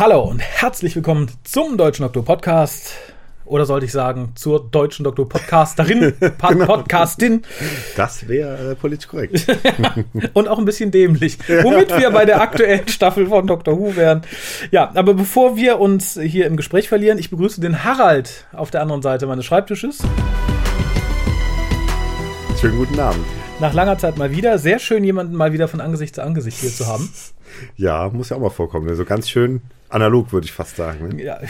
Hallo 0.00 0.22
und 0.22 0.40
herzlich 0.40 0.96
willkommen 0.96 1.30
zum 1.44 1.76
Deutschen 1.76 2.04
Doktor 2.04 2.24
Podcast. 2.24 2.94
Oder 3.44 3.66
sollte 3.66 3.84
ich 3.84 3.92
sagen, 3.92 4.32
zur 4.34 4.66
deutschen 4.70 5.04
Doktor 5.04 5.28
Podcasterin, 5.28 6.14
pa 6.38 6.54
genau. 6.54 6.64
Podcastin. 6.64 7.42
Das 7.98 8.26
wäre 8.26 8.70
äh, 8.70 8.74
politisch 8.76 9.08
korrekt. 9.08 9.44
und 10.32 10.48
auch 10.48 10.58
ein 10.58 10.64
bisschen 10.64 10.90
dämlich. 10.90 11.36
Womit 11.46 11.94
wir 11.94 12.10
bei 12.12 12.24
der 12.24 12.40
aktuellen 12.40 12.88
Staffel 12.88 13.26
von 13.26 13.46
Dr. 13.46 13.78
Who 13.78 13.94
wären. 13.94 14.22
Ja, 14.70 14.90
aber 14.94 15.12
bevor 15.12 15.56
wir 15.56 15.78
uns 15.78 16.18
hier 16.18 16.46
im 16.46 16.56
Gespräch 16.56 16.88
verlieren, 16.88 17.18
ich 17.18 17.28
begrüße 17.28 17.60
den 17.60 17.84
Harald 17.84 18.46
auf 18.54 18.70
der 18.70 18.80
anderen 18.80 19.02
Seite 19.02 19.26
meines 19.26 19.44
Schreibtisches. 19.44 19.98
Schönen 22.58 22.78
guten 22.78 22.98
Abend. 22.98 23.26
Nach 23.60 23.74
langer 23.74 23.98
Zeit 23.98 24.16
mal 24.16 24.30
wieder. 24.30 24.58
Sehr 24.58 24.78
schön, 24.78 25.04
jemanden 25.04 25.36
mal 25.36 25.52
wieder 25.52 25.68
von 25.68 25.82
Angesicht 25.82 26.14
zu 26.14 26.22
Angesicht 26.22 26.58
hier 26.58 26.70
zu 26.70 26.86
haben. 26.86 27.08
Ja, 27.76 28.08
muss 28.10 28.28
ja 28.28 28.36
auch 28.36 28.40
mal 28.40 28.48
vorkommen. 28.48 28.88
Also 28.88 29.04
ganz 29.04 29.28
schön 29.28 29.60
analog, 29.88 30.32
würde 30.32 30.44
ich 30.44 30.52
fast 30.52 30.76
sagen. 30.76 31.08
Ne? 31.08 31.24
Ja, 31.24 31.40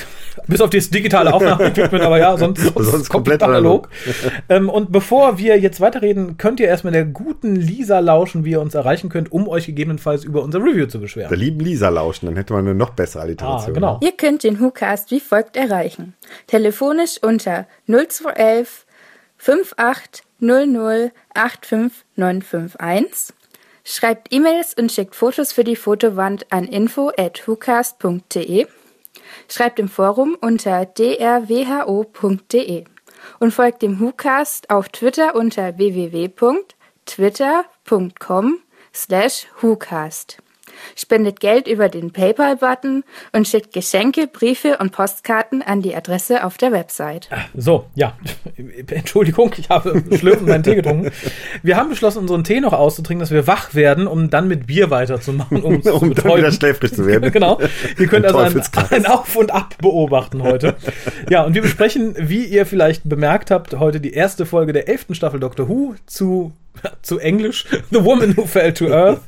bis 0.46 0.62
auf 0.62 0.70
das 0.70 0.88
digitale 0.88 1.30
Aufnahmeequipment, 1.30 2.02
aber 2.02 2.18
ja, 2.18 2.38
sonst, 2.38 2.62
sonst, 2.74 2.90
sonst 2.90 3.08
komplett 3.10 3.42
analog. 3.42 3.90
analog. 3.90 4.42
ähm, 4.48 4.70
und 4.70 4.90
bevor 4.92 5.36
wir 5.36 5.60
jetzt 5.60 5.78
weiterreden, 5.82 6.38
könnt 6.38 6.58
ihr 6.58 6.68
erstmal 6.68 6.94
der 6.94 7.04
guten 7.04 7.54
Lisa 7.54 7.98
lauschen, 7.98 8.46
wie 8.46 8.52
ihr 8.52 8.62
uns 8.62 8.74
erreichen 8.74 9.10
könnt, 9.10 9.30
um 9.30 9.46
euch 9.46 9.66
gegebenenfalls 9.66 10.24
über 10.24 10.42
unser 10.42 10.60
Review 10.60 10.86
zu 10.86 11.00
beschweren. 11.00 11.28
Der 11.28 11.38
lieben 11.38 11.60
Lisa 11.60 11.90
lauschen, 11.90 12.26
dann 12.26 12.36
hätte 12.36 12.54
man 12.54 12.66
eine 12.66 12.74
noch 12.74 12.90
bessere 12.90 13.22
Alliteration. 13.22 13.72
Ah, 13.72 13.74
genau. 13.74 14.00
Ihr 14.02 14.12
könnt 14.12 14.42
den 14.42 14.58
WhoCast 14.58 15.10
wie 15.10 15.20
folgt 15.20 15.58
erreichen. 15.58 16.14
Telefonisch 16.46 17.18
unter 17.22 17.66
0211 17.86 18.86
58 19.38 20.29
00 20.40 21.12
85951 21.34 23.34
Schreibt 23.84 24.32
E-Mails 24.32 24.72
und 24.74 24.90
schickt 24.92 25.16
Fotos 25.16 25.52
für 25.52 25.64
die 25.64 25.76
Fotowand 25.76 26.50
an 26.52 26.64
info@hucast.de. 26.64 28.66
Schreibt 29.48 29.78
im 29.78 29.88
Forum 29.88 30.36
unter 30.40 30.86
drwho.de 30.86 32.84
und 33.38 33.52
folgt 33.52 33.82
dem 33.82 34.00
WhoCast 34.00 34.70
auf 34.70 34.88
Twitter 34.90 35.34
unter 35.34 35.76
www.twitter.com 35.78 38.58
slash 38.92 39.46
WhoCast 39.60 40.39
spendet 40.96 41.40
Geld 41.40 41.68
über 41.68 41.88
den 41.88 42.12
PayPal-Button 42.12 43.04
und 43.32 43.48
schickt 43.48 43.72
Geschenke, 43.72 44.26
Briefe 44.26 44.78
und 44.78 44.92
Postkarten 44.92 45.62
an 45.62 45.82
die 45.82 45.94
Adresse 45.94 46.44
auf 46.44 46.56
der 46.56 46.72
Website. 46.72 47.28
Ah, 47.30 47.44
so, 47.54 47.86
ja. 47.94 48.14
Entschuldigung, 48.88 49.52
ich 49.56 49.68
habe 49.68 50.02
schlürfend 50.16 50.48
meinen 50.48 50.62
Tee 50.62 50.74
getrunken. 50.74 51.10
Wir 51.62 51.76
haben 51.76 51.90
beschlossen, 51.90 52.18
unseren 52.18 52.44
Tee 52.44 52.60
noch 52.60 52.72
auszutrinken, 52.72 53.20
dass 53.20 53.30
wir 53.30 53.46
wach 53.46 53.74
werden, 53.74 54.06
um 54.06 54.30
dann 54.30 54.48
mit 54.48 54.66
Bier 54.66 54.90
weiterzumachen, 54.90 55.62
um, 55.62 55.80
um 55.80 56.14
dann 56.14 56.36
wieder 56.36 56.52
schläfrig 56.52 56.94
zu 56.94 57.06
werden. 57.06 57.30
genau. 57.32 57.60
Ihr 57.98 58.06
könnt 58.06 58.26
also 58.26 58.38
ein, 58.38 58.62
ein 58.90 59.06
Auf 59.06 59.36
und 59.36 59.50
Ab 59.50 59.74
beobachten 59.80 60.42
heute. 60.42 60.76
Ja, 61.28 61.44
und 61.44 61.54
wir 61.54 61.62
besprechen, 61.62 62.14
wie 62.18 62.44
ihr 62.44 62.66
vielleicht 62.66 63.08
bemerkt 63.08 63.50
habt, 63.50 63.78
heute 63.78 64.00
die 64.00 64.12
erste 64.12 64.46
Folge 64.46 64.72
der 64.72 64.88
elften 64.88 65.14
Staffel 65.14 65.40
Doctor 65.40 65.68
Who 65.68 65.94
zu 66.06 66.52
zu 67.02 67.18
Englisch, 67.18 67.66
The 67.90 68.04
Woman 68.04 68.36
Who 68.36 68.46
Fell 68.46 68.72
to 68.74 68.92
Earth. 68.92 69.22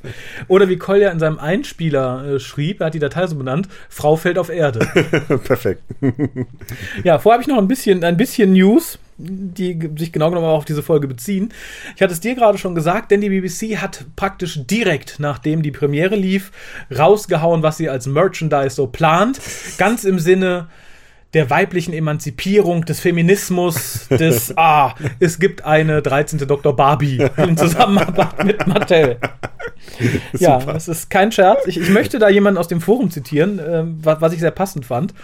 Oder 0.49 0.69
wie 0.69 0.77
Kolja 0.77 1.11
in 1.11 1.19
seinem 1.19 1.39
Einspieler 1.39 2.25
äh, 2.25 2.41
schrieb, 2.41 2.81
er 2.81 2.87
hat 2.87 2.95
die 2.95 2.99
Datei 2.99 3.27
so 3.27 3.37
benannt, 3.37 3.69
Frau 3.89 4.17
fällt 4.17 4.39
auf 4.39 4.49
Erde. 4.49 4.81
Perfekt. 5.45 5.83
ja, 7.05 7.19
vorher 7.19 7.35
habe 7.35 7.43
ich 7.43 7.49
noch 7.49 7.59
ein 7.59 7.69
bisschen, 7.69 8.05
ein 8.05 8.17
bisschen 8.17 8.53
News, 8.53 8.99
die 9.19 9.79
sich 9.97 10.13
genau 10.13 10.31
genommen 10.31 10.47
auf 10.47 10.65
diese 10.65 10.83
Folge 10.83 11.07
beziehen. 11.07 11.53
Ich 11.95 12.03
hatte 12.03 12.13
es 12.13 12.21
dir 12.21 12.35
gerade 12.35 12.59
schon 12.59 12.75
gesagt, 12.75 13.11
denn 13.11 13.21
die 13.21 13.29
BBC 13.29 13.77
hat 13.77 14.05
praktisch 14.17 14.61
direkt, 14.67 15.21
nachdem 15.21 15.63
die 15.63 15.71
Premiere 15.71 16.17
lief, 16.17 16.51
rausgehauen, 16.97 17.63
was 17.63 17.77
sie 17.77 17.89
als 17.89 18.07
Merchandise 18.07 18.75
so 18.75 18.87
plant. 18.87 19.41
Ganz 19.79 20.05
im 20.05 20.19
Sinne, 20.19 20.69
der 21.35 21.49
weiblichen 21.49 21.95
Emanzipierung, 21.95 22.85
des 22.85 23.01
Feminismus, 23.01 24.07
des, 24.09 24.53
ah, 24.57 24.95
es 25.19 25.39
gibt 25.39 25.65
eine 25.65 26.03
13. 26.03 26.47
Dr. 26.47 26.77
Barbie 26.77 27.27
in 27.39 27.57
Zusammenarbeit 27.57 28.45
mit 28.45 28.67
Mattel. 28.67 29.17
ja, 30.39 30.59
das 30.59 30.89
ist 30.89 31.09
kein 31.09 31.33
Scherz. 31.33 31.67
Ich, 31.67 31.79
ich, 31.79 31.89
möchte 31.89 32.19
da 32.19 32.29
jemanden 32.29 32.59
aus 32.59 32.69
dem 32.69 32.81
Forum 32.81 33.11
zitieren, 33.11 33.59
äh, 33.59 33.85
was, 34.03 34.21
was 34.21 34.33
ich 34.35 34.41
sehr 34.41 34.51
passend 34.51 34.85
fand. 34.85 35.15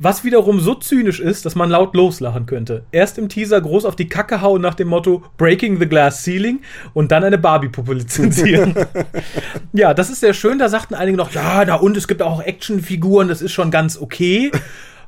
Was 0.00 0.22
wiederum 0.22 0.60
so 0.60 0.76
zynisch 0.76 1.18
ist, 1.18 1.44
dass 1.44 1.56
man 1.56 1.70
laut 1.70 1.96
loslachen 1.96 2.46
könnte. 2.46 2.84
Erst 2.92 3.18
im 3.18 3.28
Teaser 3.28 3.60
groß 3.60 3.84
auf 3.84 3.96
die 3.96 4.08
Kacke 4.08 4.40
hauen 4.40 4.62
nach 4.62 4.76
dem 4.76 4.86
Motto 4.86 5.24
Breaking 5.38 5.80
the 5.80 5.88
Glass 5.88 6.22
Ceiling 6.22 6.60
und 6.94 7.10
dann 7.10 7.24
eine 7.24 7.36
Barbie-Puppe 7.36 7.94
lizenzieren. 7.94 8.76
ja, 9.72 9.94
das 9.94 10.08
ist 10.08 10.20
sehr 10.20 10.34
schön. 10.34 10.60
Da 10.60 10.68
sagten 10.68 10.94
einige 10.94 11.16
noch, 11.16 11.32
ja, 11.32 11.64
da 11.64 11.74
und 11.74 11.96
es 11.96 12.06
gibt 12.06 12.22
auch 12.22 12.40
Actionfiguren, 12.40 13.26
das 13.26 13.42
ist 13.42 13.50
schon 13.50 13.72
ganz 13.72 14.00
okay 14.00 14.52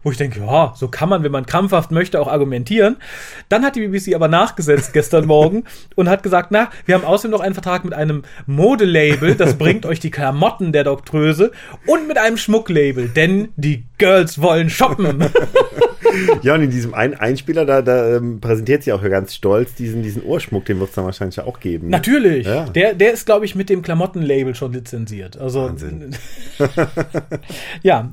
wo 0.03 0.11
ich 0.11 0.17
denke, 0.17 0.41
ja, 0.41 0.73
so 0.77 0.89
kann 0.89 1.09
man, 1.09 1.23
wenn 1.23 1.33
man 1.33 1.47
krampfhaft 1.47 1.91
möchte, 1.91 2.21
auch 2.21 2.29
argumentieren. 2.29 2.97
Dann 3.49 3.65
hat 3.65 3.77
die 3.77 3.87
BBC 3.87 4.15
aber 4.15 4.29
nachgesetzt 4.29 4.93
gestern 4.93 5.27
Morgen 5.27 5.65
und 5.95 6.09
hat 6.09 6.23
gesagt, 6.23 6.51
na, 6.51 6.71
wir 6.87 6.95
haben 6.95 7.05
außerdem 7.05 7.33
noch 7.33 7.41
einen 7.41 7.55
Vertrag 7.55 7.85
mit 7.85 7.95
einem 7.95 8.23
Modelabel, 8.47 9.35
das 9.35 9.57
bringt 9.57 9.87
euch 9.87 10.01
die 10.01 10.11
Klamotten 10.11 10.73
der 10.73 10.85
Doktröse 10.85 11.53
und 11.87 12.09
mit 12.09 12.19
einem 12.19 12.37
Schmucklabel, 12.37 13.09
denn 13.09 13.49
die 13.57 13.85
Girls 13.99 14.41
wollen 14.41 14.71
shoppen. 14.71 15.25
ja, 16.43 16.55
und 16.55 16.63
in 16.63 16.71
diesem 16.71 16.95
einen 16.95 17.15
Einspieler, 17.15 17.65
da, 17.65 17.83
da 17.83 18.17
ähm, 18.17 18.41
präsentiert 18.41 18.83
sie 18.83 18.93
auch 18.93 19.03
ganz 19.03 19.35
stolz 19.35 19.75
diesen, 19.75 20.03
diesen 20.03 20.23
Ohrschmuck, 20.23 20.65
den 20.65 20.79
wird 20.81 20.91
es 20.91 20.95
dann 20.95 21.05
wahrscheinlich 21.05 21.41
auch 21.41 21.61
geben. 21.61 21.87
Ne? 21.87 21.93
Natürlich. 21.93 22.47
Ja. 22.47 22.65
Der, 22.65 22.95
der 22.95 23.13
ist, 23.13 23.27
glaube 23.27 23.45
ich, 23.45 23.55
mit 23.55 23.69
dem 23.69 23.83
Klamottenlabel 23.83 24.55
schon 24.55 24.73
lizenziert. 24.73 25.39
Also, 25.39 25.65
Wahnsinn. 25.65 26.17
ja, 27.83 28.11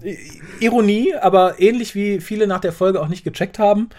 Ironie, 0.59 1.13
aber 1.19 1.59
ähnlich 1.59 1.76
wie 1.95 2.19
viele 2.19 2.47
nach 2.47 2.59
der 2.59 2.73
Folge 2.73 3.01
auch 3.01 3.07
nicht 3.07 3.23
gecheckt 3.23 3.59
haben 3.59 3.89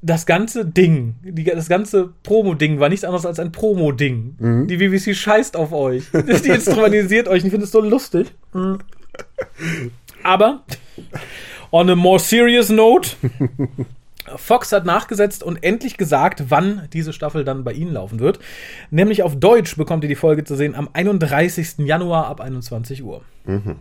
das 0.00 0.26
ganze 0.26 0.64
Ding, 0.64 1.16
die, 1.22 1.44
das 1.44 1.68
ganze 1.68 2.10
Promo-Ding 2.22 2.78
war 2.78 2.88
nichts 2.88 3.04
anderes 3.04 3.26
als 3.26 3.40
ein 3.40 3.50
Promo-Ding. 3.50 4.36
Mhm. 4.38 4.66
Die 4.68 4.76
BBC 4.76 5.14
scheißt 5.14 5.56
auf 5.56 5.72
euch. 5.72 6.04
Die 6.12 6.48
instrumentalisiert 6.50 7.26
euch. 7.26 7.44
Ich 7.44 7.50
finde 7.50 7.64
es 7.64 7.72
so 7.72 7.80
lustig. 7.80 8.32
Mhm. 8.52 8.78
Aber 10.22 10.62
On 11.70 11.90
a 11.90 11.96
more 11.96 12.18
serious 12.18 12.70
note. 12.70 13.10
Fox 14.36 14.72
hat 14.72 14.84
nachgesetzt 14.84 15.42
und 15.42 15.62
endlich 15.62 15.96
gesagt, 15.96 16.44
wann 16.48 16.88
diese 16.92 17.12
Staffel 17.12 17.44
dann 17.44 17.64
bei 17.64 17.72
Ihnen 17.72 17.92
laufen 17.92 18.20
wird. 18.20 18.38
Nämlich 18.90 19.22
auf 19.22 19.36
Deutsch 19.36 19.76
bekommt 19.76 20.04
ihr 20.04 20.08
die 20.08 20.14
Folge 20.14 20.44
zu 20.44 20.54
sehen 20.54 20.74
am 20.74 20.88
31. 20.92 21.78
Januar 21.78 22.26
ab 22.26 22.40
21 22.40 23.02
Uhr. 23.02 23.22
Mhm. 23.46 23.76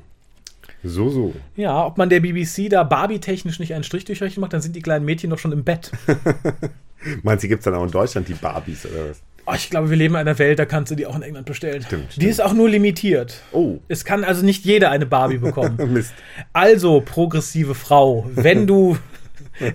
So, 0.83 1.09
so. 1.09 1.33
Ja, 1.55 1.85
ob 1.85 1.97
man 1.97 2.09
der 2.09 2.19
BBC 2.19 2.69
da 2.69 2.83
Barbie-technisch 2.83 3.59
nicht 3.59 3.73
einen 3.73 3.83
Strich 3.83 4.05
durch 4.05 4.37
macht, 4.37 4.53
dann 4.53 4.61
sind 4.61 4.75
die 4.75 4.81
kleinen 4.81 5.05
Mädchen 5.05 5.29
doch 5.29 5.39
schon 5.39 5.51
im 5.51 5.63
Bett. 5.63 5.91
Meinst 7.23 7.43
du, 7.43 7.47
gibt 7.47 7.59
es 7.61 7.65
dann 7.65 7.73
auch 7.75 7.83
in 7.83 7.91
Deutschland 7.91 8.27
die 8.27 8.33
Barbies 8.33 8.85
oder 8.85 9.09
was? 9.09 9.21
Oh, 9.49 9.53
ich 9.55 9.69
glaube, 9.69 9.89
wir 9.89 9.95
leben 9.95 10.15
in 10.15 10.19
einer 10.19 10.37
Welt, 10.39 10.59
da 10.59 10.65
kannst 10.65 10.91
du 10.91 10.95
die 10.95 11.05
auch 11.05 11.15
in 11.15 11.21
England 11.21 11.45
bestellen. 11.45 11.81
Stimmt, 11.81 12.11
stimmt. 12.11 12.21
Die 12.21 12.27
ist 12.27 12.41
auch 12.41 12.51
nur 12.53 12.67
limitiert. 12.67 13.41
Oh. 13.53 13.77
Es 13.87 14.03
kann 14.03 14.25
also 14.25 14.43
nicht 14.43 14.65
jeder 14.65 14.91
eine 14.91 15.05
Barbie 15.05 15.37
bekommen. 15.37 15.77
Mist. 15.93 16.13
Also, 16.51 16.99
progressive 16.99 17.73
Frau, 17.73 18.29
wenn 18.35 18.67
du 18.67 18.97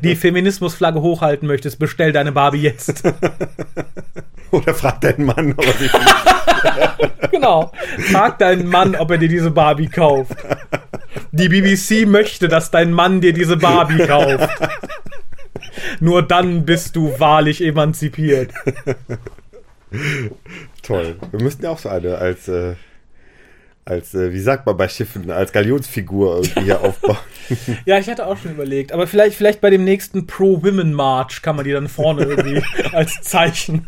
die 0.03 0.17
Feminismusflagge 0.17 1.01
hochhalten 1.01 1.47
möchtest, 1.47 1.79
bestell 1.79 2.13
deine 2.13 2.33
Barbie 2.33 2.63
jetzt. 2.63 3.03
Oder 4.51 4.75
frag 4.75 5.01
deinen 5.01 5.25
Mann, 5.25 5.55
ob 5.57 5.67
er 5.67 5.73
sich 5.73 5.91
Genau. 7.31 7.73
Frag 8.11 8.39
deinen 8.39 8.69
Mann, 8.69 8.95
ob 8.95 9.11
er 9.11 9.19
dir 9.19 9.29
diese 9.29 9.51
Barbie 9.51 9.89
kauft. 9.89 10.37
Die 11.33 11.49
BBC 11.49 12.07
möchte, 12.07 12.49
dass 12.49 12.71
dein 12.71 12.93
Mann 12.93 13.21
dir 13.21 13.33
diese 13.33 13.57
Barbie 13.57 14.07
kauft. 14.07 14.51
Nur 16.01 16.23
dann 16.23 16.65
bist 16.67 16.95
du 16.97 17.19
wahrlich 17.19 17.65
emanzipiert. 17.65 18.53
Toll. 20.83 21.17
Wir 21.31 21.43
müssten 21.43 21.65
ja 21.65 21.71
auch 21.71 21.79
so 21.79 21.89
eine 21.89 22.19
als, 22.19 22.49
äh, 22.49 22.75
als 23.85 24.15
äh, 24.15 24.33
wie 24.33 24.41
sagt 24.41 24.67
man 24.67 24.77
bei 24.77 24.89
Schiffen, 24.89 25.31
als 25.31 25.53
Galionsfigur 25.53 26.37
irgendwie 26.37 26.63
hier 26.63 26.81
aufbauen. 26.85 27.19
ja, 27.85 27.99
ich 27.99 28.09
hatte 28.09 28.27
auch 28.27 28.37
schon 28.39 28.53
überlegt. 28.53 28.93
Aber 28.93 29.07
vielleicht, 29.07 29.37
vielleicht 29.37 29.61
bei 29.61 29.71
dem 29.71 29.85
nächsten 29.85 30.27
Pro-Women-March 30.27 31.43
kann 31.43 31.57
man 31.57 31.65
die 31.65 31.73
dann 31.73 31.89
vorne 31.89 32.25
irgendwie 32.25 32.63
als 32.93 33.21
Zeichen. 33.23 33.87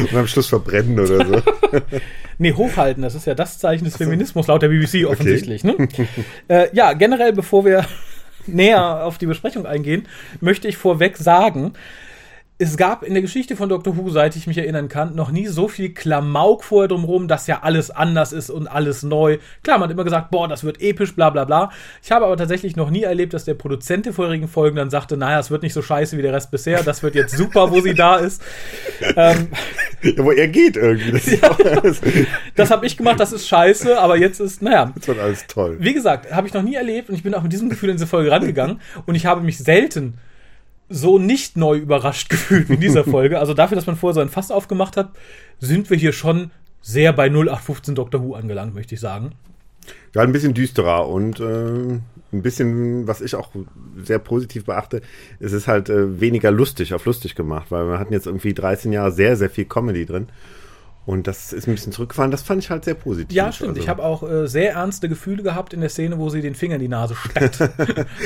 Und 0.00 0.14
am 0.14 0.26
Schluss 0.28 0.46
verbrennen 0.46 0.98
oder 0.98 1.26
so. 1.26 1.42
nee, 2.38 2.52
hochhalten, 2.52 3.02
das 3.02 3.16
ist 3.16 3.26
ja 3.26 3.34
das 3.34 3.58
Zeichen 3.58 3.84
des 3.84 3.96
Feminismus 3.96 4.46
laut 4.46 4.62
der 4.62 4.68
BBC 4.68 5.06
offensichtlich. 5.06 5.64
Okay. 5.64 6.06
Ne? 6.16 6.24
äh, 6.48 6.68
ja, 6.72 6.92
generell, 6.92 7.32
bevor 7.32 7.64
wir 7.64 7.84
näher 8.46 9.04
auf 9.04 9.18
die 9.18 9.26
Besprechung 9.26 9.66
eingehen, 9.66 10.06
möchte 10.40 10.68
ich 10.68 10.76
vorweg 10.76 11.16
sagen, 11.16 11.72
es 12.58 12.78
gab 12.78 13.02
in 13.02 13.12
der 13.12 13.20
Geschichte 13.20 13.54
von 13.54 13.68
Doctor 13.68 13.98
Who, 13.98 14.08
seit 14.08 14.34
ich 14.34 14.46
mich 14.46 14.56
erinnern 14.56 14.88
kann, 14.88 15.14
noch 15.14 15.30
nie 15.30 15.46
so 15.46 15.68
viel 15.68 15.92
Klamauk 15.92 16.64
vorher 16.64 16.88
drumherum, 16.88 17.28
dass 17.28 17.46
ja 17.46 17.60
alles 17.62 17.90
anders 17.90 18.32
ist 18.32 18.48
und 18.48 18.66
alles 18.66 19.02
neu. 19.02 19.36
Klar, 19.62 19.78
man 19.78 19.88
hat 19.88 19.92
immer 19.92 20.04
gesagt, 20.04 20.30
boah, 20.30 20.48
das 20.48 20.64
wird 20.64 20.80
episch, 20.80 21.14
bla 21.14 21.28
bla 21.28 21.44
bla. 21.44 21.70
Ich 22.02 22.10
habe 22.10 22.24
aber 22.24 22.34
tatsächlich 22.38 22.74
noch 22.74 22.88
nie 22.88 23.02
erlebt, 23.02 23.34
dass 23.34 23.44
der 23.44 23.52
Produzent 23.54 24.06
der 24.06 24.14
vorherigen 24.14 24.48
Folgen 24.48 24.76
dann 24.76 24.88
sagte, 24.88 25.18
naja, 25.18 25.38
es 25.38 25.50
wird 25.50 25.62
nicht 25.64 25.74
so 25.74 25.82
scheiße 25.82 26.16
wie 26.16 26.22
der 26.22 26.32
Rest 26.32 26.50
bisher, 26.50 26.82
das 26.82 27.02
wird 27.02 27.14
jetzt 27.14 27.36
super, 27.36 27.70
wo 27.70 27.82
sie 27.82 27.92
da 27.94 28.16
ist. 28.16 28.42
ähm, 29.16 29.48
Ja, 30.02 30.24
wo 30.24 30.30
er 30.30 30.48
geht 30.48 30.78
irgendwie. 30.78 31.10
Das, 31.12 31.26
Ja. 31.26 31.56
das 32.54 32.70
habe 32.70 32.86
ich 32.86 32.96
gemacht, 32.96 33.20
das 33.20 33.32
ist 33.32 33.46
scheiße, 33.48 33.98
aber 33.98 34.16
jetzt 34.16 34.40
ist, 34.40 34.62
naja. 34.62 34.92
das 34.94 35.08
wird 35.08 35.18
alles 35.18 35.46
toll. 35.46 35.76
Wie 35.78 35.92
gesagt, 35.92 36.32
habe 36.32 36.46
ich 36.46 36.54
noch 36.54 36.62
nie 36.62 36.74
erlebt 36.74 37.10
und 37.10 37.16
ich 37.16 37.22
bin 37.22 37.34
auch 37.34 37.42
mit 37.42 37.52
diesem 37.52 37.68
Gefühl 37.68 37.90
in 37.90 37.96
diese 37.96 38.06
Folge 38.06 38.30
rangegangen 38.30 38.80
und 39.04 39.14
ich 39.14 39.26
habe 39.26 39.42
mich 39.42 39.58
selten 39.58 40.14
so 40.88 41.18
nicht 41.18 41.56
neu 41.56 41.76
überrascht 41.78 42.28
gefühlt 42.30 42.68
wie 42.68 42.74
in 42.74 42.80
dieser 42.80 43.04
Folge. 43.04 43.38
Also 43.38 43.54
dafür, 43.54 43.76
dass 43.76 43.86
man 43.86 43.96
vorher 43.96 44.14
so 44.14 44.20
ein 44.20 44.28
Fass 44.28 44.50
aufgemacht 44.50 44.96
hat, 44.96 45.10
sind 45.58 45.90
wir 45.90 45.96
hier 45.96 46.12
schon 46.12 46.50
sehr 46.82 47.12
bei 47.12 47.26
0815 47.28 47.94
Doctor 47.94 48.22
Who 48.22 48.34
angelangt, 48.34 48.74
möchte 48.74 48.94
ich 48.94 49.00
sagen. 49.00 49.32
Ja, 50.14 50.22
ein 50.22 50.32
bisschen 50.32 50.54
düsterer 50.54 51.08
und 51.08 51.40
äh, 51.40 52.00
ein 52.32 52.42
bisschen, 52.42 53.06
was 53.06 53.20
ich 53.20 53.34
auch 53.34 53.50
sehr 53.96 54.18
positiv 54.18 54.64
beachte, 54.64 55.02
es 55.40 55.52
ist 55.52 55.68
halt 55.68 55.88
äh, 55.88 56.20
weniger 56.20 56.50
lustig 56.50 56.94
auf 56.94 57.04
lustig 57.04 57.34
gemacht, 57.34 57.66
weil 57.70 57.88
wir 57.88 57.98
hatten 57.98 58.12
jetzt 58.12 58.26
irgendwie 58.26 58.54
13 58.54 58.92
Jahre 58.92 59.12
sehr, 59.12 59.36
sehr 59.36 59.50
viel 59.50 59.64
Comedy 59.64 60.06
drin. 60.06 60.28
Und 61.06 61.28
das 61.28 61.52
ist 61.52 61.68
ein 61.68 61.74
bisschen 61.74 61.92
zurückgefahren. 61.92 62.32
Das 62.32 62.42
fand 62.42 62.64
ich 62.64 62.68
halt 62.70 62.84
sehr 62.84 62.94
positiv. 62.94 63.32
Ja, 63.34 63.52
stimmt. 63.52 63.70
Also- 63.70 63.80
Ich 63.80 63.88
habe 63.88 64.02
auch 64.02 64.28
äh, 64.28 64.48
sehr 64.48 64.72
ernste 64.72 65.08
Gefühle 65.08 65.44
gehabt 65.44 65.72
in 65.72 65.80
der 65.80 65.88
Szene, 65.88 66.18
wo 66.18 66.28
sie 66.30 66.40
den 66.40 66.56
Finger 66.56 66.74
in 66.74 66.80
die 66.80 66.88
Nase 66.88 67.14
steckt. 67.14 67.60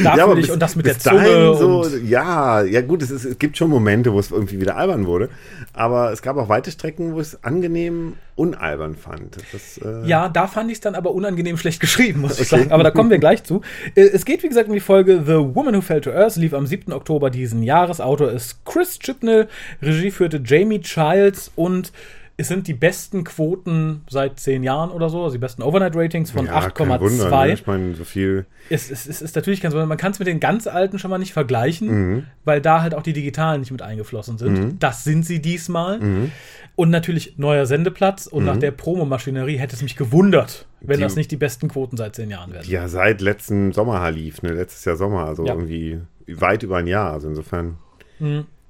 Ja, 0.02 0.24
aber 0.24 0.34
nicht 0.34 0.46
bis- 0.46 0.50
und 0.50 0.60
das 0.60 0.76
mit 0.76 0.86
der 0.86 0.98
Zunge. 0.98 1.54
so, 1.58 1.82
und, 1.82 2.08
ja, 2.08 2.62
ja 2.62 2.80
gut, 2.80 3.02
es, 3.02 3.10
ist, 3.10 3.24
es 3.26 3.38
gibt 3.38 3.58
schon 3.58 3.68
Momente, 3.68 4.12
wo 4.14 4.18
es 4.18 4.30
irgendwie 4.30 4.60
wieder 4.62 4.76
albern 4.76 5.04
wurde, 5.06 5.28
aber 5.74 6.10
es 6.10 6.22
gab 6.22 6.38
auch 6.38 6.48
weite 6.48 6.70
Strecken, 6.70 7.12
wo 7.14 7.20
ich 7.20 7.28
es 7.28 7.44
angenehm 7.44 8.14
unalbern 8.34 8.94
fand. 8.96 9.36
Das, 9.52 9.76
äh, 9.84 10.06
Ja, 10.08 10.30
da 10.30 10.46
fand 10.46 10.70
ich 10.70 10.76
es 10.76 10.80
dann 10.80 10.94
aber 10.94 11.10
unangenehm 11.12 11.58
schlecht 11.58 11.80
geschrieben, 11.80 12.22
muss 12.22 12.40
ich 12.40 12.48
sagen. 12.48 12.72
Aber 12.72 12.82
da 12.82 12.90
kommen 12.90 13.10
wir 13.10 13.18
gleich 13.18 13.44
zu. 13.44 13.60
Äh, 13.94 14.00
Es 14.04 14.24
geht, 14.24 14.42
wie 14.42 14.48
gesagt, 14.48 14.68
um 14.68 14.74
die 14.74 14.80
Folge 14.80 15.22
The 15.26 15.54
Woman 15.54 15.74
Who 15.76 15.82
Fell 15.82 16.00
to 16.00 16.10
Earth, 16.12 16.36
lief 16.36 16.54
am 16.54 16.66
7. 16.66 16.94
Oktober 16.94 17.28
diesen 17.28 17.62
Jahres. 17.62 18.00
Autor 18.00 18.30
ist 18.32 18.64
Chris 18.64 18.98
Chibnall, 18.98 19.48
Regie 19.82 20.10
führte 20.10 20.40
Jamie 20.42 20.80
Childs 20.80 21.52
und 21.56 21.92
es 22.40 22.48
sind 22.48 22.66
die 22.66 22.74
besten 22.74 23.22
Quoten 23.24 24.02
seit 24.08 24.40
zehn 24.40 24.62
Jahren 24.62 24.90
oder 24.90 25.08
so, 25.10 25.22
also 25.24 25.34
die 25.34 25.38
besten 25.38 25.62
Overnight-Ratings 25.62 26.30
von 26.30 26.46
ja, 26.46 26.70
kein 26.70 26.88
Wunder, 26.88 27.26
8,2. 27.30 27.46
ne? 27.46 27.52
Ich 27.52 27.66
meine, 27.66 27.94
so 27.94 28.04
viel. 28.04 28.46
Es, 28.70 28.90
es, 28.90 29.06
es 29.06 29.20
ist 29.20 29.36
natürlich 29.36 29.60
ganz, 29.60 29.74
man 29.74 29.96
kann 29.98 30.12
es 30.12 30.18
mit 30.18 30.26
den 30.26 30.40
ganz 30.40 30.66
alten 30.66 30.98
schon 30.98 31.10
mal 31.10 31.18
nicht 31.18 31.32
vergleichen, 31.34 31.88
Mhm. 32.14 32.24
weil 32.44 32.60
da 32.62 32.80
halt 32.82 32.94
auch 32.94 33.02
die 33.02 33.12
digitalen 33.12 33.60
nicht 33.60 33.70
mit 33.72 33.82
eingeflossen 33.82 34.38
sind. 34.38 34.82
Das 34.82 35.04
sind 35.04 35.26
sie 35.26 35.40
diesmal. 35.42 36.00
Mhm. 36.00 36.32
Und 36.76 36.88
natürlich 36.90 37.36
neuer 37.36 37.66
Sendeplatz. 37.66 38.26
Und 38.26 38.46
nach 38.46 38.56
der 38.56 38.70
Promomaschinerie 38.70 39.56
hätte 39.58 39.76
es 39.76 39.82
mich 39.82 39.96
gewundert, 39.96 40.66
wenn 40.80 40.96
Die- 40.96 41.02
das 41.02 41.16
nicht 41.16 41.30
die 41.30 41.36
besten 41.36 41.68
Quoten 41.68 41.96
seit 41.98 42.16
zehn 42.16 42.30
Jahren 42.30 42.52
wären. 42.54 42.64
ja 42.66 42.88
seit 42.88 43.20
letzten 43.20 43.72
Sommer 43.72 44.10
lief, 44.10 44.40
ne? 44.42 44.52
Letztes 44.54 44.84
Jahr 44.86 44.96
Sommer, 44.96 45.26
also 45.26 45.44
Ja. 45.44 45.52
irgendwie 45.52 46.00
weit 46.26 46.62
über 46.62 46.78
ein 46.78 46.86
Jahr. 46.86 47.12
Also 47.12 47.28
insofern. 47.28 47.76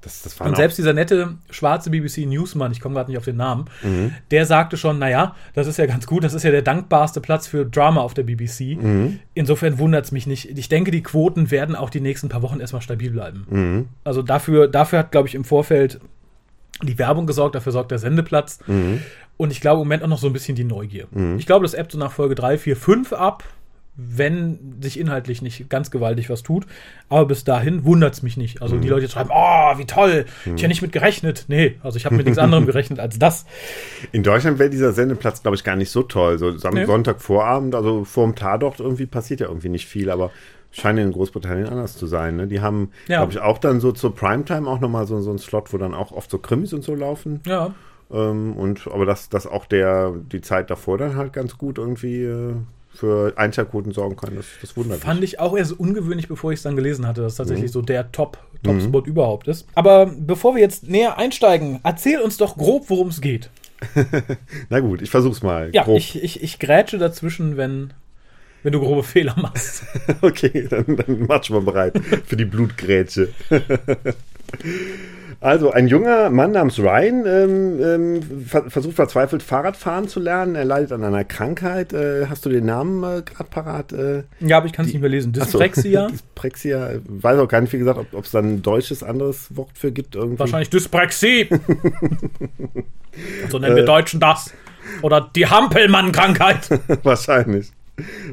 Das, 0.03 0.23
das 0.23 0.41
Und 0.41 0.57
selbst 0.57 0.79
dieser 0.79 0.93
nette 0.93 1.35
schwarze 1.51 1.91
BBC 1.91 2.27
Newsmann, 2.27 2.73
ich 2.73 2.81
komme 2.81 2.95
gerade 2.95 3.11
nicht 3.11 3.19
auf 3.19 3.25
den 3.25 3.37
Namen, 3.37 3.67
Mhm. 3.83 4.13
der 4.31 4.47
sagte 4.47 4.77
schon, 4.77 4.99
naja, 4.99 5.35
das 5.55 5.67
ist 5.67 5.77
ja 5.77 5.87
ganz 5.87 6.07
gut, 6.07 6.25
das 6.25 6.33
ist 6.35 6.43
ja 6.43 6.51
der 6.51 6.63
dankbarste 6.63 7.21
Platz 7.21 7.47
für 7.47 7.67
Drama 7.67 8.01
auf 8.01 8.15
der 8.15 8.23
BBC. 8.23 8.77
Mhm. 8.81 9.19
Insofern 9.35 9.79
wundert 9.79 10.07
es 10.07 10.13
mich 10.13 10.27
nicht. 10.27 10.59
Ich 10.59 10.69
denke, 10.69 10.91
die 10.91 11.03
Quoten 11.03 11.51
werden 11.51 11.77
auch 11.77 11.91
die 11.91 12.01
nächsten 12.01 12.29
paar 12.29 12.43
Wochen 12.43 12.61
erstmal 12.61 12.83
stabil 12.83 13.11
bleiben. 13.11 13.47
Mhm. 13.51 13.89
Also 14.05 14.23
dafür, 14.23 14.69
dafür 14.69 15.01
hat, 15.01 15.13
glaube 15.13 15.29
ich, 15.29 15.35
im 15.35 15.45
Vorfeld 15.45 16.01
die 16.83 16.99
Werbung 16.99 17.27
gesorgt, 17.27 17.55
dafür 17.55 17.73
sorgt 17.73 17.91
der 17.91 17.99
Sendeplatz. 17.99 18.59
Mhm. 18.67 19.01
Und 19.37 19.53
ich 19.53 19.61
glaube 19.61 19.81
im 19.83 19.87
Moment 19.89 20.03
auch 20.03 20.09
noch 20.09 20.19
so 20.19 20.27
ein 20.27 20.33
bisschen 20.33 20.55
die 20.55 20.65
Neugier. 20.65 21.07
Ich 21.39 21.47
glaube, 21.47 21.65
das 21.65 21.73
ebbt 21.75 21.93
so 21.93 21.99
nach 21.99 22.13
Folge 22.13 22.35
3, 22.35 22.59
4, 22.59 22.77
5 22.77 23.13
ab, 23.15 23.43
wenn 24.09 24.77
sich 24.81 24.99
inhaltlich 24.99 25.43
nicht 25.43 25.69
ganz 25.69 25.91
gewaltig 25.91 26.31
was 26.31 26.43
tut. 26.43 26.67
Aber 27.09 27.27
bis 27.27 27.45
dahin 27.45 27.85
wundert 27.85 28.15
es 28.15 28.23
mich 28.23 28.37
nicht. 28.37 28.63
Also 28.63 28.77
die 28.77 28.87
Mhm. 28.87 28.95
Leute 28.95 29.09
schreiben, 29.09 29.31
oh, 29.33 29.79
wie 29.79 29.85
toll, 29.85 30.25
ich 30.45 30.51
habe 30.63 30.69
nicht 30.69 30.83
mit 30.83 30.93
gerechnet. 30.93 31.45
Nee, 31.49 31.77
also 31.83 31.97
ich 31.97 32.07
habe 32.07 32.17
mit 32.17 32.27
nichts 32.27 32.39
anderem 32.39 32.67
gerechnet 32.67 32.99
als 33.01 33.19
das. 33.19 33.45
In 34.13 34.23
Deutschland 34.23 34.59
wäre 34.59 34.71
dieser 34.71 34.93
Sendeplatz, 34.93 35.43
glaube 35.43 35.57
ich, 35.57 35.65
gar 35.65 35.77
nicht 35.77 35.91
so 35.91 36.03
toll. 36.03 36.39
So 36.39 36.49
am 36.67 36.75
Nee. 36.75 36.85
Sonntagvorabend, 36.87 37.75
also 37.75 38.05
vorm 38.05 38.35
Tatort 38.35 38.81
irgendwie 38.81 39.07
passiert 39.07 39.41
ja 39.41 39.49
irgendwie 39.49 39.69
nicht 39.69 39.87
viel, 39.87 40.11
aber 40.11 40.31
scheint 40.73 40.99
in 41.01 41.11
Großbritannien 41.13 41.69
anders 41.69 41.97
zu 41.97 42.07
sein. 42.07 42.37
Ne? 42.37 42.47
Die 42.47 42.61
haben, 42.61 42.91
Ja. 43.09 43.19
glaube 43.19 43.33
ich, 43.33 43.41
auch 43.41 43.59
dann 43.59 43.81
so 43.81 43.91
zur 43.93 44.15
Primetime 44.15 44.69
auch 44.71 44.79
nochmal 44.81 45.07
so, 45.07 45.21
so 45.21 45.31
einen 45.31 45.39
Slot, 45.41 45.73
wo 45.73 45.79
dann 45.79 45.95
auch 45.95 46.13
oft 46.13 46.31
so 46.31 46.39
Krimis 46.39 46.73
und 46.73 46.83
so 46.83 46.95
laufen. 46.95 47.41
Ja, 47.47 47.75
Ähm, 48.13 48.55
und 48.57 48.87
aber 48.89 49.07
dass, 49.07 49.29
dass 49.29 49.47
auch 49.47 49.67
der 49.67 50.13
die 50.33 50.41
Zeit 50.41 50.69
davor 50.71 50.99
dann 50.99 51.15
halt 51.17 51.33
ganz 51.33 51.57
gut 51.59 51.79
irgendwie 51.79 52.23
äh, 52.25 52.55
für 52.93 53.33
Einschaltquoten 53.37 53.93
sorgen 53.93 54.17
kann, 54.17 54.37
das, 54.37 54.47
das 54.61 54.77
wundert 54.77 55.01
fand 55.01 55.21
mich. 55.21 55.35
ich 55.35 55.41
auch 55.41 55.57
erst 55.57 55.73
ungewöhnlich, 55.79 56.29
bevor 56.29 56.53
ich 56.53 56.59
es 56.59 56.63
dann 56.63 56.77
gelesen 56.77 57.07
hatte, 57.07 57.23
dass 57.23 57.37
tatsächlich 57.37 57.71
Mhm. 57.71 57.73
so 57.73 57.83
der 57.83 58.11
Top, 58.13 58.39
Top-Spot 58.63 59.01
überhaupt 59.03 59.49
ist. 59.49 59.67
Aber 59.75 60.07
bevor 60.07 60.55
wir 60.55 60.61
jetzt 60.63 60.87
näher 60.89 61.17
einsteigen, 61.17 61.81
erzähl 61.83 62.21
uns 62.21 62.37
doch 62.37 62.57
grob, 62.57 62.91
worum 62.91 63.09
es 63.09 63.21
geht. 63.21 63.49
Na 64.69 64.81
gut, 64.81 65.01
ich 65.01 65.09
versuch's 65.11 65.43
mal. 65.43 65.71
Ja, 65.73 65.85
grob. 65.85 65.97
ich, 65.99 66.23
ich, 66.23 66.43
ich 66.43 66.59
grätsche 66.59 66.99
dazwischen, 66.99 67.57
wenn, 67.57 67.93
wenn 68.63 68.73
du 68.73 68.81
grobe 68.81 69.03
Fehler 69.05 69.35
machst. 69.41 69.85
Okay, 70.21 70.67
dann, 70.69 70.97
dann 70.97 71.25
mach 71.27 71.43
schon 71.45 71.57
mal 71.65 71.73
bereit 71.73 71.99
für 72.27 72.37
die 72.37 72.45
Blutgrätsche. 72.45 73.29
Also, 75.43 75.71
ein 75.71 75.89
junger 75.89 76.29
Mann 76.29 76.53
namens 76.53 76.79
Ryan 76.79 77.25
ähm, 77.27 77.81
ähm, 77.83 78.47
ver 78.47 78.71
versucht 78.71 78.97
verzweifelt 78.97 79.43
Fahrradfahren 79.43 80.07
zu 80.07 80.21
lernen. 80.21 80.55
Er 80.55 80.67
leidet 80.67 80.93
an 80.93 81.03
einer 81.03 81.25
Krankheit. 81.25 81.95
Äh, 81.95 82.27
hast 82.27 82.45
du 82.45 82.51
den 82.51 82.67
Namen 82.67 83.03
äh, 83.03 83.23
gerade 83.23 83.49
parat? 83.49 83.93
Äh, 83.93 84.25
Ja, 84.41 84.59
aber 84.59 84.67
ich 84.67 84.75
kann 84.75 84.85
es 84.85 84.93
nicht 84.93 85.01
mehr 85.01 85.09
lesen. 85.09 85.33
Ach 85.41 85.47
so, 85.47 85.59
Dyspraxia? 85.59 86.09
Dyspraxia. 86.09 86.91
Weiß 87.09 87.39
auch 87.39 87.49
gar 87.49 87.63
nicht, 87.63 87.73
wie 87.73 87.79
gesagt, 87.79 87.99
ob 88.13 88.25
es 88.25 88.31
dann 88.33 88.57
ein 88.57 88.63
deutsches 88.63 89.03
anderes 89.03 89.57
Wort 89.57 89.71
für 89.73 89.93
gibt. 89.93 90.15
Irgendwie. 90.15 90.41
Wahrscheinlich 90.41 90.69
Dyspraxie. 90.69 91.49
so 93.49 93.59
nennen 93.59 93.77
wir 93.77 93.87
Deutschen 93.87 94.21
das. 94.21 94.53
Oder 95.01 95.31
die 95.35 95.47
Hampelmann-Krankheit. 95.47 96.69
Wahrscheinlich. 97.03 97.71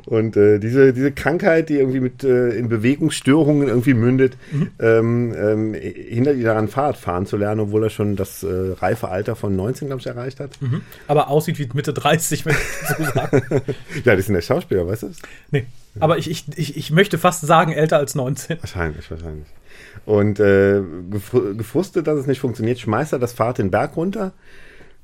Und 0.06 0.38
äh, 0.38 0.59
diese, 0.59 0.94
diese 0.94 1.12
Krankheit, 1.12 1.69
die 1.69 1.75
irgendwie 1.75 2.00
mit 2.00 2.24
äh, 2.24 2.50
in 2.50 2.69
Bewegungsstörungen 2.69 3.68
irgendwie 3.68 3.94
mündet, 3.94 4.38
ähm, 4.80 5.33
ähm, 5.36 5.74
hindert 5.74 6.38
ihn 6.38 6.44
daran, 6.44 6.68
Fahrrad 6.68 6.98
fahren 6.98 7.25
zu 7.25 7.38
lernen, 7.38 7.62
obwohl 7.62 7.83
er 7.83 7.89
schon 7.89 8.15
das 8.15 8.44
äh, 8.44 8.48
reife 8.48 9.09
Alter 9.09 9.36
von 9.36 9.56
19, 9.56 9.88
glaube 9.88 10.00
ich, 10.01 10.07
erreicht 10.07 10.39
hat. 10.39 10.51
Aber 11.07 11.27
aussieht 11.30 11.59
wie 11.59 11.69
Mitte 11.74 11.94
30, 11.94 12.45
wenn 12.45 12.54
ich 12.54 12.98
so 12.98 13.04
sage. 13.04 13.44
Ja, 14.04 14.15
das 14.15 14.27
ist 14.27 14.30
der 14.30 14.42
Schauspieler, 14.42 14.88
weißt 14.88 15.04
du? 15.04 15.07
das? 15.07 15.18
Nee. 15.51 15.65
Aber 16.00 16.18
ich, 16.18 16.30
ich, 16.30 16.45
ich, 16.56 16.77
ich 16.77 16.92
möchte 16.92 17.18
fast 17.18 17.45
sagen, 17.45 17.71
älter 17.71 17.98
als 17.98 18.15
19. 18.15 18.57
Wahrscheinlich, 18.62 19.09
wahrscheinlich. 19.09 19.48
Und 20.06 20.39
äh, 20.39 20.81
gefr 21.09 21.54
gefrustet, 21.56 22.07
dass 22.07 22.18
es 22.18 22.27
nicht 22.27 22.39
funktioniert, 22.39 22.80
schmeißt 22.80 23.13
er 23.13 23.19
das 23.19 23.33
Fahrrad 23.33 23.57
den 23.57 23.71
Berg 23.71 23.98
runter, 23.98 24.33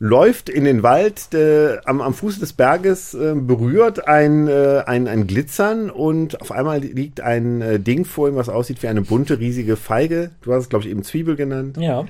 läuft 0.04 0.50
in 0.50 0.66
den 0.66 0.84
Wald, 0.84 1.34
äh, 1.34 1.78
am, 1.86 2.02
am 2.02 2.14
Fuß 2.14 2.38
des 2.40 2.52
Berges 2.52 3.14
äh, 3.14 3.36
berührt 3.36 4.06
ein, 4.06 4.50
äh, 4.50 4.84
ein, 4.86 5.08
ein 5.08 5.28
Glitzern 5.28 5.90
und 5.90 6.42
auf 6.42 6.52
einmal 6.52 6.82
liegt 6.82 7.22
ein 7.22 7.62
äh, 7.62 7.80
Ding 7.80 8.04
vor 8.04 8.28
ihm, 8.28 8.36
was 8.36 8.50
aussieht 8.50 8.84
wie 8.84 8.90
eine 8.90 9.02
bunte, 9.02 9.40
riesige 9.40 9.78
Feige. 9.78 10.32
Du 10.42 10.52
hast 10.52 10.64
es, 10.64 10.70
glaube 10.70 10.84
ich, 10.84 10.92
eben 10.92 11.04
Zwiebel 11.04 11.38
genannt. 11.38 11.78
Ja. 11.80 12.04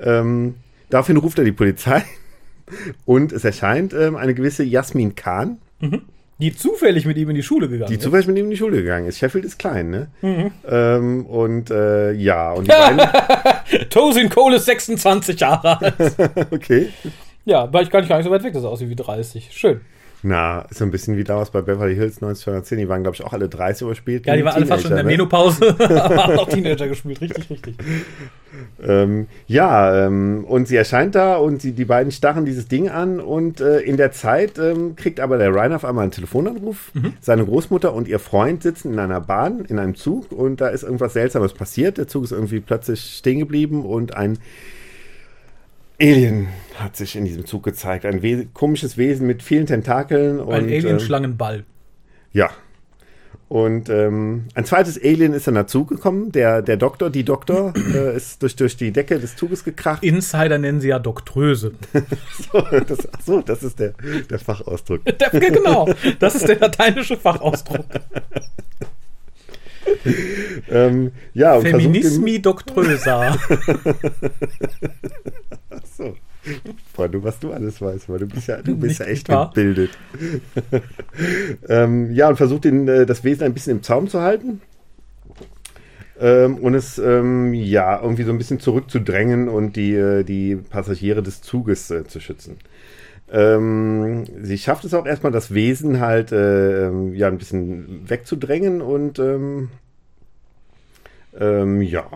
Ähm, 0.00 0.54
daraufhin 0.88 1.18
ruft 1.18 1.36
er 1.38 1.44
die 1.44 1.52
Polizei 1.52 2.02
und 3.04 3.30
es 3.30 3.44
erscheint 3.44 3.92
ähm, 3.92 4.16
eine 4.16 4.32
gewisse 4.32 4.64
Jasmin 4.64 5.14
Kahn, 5.14 5.58
Die 6.40 6.56
zufällig 6.56 7.04
mit 7.04 7.18
ihm 7.18 7.28
in 7.28 7.36
die 7.36 7.42
Schule 7.42 7.68
gegangen 7.68 7.90
die 7.90 7.96
ist. 7.96 8.02
zufällig 8.02 8.26
mit 8.26 8.38
ihm 8.38 8.46
in 8.46 8.52
die 8.52 8.56
Schule 8.56 8.78
gegangen 8.78 9.06
ist. 9.06 9.18
Sheffield 9.18 9.44
ist 9.44 9.58
klein, 9.58 9.90
ne? 9.90 10.50
Ähm, 10.66 11.26
und 11.26 11.70
äh, 11.70 12.12
ja, 12.12 12.52
und 12.52 12.64
die 12.64 12.70
beiden, 12.70 13.90
Tosin 13.90 14.30
Cole 14.30 14.56
ist 14.56 14.64
26 14.64 15.38
Jahre 15.40 15.78
alt. 15.82 16.14
okay. 16.50 16.88
Ja, 17.44 17.72
war 17.72 17.82
ich 17.82 17.90
gar 17.90 18.00
nicht, 18.00 18.08
gar 18.08 18.16
nicht 18.16 18.26
so 18.26 18.30
weit 18.30 18.42
weg, 18.42 18.52
dass 18.52 18.64
er 18.64 18.70
aussieht 18.70 18.88
wie 18.88 18.96
30. 18.96 19.50
Schön. 19.52 19.80
Na, 20.26 20.60
ist 20.70 20.78
so 20.78 20.86
ein 20.86 20.90
bisschen 20.90 21.18
wie 21.18 21.24
damals 21.24 21.50
bei 21.50 21.60
Beverly 21.60 21.94
Hills 21.96 22.22
1910. 22.22 22.78
Die 22.78 22.88
waren, 22.88 23.02
glaube 23.02 23.14
ich, 23.14 23.22
auch 23.22 23.34
alle 23.34 23.46
30 23.46 23.82
überspielt. 23.82 24.24
Ja, 24.24 24.34
die 24.34 24.42
waren 24.42 24.54
alle 24.54 24.64
fast 24.64 24.84
schon 24.84 24.92
in 24.92 24.96
der 24.96 25.04
ne? 25.04 25.10
Menopause, 25.10 25.76
aber 25.78 26.16
haben 26.24 26.34
noch 26.36 26.48
Teenager 26.48 26.88
gespielt. 26.88 27.20
Richtig, 27.20 27.50
richtig. 27.50 27.76
Ähm, 28.86 29.26
ja, 29.48 30.06
ähm, 30.06 30.44
und 30.46 30.68
sie 30.68 30.76
erscheint 30.76 31.16
da 31.16 31.36
und 31.36 31.60
sie, 31.60 31.72
die 31.72 31.84
beiden 31.84 32.12
starren 32.12 32.44
dieses 32.44 32.68
Ding 32.68 32.88
an 32.88 33.18
und 33.18 33.60
äh, 33.60 33.80
in 33.80 33.96
der 33.96 34.12
Zeit 34.12 34.60
ähm, 34.60 34.94
kriegt 34.94 35.18
aber 35.18 35.38
der 35.38 35.52
Ryan 35.52 35.72
auf 35.72 35.84
einmal 35.84 36.04
einen 36.04 36.12
Telefonanruf. 36.12 36.92
Seine 37.20 37.44
Großmutter 37.44 37.92
und 37.92 38.06
ihr 38.06 38.20
Freund 38.20 38.62
sitzen 38.62 38.92
in 38.92 39.00
einer 39.00 39.20
Bahn, 39.20 39.64
in 39.64 39.80
einem 39.80 39.96
Zug 39.96 40.30
und 40.30 40.60
da 40.60 40.68
ist 40.68 40.84
irgendwas 40.84 41.14
Seltsames 41.14 41.52
passiert. 41.52 41.98
Der 41.98 42.06
Zug 42.06 42.22
ist 42.22 42.30
irgendwie 42.30 42.60
plötzlich 42.60 43.16
stehen 43.18 43.40
geblieben 43.40 43.84
und 43.84 44.16
ein 44.16 44.38
Alien 46.00 46.48
hat 46.78 46.96
sich 46.96 47.16
in 47.16 47.24
diesem 47.24 47.46
Zug 47.46 47.62
gezeigt. 47.62 48.04
Ein 48.04 48.22
We 48.22 48.46
komisches 48.52 48.98
Wesen 48.98 49.26
mit 49.26 49.42
vielen 49.42 49.66
Tentakeln. 49.66 50.40
Ein 50.40 50.46
und, 50.46 50.54
ähm, 50.54 50.64
Alien-Schlangenball. 50.68 51.64
Ja. 52.32 52.50
Und 53.48 53.88
ähm, 53.88 54.46
ein 54.54 54.64
zweites 54.64 55.00
Alien 55.00 55.32
ist 55.32 55.46
dann 55.46 55.54
dazugekommen. 55.54 56.32
Der, 56.32 56.62
der 56.62 56.76
Doktor, 56.76 57.10
die 57.10 57.24
Doktor, 57.24 57.72
äh, 57.94 58.16
ist 58.16 58.42
durch, 58.42 58.56
durch 58.56 58.76
die 58.76 58.90
Decke 58.90 59.20
des 59.20 59.36
Zuges 59.36 59.62
gekracht. 59.62 60.02
Insider 60.02 60.58
nennen 60.58 60.80
sie 60.80 60.88
ja 60.88 60.98
Doktröse. 60.98 61.72
so, 62.52 62.60
das, 62.60 63.08
so, 63.24 63.42
das 63.42 63.62
ist 63.62 63.78
der, 63.78 63.94
der 64.28 64.38
Fachausdruck. 64.38 65.04
Der, 65.18 65.30
genau, 65.30 65.88
das 66.18 66.34
ist 66.34 66.48
der 66.48 66.58
lateinische 66.58 67.16
Fachausdruck. 67.18 67.84
ähm, 70.70 71.12
ja, 71.32 71.54
und 71.54 71.62
versucht 71.62 71.82
Feminismi 71.82 72.40
Doktrösa. 72.40 73.36
Ach 75.70 75.86
so. 75.96 76.14
Boah, 76.94 77.08
du, 77.08 77.22
was 77.22 77.38
du 77.40 77.52
alles 77.52 77.80
weißt, 77.80 78.08
weil 78.08 78.18
du 78.18 78.26
bist 78.26 78.48
ja, 78.48 78.60
du 78.60 78.76
bist 78.76 78.98
Nicht 78.98 79.00
ja 79.00 79.06
echt 79.06 79.28
wahr? 79.28 79.48
gebildet. 79.48 79.90
ähm, 81.68 82.12
ja, 82.12 82.28
und 82.28 82.36
versucht 82.36 82.64
den, 82.64 82.86
äh, 82.86 83.06
das 83.06 83.24
Wesen 83.24 83.44
ein 83.44 83.54
bisschen 83.54 83.78
im 83.78 83.82
Zaum 83.82 84.08
zu 84.08 84.20
halten. 84.20 84.60
Ähm, 86.20 86.58
und 86.58 86.74
es 86.74 86.98
ähm, 86.98 87.54
ja 87.54 88.00
irgendwie 88.00 88.22
so 88.22 88.30
ein 88.30 88.38
bisschen 88.38 88.60
zurückzudrängen 88.60 89.48
und 89.48 89.76
die, 89.76 89.94
äh, 89.94 90.22
die 90.22 90.56
Passagiere 90.56 91.22
des 91.22 91.40
Zuges 91.42 91.90
äh, 91.90 92.04
zu 92.04 92.20
schützen. 92.20 92.58
Ähm, 93.32 94.24
sie 94.42 94.58
schafft 94.58 94.84
es 94.84 94.94
auch 94.94 95.06
erstmal, 95.06 95.32
das 95.32 95.54
Wesen 95.54 96.00
halt 96.00 96.30
äh, 96.30 96.86
ähm, 96.86 97.14
ja 97.14 97.28
ein 97.28 97.38
bisschen 97.38 98.08
wegzudrängen 98.08 98.82
und 98.82 99.18
ähm, 99.18 99.70
ähm, 101.38 101.82
ja. 101.82 102.06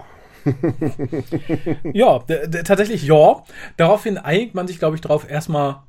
Ja, 1.92 2.20
tatsächlich 2.64 3.04
ja. 3.04 3.42
Daraufhin 3.76 4.18
einigt 4.18 4.54
man 4.54 4.66
sich, 4.66 4.78
glaube 4.78 4.96
ich, 4.96 5.00
darauf, 5.00 5.28
erstmal 5.28 5.82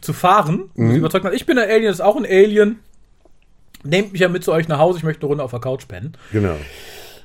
zu 0.00 0.12
fahren. 0.12 0.70
Mhm. 0.74 0.92
Sie 0.92 0.98
überzeugt 0.98 1.24
man, 1.24 1.34
ich 1.34 1.46
bin 1.46 1.58
ein 1.58 1.68
Alien, 1.68 1.84
das 1.84 1.96
ist 1.96 2.04
auch 2.04 2.16
ein 2.16 2.26
Alien. 2.26 2.80
Nehmt 3.84 4.12
mich 4.12 4.20
ja 4.20 4.28
mit 4.28 4.42
zu 4.42 4.52
euch 4.52 4.66
nach 4.66 4.78
Hause, 4.78 4.98
ich 4.98 5.04
möchte 5.04 5.22
eine 5.22 5.28
Runde 5.28 5.44
auf 5.44 5.52
der 5.52 5.60
Couch 5.60 5.86
pennen. 5.86 6.16
Genau. 6.32 6.56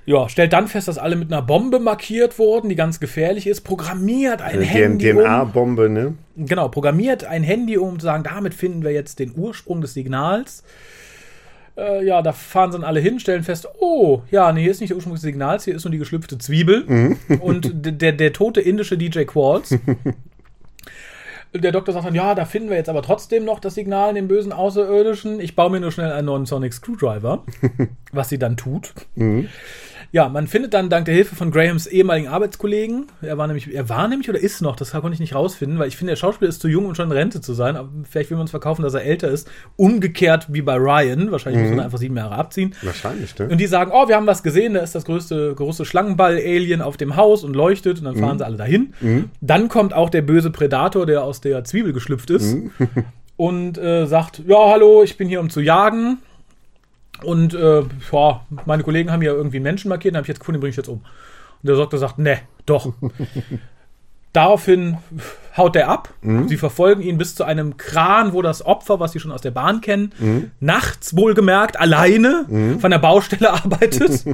Ja, 0.06 0.28
stellt 0.28 0.52
dann 0.52 0.68
fest, 0.68 0.90
dass 0.90 0.98
alle 0.98 1.16
mit 1.16 1.32
einer 1.32 1.42
Bombe 1.42 1.80
markiert 1.80 2.38
wurden, 2.38 2.68
die 2.68 2.76
ganz 2.76 3.00
gefährlich 3.00 3.48
ist. 3.48 3.62
Programmiert 3.62 4.42
ein 4.42 4.62
Äh, 4.62 4.66
Handy 4.66 5.12
um. 5.14 5.20
DNA-Bombe, 5.20 5.90
ne? 5.90 6.16
Genau, 6.36 6.68
programmiert 6.68 7.24
ein 7.24 7.44
Handy, 7.44 7.78
um 7.78 8.00
zu 8.00 8.06
sagen, 8.06 8.24
damit 8.24 8.54
finden 8.54 8.84
wir 8.84 8.92
jetzt 8.92 9.20
den 9.20 9.34
Ursprung 9.38 9.80
des 9.80 9.94
Signals. 9.94 10.64
Äh, 11.78 12.06
ja, 12.06 12.22
da 12.22 12.34
fahren 12.34 12.72
sie 12.72 12.78
dann 12.78 12.86
alle 12.88 13.00
hin, 13.00 13.20
stellen 13.20 13.44
fest, 13.44 13.68
oh, 13.80 14.22
ja, 14.30 14.52
nee, 14.52 14.62
hier 14.62 14.72
ist 14.72 14.82
nicht 14.82 14.90
der 14.92 14.98
Ursprung 14.98 15.14
des 15.16 15.24
Signals, 15.24 15.64
hier 15.64 15.74
ist 15.76 15.86
nur 15.86 15.92
die 15.92 15.98
geschlüpfte 15.98 16.38
Zwiebel 16.38 17.16
und 17.40 17.86
d- 17.86 17.92
der, 17.94 18.12
der 18.12 18.34
tote 18.34 18.60
indische 18.62 18.98
DJ 18.98 19.24
Qualls. 19.24 19.76
Der 21.56 21.72
Doktor 21.72 21.94
sagt 21.94 22.08
dann, 22.08 22.16
ja, 22.16 22.34
da 22.34 22.46
finden 22.46 22.70
wir 22.72 22.78
jetzt 22.78 22.90
aber 22.90 23.04
trotzdem 23.04 23.46
noch 23.46 23.60
das 23.60 23.76
Signal 23.76 24.10
in 24.10 24.16
den 24.16 24.28
bösen 24.28 24.52
Außerirdischen. 24.52 25.40
Ich 25.40 25.56
baue 25.56 25.70
mir 25.70 25.80
nur 25.80 25.92
schnell 25.92 26.12
einen 26.12 26.26
neuen 26.26 26.48
Sonic 26.48 26.74
Screwdriver, 26.74 27.44
was 28.12 28.30
sie 28.30 28.40
dann 28.40 28.58
tut. 28.58 28.92
Ja, 30.14 30.30
man 30.30 30.46
findet 30.46 30.76
dann 30.76 30.92
dank 30.92 31.06
der 31.06 31.16
Hilfe 31.16 31.36
von 31.36 31.50
Grahams 31.50 31.88
ehemaligen 31.88 32.28
Arbeitskollegen, 32.28 33.08
er 33.24 33.40
war 33.40 33.48
nämlich, 33.48 33.74
er 33.74 33.90
war 33.90 34.08
nämlich 34.08 34.30
oder 34.30 34.40
ist 34.40 34.62
noch, 34.62 34.76
das 34.76 34.92
konnte 34.92 35.12
ich 35.12 35.20
nicht 35.20 35.34
rausfinden, 35.34 35.80
weil 35.80 35.88
ich 35.88 35.98
finde, 35.98 36.12
der 36.12 36.18
Schauspieler 36.18 36.50
ist 36.50 36.62
zu 36.62 36.68
jung, 36.68 36.86
um 36.86 36.94
schon 36.94 37.08
in 37.08 37.12
Rente 37.12 37.42
zu 37.42 37.54
sein, 37.54 37.76
aber 37.76 37.90
vielleicht 38.08 38.30
will 38.30 38.38
man 38.38 38.44
uns 38.44 38.52
verkaufen, 38.52 38.84
dass 38.84 38.94
er 38.94 39.02
älter 39.02 39.30
ist. 39.30 39.50
Umgekehrt 39.76 40.54
wie 40.54 40.62
bei 40.62 40.76
Ryan, 40.76 41.32
wahrscheinlich 41.32 41.64
muss 41.64 41.72
man 41.72 41.86
einfach 41.86 41.98
sieben 41.98 42.16
Jahre 42.16 42.36
abziehen. 42.36 42.76
Wahrscheinlich, 42.84 43.36
ne? 43.40 43.48
Und 43.50 43.58
die 43.58 43.66
sagen, 43.66 43.90
oh, 43.92 44.08
wir 44.08 44.16
haben 44.16 44.28
was 44.28 44.44
gesehen, 44.44 44.76
da 44.76 44.82
ist 44.82 44.94
das 44.94 45.06
größte, 45.06 45.56
große 45.56 45.84
Schlangenball-Alien 45.84 46.84
auf 46.84 46.96
dem 46.96 47.16
Haus 47.16 47.44
und 47.44 47.56
leuchtet 47.56 47.98
und 47.98 48.06
dann 48.06 48.16
fahren 48.16 48.38
sie 48.38 48.46
alle 48.46 48.58
dahin. 48.58 48.94
Dann 49.42 49.68
kommt 49.68 49.96
auch 49.96 50.12
der 50.12 50.22
böse 50.22 50.52
Predator, 50.52 51.08
der 51.08 51.24
aus 51.24 51.42
der 51.42 51.64
Zwiebel 51.64 51.92
geschlüpft 51.92 52.30
ist 52.30 52.56
und 53.36 53.80
äh, 53.80 54.06
sagt, 54.06 54.44
ja, 54.46 54.70
hallo, 54.70 55.02
ich 55.02 55.18
bin 55.18 55.28
hier, 55.28 55.40
um 55.40 55.50
zu 55.50 55.60
jagen. 55.60 56.20
Und 57.24 57.54
äh, 57.54 57.84
ja, 58.12 58.42
meine 58.66 58.84
Kollegen 58.84 59.12
haben 59.12 59.22
ja 59.22 59.34
irgendwie 59.34 59.58
einen 59.58 59.64
Menschen 59.64 59.90
markiert, 59.90 60.14
den 60.14 60.18
habe 60.18 60.26
ich 60.26 60.30
jetzt 60.30 60.40
gefunden, 60.40 60.58
den 60.58 60.62
bringe 60.62 60.72
ich 60.72 60.78
jetzt 60.78 60.90
um. 60.90 61.00
Und 61.00 61.68
der 61.68 61.76
Doktor 61.76 61.98
sagt, 61.98 62.20
ne, 62.20 62.40
doch. 62.66 62.94
Daraufhin 64.34 64.98
haut 65.56 65.76
er 65.76 65.90
ab. 65.90 66.10
Sie 66.48 66.58
verfolgen 66.58 67.04
ihn 67.04 67.20
bis 67.20 67.36
zu 67.36 67.44
einem 67.44 67.78
Kran, 67.78 68.34
wo 68.34 68.42
das 68.42 68.66
Opfer, 68.66 69.00
was 69.00 69.12
sie 69.12 69.20
schon 69.20 69.32
aus 69.32 69.42
der 69.42 69.52
Bahn 69.52 69.80
kennen, 69.82 70.52
nachts 70.60 71.16
wohlgemerkt 71.16 71.80
alleine 71.80 72.46
von 72.80 72.90
der 72.90 72.98
Baustelle 72.98 73.54
arbeitet. 73.54 74.26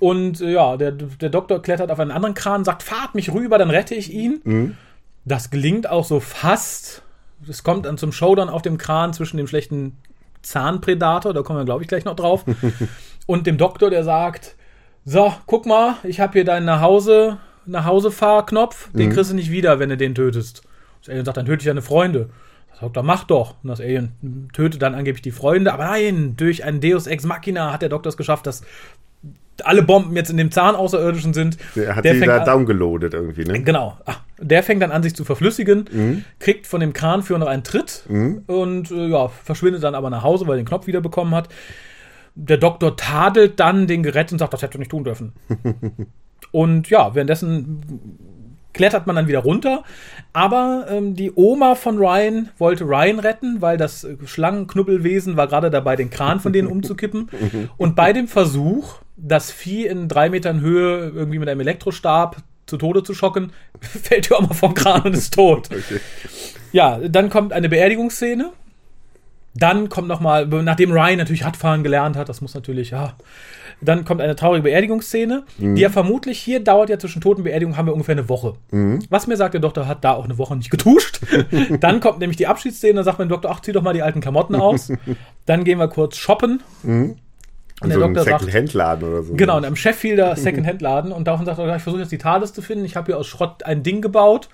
Und 0.00 0.40
äh, 0.40 0.50
ja, 0.50 0.76
der, 0.76 0.90
der 0.90 1.28
Doktor 1.28 1.62
klettert 1.62 1.92
auf 1.92 2.00
einen 2.00 2.10
anderen 2.10 2.34
Kran, 2.34 2.64
sagt, 2.64 2.82
fahrt 2.82 3.14
mich 3.14 3.32
rüber, 3.32 3.56
dann 3.56 3.70
rette 3.70 3.94
ich 3.94 4.12
ihn. 4.12 4.40
Das 5.24 5.50
gelingt 5.50 5.88
auch 5.88 6.04
so 6.04 6.18
fast. 6.18 7.02
Es 7.48 7.62
kommt 7.62 7.86
dann 7.86 7.98
zum 7.98 8.10
Showdown 8.10 8.48
auf 8.48 8.62
dem 8.62 8.78
Kran 8.78 9.12
zwischen 9.12 9.36
dem 9.36 9.46
schlechten 9.46 9.96
Zahnpredator, 10.42 11.32
da 11.32 11.42
kommen 11.42 11.58
wir, 11.58 11.64
glaube 11.64 11.82
ich, 11.82 11.88
gleich 11.88 12.04
noch 12.04 12.16
drauf, 12.16 12.44
und 13.26 13.46
dem 13.46 13.58
Doktor, 13.58 13.90
der 13.90 14.04
sagt, 14.04 14.56
so, 15.04 15.32
guck 15.46 15.66
mal, 15.66 15.96
ich 16.02 16.20
habe 16.20 16.34
hier 16.34 16.44
deinen 16.44 16.66
nach 16.66 16.80
Hause, 16.80 17.38
nach 17.66 17.84
Hause 17.84 18.10
Fahrknopf, 18.10 18.90
den 18.92 19.10
kriegst 19.10 19.30
du 19.30 19.34
nicht 19.34 19.50
wieder, 19.50 19.78
wenn 19.78 19.88
du 19.88 19.96
den 19.96 20.14
tötest. 20.14 20.62
Das 21.00 21.08
Alien 21.08 21.24
sagt, 21.24 21.36
dann 21.36 21.46
töte 21.46 21.62
ich 21.62 21.66
deine 21.66 21.82
Freunde. 21.82 22.30
Der 22.72 22.80
Doktor, 22.80 23.02
mach 23.02 23.24
doch. 23.24 23.54
Und 23.62 23.68
das 23.68 23.80
Alien 23.80 24.48
tötet 24.52 24.82
dann 24.82 24.94
angeblich 24.94 25.22
die 25.22 25.30
Freunde, 25.30 25.72
aber 25.72 25.84
nein, 25.84 26.34
durch 26.36 26.64
ein 26.64 26.80
Deus 26.80 27.06
Ex 27.06 27.24
Machina 27.24 27.72
hat 27.72 27.82
der 27.82 27.88
Doktor 27.88 28.10
es 28.10 28.16
geschafft, 28.16 28.46
dass 28.46 28.62
alle 29.66 29.82
Bomben 29.82 30.16
jetzt 30.16 30.30
in 30.30 30.36
dem 30.36 30.50
Zahn 30.50 30.74
Außerirdischen 30.74 31.34
sind. 31.34 31.58
Der 31.76 31.96
hat 31.96 32.04
Der 32.04 32.14
sie 32.14 32.20
fängt 32.20 32.32
da 32.32 32.44
downgeloadet 32.44 33.14
irgendwie, 33.14 33.44
ne? 33.44 33.62
Genau. 33.62 33.96
Ah, 34.06 34.16
der 34.38 34.62
fängt 34.62 34.82
dann 34.82 34.92
an, 34.92 35.02
sich 35.02 35.14
zu 35.14 35.24
verflüssigen, 35.24 36.24
kriegt 36.38 36.66
von 36.66 36.80
dem 36.80 36.92
Kranführer 36.92 37.38
noch 37.38 37.46
einen 37.46 37.64
Tritt 37.64 38.04
und 38.08 38.90
äh, 38.90 39.06
ja, 39.08 39.28
verschwindet 39.28 39.82
dann 39.82 39.94
aber 39.94 40.10
nach 40.10 40.22
Hause, 40.22 40.46
weil 40.46 40.54
er 40.54 40.62
den 40.62 40.66
Knopf 40.66 40.86
wieder 40.86 41.00
bekommen 41.00 41.34
hat. 41.34 41.48
Der 42.34 42.56
Doktor 42.56 42.96
tadelt 42.96 43.60
dann 43.60 43.86
den 43.86 44.02
Gerät 44.02 44.32
und 44.32 44.38
sagt, 44.38 44.52
das 44.52 44.62
hätte 44.62 44.78
er 44.78 44.80
nicht 44.80 44.90
tun 44.90 45.04
dürfen. 45.04 45.32
und 46.52 46.88
ja, 46.88 47.14
währenddessen 47.14 47.82
klettert 48.72 49.06
man 49.06 49.16
dann 49.16 49.28
wieder 49.28 49.40
runter. 49.40 49.82
Aber 50.32 50.86
ähm, 50.88 51.14
die 51.14 51.32
Oma 51.34 51.74
von 51.74 51.98
Ryan 51.98 52.48
wollte 52.58 52.84
Ryan 52.84 53.18
retten, 53.18 53.60
weil 53.60 53.76
das 53.76 54.06
Schlangenknubbelwesen 54.24 55.36
war 55.36 55.48
gerade 55.48 55.70
dabei, 55.70 55.96
den 55.96 56.10
Kran 56.10 56.40
von 56.40 56.52
denen 56.52 56.68
umzukippen. 56.72 57.28
Und 57.76 57.96
bei 57.96 58.12
dem 58.12 58.28
Versuch, 58.28 59.00
das 59.22 59.50
Vieh 59.50 59.86
in 59.86 60.08
drei 60.08 60.30
Metern 60.30 60.60
Höhe 60.60 61.12
irgendwie 61.14 61.38
mit 61.38 61.48
einem 61.48 61.60
Elektrostab 61.60 62.36
zu 62.66 62.76
Tode 62.76 63.02
zu 63.02 63.14
schocken, 63.14 63.52
fällt 63.80 64.30
die 64.30 64.34
Oma 64.34 64.54
vom 64.54 64.74
Kran 64.74 65.02
und 65.02 65.14
ist 65.14 65.34
tot. 65.34 65.68
Ja, 66.72 67.00
dann 67.00 67.30
kommt 67.30 67.52
eine 67.52 67.68
Beerdigungsszene. 67.68 68.52
Dann 69.56 69.88
kommt 69.88 70.06
noch 70.06 70.20
mal, 70.20 70.46
nachdem 70.46 70.92
Ryan 70.92 71.18
natürlich 71.18 71.44
Radfahren 71.44 71.82
gelernt 71.82 72.16
hat, 72.16 72.28
das 72.28 72.40
muss 72.40 72.54
natürlich, 72.54 72.90
ja. 72.90 73.14
Dann 73.80 74.04
kommt 74.04 74.20
eine 74.20 74.36
traurige 74.36 74.62
Beerdigungsszene, 74.62 75.42
die 75.58 75.80
ja 75.80 75.88
vermutlich 75.90 76.38
hier 76.38 76.62
dauert 76.62 76.88
ja 76.88 76.96
zwischen 77.00 77.20
Tod 77.20 77.38
und 77.38 77.42
Beerdigung 77.42 77.76
haben 77.76 77.86
wir 77.86 77.92
ungefähr 77.92 78.12
eine 78.12 78.28
Woche. 78.28 78.54
Was 79.10 79.26
mir 79.26 79.36
sagt, 79.36 79.54
der 79.54 79.60
Doktor 79.60 79.88
hat 79.88 80.04
da 80.04 80.12
auch 80.12 80.26
eine 80.26 80.38
Woche 80.38 80.54
nicht 80.54 80.70
getuscht. 80.70 81.20
dann 81.80 81.98
kommt 81.98 82.20
nämlich 82.20 82.36
die 82.36 82.46
Abschiedsszene, 82.46 82.94
da 82.94 83.02
sagt 83.02 83.18
mein 83.18 83.28
Doktor, 83.28 83.50
ach, 83.50 83.58
zieh 83.58 83.72
doch 83.72 83.82
mal 83.82 83.94
die 83.94 84.02
alten 84.02 84.20
Klamotten 84.20 84.54
aus. 84.54 84.92
dann 85.46 85.64
gehen 85.64 85.80
wir 85.80 85.88
kurz 85.88 86.16
shoppen. 86.18 86.62
Und 87.80 87.88
der 87.88 87.98
so 87.98 88.04
Doktor 88.04 88.24
sagt, 88.24 88.40
Second-Hand-Laden 88.40 89.08
oder 89.08 89.22
so. 89.22 89.34
Genau, 89.34 89.58
in 89.58 89.64
einem 89.64 89.76
Sheffielder 89.76 90.36
Second-Hand-Laden. 90.36 91.12
Und 91.12 91.26
daraufhin 91.26 91.46
sagt 91.46 91.58
er, 91.58 91.76
ich 91.76 91.82
versuche 91.82 92.02
jetzt 92.02 92.12
die 92.12 92.18
TARDIS 92.18 92.52
zu 92.52 92.62
finden. 92.62 92.84
Ich 92.84 92.96
habe 92.96 93.06
hier 93.06 93.18
aus 93.18 93.26
Schrott 93.26 93.64
ein 93.64 93.82
Ding 93.82 94.02
gebaut. 94.02 94.48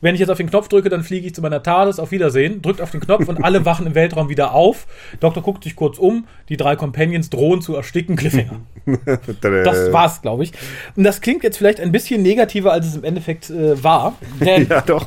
Wenn 0.00 0.14
ich 0.14 0.20
jetzt 0.20 0.30
auf 0.30 0.36
den 0.36 0.48
Knopf 0.48 0.68
drücke, 0.68 0.90
dann 0.90 1.02
fliege 1.02 1.26
ich 1.26 1.34
zu 1.34 1.42
meiner 1.42 1.62
TARDIS. 1.62 1.98
Auf 1.98 2.12
Wiedersehen. 2.12 2.62
Drückt 2.62 2.80
auf 2.80 2.90
den 2.92 3.00
Knopf 3.00 3.28
und 3.28 3.42
alle 3.42 3.64
wachen 3.64 3.86
im 3.86 3.94
Weltraum 3.94 4.28
wieder 4.28 4.54
auf. 4.54 4.86
Doktor 5.18 5.42
guckt 5.42 5.64
sich 5.64 5.74
kurz 5.74 5.98
um. 5.98 6.26
Die 6.48 6.56
drei 6.56 6.76
Companions 6.76 7.30
drohen 7.30 7.62
zu 7.62 7.74
ersticken. 7.74 8.16
Cliffhanger. 8.16 8.60
Das 9.42 9.92
war's, 9.92 10.22
glaube 10.22 10.44
ich. 10.44 10.52
Und 10.96 11.04
das 11.04 11.20
klingt 11.20 11.42
jetzt 11.42 11.58
vielleicht 11.58 11.78
ein 11.78 11.92
bisschen 11.92 12.22
negativer, 12.22 12.72
als 12.72 12.86
es 12.86 12.96
im 12.96 13.04
Endeffekt 13.04 13.50
äh, 13.50 13.82
war. 13.82 14.14
Denn, 14.40 14.66
Ja, 14.70 14.80
doch. 14.80 15.06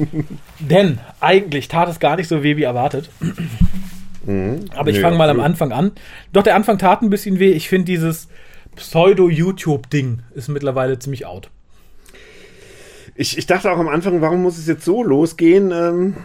denn 0.58 0.98
eigentlich 1.20 1.68
tat 1.68 1.88
es 1.88 2.00
gar 2.00 2.16
nicht 2.16 2.26
so 2.26 2.42
weh 2.42 2.56
wie 2.56 2.64
erwartet. 2.64 3.10
Aber 4.24 4.90
ich 4.90 4.96
Nee, 4.96 5.02
fange 5.02 5.16
mal 5.16 5.28
am. 5.30 5.40
Anfang 5.40 5.72
an. 5.72 5.92
Doch 6.32 6.42
der 6.42 6.54
Anfang 6.54 6.78
tat 6.78 7.02
ein 7.02 7.10
bisschen 7.10 7.38
weh. 7.38 7.50
Ich 7.52 7.68
finde 7.68 7.86
dieses 7.86 8.28
Pseudo-YouTube-Ding 8.76 10.20
ist 10.34 10.48
mittlerweile 10.48 10.98
ziemlich 10.98 11.26
out. 11.26 11.50
Ich, 13.14 13.36
ich 13.36 13.46
dachte 13.46 13.70
auch 13.70 13.78
am 13.78 13.88
Anfang, 13.88 14.20
warum 14.20 14.42
muss 14.42 14.58
es 14.58 14.66
jetzt 14.66 14.84
so 14.84 15.02
losgehen? 15.02 15.70
Ähm, 15.70 16.16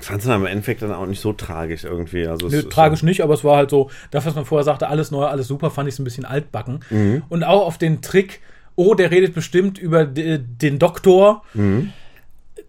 fand 0.00 0.20
es 0.20 0.26
dann 0.26 0.40
im 0.40 0.46
Endeffekt 0.46 0.82
dann 0.82 0.92
auch 0.92 1.06
nicht 1.06 1.20
so 1.20 1.32
tragisch 1.32 1.84
irgendwie. 1.84 2.26
Also 2.26 2.48
ist 2.48 2.70
tragisch 2.70 3.02
nicht, 3.02 3.22
aber 3.22 3.34
es 3.34 3.44
war 3.44 3.56
halt 3.56 3.70
so, 3.70 3.90
das, 4.10 4.24
was 4.26 4.34
man 4.34 4.44
vorher 4.44 4.64
sagte, 4.64 4.88
alles 4.88 5.10
neu, 5.10 5.24
alles 5.24 5.48
super, 5.48 5.70
fand 5.70 5.88
ich 5.88 5.94
es 5.94 5.98
ein 5.98 6.04
bisschen 6.04 6.24
altbacken. 6.24 6.80
Mhm. 6.90 7.22
Und 7.28 7.44
auch 7.44 7.66
auf 7.66 7.78
den 7.78 8.00
Trick, 8.00 8.40
oh, 8.76 8.94
der 8.94 9.10
redet 9.10 9.34
bestimmt 9.34 9.78
über 9.78 10.04
den 10.06 10.78
Doktor. 10.78 11.42
Mhm. 11.54 11.92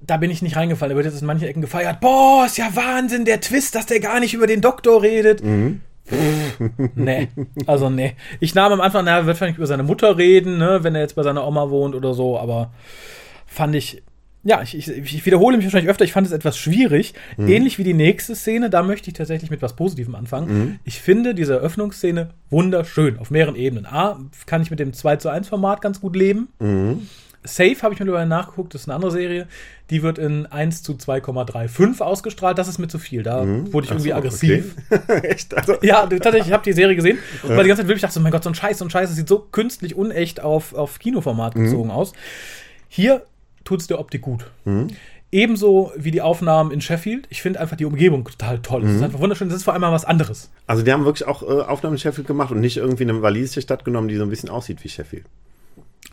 Da 0.09 0.17
bin 0.17 0.31
ich 0.31 0.41
nicht 0.41 0.55
reingefallen. 0.55 0.91
Da 0.91 0.95
wird 0.95 1.11
jetzt 1.11 1.21
in 1.21 1.27
manchen 1.27 1.47
Ecken 1.47 1.61
gefeiert. 1.61 1.99
Boah, 1.99 2.45
ist 2.45 2.57
ja 2.57 2.69
Wahnsinn, 2.75 3.25
der 3.25 3.41
Twist, 3.41 3.75
dass 3.75 3.85
der 3.85 3.99
gar 3.99 4.19
nicht 4.19 4.33
über 4.33 4.47
den 4.47 4.61
Doktor 4.61 5.03
redet. 5.03 5.43
Mhm. 5.43 5.81
nee, 6.95 7.27
also 7.67 7.91
nee. 7.91 8.15
Ich 8.39 8.55
nahm 8.55 8.71
am 8.71 8.81
Anfang, 8.81 9.05
na, 9.05 9.17
er 9.17 9.25
wird 9.27 9.37
vielleicht 9.37 9.57
über 9.57 9.67
seine 9.67 9.83
Mutter 9.83 10.17
reden, 10.17 10.57
ne, 10.57 10.79
wenn 10.81 10.95
er 10.95 11.01
jetzt 11.01 11.15
bei 11.15 11.21
seiner 11.21 11.45
Oma 11.45 11.69
wohnt 11.69 11.93
oder 11.93 12.15
so, 12.15 12.39
aber 12.39 12.71
fand 13.45 13.75
ich 13.75 14.01
ja, 14.43 14.61
ich, 14.61 14.75
ich, 14.75 14.87
ich 14.87 15.25
wiederhole 15.25 15.57
mich 15.57 15.65
wahrscheinlich 15.65 15.89
öfter, 15.89 16.05
ich 16.05 16.13
fand 16.13 16.25
es 16.25 16.31
etwas 16.31 16.57
schwierig. 16.57 17.13
Mhm. 17.35 17.49
Ähnlich 17.49 17.77
wie 17.77 17.83
die 17.83 17.93
nächste 17.93 18.35
Szene, 18.35 18.69
da 18.69 18.83
möchte 18.83 19.09
ich 19.09 19.13
tatsächlich 19.13 19.51
mit 19.51 19.61
was 19.61 19.75
Positivem 19.75 20.15
anfangen. 20.15 20.47
Mhm. 20.47 20.79
Ich 20.85 21.01
finde 21.01 21.35
diese 21.35 21.55
Eröffnungsszene 21.55 22.29
wunderschön, 22.49 23.19
auf 23.19 23.31
mehreren 23.31 23.55
Ebenen. 23.55 23.85
A, 23.85 24.17
kann 24.45 24.61
ich 24.61 24.71
mit 24.71 24.79
dem 24.79 24.93
2 24.93 25.17
zu 25.17 25.29
1 25.29 25.49
Format 25.49 25.81
ganz 25.81 25.99
gut 25.99 26.15
leben. 26.15 26.47
Mhm. 26.59 27.07
Safe 27.43 27.75
habe 27.81 27.93
ich 27.93 27.99
mittlerweile 27.99 28.27
nachgeguckt, 28.27 28.73
das 28.73 28.81
ist 28.81 28.87
eine 28.87 28.95
andere 28.95 29.11
Serie. 29.11 29.47
Die 29.89 30.03
wird 30.03 30.17
in 30.17 30.45
1 30.45 30.83
zu 30.83 30.93
2,35 30.93 32.01
ausgestrahlt. 32.01 32.57
Das 32.57 32.67
ist 32.67 32.77
mir 32.79 32.87
zu 32.87 32.99
viel. 32.99 33.23
Da 33.23 33.45
wurde 33.47 33.85
ich 33.85 33.91
irgendwie 33.91 34.09
so, 34.09 34.15
aggressiv. 34.15 34.75
Okay. 34.89 35.19
Echt? 35.27 35.55
Also, 35.57 35.75
Ja, 35.81 36.05
tatsächlich, 36.05 36.47
ich 36.47 36.53
habe 36.53 36.63
die 36.63 36.73
Serie 36.73 36.95
gesehen 36.95 37.17
und 37.43 37.49
war 37.55 37.63
die 37.63 37.69
ganze 37.69 37.81
Zeit 37.83 37.87
wirklich 37.87 38.01
dachte 38.01 38.13
so, 38.15 38.19
mein 38.19 38.31
Gott, 38.31 38.43
so 38.43 38.49
ein 38.49 38.55
Scheiß, 38.55 38.77
so 38.77 38.85
ein 38.85 38.89
Scheiß, 38.89 39.09
das 39.09 39.15
sieht 39.15 39.27
so 39.27 39.39
künstlich 39.39 39.95
unecht 39.95 40.41
auf, 40.41 40.73
auf 40.73 40.99
Kinoformat 40.99 41.53
bezogen 41.55 41.91
aus. 41.91 42.13
Hier 42.87 43.23
tut 43.63 43.79
es 43.81 43.87
der 43.87 43.99
Optik 43.99 44.21
gut. 44.21 44.49
Ebenso 45.31 45.91
wie 45.95 46.09
die 46.09 46.21
Aufnahmen 46.21 46.71
in 46.71 46.81
Sheffield. 46.81 47.27
Ich 47.29 47.43
finde 47.43 47.59
einfach 47.59 47.77
die 47.77 47.85
Umgebung 47.85 48.25
total 48.25 48.59
toll. 48.59 48.83
Es 48.83 48.95
ist 48.95 49.03
einfach 49.03 49.19
wunderschön. 49.19 49.47
Das 49.47 49.57
ist 49.57 49.63
vor 49.63 49.73
allem 49.73 49.81
mal 49.81 49.91
was 49.91 50.05
anderes. 50.05 50.49
also 50.65 50.81
die 50.83 50.91
haben 50.91 51.05
wirklich 51.05 51.27
auch 51.27 51.43
äh, 51.43 51.61
Aufnahmen 51.61 51.95
in 51.95 51.99
Sheffield 51.99 52.25
gemacht 52.27 52.51
und 52.51 52.59
nicht 52.61 52.77
irgendwie 52.77 53.03
eine 53.03 53.21
walisische 53.21 53.61
Stadt 53.61 53.85
genommen, 53.85 54.07
die 54.07 54.15
so 54.15 54.23
ein 54.23 54.29
bisschen 54.29 54.49
aussieht 54.49 54.83
wie 54.83 54.89
Sheffield. 54.89 55.25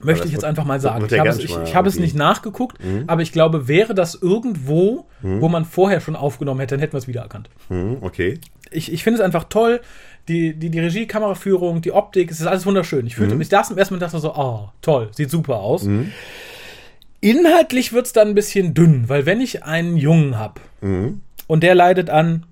Möchte 0.02 0.26
ich 0.26 0.32
jetzt 0.32 0.44
einfach 0.44 0.64
mal 0.64 0.80
sagen. 0.80 1.06
Ich 1.10 1.18
habe 1.18 1.28
es, 1.30 1.38
ich, 1.38 1.56
ich 1.56 1.74
habe 1.74 1.88
es 1.88 1.98
nicht 1.98 2.14
nachgeguckt, 2.14 2.78
aber 3.06 3.22
ich 3.22 3.32
glaube, 3.32 3.66
wäre 3.68 3.94
das 3.94 4.14
irgendwo, 4.14 5.06
wo 5.22 5.48
man 5.48 5.64
vorher 5.64 6.00
schon 6.00 6.16
aufgenommen 6.16 6.60
hätte, 6.60 6.74
dann 6.74 6.80
hätten 6.80 6.92
wir 6.92 6.98
es 6.98 7.08
wiedererkannt. 7.08 7.48
Mhm, 7.68 7.98
okay. 8.00 8.38
ich, 8.70 8.92
ich 8.92 9.02
finde 9.02 9.20
es 9.20 9.24
einfach 9.24 9.44
toll. 9.44 9.80
Die, 10.28 10.54
die, 10.54 10.70
die 10.70 10.80
Regie, 10.80 11.06
Kameraführung, 11.06 11.82
die 11.82 11.92
Optik, 11.92 12.32
es 12.32 12.40
ist 12.40 12.46
alles 12.46 12.66
wunderschön. 12.66 13.06
Ich 13.06 13.14
fühlte 13.14 13.36
mich 13.36 13.48
das 13.48 13.70
im 13.70 13.78
ersten 13.78 13.94
Mal 13.94 14.00
dachte 14.00 14.18
so, 14.18 14.34
oh, 14.34 14.70
toll, 14.82 15.08
sieht 15.12 15.30
super 15.30 15.56
aus. 15.56 15.88
Inhaltlich 17.20 17.92
wird 17.92 18.06
es 18.06 18.12
dann 18.12 18.28
ein 18.28 18.34
bisschen 18.34 18.74
dünn, 18.74 19.08
weil 19.08 19.24
wenn 19.24 19.40
ich 19.40 19.62
einen 19.62 19.96
Jungen 19.96 20.36
habe 20.36 20.60
und 21.46 21.62
der 21.62 21.74
leidet 21.76 22.10
an 22.10 22.44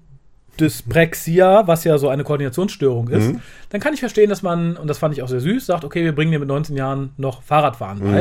Dyspraxia, 0.61 1.67
was 1.67 1.85
ja 1.85 1.99
so 1.99 2.09
eine 2.09 2.25
Koordinationsstörung 2.25 3.09
ist, 3.09 3.29
dann 3.71 3.81
kann 3.81 3.93
ich 3.95 4.01
verstehen, 4.01 4.31
dass 4.31 4.43
man, 4.43 4.77
und 4.77 4.87
das 4.89 4.99
fand 4.99 5.15
ich 5.15 5.23
auch 5.23 5.29
sehr 5.29 5.41
süß, 5.41 5.67
sagt, 5.67 5.85
okay, 5.85 6.05
wir 6.05 6.15
bringen 6.15 6.31
dir 6.33 6.39
mit 6.39 6.49
19 6.49 6.77
Jahren 6.77 7.11
noch 7.17 7.43
Fahrradfahren 7.43 8.01
bei. 8.01 8.21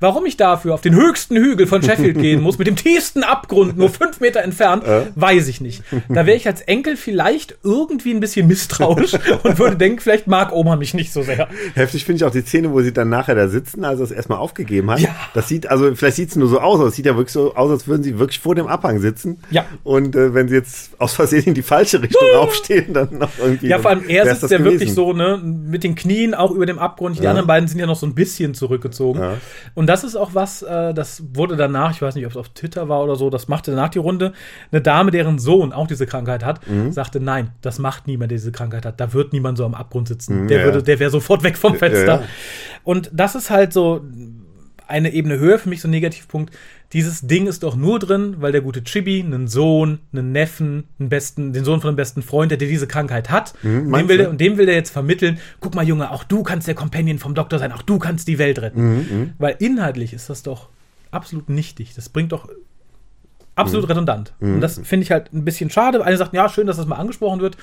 Warum 0.00 0.24
ich 0.26 0.36
dafür 0.36 0.74
auf 0.74 0.80
den 0.80 0.94
höchsten 0.94 1.36
Hügel 1.36 1.66
von 1.66 1.82
Sheffield 1.82 2.18
gehen 2.20 2.40
muss, 2.40 2.58
mit 2.58 2.66
dem 2.66 2.76
tiefsten 2.76 3.22
Abgrund, 3.22 3.76
nur 3.76 3.90
fünf 3.90 4.20
Meter 4.20 4.40
entfernt, 4.42 4.82
weiß 5.14 5.46
ich 5.48 5.60
nicht. 5.60 5.82
Da 6.08 6.26
wäre 6.26 6.36
ich 6.36 6.46
als 6.46 6.62
Enkel 6.62 6.96
vielleicht 6.96 7.56
irgendwie 7.62 8.12
ein 8.12 8.20
bisschen 8.20 8.46
misstrauisch 8.46 9.14
und 9.42 9.58
würde 9.58 9.76
denken, 9.76 10.00
vielleicht 10.00 10.26
mag 10.26 10.52
Oma 10.52 10.76
mich 10.76 10.94
nicht 10.94 11.12
so 11.12 11.22
sehr. 11.22 11.48
Heftig 11.74 12.04
finde 12.04 12.16
ich 12.16 12.24
auch 12.24 12.30
die 12.32 12.40
Szene, 12.40 12.72
wo 12.72 12.80
sie 12.80 12.92
dann 12.92 13.08
nachher 13.10 13.34
da 13.34 13.48
sitzen, 13.48 13.84
also 13.84 14.02
es 14.02 14.10
erstmal 14.10 14.38
aufgegeben 14.38 14.90
hat. 14.90 15.00
Ja. 15.00 15.14
Das 15.34 15.48
sieht, 15.48 15.68
also 15.68 15.94
vielleicht 15.94 16.16
sieht 16.16 16.30
es 16.30 16.36
nur 16.36 16.48
so 16.48 16.60
aus, 16.60 16.80
aber 16.80 16.88
es 16.88 16.96
sieht 16.96 17.06
ja 17.06 17.14
wirklich 17.16 17.32
so 17.32 17.54
aus, 17.54 17.70
als 17.70 17.86
würden 17.86 18.02
sie 18.02 18.18
wirklich 18.18 18.40
vor 18.40 18.54
dem 18.54 18.66
Abhang 18.68 19.00
sitzen. 19.00 19.38
Ja. 19.50 19.66
Und 19.84 20.16
äh, 20.16 20.32
wenn 20.32 20.48
sie 20.48 20.54
jetzt 20.54 20.92
aus 20.98 21.12
Versehen 21.12 21.44
in 21.44 21.54
die 21.54 21.62
falsche 21.62 22.00
Richtung 22.02 22.22
aufstehen, 22.36 22.94
dann 22.94 23.18
noch 23.18 23.30
irgendwie. 23.38 23.68
Ja, 23.68 23.78
vor 23.78 23.90
allem 23.90 24.04
er 24.08 24.34
sitzt 24.34 24.50
ja 24.50 24.58
wirklich 24.60 24.80
gewesen. 24.80 24.94
so, 24.94 25.12
ne, 25.12 25.38
mit 25.42 25.84
den 25.84 25.94
Knien 25.94 26.34
auch 26.34 26.52
über 26.52 26.64
dem 26.64 26.78
Abgrund. 26.78 27.18
Die 27.18 27.22
Ja. 27.24 27.30
anderen 27.30 27.46
beiden 27.46 27.68
sind 27.68 27.78
ja 27.78 27.86
noch 27.86 27.96
so 27.96 28.06
ein 28.06 28.14
bisschen 28.14 28.54
zurückgezogen. 28.54 29.20
Ja. 29.20 29.34
Und 29.74 29.89
das 29.90 30.04
ist 30.04 30.14
auch 30.14 30.34
was, 30.34 30.62
äh, 30.62 30.94
das 30.94 31.22
wurde 31.34 31.56
danach, 31.56 31.90
ich 31.90 32.00
weiß 32.00 32.14
nicht, 32.14 32.24
ob 32.24 32.30
es 32.30 32.36
auf 32.36 32.48
Twitter 32.50 32.88
war 32.88 33.02
oder 33.02 33.16
so, 33.16 33.28
das 33.28 33.48
machte 33.48 33.72
danach 33.72 33.88
die 33.88 33.98
Runde. 33.98 34.32
Eine 34.70 34.80
Dame, 34.80 35.10
deren 35.10 35.40
Sohn 35.40 35.72
auch 35.72 35.88
diese 35.88 36.06
Krankheit 36.06 36.44
hat, 36.44 36.60
Mhm. 36.68 36.92
sagte, 36.92 37.18
nein, 37.18 37.50
das 37.60 37.80
macht 37.80 38.06
niemand, 38.06 38.30
der 38.30 38.38
diese 38.38 38.52
Krankheit 38.52 38.86
hat. 38.86 39.00
Da 39.00 39.12
wird 39.12 39.32
niemand 39.32 39.58
so 39.58 39.64
am 39.64 39.74
Abgrund 39.74 40.06
sitzen. 40.06 40.42
Mhm, 40.44 40.48
der 40.48 40.58
ja, 40.60 40.64
würde, 40.64 40.78
ja. 40.78 40.84
der 40.84 41.00
wäre 41.00 41.10
sofort 41.10 41.42
weg 41.42 41.56
vom 41.58 41.74
Fenster. 41.74 42.20
ja. 42.20 42.22
Und 42.84 43.10
das 43.12 43.34
ist 43.34 43.50
halt 43.50 43.72
so 43.72 44.00
eine 44.90 45.12
Ebene 45.12 45.38
höher 45.38 45.58
für 45.58 45.68
mich 45.68 45.80
so 45.80 45.88
ein 45.88 45.92
Negativpunkt. 45.92 46.54
Dieses 46.92 47.22
Ding 47.22 47.46
ist 47.46 47.62
doch 47.62 47.76
nur 47.76 47.98
drin, 47.98 48.36
weil 48.40 48.52
der 48.52 48.60
gute 48.60 48.82
Chibi 48.82 49.22
einen 49.22 49.48
Sohn, 49.48 50.00
einen 50.12 50.32
Neffen, 50.32 50.84
einen 50.98 51.08
besten, 51.08 51.52
den 51.52 51.64
Sohn 51.64 51.80
von 51.80 51.88
einem 51.88 51.96
besten 51.96 52.22
Freund, 52.22 52.50
der 52.50 52.58
diese 52.58 52.86
Krankheit 52.86 53.30
hat. 53.30 53.54
und, 53.86 53.92
dem 53.92 54.08
will 54.08 54.18
der, 54.18 54.30
und 54.30 54.40
dem 54.40 54.58
will 54.58 54.66
der 54.66 54.74
jetzt 54.74 54.90
vermitteln, 54.90 55.38
guck 55.60 55.74
mal 55.74 55.86
Junge, 55.86 56.10
auch 56.10 56.24
du 56.24 56.42
kannst 56.42 56.66
der 56.66 56.74
Companion 56.74 57.18
vom 57.18 57.34
Doktor 57.34 57.58
sein, 57.58 57.72
auch 57.72 57.82
du 57.82 57.98
kannst 57.98 58.28
die 58.28 58.38
Welt 58.38 58.60
retten. 58.60 58.78
Weil 59.38 59.56
inhaltlich 59.60 60.12
ist 60.12 60.28
das 60.28 60.42
doch 60.42 60.68
absolut 61.10 61.48
nichtig. 61.48 61.94
Das 61.94 62.08
bringt 62.08 62.32
doch 62.32 62.48
absolut 63.54 63.88
redundant. 63.88 64.32
Und 64.54 64.60
das 64.60 64.80
finde 64.82 65.04
ich 65.04 65.10
halt 65.10 65.32
ein 65.32 65.44
bisschen 65.44 65.70
schade. 65.70 66.04
Eine 66.04 66.16
sagt, 66.16 66.34
ja, 66.34 66.48
schön, 66.48 66.66
dass 66.66 66.76
das 66.76 66.86
mal 66.86 66.96
angesprochen 66.96 67.40
wird. 67.40 67.56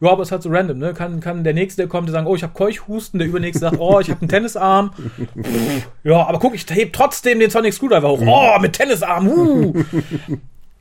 Ja, 0.00 0.10
aber 0.10 0.22
es 0.22 0.28
ist 0.28 0.32
halt 0.32 0.42
so 0.42 0.50
random, 0.50 0.78
ne? 0.78 0.92
Kann, 0.94 1.20
kann 1.20 1.42
der 1.42 1.54
Nächste, 1.54 1.82
der 1.82 1.88
kommt, 1.88 2.08
der 2.08 2.12
sagen, 2.12 2.26
oh, 2.26 2.34
ich 2.36 2.42
habe 2.42 2.52
Keuchhusten, 2.52 3.18
der 3.18 3.28
Übernächste 3.28 3.60
sagt, 3.60 3.78
oh, 3.78 3.98
ich 4.00 4.10
habe 4.10 4.20
einen 4.20 4.28
Tennisarm. 4.28 4.90
Ja, 6.04 6.26
aber 6.26 6.38
guck, 6.38 6.54
ich 6.54 6.66
heb 6.70 6.92
trotzdem 6.92 7.40
den 7.40 7.50
Sonic 7.50 7.72
Screwdriver 7.74 8.08
hoch. 8.08 8.20
Oh, 8.26 8.60
mit 8.60 8.74
Tennisarm. 8.74 9.26
Uh. 9.26 9.74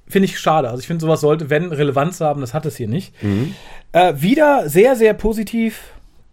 finde 0.07 0.25
ich 0.27 0.39
schade. 0.39 0.69
Also 0.69 0.81
ich 0.81 0.88
finde, 0.88 1.01
sowas 1.01 1.22
sollte, 1.22 1.50
wenn, 1.50 1.72
Relevanz 1.72 2.22
haben. 2.22 2.41
Das 2.41 2.53
hat 2.53 2.65
es 2.65 2.75
hier 2.75 2.88
nicht. 2.88 3.13
Äh, 3.91 4.13
wieder 4.17 4.69
sehr, 4.69 4.95
sehr 4.95 5.13
positiv. 5.13 5.79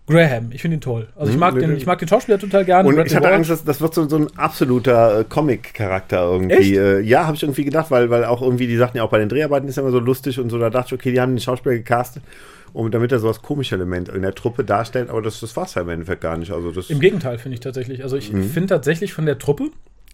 Graham, 0.08 0.50
ich 0.52 0.60
finde 0.60 0.76
ihn 0.76 0.80
toll. 0.80 1.08
Also 1.14 1.30
ich 1.30 1.36
Mhm, 1.36 1.40
mag, 1.40 1.58
den, 1.58 1.76
ich 1.76 1.86
mag 1.86 1.98
den 1.98 2.08
Schauspieler 2.08 2.38
total 2.38 2.64
gerne. 2.64 2.88
Und 2.88 2.96
Bradley 2.96 3.10
ich 3.10 3.16
hatte 3.16 3.26
Walsh. 3.26 3.36
Angst, 3.36 3.50
dass 3.50 3.64
das 3.64 3.80
wird 3.80 3.94
so, 3.94 4.08
so 4.08 4.16
ein 4.16 4.26
absoluter 4.36 5.20
äh, 5.20 5.24
Comic-Charakter 5.24 6.22
irgendwie. 6.22 6.76
Äh, 6.76 7.00
ja, 7.00 7.24
habe 7.26 7.36
ich 7.36 7.42
irgendwie 7.44 7.64
gedacht, 7.64 7.90
weil, 7.90 8.10
weil 8.10 8.24
auch 8.24 8.42
irgendwie, 8.42 8.66
die 8.66 8.76
sagten 8.76 8.96
ja 8.98 9.04
auch 9.04 9.10
bei 9.10 9.20
den 9.20 9.28
Dreharbeiten 9.28 9.68
ist 9.68 9.76
ja 9.76 9.82
immer 9.82 9.92
so 9.92 10.00
lustig 10.00 10.40
und 10.40 10.50
so, 10.50 10.58
da 10.58 10.70
dachte 10.70 10.94
ich, 10.94 11.00
okay, 11.00 11.12
die 11.12 11.20
haben 11.20 11.34
den 11.34 11.40
Schauspieler 11.40 11.76
gecastet, 11.76 12.24
um, 12.72 12.90
damit 12.90 13.12
er 13.12 13.18
so 13.18 13.28
das 13.28 13.42
komische 13.42 13.74
Element 13.74 14.08
in 14.08 14.22
der 14.22 14.34
Truppe 14.34 14.64
darstellt, 14.64 15.10
aber 15.10 15.22
das, 15.22 15.40
das 15.40 15.56
war 15.56 15.64
es 15.64 15.74
ja 15.74 15.82
im 15.82 15.88
Endeffekt 15.88 16.20
gar 16.20 16.36
nicht. 16.36 16.52
Also 16.52 16.70
das, 16.70 16.90
Im 16.90 17.00
Gegenteil, 17.00 17.38
finde 17.38 17.54
ich 17.54 17.60
tatsächlich. 17.60 18.02
Also 18.02 18.16
ich 18.16 18.30
finde 18.30 18.66
tatsächlich 18.66 19.12
von 19.12 19.26
der 19.26 19.38
Truppe, 19.38 19.70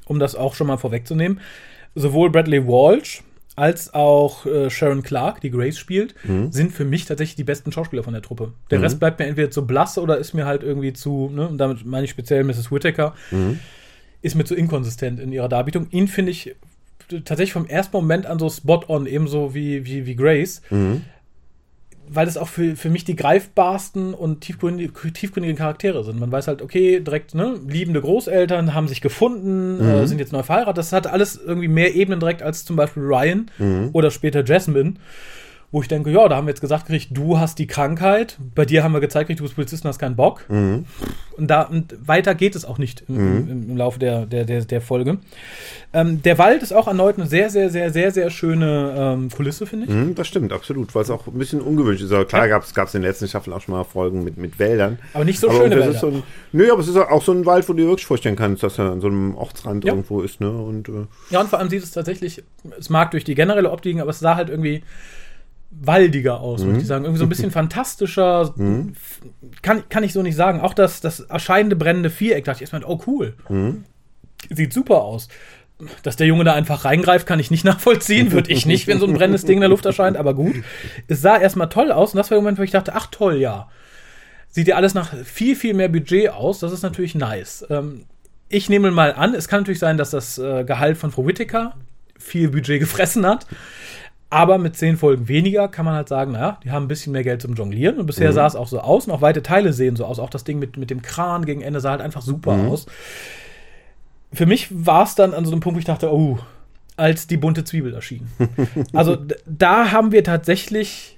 um 0.07 0.19
das 0.19 0.35
auch 0.35 0.55
schon 0.55 0.67
mal 0.67 0.77
vorwegzunehmen, 0.77 1.41
sowohl 1.95 2.31
Bradley 2.31 2.67
Walsh 2.67 3.23
als 3.57 3.93
auch 3.93 4.47
äh, 4.47 4.71
Sharon 4.71 5.03
Clark, 5.03 5.41
die 5.41 5.51
Grace 5.51 5.79
spielt, 5.79 6.15
sind 6.51 6.73
für 6.73 6.85
mich 6.85 7.07
tatsächlich 7.07 7.35
die 7.35 7.45
besten 7.45 7.73
Schauspieler 7.73 8.05
von 8.05 8.13
der 8.13 8.23
Truppe. 8.23 8.53
Der 8.71 8.81
Rest 8.83 9.01
bleibt 9.01 9.19
mir 9.19 9.27
entweder 9.27 9.51
zu 9.51 9.67
blass 9.67 9.99
oder 9.99 10.17
ist 10.17 10.33
mir 10.33 10.47
halt 10.47 10.63
irgendwie 10.63 10.93
zu, 10.93 11.29
ne, 11.35 11.49
und 11.49 11.59
damit 11.59 11.85
meine 11.85 12.05
ich 12.05 12.11
speziell 12.11 12.45
Mrs. 12.45 12.71
Whittaker, 12.71 13.15
ist 14.23 14.37
mir 14.37 14.45
zu 14.45 14.55
inkonsistent 14.55 15.19
in 15.19 15.33
ihrer 15.33 15.49
Darbietung. 15.49 15.89
Ihn 15.91 16.07
finde 16.07 16.31
ich 16.31 16.55
tatsächlich 17.09 17.53
vom 17.53 17.67
ersten 17.67 17.97
Moment 17.97 18.27
an 18.27 18.39
so 18.39 18.49
spot 18.49 18.85
on, 18.87 19.07
ebenso 19.07 19.55
wie, 19.55 19.85
wie, 19.85 20.07
wie 20.07 20.15
Grace. 20.15 20.63
Weil 22.11 22.27
das 22.27 22.37
auch 22.37 22.49
für, 22.49 22.77
für 22.77 22.91
mich 22.91 23.05
die 23.05 23.17
greifbarsten 23.17 24.15
und 24.15 24.41
tiefgründigen, 24.41 24.95
tiefgründigen 25.13 25.57
Charaktere 25.57 26.05
sind. 26.05 26.19
Man 26.19 26.33
weiß 26.33 26.49
halt, 26.49 26.63
okay, 26.63 27.01
direkt, 27.01 27.35
ne, 27.35 27.59
liebende 27.67 28.01
Großeltern 28.01 28.75
haben 28.75 28.89
sich 28.89 29.01
gefunden, 29.01 29.81
äh, 29.81 30.07
sind 30.07 30.19
jetzt 30.19 30.33
neu 30.33 30.43
verheiratet. 30.43 30.79
Das 30.79 30.93
hat 30.93 31.07
alles 31.07 31.37
irgendwie 31.37 31.69
mehr 31.69 31.95
Ebenen 31.95 32.21
direkt 32.21 32.43
als 32.43 32.65
zum 32.65 32.77
Beispiel 32.77 33.03
Ryan 33.03 33.51
oder 33.93 34.11
später 34.11 34.45
Jasmine. 34.45 34.95
Wo 35.71 35.83
ich 35.83 35.89
denke, 35.89 36.11
ja, 36.11 36.27
da 36.31 36.37
haben 36.37 36.47
wir 36.47 36.53
jetzt 36.53 36.63
gesagt 36.63 36.87
gekriegt, 36.87 37.09
du 37.11 37.39
hast 37.39 37.59
die 37.59 37.67
Krankheit. 37.67 38.39
Bei 38.55 38.65
dir 38.65 38.83
haben 38.83 38.93
wir 38.93 39.01
gezeigt 39.01 39.27
gekriegt, 39.29 39.41
du 39.41 39.45
bist 39.45 39.55
Polizist 39.55 39.85
und 39.85 39.91
hast 39.91 39.99
keinen 39.99 40.17
Bock. 40.17 40.47
Und, 40.49 40.87
da, 41.37 41.63
und 41.65 41.95
weiter 42.09 42.35
geht 42.35 42.57
es 42.57 42.65
auch 42.65 42.79
nicht 42.79 43.05
im, 43.07 43.17
im, 43.51 43.71
im 43.73 43.77
Laufe 43.77 43.99
der, 43.99 44.25
der, 44.25 44.45
der, 44.47 44.65
der 44.65 44.81
Folge. 44.81 45.19
Ähm, 45.93 46.23
der 46.23 46.39
Wald 46.39 46.63
ist 46.63 46.73
auch 46.73 46.89
erneut 46.89 47.17
eine 47.19 47.27
sehr, 47.27 47.51
sehr, 47.51 47.69
sehr, 47.69 47.91
sehr, 47.93 48.13
sehr 48.13 48.31
schöne 48.31 48.95
ähm, 48.97 49.29
Kulisse, 49.31 49.67
finde 49.67 49.87
ich. 49.87 49.93
Mhm, 49.93 50.15
das 50.15 50.27
stimmt, 50.27 50.55
absolut, 50.55 50.95
weil 50.95 51.03
es 51.03 51.11
auch 51.11 51.27
ein 51.27 51.37
bisschen 51.39 51.61
ungewöhnlich 51.61 52.01
ist. 52.03 52.13
Aber 52.13 52.25
klar 52.25 52.47
Ja. 52.49 52.59
gab 52.59 52.89
es 52.89 52.95
in 52.95 53.03
den 53.03 53.09
letzten 53.11 53.29
Staffeln 53.29 53.53
auch 53.55 53.61
schon 53.61 53.75
mal 53.75 53.85
Folgen 53.85 54.25
mit, 54.25 54.39
mit 54.39 54.59
Wäldern. 54.59 54.99
Aber 55.13 55.27
nicht 55.27 55.39
so 55.39 55.51
schöne 55.51 55.77
das 55.77 55.85
Wälder. 55.85 55.99
So 55.99 56.07
ein, 56.09 56.23
nö, 56.53 56.73
aber 56.73 56.81
es 56.81 56.89
ist 56.89 56.97
auch 56.97 57.23
so 57.23 57.33
ein 57.33 57.45
Wald, 57.45 57.69
wo 57.69 57.75
du 57.75 57.83
dir 57.83 57.89
wirklich 57.89 58.07
vorstellen 58.07 58.37
kannst, 58.37 58.63
dass 58.63 58.79
er 58.79 58.91
an 58.93 59.03
so 59.03 59.09
einem 59.09 59.35
Ortsrand 59.35 59.85
Ja. 59.85 59.93
irgendwo 59.93 60.23
ist. 60.23 60.41
Ne? 60.41 60.51
Und, 60.51 60.89
äh, 60.89 60.93
Ja, 61.29 61.41
und 61.43 61.51
vor 61.51 61.59
allem 61.59 61.69
sieht 61.69 61.83
es 61.83 61.91
tatsächlich, 61.91 62.43
es 62.79 62.89
mag 62.89 63.11
durch 63.11 63.25
die 63.25 63.35
generelle 63.35 63.71
Optik, 63.71 64.01
aber 64.01 64.11
es 64.11 64.19
sah 64.19 64.35
halt 64.37 64.49
irgendwie 64.49 64.83
waldiger 65.71 66.41
aus, 66.41 66.65
würde 66.65 66.79
ich 66.81 66.87
sagen. 66.87 67.05
Irgendwie 67.05 67.19
so 67.19 67.27
ein 67.27 67.29
bisschen 67.29 67.51
fantastischer. 67.53 68.55
F- 68.93 69.21
Kann, 69.63 69.89
kann 69.89 70.03
ich 70.05 70.13
so 70.13 70.23
nicht 70.23 70.37
sagen. 70.37 70.61
Auch 70.61 70.75
das, 70.75 71.01
das 71.01 71.21
erscheinende 71.21 71.77
brennende 71.77 72.11
Viereck, 72.11 72.45
dachte 72.45 72.59
ich 72.65 72.73
erstmal, 72.73 72.85
oh 72.85 73.01
cool. 73.07 73.35
Sieht 74.51 74.73
super 74.73 75.03
aus. 75.03 75.29
Dass 76.03 76.17
der 76.17 76.27
Junge 76.27 76.43
da 76.45 76.55
einfach 76.55 76.85
reingreift, 76.85 77.27
kann 77.27 77.39
ich 77.39 77.51
nicht 77.51 77.65
nachvollziehen. 77.67 78.33
Würde 78.33 78.51
ich 78.51 78.67
nicht, 78.67 78.87
wenn 78.87 78.99
so 78.99 79.07
ein 79.07 79.15
brennendes 79.15 79.45
Ding 79.45 79.59
in 79.59 79.61
der 79.61 79.69
Luft 79.69 79.87
erscheint, 79.87 80.17
aber 80.17 80.35
gut. 80.35 80.57
Es 81.07 81.21
sah 81.21 81.37
erstmal 81.39 81.69
toll 81.69 81.93
aus 81.93 82.13
und 82.13 82.17
das 82.19 82.31
war 82.31 82.37
der 82.37 82.43
Moment, 82.43 82.59
wo 82.59 82.63
ich 82.63 82.71
dachte, 82.73 82.95
ach 82.95 83.07
toll, 83.11 83.37
ja. 83.37 83.69
Sieht 84.51 84.67
ja 84.67 84.77
alles 84.77 84.95
nach 84.95 85.15
viel, 85.25 85.55
viel 85.55 85.75
mehr 85.75 85.89
Budget 85.89 86.31
aus. 86.31 86.59
Das 86.61 86.73
ist 86.73 86.83
natürlich 86.83 87.15
nice. 87.15 87.67
Ähm, 87.69 88.07
ich 88.49 88.71
nehme 88.71 88.91
mal 88.91 89.13
an, 89.13 89.35
es 89.35 89.47
kann 89.47 89.61
natürlich 89.61 89.79
sein, 89.79 89.99
dass 89.99 90.11
das 90.11 90.39
äh, 90.39 90.65
Gehalt 90.65 90.97
von 90.97 91.11
Frau 91.13 91.27
Whittaker 91.27 91.75
viel 92.19 92.49
Budget 92.49 92.81
gefressen 92.81 93.27
hat. 93.27 93.47
Aber 94.31 94.59
mit 94.59 94.77
zehn 94.77 94.99
Folgen 94.99 95.27
weniger 95.27 95.69
kann 95.69 95.87
man 95.87 95.95
halt 95.95 96.09
sagen, 96.09 96.33
naja, 96.33 96.59
die 96.63 96.71
haben 96.71 96.85
ein 96.85 96.89
bisschen 96.89 97.13
mehr 97.13 97.25
Geld 97.25 97.41
zum 97.41 97.55
Jonglieren. 97.55 97.99
Und 97.99 98.07
bisher 98.07 98.33
sah 98.33 98.47
es 98.47 98.57
auch 98.57 98.69
so 98.69 98.81
aus. 98.81 99.07
Und 99.07 99.13
auch 99.13 99.23
weite 99.23 99.43
Teile 99.43 99.73
sehen 99.73 99.97
so 99.97 100.05
aus. 100.05 100.19
Auch 100.19 100.29
das 100.29 100.45
Ding 100.45 100.59
mit, 100.59 100.77
mit 100.77 100.91
dem 100.91 101.01
Kran 101.01 101.47
gegen 101.47 101.63
Ende 101.63 101.81
sah 101.81 101.93
halt 101.93 102.03
einfach 102.03 102.21
super 102.21 102.53
aus. 102.53 102.87
Für 104.33 104.45
mich 104.45 104.69
war 104.71 105.05
es 105.05 105.15
dann 105.15 105.33
an 105.33 105.47
so 105.47 105.53
einem 105.53 105.61
Punkt, 105.61 105.77
wo 105.77 105.79
ich 105.79 105.87
dachte, 105.87 106.13
oh, 106.13 106.39
als 106.97 107.27
die 107.27 107.39
bunte 107.39 107.65
Zwiebel 107.65 107.95
erschien. 107.95 108.29
also 108.93 109.17
da 109.47 109.93
haben 109.93 110.13
wir 110.13 110.23
tatsächlich 110.25 111.18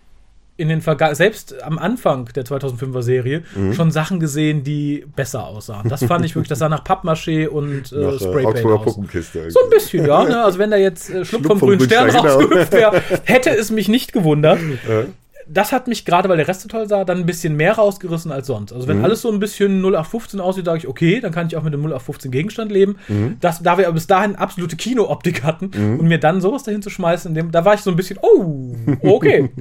in 0.61 0.68
den 0.68 0.81
Verga 0.83 1.14
selbst 1.14 1.61
am 1.62 1.79
Anfang 1.79 2.27
der 2.35 2.44
2005er 2.44 3.03
Serie 3.03 3.42
Mhm. 3.57 3.73
schon 3.73 3.90
Sachen 3.90 4.20
gesehen, 4.20 4.62
die 4.62 5.05
besser 5.16 5.46
aussahen. 5.46 5.88
Das 5.88 6.05
fand 6.05 6.25
ich 6.25 6.35
wirklich, 6.37 6.49
das 6.49 6.59
sah 6.61 6.68
nach 6.68 6.85
Pappmaché 6.85 7.49
und 7.49 7.90
äh, 7.92 7.96
äh, 7.96 8.18
Spraypaint 8.18 8.66
aus. 8.66 8.85
Puppenkiste. 8.85 9.51
So 9.51 9.61
ein 9.64 9.70
bisschen, 9.70 10.07
ja. 10.07 10.25
Ne? 10.25 10.44
Also 10.44 10.59
wenn 10.59 10.70
da 10.70 10.77
jetzt 10.77 11.11
äh, 11.11 11.25
Schluck, 11.25 11.46
vom 11.46 11.59
vom 11.59 11.68
grünen 11.68 11.81
Stern 11.85 12.09
genau. 12.09 12.23
rausgehüpft 12.23 12.73
wäre, 12.73 13.03
hätte 13.25 13.51
es 13.51 13.70
mich 13.70 13.88
nicht 13.88 14.12
gewundert. 14.12 14.61
Äh, 14.61 15.05
Das 15.53 15.73
hat 15.73 15.88
mich 15.88 16.05
gerade, 16.05 16.29
weil 16.29 16.37
der 16.37 16.46
Rest 16.46 16.61
so 16.61 16.68
toll 16.68 16.87
sah, 16.87 17.03
dann 17.05 17.18
ein 17.18 17.27
bisschen 17.27 17.57
mehr 17.57 17.73
rausgerissen 17.73 18.31
als 18.31 18.46
sonst. 18.46 18.73
Also 18.73 18.87
wenn 18.87 18.99
Mhm. 18.99 19.05
alles 19.05 19.23
so 19.23 19.33
ein 19.33 19.40
bisschen 19.40 19.81
0815 19.83 20.38
aussieht, 20.38 20.64
sage 20.66 20.79
ich, 20.79 20.87
okay, 20.87 21.18
dann 21.20 21.33
kann 21.33 21.49
ich 21.49 21.57
auch 21.57 21.64
mit 21.64 21.73
dem 21.75 21.81
0815 21.81 22.31
Gegenstand 22.31 22.70
leben. 22.70 22.99
Mhm. 23.09 23.37
Das, 23.40 23.61
da 23.61 23.77
wir 23.77 23.87
aber 23.88 23.94
bis 23.94 24.07
dahin 24.07 24.37
absolute 24.37 24.77
Kinooptik 24.77 25.42
hatten 25.42 25.70
und 25.99 26.07
mir 26.07 26.18
dann 26.20 26.40
sowas 26.40 26.62
dahin 26.62 26.83
zu 26.83 26.90
schmeißen, 26.90 27.35
dem, 27.35 27.51
da 27.51 27.64
war 27.64 27.75
ich 27.75 27.81
so 27.81 27.90
ein 27.90 27.96
bisschen, 27.96 28.18
oh, 28.23 28.77
okay. 29.03 29.51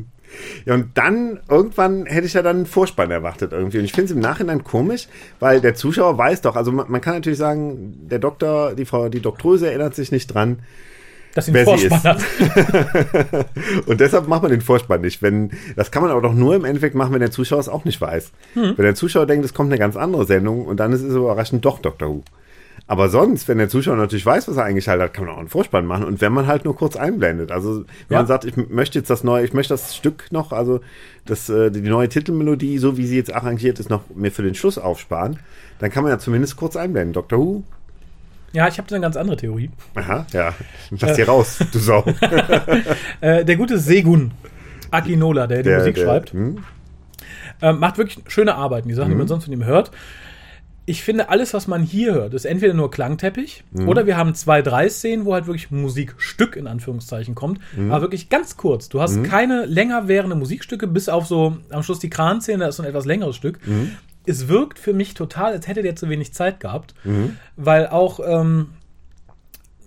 Ja, 0.66 0.76
und 0.76 0.90
dann, 0.96 1.40
irgendwann 1.50 2.06
hätte 2.06 2.28
ich 2.28 2.34
ja 2.34 2.42
dann 2.42 2.58
einen 2.58 2.66
Vorspann 2.66 3.12
erwartet 3.12 3.52
irgendwie. 3.52 3.80
Und 3.80 3.86
ich 3.86 3.92
finde 3.94 4.06
es 4.06 4.12
im 4.12 4.20
Nachhinein 4.20 4.64
komisch, 4.64 5.08
weil 5.40 5.62
der 5.62 5.76
Zuschauer 5.76 6.18
weiß 6.18 6.42
doch, 6.42 6.56
also 6.56 6.72
man, 6.72 6.90
man 6.90 7.02
kann 7.02 7.16
natürlich 7.16 7.40
sagen, 7.40 8.08
der 8.10 8.20
Doktor, 8.20 8.74
die 8.76 8.86
Frau, 8.86 9.10
die 9.10 9.22
Doktröse 9.22 9.68
erinnert 9.68 9.96
sich 9.96 10.12
nicht 10.12 10.28
dran. 10.28 10.60
dass 11.36 11.46
sie 11.46 11.54
Wer 11.54 11.68
einen 11.68 11.78
sie 11.78 11.90
Vorspann 11.90 12.18
ist. 12.18 12.24
hat. 13.34 13.46
Und 13.88 14.00
deshalb 14.00 14.28
macht 14.28 14.42
man 14.42 14.52
den 14.52 14.62
Vorspann 14.62 15.02
nicht. 15.02 15.22
Wenn, 15.22 15.52
das 15.76 15.92
kann 15.92 16.02
man 16.02 16.12
aber 16.12 16.22
doch 16.22 16.34
nur 16.34 16.56
im 16.56 16.66
Endeffekt 16.66 16.96
machen, 16.96 17.14
wenn 17.14 17.20
der 17.20 17.32
Zuschauer 17.32 17.60
es 17.60 17.70
auch 17.70 17.86
nicht 17.86 18.02
weiß. 18.02 18.32
Hm. 18.54 18.74
Wenn 18.76 18.86
der 18.86 18.96
Zuschauer 18.96 19.26
denkt, 19.26 19.46
es 19.46 19.54
kommt 19.54 19.72
eine 19.72 19.80
ganz 19.80 19.96
andere 19.96 20.26
Sendung 20.26 20.66
und 20.66 20.80
dann 20.80 20.92
ist 20.92 21.02
es 21.02 21.14
überraschend 21.16 21.64
doch 21.66 21.80
Doctor 21.80 22.10
Who. 22.10 22.24
Aber 22.88 23.10
sonst, 23.10 23.48
wenn 23.48 23.58
der 23.58 23.70
Zuschauer 23.70 23.96
natürlich 23.96 24.26
weiß, 24.26 24.48
was 24.48 24.58
er 24.58 24.64
eingeschaltet 24.64 25.04
hat, 25.06 25.14
kann 25.14 25.26
man 25.26 25.36
auch 25.36 25.40
einen 25.40 25.48
Vorspann 25.50 25.86
machen. 25.86 26.06
Und 26.06 26.22
wenn 26.22 26.34
man 26.34 26.48
halt 26.48 26.66
nur 26.66 26.76
kurz 26.76 26.96
einblendet. 26.96 27.52
Also 27.52 27.80
wenn 28.08 28.16
Ja. 28.16 28.18
man 28.20 28.28
sagt, 28.28 28.46
ich 28.46 28.56
möchte 28.58 28.98
jetzt 29.00 29.10
das 29.10 29.24
neue, 29.24 29.44
ich 29.46 29.54
möchte 29.54 29.74
das 29.74 29.96
Stück 29.96 30.26
noch, 30.32 30.52
also 30.52 30.82
das, 31.26 31.50
äh, 31.50 31.70
die 31.72 31.82
neue 31.82 32.10
Titelmelodie, 32.10 32.78
so 32.78 32.98
wie 32.98 33.06
sie 33.06 33.18
jetzt 33.18 33.34
arrangiert 33.34 33.80
ist, 33.80 33.90
noch 33.90 34.02
mir 34.16 34.32
für 34.32 34.44
den 34.44 34.56
Schluss 34.56 34.78
aufsparen, 34.78 35.40
dann 35.80 35.92
kann 35.92 36.04
man 36.04 36.12
ja 36.12 36.20
zumindest 36.20 36.56
kurz 36.58 36.76
einblenden. 36.76 37.14
Doctor 37.14 37.38
Who, 37.40 37.64
Ja, 38.52 38.68
ich 38.68 38.78
habe 38.80 38.88
eine 38.90 39.02
ganz 39.02 39.16
andere 39.16 39.38
Theorie. 39.38 39.70
aha, 39.96 40.26
ja, 40.34 40.54
lass 41.00 41.16
dir 41.16 41.28
raus, 41.28 41.60
du 41.72 41.78
Sau. 41.80 42.04
Äh, 43.22 43.46
der 43.46 43.56
gute 43.56 43.78
Segun 43.78 44.32
Akinola, 44.92 45.46
der 45.48 45.62
die 45.64 45.70
Musik 45.70 45.98
schreibt, 46.00 46.34
hm? 46.34 46.64
ähm, 47.62 47.80
macht 47.80 47.98
wirklich 48.00 48.24
schöne 48.28 48.56
Arbeiten, 48.56 48.88
die 48.90 48.96
Sachen, 48.96 49.10
die 49.12 49.16
man 49.16 49.28
sonst 49.28 49.44
von 49.46 49.54
ihm 49.54 49.64
hört. 49.66 49.92
Ich 50.90 51.04
finde, 51.04 51.30
alles, 51.30 51.54
was 51.54 51.68
man 51.68 51.84
hier 51.84 52.16
hört, 52.16 52.34
ist 52.34 52.46
entweder 52.46 52.74
nur 52.74 52.90
Klangteppich 52.90 53.64
oder 53.86 54.08
wir 54.08 54.18
haben 54.18 54.34
zwei, 54.34 54.64
drei 54.64 54.90
Szenen, 54.90 55.24
wo 55.26 55.36
halt 55.36 55.46
wirklich 55.46 55.70
Musikstück 55.70 56.56
in 56.56 56.66
Anführungszeichen 56.66 57.36
kommt. 57.36 57.60
Aber 57.92 58.02
wirklich 58.02 58.30
ganz 58.30 58.58
kurz. 58.58 58.90
Du 58.90 59.00
hast 59.00 59.24
keine 59.24 59.66
länger 59.66 60.08
währende 60.08 60.36
Musikstücke, 60.36 60.88
bis 60.88 61.08
auf 61.08 61.28
so 61.28 61.58
am 61.70 61.84
Schluss 61.84 62.00
die 62.00 62.10
Kranszene, 62.10 62.66
das 62.66 62.70
ist 62.70 62.78
so 62.78 62.84
ein 62.84 62.90
etwas 62.90 63.06
längeres 63.06 63.36
Stück. 63.36 63.60
Es 64.26 64.48
wirkt 64.48 64.80
für 64.80 64.94
mich 64.94 65.14
total, 65.14 65.52
als 65.54 65.68
hätte 65.68 65.84
der 65.84 65.96
zu 65.96 66.10
wenig 66.10 66.34
Zeit 66.34 66.60
gehabt, 66.60 66.96
weil 67.56 67.86
auch. 67.88 68.20
Ähm, 68.26 68.70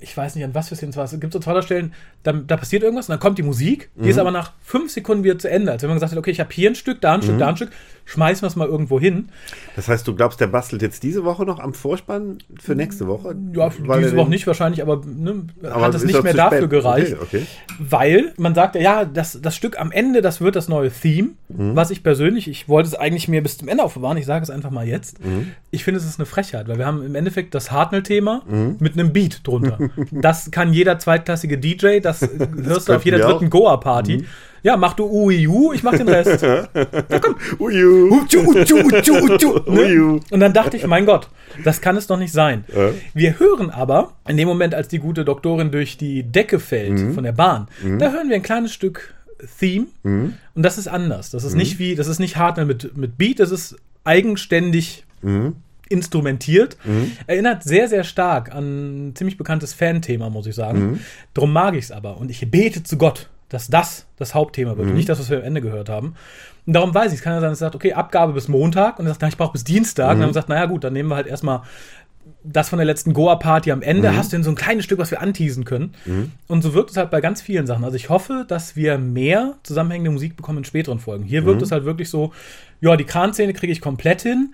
ich 0.04 0.16
weiß 0.16 0.34
nicht, 0.34 0.44
an 0.44 0.52
was 0.52 0.68
für 0.68 0.74
Szenen 0.74 0.90
es 0.90 0.96
war. 0.96 1.04
Es 1.04 1.20
gibt 1.20 1.32
so 1.32 1.38
tolle 1.38 1.62
Stellen, 1.62 1.94
da, 2.24 2.32
da 2.32 2.56
passiert 2.56 2.82
irgendwas 2.82 3.08
und 3.08 3.12
dann 3.12 3.20
kommt 3.20 3.38
die 3.38 3.44
Musik, 3.44 3.90
die 3.94 4.08
ist 4.08 4.18
aber 4.18 4.32
nach 4.32 4.52
fünf 4.60 4.90
Sekunden 4.90 5.22
wieder 5.22 5.38
zu 5.38 5.48
Ende. 5.48 5.70
Als 5.70 5.82
wenn 5.82 5.90
man 5.90 5.96
gesagt 5.96 6.10
hat, 6.10 6.18
okay, 6.18 6.32
ich 6.32 6.40
habe 6.40 6.52
hier 6.52 6.70
ein 6.70 6.74
Stück, 6.74 7.00
da 7.00 7.14
ein 7.14 7.22
Stück, 7.22 7.38
da 7.38 7.48
ein 7.48 7.56
Stück, 7.56 7.70
schmeißen 8.04 8.42
wir 8.42 8.48
es 8.48 8.56
mal 8.56 8.68
irgendwo 8.68 8.98
hin. 9.00 9.28
Das 9.76 9.88
heißt, 9.88 10.06
du 10.06 10.14
glaubst, 10.14 10.40
der 10.40 10.46
bastelt 10.48 10.82
jetzt 10.82 11.02
diese 11.02 11.24
Woche 11.24 11.44
noch 11.44 11.58
am 11.58 11.72
Vorspann 11.74 12.38
für 12.60 12.74
nächste 12.74 13.06
Woche? 13.06 13.34
Ja, 13.54 13.70
diese 13.70 14.16
Woche 14.16 14.30
nicht 14.30 14.46
wahrscheinlich, 14.46 14.82
aber, 14.82 15.00
ne, 15.06 15.46
aber 15.62 15.82
hat 15.86 15.94
es 15.94 16.04
nicht 16.04 16.22
mehr 16.22 16.34
dafür 16.34 16.58
spät. 16.58 16.70
gereicht. 16.70 17.12
Okay, 17.20 17.22
okay. 17.22 17.46
Weil 17.78 18.32
man 18.38 18.54
sagt, 18.54 18.74
ja, 18.76 19.04
das, 19.04 19.38
das 19.40 19.56
Stück 19.56 19.78
am 19.80 19.92
Ende, 19.92 20.20
das 20.22 20.40
wird 20.40 20.56
das 20.56 20.68
neue 20.68 20.90
Theme, 20.90 21.30
Mhm. 21.48 21.76
was 21.76 21.90
ich 21.90 22.02
persönlich, 22.02 22.48
ich 22.48 22.68
wollte 22.68 22.88
es 22.88 22.94
eigentlich 22.94 23.28
mir 23.28 23.42
bis 23.42 23.58
zum 23.58 23.68
Ende 23.68 23.82
aufbewahren, 23.84 24.16
ich 24.16 24.24
sage 24.24 24.42
es 24.42 24.48
einfach 24.50 24.70
mal 24.70 24.86
jetzt. 24.88 25.22
Mhm. 25.24 25.48
Ich 25.70 25.84
finde, 25.84 25.98
es 26.00 26.06
ist 26.06 26.18
eine 26.18 26.24
Frechheit, 26.26 26.66
weil 26.68 26.78
wir 26.78 26.86
haben 26.86 27.04
im 27.04 27.14
Endeffekt 27.14 27.54
das 27.54 27.70
Hartnell-Thema 27.70 28.42
Mhm. 28.48 28.76
mit 28.80 28.94
einem 28.94 29.12
Beat 29.12 29.46
drunter. 29.46 29.78
das 30.10 30.50
kann 30.50 30.72
jeder 30.72 30.98
zweitklassige 30.98 31.58
DJ, 31.58 32.00
das 32.00 32.22
hörst 32.64 32.88
du 32.88 32.94
auf 32.94 33.04
jeder 33.04 33.18
dritten 33.18 33.50
Goa-Party. 33.50 34.24
Ja, 34.62 34.76
mach 34.76 34.94
du 34.94 35.04
UIU, 35.06 35.72
ich 35.72 35.82
mach 35.82 35.96
den 35.96 36.08
Rest. 36.08 36.44
Uju. 37.58 38.08
Utschu, 38.20 38.40
utschu, 38.40 38.76
utschu, 38.78 39.14
utschu, 39.16 39.70
ne? 39.70 39.80
Uju. 39.80 40.20
Und 40.30 40.40
dann 40.40 40.52
dachte 40.52 40.76
ich, 40.76 40.86
mein 40.86 41.04
Gott, 41.06 41.28
das 41.64 41.80
kann 41.80 41.96
es 41.96 42.06
doch 42.06 42.18
nicht 42.18 42.32
sein. 42.32 42.64
Äh? 42.72 42.90
Wir 43.14 43.38
hören 43.38 43.70
aber, 43.70 44.12
in 44.28 44.36
dem 44.36 44.48
Moment, 44.48 44.74
als 44.74 44.88
die 44.88 44.98
gute 44.98 45.24
Doktorin 45.24 45.70
durch 45.70 45.96
die 45.96 46.22
Decke 46.22 46.58
fällt 46.60 46.92
Mhm. 46.92 47.14
von 47.14 47.24
der 47.24 47.32
Bahn, 47.32 47.68
da 47.98 48.12
hören 48.12 48.28
wir 48.28 48.36
ein 48.36 48.42
kleines 48.42 48.72
Stück 48.72 49.14
Theme. 49.58 49.86
Mhm. 50.04 50.34
Und 50.54 50.62
das 50.62 50.78
ist 50.78 50.86
anders. 50.88 51.30
Das 51.30 51.42
ist 51.44 51.54
nicht 51.54 51.78
wie, 51.78 51.94
das 51.96 52.06
ist 52.06 52.20
nicht 52.20 52.36
Hartnell 52.36 52.66
mit, 52.66 52.96
mit 52.96 53.18
Beat, 53.18 53.40
das 53.40 53.50
ist 53.50 53.76
eigenständig 54.04 55.04
Mhm. 55.22 55.56
instrumentiert. 55.88 56.76
Erinnert 57.26 57.62
sehr, 57.64 57.88
sehr 57.88 58.02
stark 58.04 58.54
an 58.54 59.08
ein 59.10 59.16
ziemlich 59.16 59.36
bekanntes 59.36 59.72
Fan-Thema, 59.74 60.30
muss 60.30 60.46
ich 60.46 60.54
sagen. 60.54 60.78
Mhm. 60.92 61.00
Drum 61.34 61.52
mag 61.52 61.74
ich 61.74 61.84
es 61.84 61.90
aber. 61.92 62.16
Und 62.18 62.30
ich 62.30 62.48
bete 62.50 62.82
zu 62.82 62.96
Gott, 62.96 63.28
dass 63.52 63.68
das 63.68 64.06
das 64.16 64.34
Hauptthema 64.34 64.72
Mhm. 64.72 64.78
wird. 64.78 64.88
und 64.88 64.94
Nicht 64.94 65.08
das, 65.08 65.18
was 65.20 65.30
wir 65.30 65.38
am 65.38 65.44
Ende 65.44 65.60
gehört 65.60 65.88
haben. 65.88 66.14
Und 66.66 66.72
darum 66.74 66.94
weiß 66.94 67.12
ich, 67.12 67.18
es 67.18 67.22
kann 67.24 67.32
ja 67.34 67.40
sein, 67.40 67.50
dass 67.50 67.60
er 67.60 67.66
sagt, 67.66 67.74
okay, 67.74 67.92
Abgabe 67.92 68.32
bis 68.32 68.48
Montag. 68.48 68.98
Und 68.98 69.06
er 69.06 69.10
sagt, 69.10 69.22
na, 69.22 69.28
ich 69.28 69.36
brauche 69.36 69.52
bis 69.52 69.64
Dienstag. 69.64 70.12
Und 70.14 70.20
dann 70.20 70.28
gesagt, 70.30 70.48
naja, 70.48 70.66
gut, 70.66 70.84
dann 70.84 70.92
nehmen 70.92 71.08
wir 71.08 71.16
halt 71.16 71.26
erstmal 71.26 71.62
das 72.44 72.68
von 72.68 72.78
der 72.78 72.86
letzten 72.86 73.12
Goa-Party 73.14 73.70
am 73.72 73.82
Ende. 73.82 74.08
Hast 74.16 74.32
du 74.32 74.36
denn 74.36 74.44
so 74.44 74.50
ein 74.50 74.56
kleines 74.56 74.84
Stück, 74.84 74.98
was 74.98 75.10
wir 75.10 75.20
anteasen 75.20 75.64
können? 75.64 75.94
Und 76.48 76.62
so 76.62 76.74
wirkt 76.74 76.90
es 76.90 76.96
halt 76.96 77.10
bei 77.10 77.20
ganz 77.20 77.40
vielen 77.42 77.66
Sachen. 77.66 77.84
Also 77.84 77.96
ich 77.96 78.08
hoffe, 78.10 78.44
dass 78.48 78.74
wir 78.76 78.98
mehr 78.98 79.54
zusammenhängende 79.64 80.10
Musik 80.10 80.36
bekommen 80.36 80.58
in 80.58 80.64
späteren 80.64 80.98
Folgen. 80.98 81.24
Hier 81.24 81.44
wirkt 81.44 81.62
es 81.62 81.72
halt 81.72 81.84
wirklich 81.84 82.08
so, 82.10 82.32
ja, 82.80 82.96
die 82.96 83.04
Kranszene 83.04 83.52
kriege 83.52 83.72
ich 83.72 83.80
komplett 83.80 84.22
hin. 84.22 84.52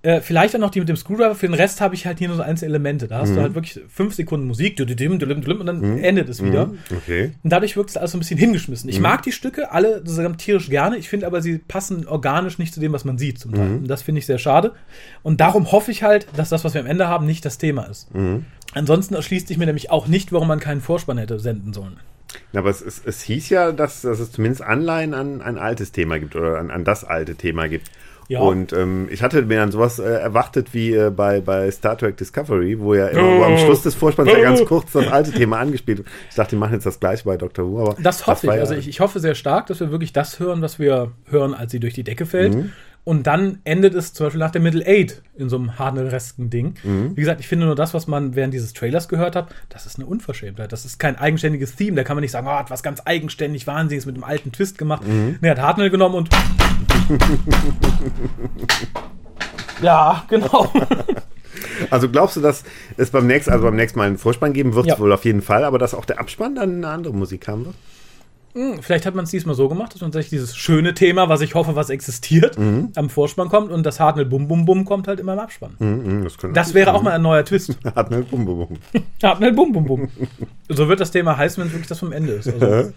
Äh, 0.00 0.20
vielleicht 0.20 0.54
dann 0.54 0.60
noch 0.60 0.70
die 0.70 0.78
mit 0.78 0.88
dem 0.88 0.96
Screwdriver. 0.96 1.34
Für 1.34 1.48
den 1.48 1.54
Rest 1.54 1.80
habe 1.80 1.96
ich 1.96 2.06
halt 2.06 2.18
hier 2.20 2.28
nur 2.28 2.36
so 2.36 2.42
einzelne 2.44 2.70
Elemente. 2.70 3.08
Da 3.08 3.18
hast 3.18 3.34
du 3.34 3.40
halt 3.40 3.54
wirklich 3.54 3.80
fünf 3.88 4.14
Sekunden 4.14 4.46
Musik 4.46 4.78
und 4.78 5.66
dann 5.66 5.98
endet 5.98 6.28
es 6.28 6.42
wieder. 6.42 6.70
Okay. 6.94 7.32
Und 7.42 7.50
dadurch 7.50 7.76
wirkt 7.76 7.90
es 7.90 7.96
alles 7.96 8.12
so 8.12 8.16
ein 8.16 8.20
bisschen 8.20 8.38
hingeschmissen. 8.38 8.88
Ich 8.88 9.00
mag 9.00 9.22
die 9.22 9.32
Stücke 9.32 9.72
alle 9.72 10.04
zusammen 10.04 10.38
tierisch 10.38 10.70
gerne. 10.70 10.98
Ich 10.98 11.08
finde 11.08 11.26
aber, 11.26 11.42
sie 11.42 11.58
passen 11.58 12.06
organisch 12.06 12.58
nicht 12.58 12.72
zu 12.72 12.78
dem, 12.78 12.92
was 12.92 13.04
man 13.04 13.18
sieht 13.18 13.40
zum 13.40 13.52
Teil. 13.52 13.70
Und 13.78 13.88
das 13.88 14.02
finde 14.02 14.20
ich 14.20 14.26
sehr 14.26 14.38
schade. 14.38 14.72
Und 15.24 15.40
darum 15.40 15.72
hoffe 15.72 15.90
ich 15.90 16.04
halt, 16.04 16.28
dass 16.36 16.48
das, 16.48 16.62
was 16.62 16.74
wir 16.74 16.80
am 16.80 16.86
Ende 16.86 17.08
haben, 17.08 17.26
nicht 17.26 17.44
das 17.44 17.58
Thema 17.58 17.82
ist. 17.84 18.08
Ansonsten 18.74 19.14
erschließt 19.14 19.48
sich 19.48 19.58
mir 19.58 19.66
nämlich 19.66 19.90
auch 19.90 20.06
nicht, 20.06 20.32
warum 20.32 20.46
man 20.46 20.60
keinen 20.60 20.80
Vorspann 20.80 21.18
hätte 21.18 21.40
senden 21.40 21.72
sollen. 21.72 21.96
Ja, 22.52 22.60
aber 22.60 22.70
es, 22.70 22.82
es, 22.82 23.02
es 23.04 23.22
hieß 23.22 23.48
ja, 23.48 23.72
dass, 23.72 24.02
dass 24.02 24.20
es 24.20 24.30
zumindest 24.30 24.62
Anleihen 24.62 25.14
an 25.14 25.42
ein 25.42 25.58
altes 25.58 25.92
Thema 25.92 26.18
gibt 26.18 26.36
oder 26.36 26.58
an, 26.58 26.70
an 26.70 26.84
das 26.84 27.04
alte 27.04 27.34
Thema 27.34 27.68
gibt. 27.68 27.90
Ja. 28.28 28.40
Und 28.40 28.72
ähm, 28.74 29.08
ich 29.10 29.22
hatte 29.22 29.40
mir 29.42 29.56
dann 29.56 29.72
sowas 29.72 29.98
äh, 29.98 30.02
erwartet 30.04 30.74
wie 30.74 30.92
äh, 30.94 31.10
bei, 31.10 31.40
bei 31.40 31.70
Star 31.70 31.96
Trek 31.96 32.16
Discovery, 32.18 32.78
wo 32.78 32.94
ja 32.94 33.08
immer 33.08 33.38
wo 33.38 33.42
am 33.44 33.56
Schluss 33.56 33.82
des 33.82 33.94
Vorspanns 33.94 34.30
ja 34.30 34.38
ganz 34.40 34.62
kurz 34.66 34.92
das 34.92 35.06
alte 35.08 35.32
Thema 35.32 35.58
angespielt 35.60 35.98
wird. 35.98 36.08
Ich 36.28 36.36
dachte, 36.36 36.50
die 36.50 36.56
machen 36.56 36.74
jetzt 36.74 36.84
das 36.84 37.00
gleiche 37.00 37.24
bei 37.24 37.38
Doctor 37.38 37.64
Who, 37.66 37.80
aber 37.80 37.96
Das 38.02 38.26
hoffe 38.26 38.46
war 38.46 38.54
ich. 38.54 38.58
ja- 38.58 38.62
Also 38.64 38.74
ich, 38.74 38.86
ich 38.86 39.00
hoffe 39.00 39.18
sehr 39.20 39.34
stark, 39.34 39.66
dass 39.68 39.80
wir 39.80 39.90
wirklich 39.90 40.12
das 40.12 40.38
hören, 40.40 40.60
was 40.60 40.78
wir 40.78 41.10
hören, 41.30 41.54
als 41.54 41.72
sie 41.72 41.80
durch 41.80 41.94
die 41.94 42.04
Decke 42.04 42.26
fällt. 42.26 42.54
Und 43.04 43.26
dann 43.26 43.60
endet 43.64 43.94
es 43.94 44.12
zum 44.12 44.26
Beispiel 44.26 44.38
nach 44.40 44.50
der 44.50 44.60
Middle 44.60 44.84
Eight 44.86 45.22
in 45.36 45.48
so 45.48 45.56
einem 45.56 45.78
harneresken 45.78 46.50
Ding. 46.50 46.74
Wie 46.82 47.14
gesagt, 47.20 47.40
ich 47.40 47.48
finde 47.48 47.64
nur 47.64 47.74
das, 47.74 47.94
was 47.94 48.06
man 48.06 48.34
während 48.36 48.52
dieses 48.52 48.74
Trailers 48.74 49.08
gehört 49.08 49.34
hat, 49.34 49.48
das 49.70 49.86
ist 49.86 49.96
eine 49.98 50.04
Unverschämtheit. 50.04 50.72
Das 50.72 50.84
ist 50.84 50.98
kein 50.98 51.16
eigenständiges 51.16 51.74
Theme. 51.74 51.96
Da 51.96 52.04
kann 52.04 52.16
man 52.16 52.20
nicht 52.22 52.32
sagen, 52.32 52.46
oh, 52.46 52.50
hat 52.50 52.70
was 52.70 52.82
ganz 52.82 53.00
eigenständig, 53.06 53.66
Wahnsinniges 53.66 54.04
mit 54.04 54.14
einem 54.16 54.24
alten 54.24 54.52
Twist 54.52 54.76
gemacht. 54.76 55.02
Nee, 55.40 55.48
hat 55.48 55.58
Hartnell 55.60 55.88
genommen 55.88 56.16
und. 56.16 56.28
ja, 59.82 60.24
genau. 60.28 60.72
Also 61.90 62.08
glaubst 62.08 62.36
du, 62.36 62.40
dass 62.40 62.62
es 62.96 63.10
beim 63.10 63.26
nächsten, 63.26 63.50
also 63.50 63.64
beim 63.64 63.74
nächsten 63.74 63.98
Mal 63.98 64.06
einen 64.06 64.18
Vorspann 64.18 64.52
geben 64.52 64.74
wird, 64.74 64.86
Ja. 64.86 64.98
wohl 64.98 65.12
auf 65.12 65.24
jeden 65.24 65.42
Fall, 65.42 65.64
aber 65.64 65.78
dass 65.78 65.94
auch 65.94 66.04
der 66.04 66.20
Abspann 66.20 66.54
dann 66.54 66.76
eine 66.76 66.88
andere 66.88 67.14
Musik 67.14 67.48
haben 67.48 67.66
wird? 67.66 67.74
Hm, 68.54 68.82
Vielleicht 68.82 69.04
hat 69.06 69.14
man 69.14 69.24
es 69.24 69.30
diesmal 69.30 69.54
so 69.54 69.68
gemacht, 69.68 69.94
dass 69.94 70.00
man 70.00 70.10
sich 70.10 70.30
dieses 70.30 70.56
schöne 70.56 70.94
Thema, 70.94 71.28
was 71.28 71.40
ich 71.42 71.54
hoffe, 71.54 71.76
was 71.76 71.90
existiert, 71.90 72.56
am 72.58 73.10
Vorspann 73.10 73.48
kommt 73.48 73.70
und 73.70 73.84
das 73.84 74.00
Hartnell 74.00 74.24
Bum 74.24 74.48
Bum 74.48 74.64
Bum 74.64 74.84
kommt 74.84 75.06
halt 75.06 75.20
immer 75.20 75.34
im 75.34 75.38
Abspann. 75.38 75.74
Mhm, 75.78 76.24
das, 76.24 76.38
könnte 76.38 76.54
Das 76.54 76.72
wäre 76.74 76.94
auch 76.94 77.02
mal 77.02 77.12
ein 77.12 77.22
neuer 77.22 77.44
Twist. 77.44 77.76
Eine 77.94 78.22
Bum, 78.22 78.44
bum, 78.46 78.66
bum. 78.66 78.78
Hartnell 79.22 79.52
Bum 79.52 79.72
Bum 79.72 79.84
Bum. 79.84 80.08
so 80.68 80.88
wird 80.88 81.00
das 81.00 81.10
Thema 81.10 81.36
heißen, 81.36 81.60
wenn 81.60 81.68
es 81.68 81.72
wirklich 81.74 81.88
das 81.88 81.98
vom 81.98 82.12
Ende 82.12 82.32
ist. 82.32 82.48
Also, 82.48 82.92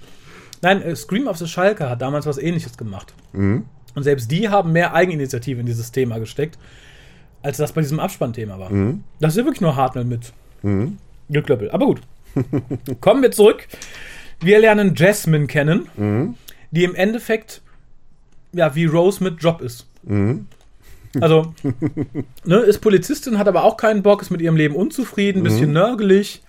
nein, 0.62 0.82
äh, 0.82 0.96
Scream 0.96 1.28
of 1.28 1.38
the 1.38 1.48
Schalke 1.48 1.90
hat 1.90 2.02
damals 2.02 2.26
was 2.26 2.38
ähnliches 2.38 2.78
gemacht. 2.78 3.14
Und 3.34 4.04
selbst 4.04 4.32
die 4.32 4.48
haben 4.50 4.72
mehr 4.72 4.94
Eigeninitiative 4.94 5.60
in 5.60 5.66
dieses 5.66 5.92
Thema 5.92 6.18
gesteckt, 6.20 6.58
als 7.42 7.58
das 7.58 7.74
bei 7.74 7.82
diesem 7.82 8.00
Abspannthema 8.00 8.58
war. 8.58 8.70
Das 9.20 9.34
ist 9.34 9.38
ja 9.38 9.44
wirklich 9.44 9.62
nur 9.62 9.76
Hartnell 9.76 10.06
mit 10.06 10.32
Glücklöppel. 11.30 11.72
Aber 11.72 11.86
gut. 11.88 12.02
Kommen 13.02 13.22
wir 13.22 13.32
zurück. 13.32 13.68
Wir 14.41 14.60
lernen 14.60 14.95
Jasmine 14.95 15.47
kennen, 15.47 15.88
die 16.71 16.84
im 16.84 16.95
Endeffekt 16.95 17.62
ja 18.54 18.73
wie 18.75 18.86
Rose 18.86 19.23
mit 19.23 19.41
Job 19.41 19.62
ist. 19.62 19.88
Also, 21.19 21.54
ne, 22.45 22.58
ist 22.58 22.80
Polizistin, 22.80 23.38
hat 23.38 23.47
aber 23.47 23.63
auch 23.63 23.77
keinen 23.77 24.01
Bock, 24.01 24.21
ist 24.21 24.30
mit 24.30 24.41
ihrem 24.41 24.56
Leben 24.56 24.75
unzufrieden, 24.75 25.43
bisschen 25.43 25.73
nörgelig. 25.73 26.41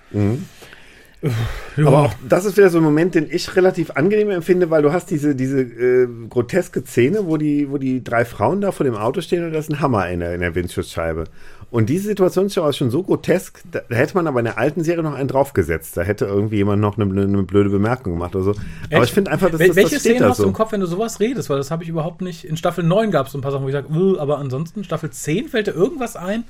Ja. 1.76 1.86
Aber 1.86 2.02
auch 2.02 2.14
das 2.28 2.44
ist 2.44 2.56
wieder 2.56 2.68
so 2.68 2.78
ein 2.78 2.84
Moment, 2.84 3.14
den 3.14 3.28
ich 3.30 3.54
relativ 3.54 3.92
angenehm 3.92 4.30
empfinde, 4.30 4.70
weil 4.70 4.82
du 4.82 4.92
hast 4.92 5.10
diese, 5.10 5.36
diese 5.36 5.60
äh, 5.60 6.08
groteske 6.28 6.82
Szene, 6.84 7.26
wo 7.26 7.36
die, 7.36 7.70
wo 7.70 7.78
die 7.78 8.02
drei 8.02 8.24
Frauen 8.24 8.60
da 8.60 8.72
vor 8.72 8.84
dem 8.84 8.96
Auto 8.96 9.20
stehen 9.20 9.44
und 9.44 9.52
da 9.52 9.58
ist 9.58 9.70
ein 9.70 9.80
Hammer 9.80 10.08
in 10.08 10.20
der, 10.20 10.34
in 10.34 10.40
der 10.40 10.54
Windschutzscheibe. 10.54 11.24
Und 11.70 11.88
diese 11.88 12.08
Situation 12.08 12.46
ist 12.46 12.76
schon 12.76 12.90
so 12.90 13.02
grotesk, 13.02 13.62
da, 13.70 13.80
da, 13.88 13.96
hätte 13.96 14.14
man 14.14 14.26
aber 14.26 14.40
in 14.40 14.44
der 14.44 14.58
alten 14.58 14.84
Serie 14.84 15.02
noch 15.02 15.14
einen 15.14 15.28
draufgesetzt. 15.28 15.96
Da 15.96 16.02
hätte 16.02 16.26
irgendwie 16.26 16.56
jemand 16.56 16.82
noch 16.82 16.98
eine, 16.98 17.22
eine 17.22 17.42
blöde 17.44 17.70
Bemerkung 17.70 18.12
gemacht 18.12 18.36
oder 18.36 18.44
so. 18.44 18.50
Echt? 18.50 18.60
Aber 18.92 19.04
ich 19.04 19.12
finde 19.12 19.30
einfach, 19.30 19.48
dass 19.48 19.58
Wel 19.58 19.68
das, 19.68 19.76
Welche 19.76 19.94
das 19.94 20.00
steht 20.00 20.16
Szenen 20.16 20.28
hast 20.28 20.36
so. 20.36 20.42
du 20.42 20.48
im 20.50 20.54
Kopf, 20.54 20.72
wenn 20.72 20.80
du 20.80 20.86
sowas 20.86 21.18
redest? 21.18 21.48
Weil 21.48 21.56
das 21.56 21.70
habe 21.70 21.82
ich 21.82 21.88
überhaupt 21.88 22.20
nicht. 22.20 22.44
In 22.44 22.58
Staffel 22.58 22.84
9 22.84 23.10
gab 23.10 23.26
es 23.26 23.32
so 23.32 23.38
ein 23.38 23.40
paar 23.40 23.52
Sachen, 23.52 23.64
wo 23.64 23.68
ich 23.68 23.72
sage, 23.72 23.88
aber 24.18 24.36
ansonsten 24.36 24.84
Staffel 24.84 25.08
10 25.08 25.48
fällt 25.48 25.66
dir 25.66 25.72
irgendwas 25.72 26.14
ein, 26.14 26.44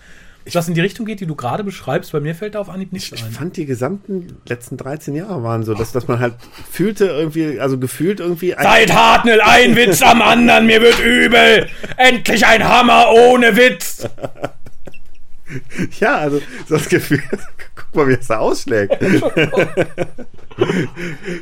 was 0.54 0.68
in 0.68 0.74
die 0.74 0.80
Richtung 0.80 1.06
geht, 1.06 1.20
die 1.20 1.26
du 1.26 1.34
gerade 1.34 1.64
beschreibst. 1.64 2.12
Bei 2.12 2.20
mir 2.20 2.34
fällt 2.34 2.54
da 2.54 2.60
auf 2.60 2.68
Anhieb 2.68 2.92
nichts 2.92 3.12
ich, 3.12 3.22
ein. 3.22 3.30
Ich 3.30 3.36
fand 3.36 3.56
die 3.56 3.66
gesamten 3.66 4.38
letzten 4.46 4.76
13 4.76 5.14
Jahre 5.14 5.42
waren 5.42 5.62
so, 5.62 5.74
dass, 5.74 5.92
dass 5.92 6.08
man 6.08 6.18
halt 6.20 6.34
fühlte 6.70 7.06
irgendwie, 7.06 7.60
also 7.60 7.78
gefühlt 7.78 8.20
irgendwie. 8.20 8.54
Seit 8.60 8.92
Hartnell 8.92 9.40
ein 9.40 9.76
Witz 9.76 10.02
am 10.02 10.22
anderen, 10.22 10.66
mir 10.66 10.80
wird 10.80 10.98
übel. 11.00 11.68
Endlich 11.96 12.46
ein 12.46 12.64
Hammer 12.68 13.12
ohne 13.12 13.56
Witz. 13.56 14.06
Ja, 16.00 16.16
also 16.18 16.38
so 16.68 16.76
das 16.76 16.88
Gefühl, 16.88 17.22
guck 17.74 17.94
mal, 17.94 18.08
wie 18.08 18.14
es 18.14 18.26
da 18.26 18.38
ausschlägt. 18.38 18.96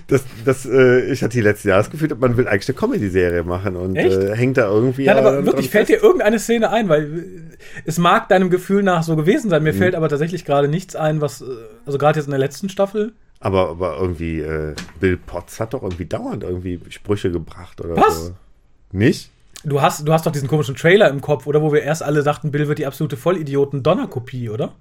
das, 0.08 0.24
das, 0.44 0.66
äh, 0.66 1.12
ich 1.12 1.22
hatte 1.22 1.36
die 1.36 1.42
letzten 1.42 1.68
Jahre 1.68 1.82
das 1.82 1.90
Gefühl, 1.90 2.14
man 2.18 2.36
will 2.36 2.48
eigentlich 2.48 2.68
eine 2.68 2.78
Comedy-Serie 2.78 3.42
machen 3.44 3.76
und 3.76 3.96
äh, 3.96 4.34
hängt 4.34 4.56
da 4.56 4.68
irgendwie. 4.68 5.04
Ja, 5.04 5.16
aber 5.16 5.44
wirklich, 5.46 5.70
fällt 5.70 5.88
dir 5.88 6.02
irgendeine 6.02 6.38
Szene 6.38 6.70
ein, 6.70 6.88
weil 6.88 7.56
es 7.84 7.98
mag 7.98 8.28
deinem 8.28 8.50
Gefühl 8.50 8.82
nach 8.82 9.02
so 9.02 9.16
gewesen 9.16 9.50
sein. 9.50 9.62
Mir 9.62 9.72
mhm. 9.72 9.78
fällt 9.78 9.94
aber 9.94 10.08
tatsächlich 10.08 10.44
gerade 10.44 10.68
nichts 10.68 10.96
ein, 10.96 11.20
was, 11.20 11.42
äh, 11.42 11.46
also 11.86 11.98
gerade 11.98 12.18
jetzt 12.18 12.26
in 12.26 12.32
der 12.32 12.40
letzten 12.40 12.68
Staffel. 12.68 13.12
Aber, 13.40 13.70
aber 13.70 13.96
irgendwie, 13.98 14.40
äh, 14.40 14.74
Bill 15.00 15.16
Potts 15.16 15.60
hat 15.60 15.72
doch 15.72 15.82
irgendwie 15.82 16.04
dauernd 16.04 16.42
irgendwie 16.42 16.80
Sprüche 16.90 17.30
gebracht 17.30 17.80
oder 17.80 17.96
was? 17.96 18.26
so. 18.26 18.34
Nicht? 18.92 19.30
Du 19.64 19.82
hast, 19.82 20.06
du 20.06 20.12
hast 20.12 20.24
doch 20.24 20.32
diesen 20.32 20.48
komischen 20.48 20.74
Trailer 20.74 21.10
im 21.10 21.20
Kopf, 21.20 21.46
oder? 21.46 21.60
Wo 21.60 21.72
wir 21.72 21.82
erst 21.82 22.02
alle 22.02 22.22
dachten, 22.22 22.50
Bill 22.50 22.68
wird 22.68 22.78
die 22.78 22.86
absolute 22.86 23.16
Vollidioten-Donner-Kopie, 23.16 24.48
oder? 24.48 24.72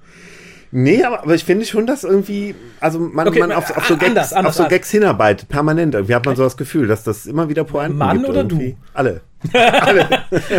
Nee, 0.72 1.04
aber, 1.04 1.24
aber 1.24 1.34
ich 1.34 1.44
finde 1.44 1.66
schon, 1.66 1.88
dass 1.88 2.04
irgendwie, 2.04 2.54
also 2.80 3.00
man, 3.00 3.28
okay, 3.28 3.40
man 3.40 3.52
auf, 3.52 3.76
auf, 3.76 3.88
so 3.88 3.98
Gags, 3.98 4.10
anders, 4.10 4.34
anders, 4.34 4.60
auf 4.60 4.66
so 4.66 4.70
Gags 4.70 4.92
hinarbeitet, 4.92 5.50
permanent. 5.50 5.96
Irgendwie 5.96 6.14
hat 6.14 6.26
man 6.26 6.36
so 6.36 6.44
das 6.44 6.58
Gefühl, 6.58 6.88
dass 6.88 7.04
das 7.04 7.26
immer 7.26 7.50
wieder 7.50 7.64
Pointen 7.64 7.98
Mann 7.98 8.18
gibt. 8.18 8.28
Mann 8.28 8.32
oder 8.32 8.42
irgendwie. 8.42 8.72
du? 8.72 8.78
Alle. 8.94 9.22
Alle. 9.54 10.08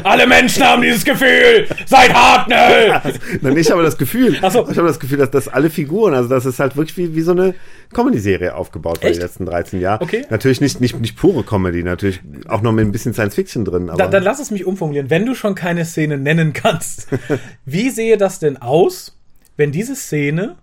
Alle 0.05 0.27
Menschen 0.27 0.65
haben 0.65 0.81
dieses 0.81 1.05
Gefühl. 1.05 1.69
Seid. 1.87 2.15
Also, 2.15 3.19
nein, 3.43 3.57
ich 3.57 3.71
habe 3.71 3.83
das 3.83 3.99
Gefühl. 3.99 4.39
Ach 4.41 4.51
so. 4.51 4.67
Ich 4.71 4.79
habe 4.79 4.89
das 4.89 4.99
Gefühl, 4.99 5.19
dass 5.19 5.31
das 5.31 5.49
alle 5.49 5.69
Figuren, 5.69 6.15
also 6.15 6.31
das 6.31 6.47
ist 6.47 6.59
halt 6.59 6.77
wirklich 6.77 6.97
wie, 6.97 7.15
wie 7.15 7.21
so 7.21 7.33
eine 7.33 7.55
Comedy-Serie 7.93 8.55
aufgebaut 8.55 9.05
war 9.05 9.11
die 9.11 9.19
letzten 9.19 9.45
13 9.45 9.81
Jahre. 9.81 10.03
Okay. 10.03 10.25
Natürlich 10.31 10.63
nicht, 10.63 10.81
nicht, 10.81 10.99
nicht 10.99 11.17
pure 11.17 11.45
Comedy, 11.45 11.83
natürlich 11.83 12.21
auch 12.49 12.63
noch 12.63 12.73
mit 12.73 12.87
ein 12.87 12.93
bisschen 12.93 13.13
Science-Fiction 13.13 13.67
drin. 13.67 13.91
Aber 13.91 13.99
da, 13.99 14.09
dann 14.09 14.23
lass 14.23 14.41
es 14.41 14.51
mich 14.51 14.65
umformulieren. 14.65 15.11
Wenn 15.11 15.27
du 15.27 15.35
schon 15.35 15.55
keine 15.55 15.85
Szene 15.85 16.17
nennen 16.17 16.55
kannst, 16.55 17.09
wie 17.67 17.91
sehe 17.91 18.17
das 18.17 18.39
denn 18.39 18.57
aus, 18.57 19.20
wenn 19.61 19.73
diese 19.73 19.95
Szene 19.95 20.57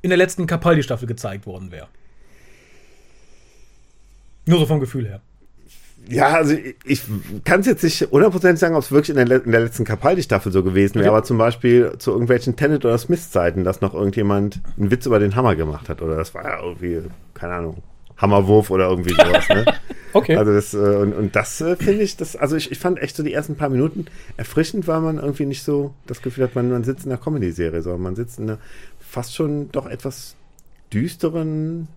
in 0.00 0.08
der 0.08 0.16
letzten 0.16 0.46
Capaldi-Staffel 0.46 1.06
gezeigt 1.06 1.44
worden 1.44 1.70
wäre? 1.70 1.86
Nur 4.46 4.58
so 4.58 4.64
vom 4.64 4.80
Gefühl 4.80 5.06
her. 5.06 5.20
Ja, 6.08 6.28
also 6.28 6.54
ich, 6.54 6.76
ich 6.86 7.02
kann 7.44 7.60
es 7.60 7.66
jetzt 7.66 7.82
nicht 7.82 8.00
hundertprozentig 8.10 8.58
sagen, 8.58 8.74
ob 8.74 8.82
es 8.82 8.90
wirklich 8.90 9.14
in 9.14 9.26
der, 9.26 9.44
in 9.44 9.52
der 9.52 9.60
letzten 9.60 9.84
Capaldi-Staffel 9.84 10.50
so 10.50 10.62
gewesen 10.62 10.94
wäre, 10.94 11.08
okay. 11.08 11.16
aber 11.16 11.24
zum 11.24 11.36
Beispiel 11.36 11.92
zu 11.98 12.10
irgendwelchen 12.10 12.56
Tenet- 12.56 12.86
oder 12.86 12.96
Smith-Zeiten, 12.96 13.64
dass 13.64 13.82
noch 13.82 13.92
irgendjemand 13.92 14.62
einen 14.78 14.90
Witz 14.90 15.04
über 15.04 15.18
den 15.18 15.36
Hammer 15.36 15.54
gemacht 15.54 15.90
hat. 15.90 16.00
Oder 16.00 16.16
das 16.16 16.32
war 16.32 16.44
ja 16.44 16.62
irgendwie, 16.62 17.02
keine 17.34 17.52
Ahnung, 17.52 17.82
Hammerwurf 18.16 18.70
oder 18.70 18.88
irgendwie 18.88 19.14
sowas. 19.14 19.48
Ne? 19.48 19.64
okay. 20.12 20.36
Also 20.36 20.52
das, 20.52 20.74
äh, 20.74 20.78
und, 20.78 21.12
und 21.12 21.36
das 21.36 21.60
äh, 21.60 21.76
finde 21.76 22.02
ich, 22.02 22.16
das, 22.16 22.36
also 22.36 22.56
ich, 22.56 22.70
ich 22.70 22.78
fand 22.78 22.98
echt 22.98 23.16
so 23.16 23.22
die 23.22 23.32
ersten 23.32 23.56
paar 23.56 23.68
Minuten 23.68 24.06
erfrischend, 24.36 24.88
weil 24.88 25.00
man 25.00 25.18
irgendwie 25.18 25.46
nicht 25.46 25.62
so 25.62 25.94
das 26.06 26.22
Gefühl 26.22 26.44
hat, 26.44 26.54
man, 26.54 26.70
man 26.70 26.84
sitzt 26.84 27.04
in 27.04 27.12
einer 27.12 27.20
Comedy-Serie, 27.20 27.82
sondern 27.82 28.02
man 28.02 28.16
sitzt 28.16 28.38
in 28.38 28.50
einer 28.50 28.58
fast 28.98 29.34
schon 29.34 29.70
doch 29.70 29.86
etwas 29.86 30.36
düsteren 30.92 31.88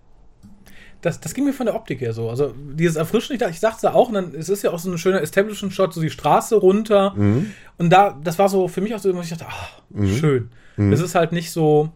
das, 1.02 1.20
das 1.20 1.32
ging 1.32 1.44
mir 1.44 1.52
von 1.52 1.66
der 1.66 1.74
Optik 1.74 2.00
her 2.00 2.12
so. 2.12 2.28
Also 2.28 2.54
dieses 2.74 2.96
Erfrischen, 2.96 3.34
ich, 3.34 3.42
ich 3.42 3.60
sag's 3.60 3.80
da 3.80 3.92
auch, 3.94 4.08
und 4.08 4.14
dann, 4.14 4.34
es 4.34 4.48
ist 4.48 4.62
ja 4.62 4.70
auch 4.70 4.78
so 4.78 4.90
ein 4.90 4.98
schöner 4.98 5.22
Establishment-Shot, 5.22 5.94
so 5.94 6.00
die 6.00 6.10
Straße 6.10 6.56
runter. 6.56 7.14
Mhm. 7.16 7.52
Und 7.78 7.90
da, 7.90 8.18
das 8.22 8.38
war 8.38 8.48
so 8.48 8.68
für 8.68 8.80
mich 8.80 8.94
auch 8.94 8.98
so, 8.98 9.18
ich 9.18 9.30
dachte, 9.30 9.46
ach, 9.48 9.80
mhm. 9.90 10.16
schön. 10.16 10.50
Mhm. 10.76 10.92
Es 10.92 11.00
ist 11.00 11.14
halt 11.14 11.32
nicht 11.32 11.52
so. 11.52 11.90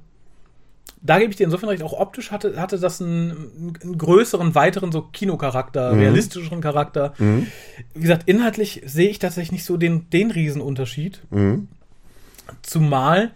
Da 1.00 1.18
gebe 1.18 1.30
ich 1.30 1.36
dir 1.36 1.44
insofern 1.44 1.68
recht, 1.68 1.82
auch 1.82 1.92
optisch 1.92 2.30
hatte, 2.30 2.58
hatte 2.58 2.78
das 2.78 3.02
einen, 3.02 3.76
einen 3.82 3.98
größeren, 3.98 4.54
weiteren 4.54 4.90
so 4.90 5.02
Kinocharakter, 5.02 5.92
mhm. 5.92 5.98
realistischeren 6.00 6.62
Charakter. 6.62 7.12
Mhm. 7.18 7.46
Wie 7.94 8.00
gesagt, 8.00 8.22
inhaltlich 8.26 8.82
sehe 8.86 9.10
ich 9.10 9.18
tatsächlich 9.18 9.52
nicht 9.52 9.64
so 9.64 9.76
den, 9.76 10.08
den 10.08 10.30
Riesenunterschied. 10.30 11.20
Mhm. 11.30 11.68
Zumal. 12.62 13.32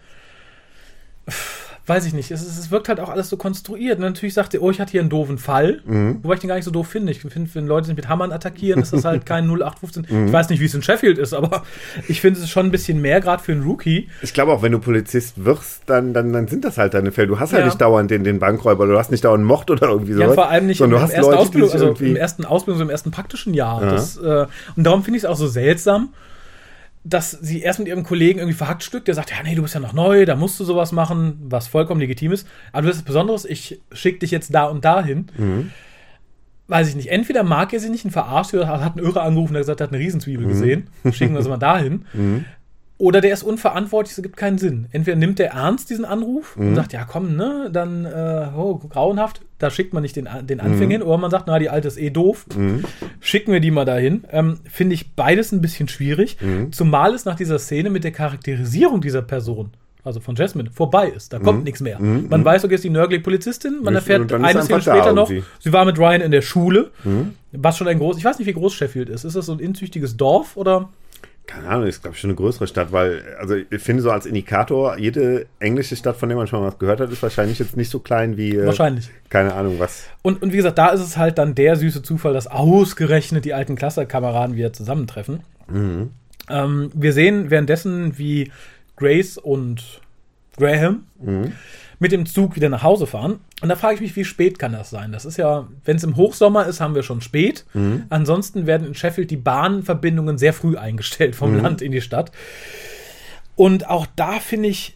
Weiß 1.89 2.05
ich 2.05 2.13
nicht, 2.13 2.29
es, 2.29 2.43
es, 2.43 2.69
wirkt 2.69 2.87
halt 2.87 2.99
auch 2.99 3.09
alles 3.09 3.29
so 3.29 3.35
konstruiert. 3.35 3.97
Und 3.97 4.03
natürlich 4.03 4.35
sagt 4.35 4.53
er, 4.53 4.61
oh, 4.61 4.69
ich 4.69 4.79
hatte 4.79 4.91
hier 4.91 5.01
einen 5.01 5.09
doofen 5.09 5.39
Fall, 5.39 5.81
mhm. 5.85 6.19
wobei 6.21 6.35
ich 6.35 6.39
den 6.39 6.47
gar 6.47 6.53
nicht 6.53 6.65
so 6.65 6.69
doof 6.69 6.87
finde. 6.87 7.11
Ich 7.11 7.19
finde, 7.19 7.49
wenn 7.55 7.65
Leute 7.65 7.87
sich 7.87 7.95
mit 7.95 8.07
Hammern 8.07 8.31
attackieren, 8.31 8.79
ist 8.79 8.93
das 8.93 9.05
halt 9.05 9.25
kein 9.25 9.45
0815. 9.49 10.05
Mhm. 10.07 10.27
Ich 10.27 10.31
weiß 10.31 10.49
nicht, 10.49 10.59
wie 10.59 10.65
es 10.65 10.73
in 10.75 10.83
Sheffield 10.83 11.17
ist, 11.17 11.33
aber 11.33 11.63
ich 12.07 12.21
finde 12.21 12.39
es 12.39 12.47
schon 12.47 12.67
ein 12.67 12.71
bisschen 12.71 13.01
mehr, 13.01 13.21
gerade 13.21 13.41
für 13.41 13.53
einen 13.53 13.63
Rookie. 13.63 14.07
Ich 14.21 14.33
glaube 14.33 14.51
auch, 14.51 14.61
wenn 14.61 14.71
du 14.71 14.77
Polizist 14.77 15.43
wirst, 15.43 15.81
dann, 15.87 16.13
dann, 16.13 16.31
dann 16.31 16.47
sind 16.47 16.63
das 16.63 16.77
halt 16.77 16.93
deine 16.93 17.11
Fälle. 17.11 17.27
Du 17.27 17.39
hast 17.39 17.53
halt 17.53 17.61
ja. 17.61 17.65
nicht 17.65 17.81
dauernd 17.81 18.11
den, 18.11 18.23
den 18.23 18.37
Bankräuber, 18.37 18.85
du 18.85 18.95
hast 18.95 19.09
nicht 19.09 19.25
dauernd 19.25 19.43
Mord 19.43 19.71
oder 19.71 19.89
irgendwie 19.89 20.13
so. 20.13 20.21
Ja, 20.21 20.31
vor 20.31 20.47
allem 20.47 20.67
nicht 20.67 20.81
im, 20.81 20.91
im, 20.91 20.97
ersten 20.97 21.21
Leute, 21.21 21.39
Ausbildung, 21.39 21.71
also 21.71 21.95
im 21.99 22.15
ersten 22.15 22.45
Ausbildung, 22.45 22.77
so 22.77 22.83
im 22.83 22.91
ersten 22.91 23.09
praktischen 23.09 23.55
Jahr. 23.55 23.81
Ja. 23.81 23.89
Das, 23.89 24.17
äh, 24.17 24.45
und 24.75 24.83
darum 24.83 25.03
finde 25.03 25.17
ich 25.17 25.23
es 25.23 25.29
auch 25.29 25.37
so 25.37 25.47
seltsam 25.47 26.09
dass 27.03 27.31
sie 27.31 27.61
erst 27.61 27.79
mit 27.79 27.87
ihrem 27.87 28.03
Kollegen 28.03 28.39
irgendwie 28.39 28.57
verhackt 28.57 28.83
stückt, 28.83 29.07
der 29.07 29.15
sagt, 29.15 29.31
ja, 29.31 29.37
nee, 29.43 29.55
du 29.55 29.61
bist 29.61 29.73
ja 29.73 29.79
noch 29.79 29.93
neu, 29.93 30.25
da 30.25 30.35
musst 30.35 30.59
du 30.59 30.65
sowas 30.65 30.91
machen, 30.91 31.39
was 31.43 31.67
vollkommen 31.67 32.01
legitim 32.01 32.31
ist. 32.31 32.47
Aber 32.71 32.83
du 32.83 32.89
hast 32.89 33.03
Besonderes, 33.03 33.45
ich 33.45 33.79
schicke 33.91 34.19
dich 34.19 34.31
jetzt 34.31 34.53
da 34.53 34.65
und 34.65 34.83
dahin. 34.83 35.27
Mhm. 35.37 35.71
Weiß 36.67 36.89
ich 36.89 36.95
nicht. 36.95 37.09
Entweder 37.09 37.43
mag 37.43 37.73
er 37.73 37.79
sie 37.79 37.89
nicht 37.89 38.05
und 38.05 38.11
verarscht 38.11 38.53
oder 38.53 38.67
hat 38.67 38.97
einen 38.97 39.05
Irre 39.05 39.21
angerufen, 39.21 39.53
der 39.53 39.61
gesagt 39.61 39.81
hat, 39.81 39.89
eine 39.89 39.99
Riesenzwiebel 39.99 40.45
mhm. 40.45 40.49
gesehen. 40.49 40.87
Schicken 41.11 41.33
wir 41.33 41.41
sie 41.41 41.49
mal 41.49 41.57
dahin. 41.57 42.05
Mhm. 42.13 42.45
Oder 42.99 43.21
der 43.21 43.33
ist 43.33 43.43
unverantwortlich, 43.43 44.15
es 44.17 44.21
gibt 44.21 44.35
keinen 44.35 44.57
Sinn. 44.57 44.87
Entweder 44.91 45.15
nimmt 45.15 45.39
der 45.39 45.51
ernst 45.51 45.89
diesen 45.89 46.03
Anruf 46.03 46.57
mhm. 46.57 46.67
und 46.67 46.75
sagt, 46.75 46.91
ja 46.91 47.05
komm, 47.05 47.37
ne, 47.37 47.69
dann, 47.71 48.03
äh, 48.03 48.49
oh, 48.55 48.75
grauenhaft, 48.75 49.41
da 49.57 49.71
schickt 49.71 49.93
man 49.93 50.03
nicht 50.03 50.17
den, 50.17 50.27
den 50.43 50.59
Anfänger 50.59 50.85
mhm. 50.85 50.91
hin. 50.91 51.01
Oder 51.03 51.17
man 51.17 51.31
sagt, 51.31 51.45
na, 51.47 51.57
die 51.59 51.69
alte 51.69 51.87
ist 51.87 51.97
eh 51.97 52.09
doof, 52.09 52.45
mhm. 52.55 52.83
schicken 53.21 53.53
wir 53.53 53.61
die 53.61 53.71
mal 53.71 53.85
dahin. 53.85 54.25
Ähm, 54.31 54.59
Finde 54.69 54.95
ich 54.95 55.15
beides 55.15 55.53
ein 55.53 55.61
bisschen 55.61 55.87
schwierig. 55.87 56.37
Mhm. 56.41 56.73
Zumal 56.73 57.13
es 57.13 57.23
nach 57.23 57.35
dieser 57.35 57.57
Szene 57.57 57.89
mit 57.89 58.03
der 58.03 58.11
Charakterisierung 58.11 58.99
dieser 58.99 59.21
Person 59.21 59.71
also 60.03 60.19
von 60.19 60.35
Jasmine, 60.35 60.71
vorbei 60.71 61.09
ist. 61.09 61.33
Da 61.33 61.39
kommt 61.39 61.59
mhm. 61.59 61.63
nichts 61.65 61.81
mehr. 61.81 61.99
Mhm. 61.99 62.27
Man 62.29 62.43
weiß, 62.43 62.63
okay, 62.63 62.75
ist 62.75 62.83
die 62.83 62.89
nörgliche 62.89 63.21
Polizistin. 63.21 63.81
Man 63.83 63.95
erfährt 63.95 64.31
eine 64.31 64.63
Szene 64.63 64.81
später 64.81 65.13
noch, 65.13 65.29
sie 65.59 65.73
war 65.73 65.85
mit 65.85 65.99
Ryan 65.99 66.21
in 66.21 66.31
der 66.31 66.41
Schule. 66.41 66.91
Mhm. 67.03 67.33
Was 67.51 67.77
schon 67.77 67.87
ein 67.87 67.99
groß, 67.99 68.17
ich 68.17 68.25
weiß 68.25 68.39
nicht, 68.39 68.47
wie 68.47 68.53
groß 68.53 68.73
Sheffield 68.73 69.09
ist. 69.09 69.25
Ist 69.25 69.35
das 69.35 69.45
so 69.47 69.53
ein 69.53 69.59
inzüchtiges 69.59 70.17
Dorf 70.17 70.55
oder? 70.55 70.89
Keine 71.49 71.67
Ahnung, 71.67 71.87
ist 71.87 72.03
glaube 72.03 72.13
ich 72.13 72.21
schon 72.21 72.29
eine 72.29 72.35
größere 72.35 72.67
Stadt, 72.67 72.91
weil, 72.91 73.23
also 73.39 73.55
ich 73.55 73.81
finde 73.81 74.03
so 74.03 74.11
als 74.11 74.27
Indikator, 74.27 74.99
jede 74.99 75.47
englische 75.59 75.95
Stadt, 75.95 76.15
von 76.15 76.29
der 76.29 76.37
man 76.37 76.45
schon 76.45 76.61
mal 76.61 76.67
was 76.67 76.77
gehört 76.77 76.99
hat, 76.99 77.11
ist 77.11 77.23
wahrscheinlich 77.23 77.57
jetzt 77.57 77.75
nicht 77.75 77.89
so 77.89 77.99
klein 77.99 78.37
wie. 78.37 78.55
Äh, 78.55 78.67
wahrscheinlich. 78.67 79.09
Keine 79.29 79.55
Ahnung 79.55 79.79
was. 79.79 80.03
Und, 80.21 80.43
und 80.43 80.53
wie 80.53 80.57
gesagt, 80.57 80.77
da 80.77 80.89
ist 80.89 81.01
es 81.01 81.17
halt 81.17 81.39
dann 81.39 81.55
der 81.55 81.75
süße 81.75 82.03
Zufall, 82.03 82.33
dass 82.33 82.45
ausgerechnet 82.45 83.45
die 83.45 83.55
alten 83.55 83.75
Klassenkameraden 83.75 84.55
wieder 84.55 84.73
zusammentreffen. 84.73 85.39
Mhm. 85.67 86.11
Ähm, 86.49 86.91
wir 86.93 87.13
sehen 87.13 87.49
währenddessen, 87.49 88.19
wie 88.19 88.51
Grace 88.95 89.37
und 89.39 90.01
Graham 90.55 91.05
mhm 91.19 91.53
mit 91.99 92.13
dem 92.13 92.25
Zug 92.25 92.55
wieder 92.55 92.69
nach 92.69 92.83
Hause 92.83 93.05
fahren. 93.05 93.39
Und 93.61 93.69
da 93.69 93.75
frage 93.75 93.95
ich 93.95 94.01
mich, 94.01 94.15
wie 94.15 94.23
spät 94.23 94.57
kann 94.57 94.71
das 94.71 94.89
sein? 94.89 95.11
Das 95.11 95.25
ist 95.25 95.37
ja, 95.37 95.67
wenn 95.83 95.97
es 95.97 96.03
im 96.03 96.15
Hochsommer 96.15 96.65
ist, 96.65 96.79
haben 96.79 96.95
wir 96.95 97.03
schon 97.03 97.21
spät. 97.21 97.65
Mhm. 97.73 98.03
Ansonsten 98.09 98.65
werden 98.65 98.87
in 98.87 98.95
Sheffield 98.95 99.29
die 99.29 99.37
Bahnverbindungen 99.37 100.37
sehr 100.37 100.53
früh 100.53 100.77
eingestellt 100.77 101.35
vom 101.35 101.53
mhm. 101.53 101.61
Land 101.61 101.81
in 101.81 101.91
die 101.91 102.01
Stadt. 102.01 102.31
Und 103.55 103.89
auch 103.89 104.07
da 104.15 104.39
finde 104.39 104.69
ich 104.69 104.95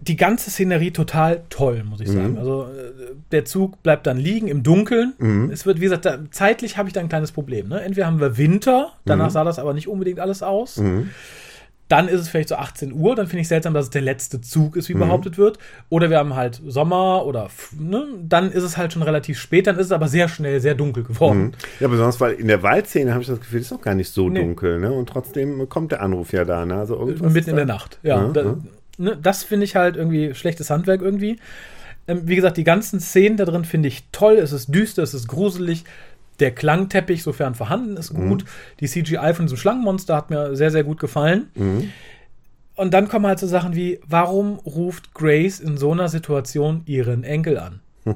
die 0.00 0.16
ganze 0.16 0.50
Szenerie 0.50 0.90
total 0.90 1.44
toll, 1.48 1.84
muss 1.84 2.00
ich 2.00 2.08
sagen. 2.08 2.32
Mhm. 2.32 2.38
Also 2.38 2.64
äh, 2.64 3.14
der 3.30 3.44
Zug 3.44 3.82
bleibt 3.82 4.06
dann 4.06 4.18
liegen 4.18 4.48
im 4.48 4.62
Dunkeln. 4.62 5.14
Mhm. 5.18 5.50
Es 5.50 5.64
wird, 5.64 5.78
wie 5.78 5.84
gesagt, 5.84 6.04
da, 6.04 6.18
zeitlich 6.30 6.76
habe 6.76 6.88
ich 6.88 6.92
da 6.92 7.00
ein 7.00 7.08
kleines 7.08 7.32
Problem. 7.32 7.68
Ne? 7.68 7.80
Entweder 7.80 8.08
haben 8.08 8.20
wir 8.20 8.36
Winter, 8.36 8.92
danach 9.04 9.26
mhm. 9.28 9.32
sah 9.32 9.44
das 9.44 9.58
aber 9.60 9.72
nicht 9.72 9.88
unbedingt 9.88 10.18
alles 10.18 10.42
aus. 10.42 10.82
Mhm. 11.94 12.06
Dann 12.06 12.08
ist 12.08 12.20
es 12.20 12.28
vielleicht 12.28 12.48
so 12.48 12.56
18 12.56 12.92
Uhr, 12.92 13.14
dann 13.14 13.26
finde 13.26 13.42
ich 13.42 13.48
seltsam, 13.48 13.74
dass 13.74 13.86
es 13.86 13.90
der 13.90 14.02
letzte 14.02 14.40
Zug 14.40 14.76
ist, 14.76 14.88
wie 14.88 14.94
mhm. 14.94 15.00
behauptet 15.00 15.38
wird. 15.38 15.58
Oder 15.88 16.10
wir 16.10 16.18
haben 16.18 16.34
halt 16.34 16.60
Sommer 16.66 17.24
oder 17.26 17.50
ne, 17.78 18.06
dann 18.22 18.50
ist 18.50 18.62
es 18.62 18.76
halt 18.76 18.92
schon 18.92 19.02
relativ 19.02 19.38
spät, 19.38 19.66
dann 19.66 19.76
ist 19.78 19.86
es 19.86 19.92
aber 19.92 20.08
sehr 20.08 20.28
schnell 20.28 20.60
sehr 20.60 20.74
dunkel 20.74 21.04
geworden. 21.04 21.42
Mhm. 21.42 21.52
Ja, 21.80 21.88
besonders 21.88 22.20
weil 22.20 22.34
in 22.34 22.48
der 22.48 22.62
Waldszene 22.62 23.12
habe 23.12 23.22
ich 23.22 23.28
das 23.28 23.40
Gefühl, 23.40 23.60
es 23.60 23.66
ist 23.66 23.72
noch 23.72 23.82
gar 23.82 23.94
nicht 23.94 24.10
so 24.10 24.28
nee. 24.28 24.40
dunkel, 24.40 24.80
ne? 24.80 24.92
Und 24.92 25.08
trotzdem 25.08 25.68
kommt 25.68 25.92
der 25.92 26.02
Anruf 26.02 26.32
ja 26.32 26.44
da, 26.44 26.64
ne? 26.64 26.76
Also 26.76 26.98
irgendwas 26.98 27.32
Mitten 27.32 27.50
in 27.50 27.56
der 27.56 27.66
Nacht, 27.66 27.98
ja. 28.02 28.26
ja, 28.26 28.28
da. 28.32 28.56
Ne, 28.96 29.18
das 29.20 29.42
finde 29.42 29.64
ich 29.64 29.76
halt 29.76 29.96
irgendwie 29.96 30.34
schlechtes 30.34 30.70
Handwerk 30.70 31.02
irgendwie. 31.02 31.38
Ähm, 32.06 32.22
wie 32.24 32.36
gesagt, 32.36 32.56
die 32.56 32.64
ganzen 32.64 33.00
Szenen 33.00 33.36
da 33.36 33.44
drin 33.44 33.64
finde 33.64 33.88
ich 33.88 34.04
toll. 34.12 34.34
Es 34.34 34.52
ist 34.52 34.74
düster, 34.74 35.02
es 35.02 35.14
ist 35.14 35.26
gruselig. 35.26 35.84
Der 36.40 36.50
Klangteppich, 36.50 37.22
sofern 37.22 37.54
vorhanden, 37.54 37.96
ist 37.96 38.12
gut. 38.12 38.44
Die 38.80 38.86
CGI 38.86 39.32
von 39.34 39.46
diesem 39.46 39.56
Schlangenmonster 39.58 40.16
hat 40.16 40.30
mir 40.30 40.56
sehr, 40.56 40.70
sehr 40.70 40.82
gut 40.84 40.98
gefallen. 40.98 41.48
Und 42.76 42.92
dann 42.94 43.08
kommen 43.08 43.26
halt 43.26 43.38
so 43.38 43.46
Sachen 43.46 43.76
wie, 43.76 44.00
warum 44.06 44.58
ruft 44.66 45.14
Grace 45.14 45.60
in 45.60 45.76
so 45.76 45.92
einer 45.92 46.08
Situation 46.08 46.82
ihren 46.86 47.22
Enkel 47.22 47.56
an? 47.58 47.80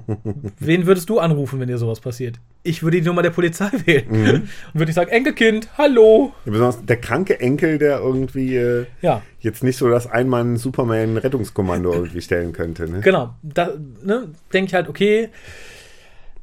Wen 0.58 0.86
würdest 0.86 1.08
du 1.08 1.18
anrufen, 1.18 1.60
wenn 1.60 1.68
dir 1.68 1.78
sowas 1.78 2.00
passiert? 2.00 2.36
Ich 2.62 2.82
würde 2.82 3.00
die 3.00 3.06
Nummer 3.06 3.22
der 3.22 3.30
Polizei 3.30 3.70
wählen. 3.86 4.42
Und 4.72 4.80
würde 4.80 4.90
ich 4.90 4.94
sagen, 4.96 5.10
Enkelkind, 5.10 5.68
hallo. 5.78 6.32
Besonders 6.44 6.84
der 6.84 6.96
kranke 6.98 7.40
Enkel, 7.40 7.78
der 7.78 8.00
irgendwie 8.00 8.56
äh, 8.56 8.86
Ja. 9.00 9.22
jetzt 9.40 9.62
nicht 9.62 9.78
so 9.78 9.88
das 9.88 10.06
Einmann-Superman-Rettungskommando 10.08 11.92
irgendwie 11.92 12.20
stellen 12.20 12.52
könnte. 12.52 12.90
Ne? 12.90 13.00
Genau, 13.00 13.34
da 13.42 13.70
ne, 14.02 14.28
denke 14.52 14.68
ich 14.68 14.74
halt, 14.74 14.88
okay, 14.88 15.30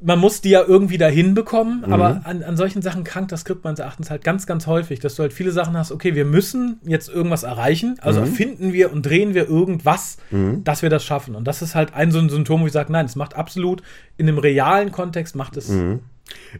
man 0.00 0.18
muss 0.18 0.40
die 0.42 0.50
ja 0.50 0.62
irgendwie 0.66 0.98
dahin 0.98 1.34
bekommen, 1.34 1.84
aber 1.92 2.20
an, 2.24 2.42
an 2.42 2.56
solchen 2.56 2.82
Sachen 2.82 3.02
krankt 3.02 3.32
das 3.32 3.40
Skript 3.40 3.64
meines 3.64 3.78
Erachtens 3.80 4.10
halt 4.10 4.22
ganz, 4.24 4.46
ganz 4.46 4.66
häufig, 4.66 5.00
dass 5.00 5.14
du 5.14 5.22
halt 5.22 5.32
viele 5.32 5.52
Sachen 5.52 5.76
hast, 5.76 5.90
okay, 5.90 6.14
wir 6.14 6.24
müssen 6.26 6.80
jetzt 6.84 7.08
irgendwas 7.08 7.44
erreichen, 7.44 7.96
also 8.00 8.20
erfinden 8.20 8.72
wir 8.72 8.92
und 8.92 9.06
drehen 9.06 9.32
wir 9.34 9.48
irgendwas, 9.48 10.18
dass 10.64 10.82
wir 10.82 10.90
das 10.90 11.04
schaffen. 11.04 11.34
Und 11.34 11.44
das 11.46 11.62
ist 11.62 11.74
halt 11.74 11.94
ein 11.94 12.10
so 12.12 12.18
ein 12.18 12.28
Symptom, 12.28 12.60
wo 12.62 12.66
ich 12.66 12.72
sage, 12.72 12.92
nein, 12.92 13.06
es 13.06 13.16
macht 13.16 13.36
absolut 13.36 13.82
in 14.18 14.28
einem 14.28 14.38
realen 14.38 14.92
Kontext 14.92 15.34
macht 15.34 15.56
es. 15.56 15.70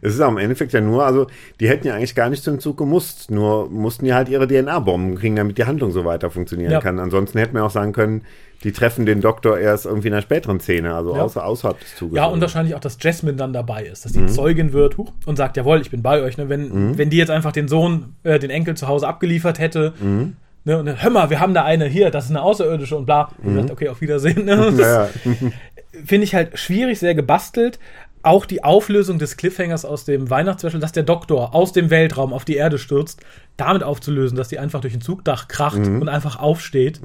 Es 0.01 0.13
ist 0.13 0.21
auch 0.21 0.29
im 0.29 0.37
Endeffekt 0.37 0.73
ja 0.73 0.81
nur, 0.81 1.05
also 1.05 1.27
die 1.59 1.67
hätten 1.67 1.87
ja 1.87 1.95
eigentlich 1.95 2.15
gar 2.15 2.29
nicht 2.29 2.43
zum 2.43 2.59
Zug 2.59 2.77
gemusst, 2.77 3.31
nur 3.31 3.69
mussten 3.69 4.05
die 4.05 4.13
halt 4.13 4.29
ihre 4.29 4.47
DNA-Bomben 4.47 5.15
kriegen, 5.15 5.35
damit 5.35 5.57
die 5.57 5.65
Handlung 5.65 5.91
so 5.91 6.05
weiter 6.05 6.29
funktionieren 6.29 6.71
Ja. 6.71 6.79
kann. 6.79 6.99
Ansonsten 6.99 7.37
hätten 7.39 7.55
wir 7.55 7.65
auch 7.65 7.71
sagen 7.71 7.91
können, 7.93 8.21
die 8.63 8.71
treffen 8.71 9.05
den 9.05 9.21
Doktor 9.21 9.59
erst 9.59 9.85
irgendwie 9.85 10.07
in 10.07 10.13
einer 10.13 10.21
späteren 10.23 10.59
Szene, 10.59 10.95
also 10.95 11.15
Ja. 11.15 11.21
außer, 11.23 11.45
außerhalb 11.45 11.79
des 11.79 11.95
Zuges. 11.95 12.17
Ja, 12.17 12.25
und 12.25 12.41
wahrscheinlich 12.41 12.73
auch, 12.75 12.79
dass 12.79 12.97
Jasmine 12.99 13.35
dann 13.37 13.53
dabei 13.53 13.83
ist, 13.85 14.05
dass 14.05 14.13
die 14.13 14.25
Zeugin 14.27 14.73
wird 14.73 14.97
huch, 14.97 15.11
und 15.25 15.35
sagt, 15.35 15.57
jawohl, 15.57 15.79
ich 15.81 15.91
bin 15.91 16.01
bei 16.01 16.21
euch. 16.21 16.37
Ne? 16.37 16.49
Wenn, 16.49 16.97
wenn 16.97 17.09
die 17.09 17.17
jetzt 17.17 17.29
einfach 17.29 17.51
den 17.51 17.67
Sohn, 17.67 18.15
äh, 18.23 18.39
den 18.39 18.49
Enkel 18.49 18.75
zu 18.75 18.87
Hause 18.87 19.07
abgeliefert 19.07 19.59
hätte, 19.59 19.93
ne? 20.63 20.79
und 20.79 20.85
dann, 20.87 21.01
hör 21.03 21.09
mal, 21.11 21.29
wir 21.29 21.39
haben 21.39 21.53
da 21.53 21.65
eine 21.65 21.85
hier, 21.85 22.09
das 22.09 22.25
ist 22.25 22.31
eine 22.31 22.41
Außerirdische 22.41 22.95
und 22.97 23.05
bla. 23.05 23.29
Und 23.43 23.55
sagt, 23.55 23.71
okay, 23.71 23.89
auf 23.89 24.01
Wiedersehen. 24.01 24.45
Ne? 24.45 24.73
Ja. 24.79 25.07
Finde 26.05 26.25
ich 26.25 26.35
halt 26.35 26.59
schwierig, 26.59 26.99
sehr 26.99 27.15
gebastelt. 27.15 27.79
Auch 28.27 28.45
die 28.45 28.61
Auflösung 28.61 29.19
des 29.19 29.37
Cliffhangers 29.37 29.85
aus 29.85 30.03
dem 30.03 30.29
Weihnachtsspecial, 30.29 30.81
dass 30.81 30.91
der 30.91 31.03
Doktor 31.03 31.55
aus 31.55 31.71
dem 31.71 31.89
Weltraum 31.89 32.33
auf 32.33 32.43
die 32.43 32.55
Erde 32.55 32.77
stürzt, 32.77 33.21
damit 33.55 33.83
aufzulösen, 33.83 34.37
dass 34.37 34.49
die 34.49 34.59
einfach 34.59 34.81
durch 34.81 34.93
ein 34.93 34.99
Zugdach 34.99 35.47
kracht 35.47 35.77
und 36.01 36.09
einfach 36.09 36.37
aufsteht. 36.37 36.99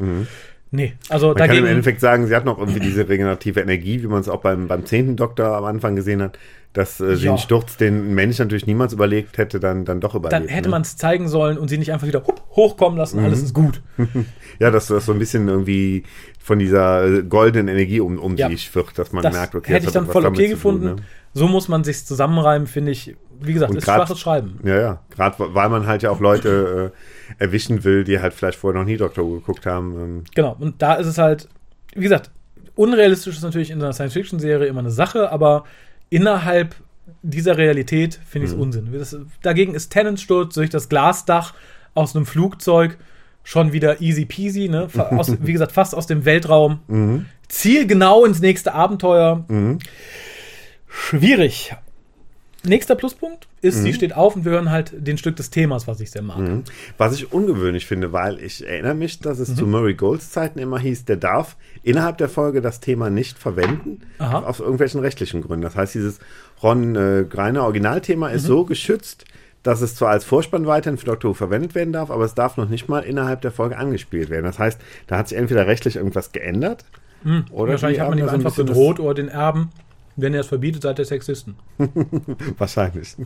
Nee, 0.75 0.95
also 1.11 1.29
Man 1.29 1.37
kann 1.37 1.49
dagegen. 1.49 1.67
im 1.67 1.71
Endeffekt 1.71 2.01
sagen, 2.01 2.27
sie 2.27 2.35
hat 2.35 2.47
noch 2.47 2.59
irgendwie 2.59 2.81
diese 2.81 3.07
regenerative 3.07 3.61
Energie, 3.61 4.03
wie 4.03 4.07
man 4.07 4.21
es 4.23 4.29
auch 4.31 4.41
beim, 4.41 4.69
beim 4.69 4.87
10. 4.87 5.17
Doktor 5.17 5.55
am 5.55 5.65
Anfang 5.65 5.95
gesehen 5.97 6.23
hat, 6.23 6.39
dass 6.73 6.99
äh, 6.99 7.15
sie 7.17 7.27
Ja. 7.27 7.33
einen 7.33 7.39
Sturz, 7.39 7.77
den 7.77 8.11
ein 8.13 8.15
Mensch 8.15 8.39
natürlich 8.39 8.67
niemals 8.67 8.95
überlegt 8.95 9.37
hätte, 9.37 9.61
dann, 9.61 9.85
dann 9.85 10.01
doch 10.01 10.15
überlebt. 10.15 10.33
dann 10.33 10.49
hätte 10.49 10.69
ne? 10.69 10.71
man 10.71 10.81
es 10.83 10.97
zeigen 10.97 11.29
sollen 11.29 11.59
und 11.59 11.69
sie 11.69 11.77
nicht 11.77 11.93
einfach 11.93 12.07
wieder 12.07 12.27
hup, 12.27 12.43
hochkommen 12.57 12.97
lassen, 12.99 13.19
alles 13.19 13.43
ist 13.43 13.53
gut. 13.55 13.83
Ja, 14.59 14.71
dass 14.71 14.87
das 14.87 15.07
so 15.07 15.13
ein 15.13 15.19
bisschen 15.19 15.49
irgendwie 15.49 16.05
von 16.39 16.59
dieser 16.59 17.05
äh, 17.07 17.23
goldenen 17.23 17.69
Energie 17.69 18.01
um, 18.01 18.19
um 18.19 18.37
Ja. 18.37 18.49
sich 18.49 18.75
wird, 18.75 18.97
dass 18.99 19.13
man 19.13 19.23
Das 19.23 19.33
merkt, 19.35 19.55
okay, 19.55 19.75
hätte 19.75 19.87
ich 19.87 19.93
dann 19.93 20.07
voll 20.07 20.25
okay 20.25 20.37
zu 20.37 20.43
tun, 20.43 20.51
gefunden. 20.81 20.85
ne? 20.87 20.97
So 21.35 21.49
muss 21.49 21.69
man 21.69 21.83
sich 21.85 22.05
zusammenreimen, 22.05 22.67
finde 22.67 22.93
ich. 22.93 23.17
Wie 23.41 23.53
gesagt, 23.55 23.71
Und 23.73 23.79
ist 23.79 23.85
grad- 23.85 23.99
schwaches 24.07 24.21
Schreiben. 24.21 24.61
Ja, 24.63 24.81
ja. 24.81 25.01
Gerade 25.11 25.37
weil 25.55 25.69
man 25.69 25.87
halt 25.87 26.03
ja 26.03 26.11
auch 26.11 26.21
Leute 26.21 26.93
äh, 27.39 27.43
erwischen 27.43 27.83
will, 27.83 28.05
die 28.05 28.21
halt 28.21 28.35
vielleicht 28.35 28.59
vorher 28.59 28.79
noch 28.81 28.87
nie 28.87 28.97
Doctor 28.97 29.25
Who 29.25 29.35
geguckt 29.41 29.67
haben. 29.67 29.99
Ähm, 30.01 30.25
Genau. 30.35 30.57
Und 30.61 30.81
da 30.81 30.95
ist 30.95 31.07
es 31.09 31.19
halt, 31.19 31.49
wie 31.95 32.03
gesagt, 32.03 32.31
unrealistisch 32.77 33.35
ist 33.37 33.43
natürlich 33.43 33.71
in 33.71 33.83
einer 33.83 33.93
Science-Fiction-Serie 33.93 34.67
immer 34.69 34.81
eine 34.81 34.91
Sache, 34.93 35.33
aber 35.33 35.65
innerhalb 36.09 36.77
dieser 37.23 37.57
Realität 37.59 38.19
finde 38.25 38.47
ich 38.47 38.53
es 38.53 38.59
Unsinn. 38.59 38.91
Das, 38.93 39.17
dagegen 39.43 39.75
ist 39.75 39.91
Tennants 39.91 40.23
Sturz 40.23 40.55
durch 40.55 40.71
das 40.71 40.89
Glasdach 40.89 41.55
aus 41.95 42.15
einem 42.15 42.27
Flugzeug 42.27 42.97
schon 43.43 43.73
wieder 43.73 44.01
easy 44.01 44.25
peasy, 44.25 44.69
ne? 44.69 44.87
Aus, 45.11 45.33
wie 45.43 45.53
gesagt, 45.53 45.73
fast 45.73 45.97
aus 45.97 46.07
dem 46.07 46.25
Weltraum. 46.25 47.25
Ziel 47.49 47.87
genau 47.89 48.25
ins 48.25 48.41
nächste 48.41 48.73
Abenteuer. 48.73 49.45
Schwierig. 50.93 51.75
Nächster 52.65 52.95
Pluspunkt 52.95 53.49
ist, 53.61 53.83
sie 53.83 53.93
steht 53.93 54.15
auf 54.15 54.37
und 54.37 54.45
wir 54.45 54.53
hören 54.53 54.71
halt 54.71 54.93
den 54.97 55.19
Stück 55.19 55.35
des 55.35 55.51
Themas, 55.51 55.89
was 55.89 55.99
ich 55.99 56.13
sehr 56.13 56.23
mag. 56.23 56.39
Was 56.97 57.15
ich 57.15 57.33
ungewöhnlich 57.33 57.87
finde, 57.87 58.13
weil 58.13 58.39
ich 58.39 58.65
erinnere 58.65 58.95
mich, 58.95 59.19
dass 59.19 59.39
Mhm. 59.39 59.43
es 59.43 59.57
zu 59.57 59.67
Murray 59.67 59.95
Golds 59.95 60.31
Zeiten 60.31 60.61
immer 60.61 60.79
hieß, 60.79 61.05
der 61.07 61.17
darf 61.17 61.57
innerhalb 61.83 62.19
der 62.19 62.29
Folge 62.29 62.61
das 62.61 62.79
Thema 62.79 63.11
nicht 63.11 63.37
verwenden, 63.37 64.03
Aha. 64.19 64.41
aus 64.45 64.61
irgendwelchen 64.61 65.01
rechtlichen 65.01 65.43
Gründen. 65.43 65.63
Das 65.63 65.75
heißt, 65.75 65.95
dieses 65.97 66.21
Ron 66.63 66.95
äh, 66.95 67.25
Greiner 67.29 67.65
Originalthema 67.65 68.29
Mhm. 68.29 68.35
ist 68.37 68.45
so 68.45 68.65
geschützt, 68.65 69.25
dass 69.65 69.81
es 69.81 69.97
zwar 69.97 70.11
als 70.11 70.25
Vorspann 70.25 70.67
weiterhin 70.67 70.99
für 70.99 71.07
Doctor 71.07 71.31
Who 71.31 71.35
verwendet 71.35 71.75
werden 71.75 71.93
darf, 71.93 72.13
aber 72.13 72.25
es 72.25 72.35
darf 72.35 72.57
noch 72.57 72.69
nicht 72.69 72.89
mal 72.89 73.01
innerhalb 73.01 73.41
der 73.41 73.51
Folge 73.51 73.77
angespielt 73.77 74.31
werden. 74.31 74.45
Das 74.45 74.61
heißt, 74.61 74.81
da 75.09 75.19
hat 75.19 75.29
sich 75.29 75.37
entweder 75.39 75.67
rechtlich 75.67 75.97
irgendwas 75.97 76.31
geändert, 76.31 76.85
oder 77.51 77.73
Wahrscheinlich 77.73 78.01
hat 78.01 78.09
man 78.11 78.19
ihm 78.19 78.29
einfach 78.29 78.55
bedroht 78.55 79.01
oder 79.01 79.15
den 79.15 79.29
Erben. 79.29 79.71
Wenn 80.17 80.35
er 80.35 80.41
es 80.41 80.47
verbietet, 80.47 80.83
seid 80.83 80.99
ihr 80.99 81.05
Sexisten. 81.05 81.57
Wahrscheinlich. 82.59 83.17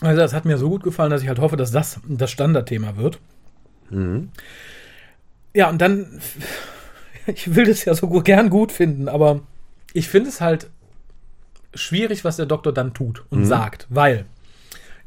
Also 0.00 0.20
das 0.20 0.32
hat 0.32 0.44
mir 0.44 0.58
so 0.58 0.68
gut 0.68 0.82
gefallen, 0.82 1.10
dass 1.10 1.22
ich 1.22 1.28
halt 1.28 1.38
hoffe, 1.38 1.56
dass 1.56 1.70
das 1.70 2.00
das 2.08 2.30
Standardthema 2.30 2.96
wird. 2.96 3.18
Ja, 5.54 5.68
und 5.70 5.80
dann, 5.80 6.20
ich 7.26 7.54
will 7.54 7.66
das 7.66 7.84
ja 7.84 7.94
so 7.94 8.08
gern 8.20 8.50
gut 8.50 8.72
finden, 8.72 9.08
aber 9.08 9.40
ich 9.92 10.08
finde 10.08 10.28
es 10.30 10.40
halt 10.40 10.70
schwierig, 11.74 12.24
was 12.24 12.36
der 12.36 12.46
Doktor 12.46 12.72
dann 12.72 12.94
tut 12.94 13.24
und 13.30 13.44
sagt, 13.44 13.86
weil 13.90 14.24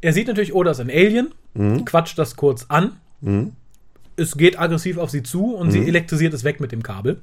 er 0.02 0.14
sieht 0.14 0.28
natürlich, 0.28 0.54
oh, 0.54 0.64
das 0.64 0.78
ist 0.80 0.86
ein 0.86 0.92
Alien, 0.92 1.34
quatscht 1.86 2.18
das 2.18 2.36
kurz 2.36 2.68
an, 2.70 2.98
es 4.16 4.38
geht 4.38 4.60
aggressiv 4.60 4.98
auf 4.98 5.10
sie 5.10 5.24
zu 5.24 5.56
und 5.56 5.72
sie 5.72 5.88
elektrisiert 5.88 6.34
es 6.34 6.44
weg 6.44 6.60
mit 6.60 6.72
dem 6.72 6.84
Kabel. 6.84 7.22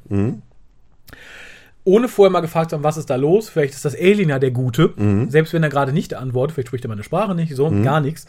Ohne 1.87 2.09
vorher 2.09 2.31
mal 2.33 2.41
gefragt 2.41 2.71
zu 2.71 2.77
haben, 2.77 2.83
was 2.85 2.97
ist 2.99 3.09
da 3.09 3.17
los? 3.17 3.49
Vielleicht 3.49 3.73
ist 3.75 3.85
das 3.85 3.95
Alien 3.95 4.29
ja 4.29 4.39
der 4.39 4.51
Gute. 4.51 4.93
Selbst 5.29 5.53
wenn 5.55 5.63
er 5.63 5.69
gerade 5.71 5.93
nicht 5.93 6.13
antwortet, 6.15 6.55
vielleicht 6.55 6.69
spricht 6.69 6.85
er 6.85 6.89
meine 6.89 7.05
Sprache 7.05 7.35
nicht, 7.35 7.55
so, 7.55 7.71
gar 7.83 8.01
nichts. 8.01 8.27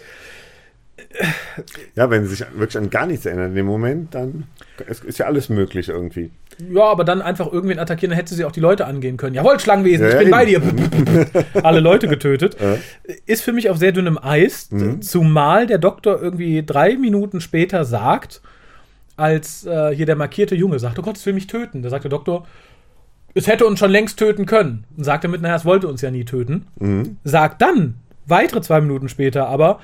Ja, 1.95 2.09
wenn 2.09 2.23
sie 2.25 2.35
sich 2.35 2.45
wirklich 2.55 2.77
an 2.77 2.89
gar 2.89 3.05
nichts 3.07 3.25
erinnern 3.25 3.49
in 3.49 3.55
dem 3.55 3.65
Moment, 3.65 4.13
dann 4.13 4.43
ist 5.05 5.17
ja 5.17 5.25
alles 5.25 5.49
möglich 5.49 5.89
irgendwie. 5.89 6.31
Ja, 6.71 6.83
aber 6.85 7.03
dann 7.03 7.21
einfach 7.21 7.51
irgendwen 7.51 7.79
attackieren, 7.79 8.11
dann 8.11 8.17
hätte 8.17 8.33
sie 8.35 8.45
auch 8.45 8.51
die 8.51 8.59
Leute 8.59 8.85
angehen 8.85 9.15
können. 9.17 9.35
Jawohl, 9.35 9.59
Schlangenwesen, 9.59 10.05
Ja, 10.07 10.13
ich 10.13 10.19
bin 10.19 10.29
ja, 10.29 10.35
bei 10.35 10.45
dir. 10.45 10.61
Alle 11.63 11.79
Leute 11.79 12.07
getötet. 12.07 12.57
Ist 13.25 13.43
für 13.43 13.53
mich 13.53 13.69
auf 13.69 13.77
sehr 13.77 13.91
dünnem 13.91 14.17
Eis, 14.21 14.69
Mhm. 14.71 15.01
zumal 15.01 15.65
der 15.67 15.77
Doktor 15.77 16.21
irgendwie 16.21 16.63
drei 16.65 16.95
Minuten 16.97 17.41
später 17.41 17.85
sagt, 17.85 18.41
als 19.15 19.65
äh, 19.65 19.95
hier 19.95 20.05
der 20.05 20.15
markierte 20.15 20.55
Junge 20.55 20.77
sagt, 20.79 20.99
oh 20.99 21.01
Gott, 21.03 21.17
es 21.17 21.25
will 21.25 21.33
mich 21.33 21.47
töten. 21.47 21.81
Da 21.83 21.89
sagt 21.89 22.03
der 22.03 22.11
Doktor, 22.11 22.45
es 23.37 23.47
hätte 23.47 23.67
uns 23.67 23.79
schon 23.79 23.91
längst 23.91 24.17
töten 24.17 24.45
können. 24.47 24.85
Und 24.97 25.03
sagt 25.03 25.23
damit, 25.23 25.41
naja, 25.41 25.55
es 25.55 25.65
wollte 25.65 25.87
uns 25.87 26.01
ja 26.01 26.09
nie 26.09 26.25
töten. 26.25 26.65
Mhm. 26.79 27.17
Sagt 27.23 27.61
dann, 27.61 27.95
weitere 28.25 28.61
zwei 28.61 28.81
Minuten 28.81 29.09
später, 29.09 29.47
aber, 29.47 29.79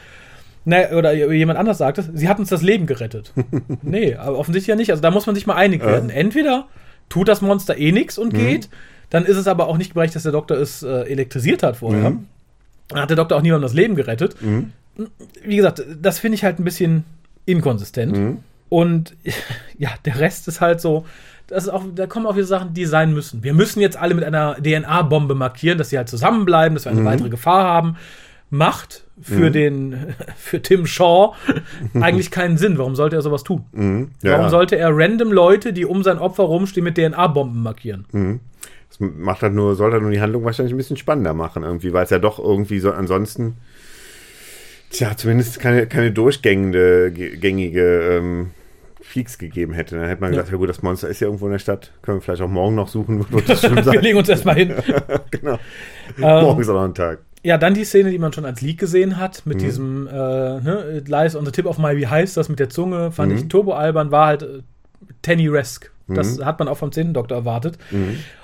ne, 0.66 0.90
oder 0.98 1.14
jemand 1.14 1.60
anders 1.60 1.78
sagt 1.78 2.00
es, 2.00 2.10
sie 2.14 2.28
hat 2.28 2.40
uns 2.40 2.50
das 2.50 2.64
Leben 2.64 2.88
gerettet. 2.88 3.32
nee, 3.84 4.16
aber 4.16 4.40
offensichtlich 4.40 4.70
ja 4.70 4.76
nicht. 4.76 4.90
Also 4.90 5.04
da 5.04 5.12
muss 5.12 5.28
man 5.28 5.36
sich 5.36 5.46
mal 5.46 5.56
einig 5.56 5.86
werden. 5.86 6.10
Entweder 6.10 6.68
tut 7.10 7.28
das 7.28 7.42
Monster 7.42 7.78
eh 7.78 7.92
nichts 7.92 8.18
und 8.18 8.34
geht, 8.34 8.70
dann 9.12 9.26
ist 9.26 9.38
es 9.38 9.48
aber 9.48 9.68
auch 9.68 9.78
nicht 9.78 9.94
berechtigt, 9.94 10.16
dass 10.16 10.24
der 10.24 10.32
Doktor 10.32 10.58
es 10.58 10.82
äh, 10.82 11.04
elektrisiert 11.04 11.62
hat 11.62 11.78
vorher. 11.78 12.14
Dann 12.88 13.02
hat 13.02 13.10
der 13.12 13.18
Doktor 13.18 13.38
auch 13.38 13.44
niemandem 13.44 13.68
das 13.68 13.76
Leben 13.76 13.96
gerettet. 13.96 14.36
Wie 15.46 15.56
gesagt, 15.56 15.84
das 16.02 16.18
finde 16.18 16.36
ich 16.36 16.44
halt 16.44 16.60
ein 16.60 16.64
bisschen 16.64 17.04
inkonsistent. 17.46 18.40
Und 18.70 19.16
ja, 19.78 19.92
der 20.06 20.20
Rest 20.20 20.48
ist 20.48 20.60
halt 20.60 20.82
so, 20.82 21.06
das 21.54 21.66
ist 21.66 21.70
auch, 21.70 21.84
da 21.96 22.08
kommen 22.08 22.26
auch 22.26 22.36
wieder 22.36 22.46
Sachen, 22.46 22.74
die 22.74 22.86
sein 22.86 23.14
müssen. 23.14 23.44
Wir 23.44 23.54
müssen 23.54 23.80
jetzt 23.80 23.98
alle 23.98 24.14
mit 24.16 24.24
einer 24.24 24.56
DNA-Bombe 24.56 25.36
markieren, 25.36 25.78
dass 25.78 25.90
sie 25.90 25.98
halt 25.98 26.10
zusammenbleiben, 26.10 26.76
dass 26.76 26.86
wir 26.86 26.92
eine 26.92 27.06
weitere 27.06 27.30
Gefahr 27.30 27.64
haben. 27.64 27.96
Macht 28.50 29.04
für 29.20 29.50
den, 29.50 30.14
für 30.38 30.62
Tim 30.62 30.86
Shaw 30.86 31.34
eigentlich 32.00 32.30
keinen 32.30 32.58
Sinn. 32.58 32.78
Warum 32.78 32.96
sollte 32.96 33.16
er 33.16 33.22
sowas 33.24 33.44
tun? 33.44 33.64
Ja, 34.22 34.32
Warum 34.34 34.46
ja. 34.46 34.50
sollte 34.50 34.76
er 34.78 34.90
random 34.92 35.32
Leute, 35.32 35.74
die 35.74 35.86
um 35.86 36.04
sein 36.04 36.20
Opfer 36.20 36.44
rumstehen, 36.44 36.84
mit 36.84 36.96
DNA-Bomben 36.98 37.64
markieren? 37.64 38.06
Das 38.90 39.00
macht 39.00 39.42
halt 39.42 39.54
nur, 39.56 39.74
soll 39.76 39.92
halt 39.92 40.04
nur 40.04 40.12
die 40.12 40.22
Handlung 40.22 40.44
wahrscheinlich 40.44 40.74
ein 40.74 40.78
bisschen 40.78 40.98
spannender 40.98 41.34
machen 41.34 41.64
irgendwie, 41.64 41.94
weil 41.94 42.04
es 42.04 42.12
ja 42.12 42.20
doch 42.20 42.38
irgendwie 42.38 42.78
so 42.80 42.92
ansonsten, 42.92 43.56
tja, 44.92 45.18
zumindest 45.18 45.60
keine, 45.60 45.88
keine 45.88 46.12
durchgängige 46.12 47.12
ge- 47.12 47.38
gängige 47.38 48.20
ähm, 48.20 48.52
Peaks 49.12 49.38
gegeben 49.38 49.74
hätte. 49.74 49.98
Dann 49.98 50.08
hätte 50.08 50.22
man 50.22 50.32
gesagt, 50.32 50.52
ja. 50.52 50.58
gut, 50.58 50.70
das 50.70 50.82
Monster 50.82 51.08
ist 51.08 51.20
ja 51.20 51.28
irgendwo 51.28 51.46
in 51.46 51.52
der 51.52 51.60
Stadt, 51.60 51.92
können 52.02 52.18
wir 52.18 52.22
vielleicht 52.22 52.42
auch 52.42 52.50
morgen 52.50 52.76
noch 52.76 52.88
suchen, 52.88 53.26
wird 53.32 53.50
das 53.50 53.62
schon 53.62 53.76
Wir 53.76 53.84
sein. 53.84 54.00
legen 54.02 54.18
uns 54.18 54.30
erstmal 54.30 54.56
hin. 54.56 54.74
genau. 55.32 55.60
Ähm, 56.18 56.44
Morgen 56.44 56.62
ist 56.62 56.70
auch 56.70 56.74
noch 56.74 56.84
ein 56.84 56.96
Tag. 56.96 57.20
Ja, 57.44 57.58
dann 57.58 57.74
die 57.74 57.84
Szene, 57.84 58.10
die 58.10 58.20
man 58.20 58.32
schon 58.32 58.46
als 58.46 58.62
Leak 58.62 58.80
gesehen 58.80 59.18
hat, 59.18 59.46
mit 59.46 59.62
diesem, 59.62 60.08
äh, 60.08 60.12
ne, 60.12 60.98
it 60.98 61.10
lies 61.10 61.36
on 61.36 61.46
the 61.46 61.52
tip 61.52 61.66
of 61.66 61.78
my, 61.78 61.98
wie 61.98 62.08
heißt 62.08 62.38
das 62.38 62.48
mit 62.48 62.60
der 62.60 62.70
Zunge, 62.70 63.12
fand 63.12 63.34
ich 63.34 63.50
turbo 63.50 63.74
albern, 63.74 64.12
war 64.12 64.28
halt 64.28 64.44
äh, 64.44 64.62
Tenny-resk. 65.22 65.92
Das 66.08 66.44
hat 66.44 66.60
man 66.60 66.68
auch 66.68 66.78
vom 66.78 66.92
10. 66.92 67.14
Doktor 67.14 67.36
erwartet. 67.36 67.78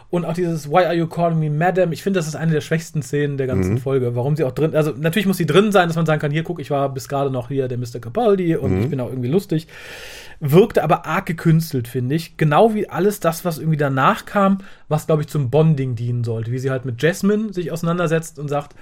Und 0.10 0.26
auch 0.26 0.34
dieses 0.34 0.70
Why 0.70 0.86
are 0.86 0.94
you 0.96 1.08
calling 1.08 1.40
me 1.40 1.50
Madam? 1.50 1.92
Ich 1.92 2.02
finde, 2.02 2.20
das 2.20 2.28
ist 2.28 2.36
eine 2.36 2.52
der 2.52 2.62
schwächsten 2.62 3.04
Szenen 3.04 3.38
der 3.38 3.48
ganzen 3.48 3.78
Folge. 3.78 4.16
Warum 4.16 4.36
sie 4.36 4.44
auch 4.44 4.52
drin, 4.52 4.76
also 4.76 4.92
natürlich 4.98 5.28
muss 5.28 5.38
sie 5.38 5.46
drin 5.46 5.72
sein, 5.72 5.88
dass 5.88 5.96
man 5.96 6.06
sagen 6.06 6.20
kann, 6.20 6.32
hier 6.32 6.44
guck, 6.44 6.60
ich 6.60 6.72
war 6.72 6.90
bis 6.92 7.08
gerade 7.08 7.30
noch 7.30 7.50
hier 7.50 7.68
der 7.68 7.78
Mr. 7.78 8.00
Capaldi 8.02 8.56
und 8.56 8.82
ich 8.82 8.90
bin 8.90 9.00
auch 9.00 9.10
irgendwie 9.10 9.30
lustig. 9.30 9.68
Wirkte 10.42 10.84
aber 10.84 11.06
arg 11.06 11.26
gekünstelt, 11.26 11.88
finde 11.88 12.16
ich. 12.16 12.38
Genau 12.38 12.74
wie 12.74 12.90
alles 12.90 13.20
das, 13.20 13.44
was 13.44 13.58
irgendwie 13.58 13.78
danach 13.78 14.26
kam, 14.26 14.60
was, 14.88 15.06
glaube 15.06 15.22
ich, 15.22 15.28
zum 15.28 15.50
Bonding 15.50 15.96
dienen 15.96 16.24
sollte. 16.24 16.52
Wie 16.52 16.60
sie 16.60 16.70
halt 16.70 16.86
mit 16.86 17.02
Jasmine 17.02 17.52
sich 17.52 17.72
auseinandersetzt 17.72 18.40
und 18.40 18.48
sagt, 18.48 18.76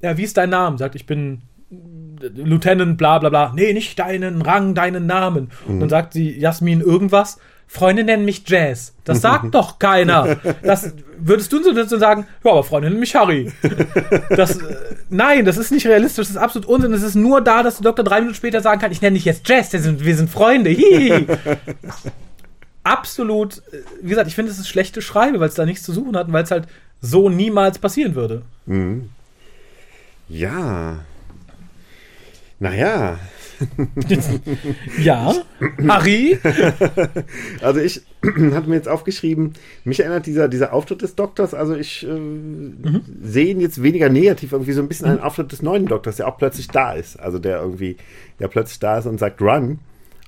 ja, 0.00 0.16
wie 0.16 0.22
ist 0.22 0.36
dein 0.36 0.50
Name? 0.50 0.78
Sagt, 0.78 0.94
ich 0.94 1.06
bin 1.06 1.42
Lieutenant, 1.70 2.96
bla 2.98 3.18
bla 3.18 3.28
bla. 3.28 3.52
Nee, 3.54 3.72
nicht 3.72 3.98
deinen 3.98 4.42
Rang, 4.42 4.74
deinen 4.74 5.06
Namen. 5.06 5.50
Und 5.66 5.80
dann 5.80 5.88
sagt 5.88 6.12
sie, 6.12 6.38
Jasmin, 6.38 6.80
irgendwas. 6.80 7.38
Freunde 7.72 8.02
nennen 8.02 8.24
mich 8.24 8.42
Jazz. 8.48 8.94
Das 9.04 9.20
sagt 9.22 9.54
doch 9.54 9.78
keiner. 9.78 10.36
Das 10.60 10.92
würdest 11.16 11.52
du 11.52 11.62
so 11.62 11.98
sagen, 11.98 12.26
ja, 12.42 12.50
aber 12.50 12.64
Freunde 12.64 12.88
nennen 12.88 12.98
mich 12.98 13.14
Harry. 13.14 13.52
Das, 14.30 14.58
äh, 14.58 14.76
nein, 15.08 15.44
das 15.44 15.56
ist 15.56 15.70
nicht 15.70 15.86
realistisch, 15.86 16.26
das 16.26 16.30
ist 16.30 16.36
absolut 16.36 16.66
Unsinn. 16.68 16.92
Es 16.92 17.04
ist 17.04 17.14
nur 17.14 17.40
da, 17.40 17.62
dass 17.62 17.76
der 17.76 17.84
Doktor 17.84 18.02
drei 18.02 18.18
Minuten 18.20 18.34
später 18.34 18.60
sagen 18.60 18.80
kann, 18.80 18.90
ich 18.90 19.02
nenne 19.02 19.14
dich 19.14 19.24
jetzt 19.24 19.48
Jazz, 19.48 19.72
wir 19.72 19.78
sind, 19.78 20.04
wir 20.04 20.16
sind 20.16 20.28
Freunde. 20.28 20.70
Hihi. 20.70 21.28
Absolut, 22.82 23.58
äh, 23.72 23.82
wie 24.02 24.08
gesagt, 24.08 24.26
ich 24.26 24.34
finde, 24.34 24.50
es 24.50 24.58
ist 24.58 24.68
schlechte 24.68 25.00
Schreibe, 25.00 25.38
weil 25.38 25.48
es 25.48 25.54
da 25.54 25.64
nichts 25.64 25.84
zu 25.84 25.92
suchen 25.92 26.16
hat 26.16 26.26
und 26.26 26.32
weil 26.32 26.42
es 26.42 26.50
halt 26.50 26.66
so 27.00 27.28
niemals 27.28 27.78
passieren 27.78 28.16
würde. 28.16 28.42
Ja. 30.28 30.98
Naja, 32.58 33.20
Ja, 35.02 35.34
Harry, 35.88 36.38
also 37.62 37.80
ich 37.80 38.02
hatte 38.54 38.68
mir 38.68 38.76
jetzt 38.76 38.88
aufgeschrieben, 38.88 39.52
mich 39.84 40.00
erinnert 40.00 40.26
dieser, 40.26 40.48
dieser 40.48 40.72
Auftritt 40.72 41.02
des 41.02 41.14
Doktors, 41.14 41.54
also 41.54 41.74
ich 41.74 42.06
äh, 42.06 42.08
sehe 43.22 43.46
ihn 43.46 43.60
jetzt 43.60 43.82
weniger 43.82 44.08
negativ, 44.08 44.52
irgendwie 44.52 44.72
so 44.72 44.82
ein 44.82 44.88
bisschen 44.88 45.06
an 45.06 45.16
den 45.16 45.22
Auftritt 45.22 45.52
des 45.52 45.62
neuen 45.62 45.86
Doktors, 45.86 46.16
der 46.16 46.28
auch 46.28 46.38
plötzlich 46.38 46.68
da 46.68 46.92
ist. 46.92 47.18
Also 47.18 47.38
der 47.38 47.60
irgendwie, 47.60 47.96
der 48.38 48.48
plötzlich 48.48 48.78
da 48.78 48.98
ist 48.98 49.06
und 49.06 49.18
sagt 49.18 49.40
Run. 49.40 49.78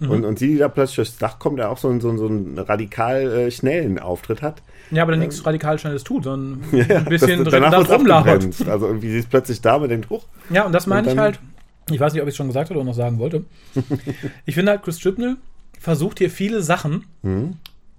Und, 0.00 0.24
und 0.24 0.36
sie, 0.36 0.48
die 0.48 0.58
da 0.58 0.66
plötzlich 0.68 0.96
durchs 0.96 1.18
Dach 1.18 1.38
kommt, 1.38 1.60
der 1.60 1.70
auch 1.70 1.78
so, 1.78 1.88
einen- 1.88 2.00
so, 2.00 2.08
einen- 2.08 2.18
so 2.18 2.26
einen 2.26 2.58
radikal 2.58 3.22
äh, 3.22 3.50
schnellen 3.52 4.00
Auftritt 4.00 4.42
hat. 4.42 4.60
Ja, 4.90 5.04
aber 5.04 5.12
der 5.12 5.20
nichts 5.20 5.46
radikal 5.46 5.78
Schnelles 5.78 6.02
tut, 6.02 6.24
sondern 6.24 6.60
ein 6.72 7.04
bisschen 7.04 7.44
das, 7.44 7.52
drin 7.52 7.62
danach 7.62 7.88
rumlabert. 7.88 8.48
Also 8.68 8.86
irgendwie 8.88 9.10
sie 9.12 9.18
ist 9.20 9.30
plötzlich 9.30 9.60
da 9.60 9.78
mit 9.78 9.92
den 9.92 10.08
Hoch. 10.10 10.26
Ja, 10.50 10.64
und 10.66 10.72
das 10.72 10.88
meine 10.88 11.06
ich 11.06 11.14
dann- 11.14 11.22
halt. 11.22 11.40
Ich 11.90 11.98
weiß 12.00 12.12
nicht, 12.12 12.22
ob 12.22 12.28
ich 12.28 12.32
es 12.32 12.36
schon 12.36 12.46
gesagt 12.48 12.70
habe 12.70 12.78
oder 12.80 12.88
noch 12.88 12.94
sagen 12.94 13.18
wollte. 13.18 13.44
ich 14.46 14.54
finde 14.54 14.72
halt, 14.72 14.82
Chris 14.82 14.98
Chibnall 14.98 15.36
versucht 15.80 16.18
hier 16.18 16.30
viele 16.30 16.62
Sachen, 16.62 17.04
Mhm. 17.22 17.54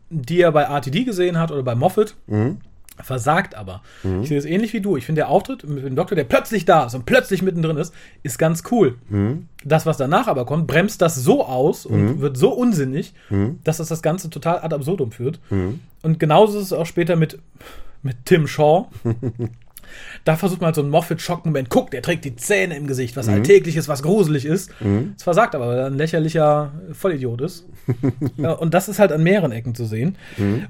die 0.10 0.42
er 0.42 0.52
bei 0.52 0.64
RTD 0.64 1.04
gesehen 1.06 1.38
hat 1.38 1.52
oder 1.52 1.64
bei 1.64 1.76
Moffat, 1.76 2.16
versagt 3.02 3.56
aber. 3.56 3.82
Mhm. 4.04 4.22
Ich 4.22 4.30
sehe 4.30 4.38
es 4.38 4.46
ähnlich 4.46 4.72
wie 4.74 4.80
du. 4.82 4.96
Ich 4.98 5.06
finde, 5.06 5.20
der 5.22 5.30
Auftritt 5.30 5.68
mit 5.68 5.84
dem 5.84 5.96
Doktor, 5.96 6.16
der 6.16 6.24
plötzlich 6.26 6.64
da 6.66 6.86
ist 6.86 6.94
und 6.94 7.06
plötzlich 7.06 7.42
mittendrin 7.42 7.76
ist, 7.78 7.94
ist 8.22 8.38
ganz 8.38 8.64
cool. 8.72 8.96
Mhm. 9.10 9.48
Das, 9.66 9.86
was 9.88 9.98
danach 9.98 10.28
aber 10.28 10.46
kommt, 10.46 10.68
bremst 10.68 11.02
das 11.02 11.16
so 11.16 11.44
aus 11.46 11.86
und 11.88 12.22
wird 12.22 12.38
so 12.38 12.52
unsinnig, 12.54 13.14
Mhm. 13.30 13.60
dass 13.64 13.78
das 13.78 13.88
das 13.90 14.02
Ganze 14.04 14.30
total 14.30 14.60
ad 14.60 14.74
absurdum 14.76 15.12
führt. 15.12 15.40
Und 16.04 16.20
genauso 16.20 16.60
ist 16.60 16.66
es 16.66 16.74
auch 16.74 16.86
später 16.86 17.16
mit, 17.16 17.40
mit 18.04 18.18
Tim 18.26 18.48
Shaw. 18.48 18.86
Da 20.24 20.36
versucht 20.36 20.62
man 20.62 20.68
halt 20.68 20.76
so 20.76 20.82
einen 20.82 20.90
Moffat-Schock-Moment. 20.92 21.70
Guck, 21.70 21.92
der 21.92 22.02
trägt 22.02 22.26
die 22.26 22.36
Zähne 22.36 22.76
im 22.78 22.88
Gesicht, 22.88 23.16
was 23.18 23.28
alltäglich 23.30 23.76
ist, 23.76 23.88
was 23.88 24.04
gruselig 24.04 24.46
ist. 24.46 24.72
Es 25.18 25.24
versagt 25.24 25.56
aber, 25.56 25.68
weil 25.68 25.78
er 25.80 25.86
ein 25.88 25.98
lächerlicher 25.98 26.72
Vollidiot 26.94 27.42
ist. 27.42 27.68
ja, 28.38 28.52
und 28.54 28.74
das 28.74 28.90
ist 28.90 29.00
halt 29.00 29.12
an 29.12 29.24
mehreren 29.24 29.52
Ecken 29.52 29.76
zu 29.76 29.86
sehen. 29.86 30.16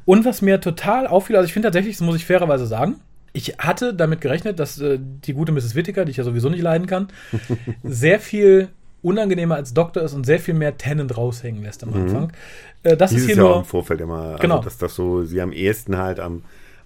Und 0.06 0.26
was 0.26 0.42
mir 0.42 0.60
total 0.62 1.08
auffiel, 1.08 1.36
also 1.36 1.46
ich 1.46 1.54
finde 1.54 1.68
tatsächlich, 1.68 1.98
das 1.98 2.06
muss 2.06 2.16
ich 2.16 2.26
fairerweise 2.26 2.66
sagen, 2.66 2.96
ich 3.34 3.56
hatte 3.58 3.94
damit 3.94 4.22
gerechnet, 4.22 4.60
dass 4.60 4.80
äh, 4.80 5.00
die 5.00 5.34
gute 5.34 5.52
Mrs. 5.52 5.74
Whittaker, 5.76 6.06
die 6.06 6.12
ich 6.12 6.18
ja 6.18 6.24
sowieso 6.24 6.50
nicht 6.50 6.62
leiden 6.62 6.86
kann, 6.88 7.08
sehr 7.84 8.20
viel 8.20 8.70
unangenehmer 9.02 9.56
als 9.56 9.74
Doktor 9.74 10.04
ist 10.04 10.14
und 10.14 10.26
sehr 10.26 10.40
viel 10.40 10.54
mehr 10.54 10.78
Tennant 10.78 11.18
raushängen 11.18 11.64
lässt 11.64 11.84
am 11.84 11.94
Anfang. 11.94 12.32
Äh, 12.84 12.96
das 12.96 13.12
ist 13.12 13.16
Dieses 13.18 13.28
hier 13.28 13.36
Jahr 13.38 13.46
im 13.48 13.52
nur. 13.58 13.66
Vorfeld 13.66 14.02
immer, 14.02 14.38
Genau. 14.40 14.58
also, 14.58 14.66
dass 14.66 14.78
das 14.78 14.96
so, 14.96 15.24
sie 15.24 15.42
am 15.42 15.52
ehesten 15.52 15.98
halt 15.98 16.20
am 16.20 16.44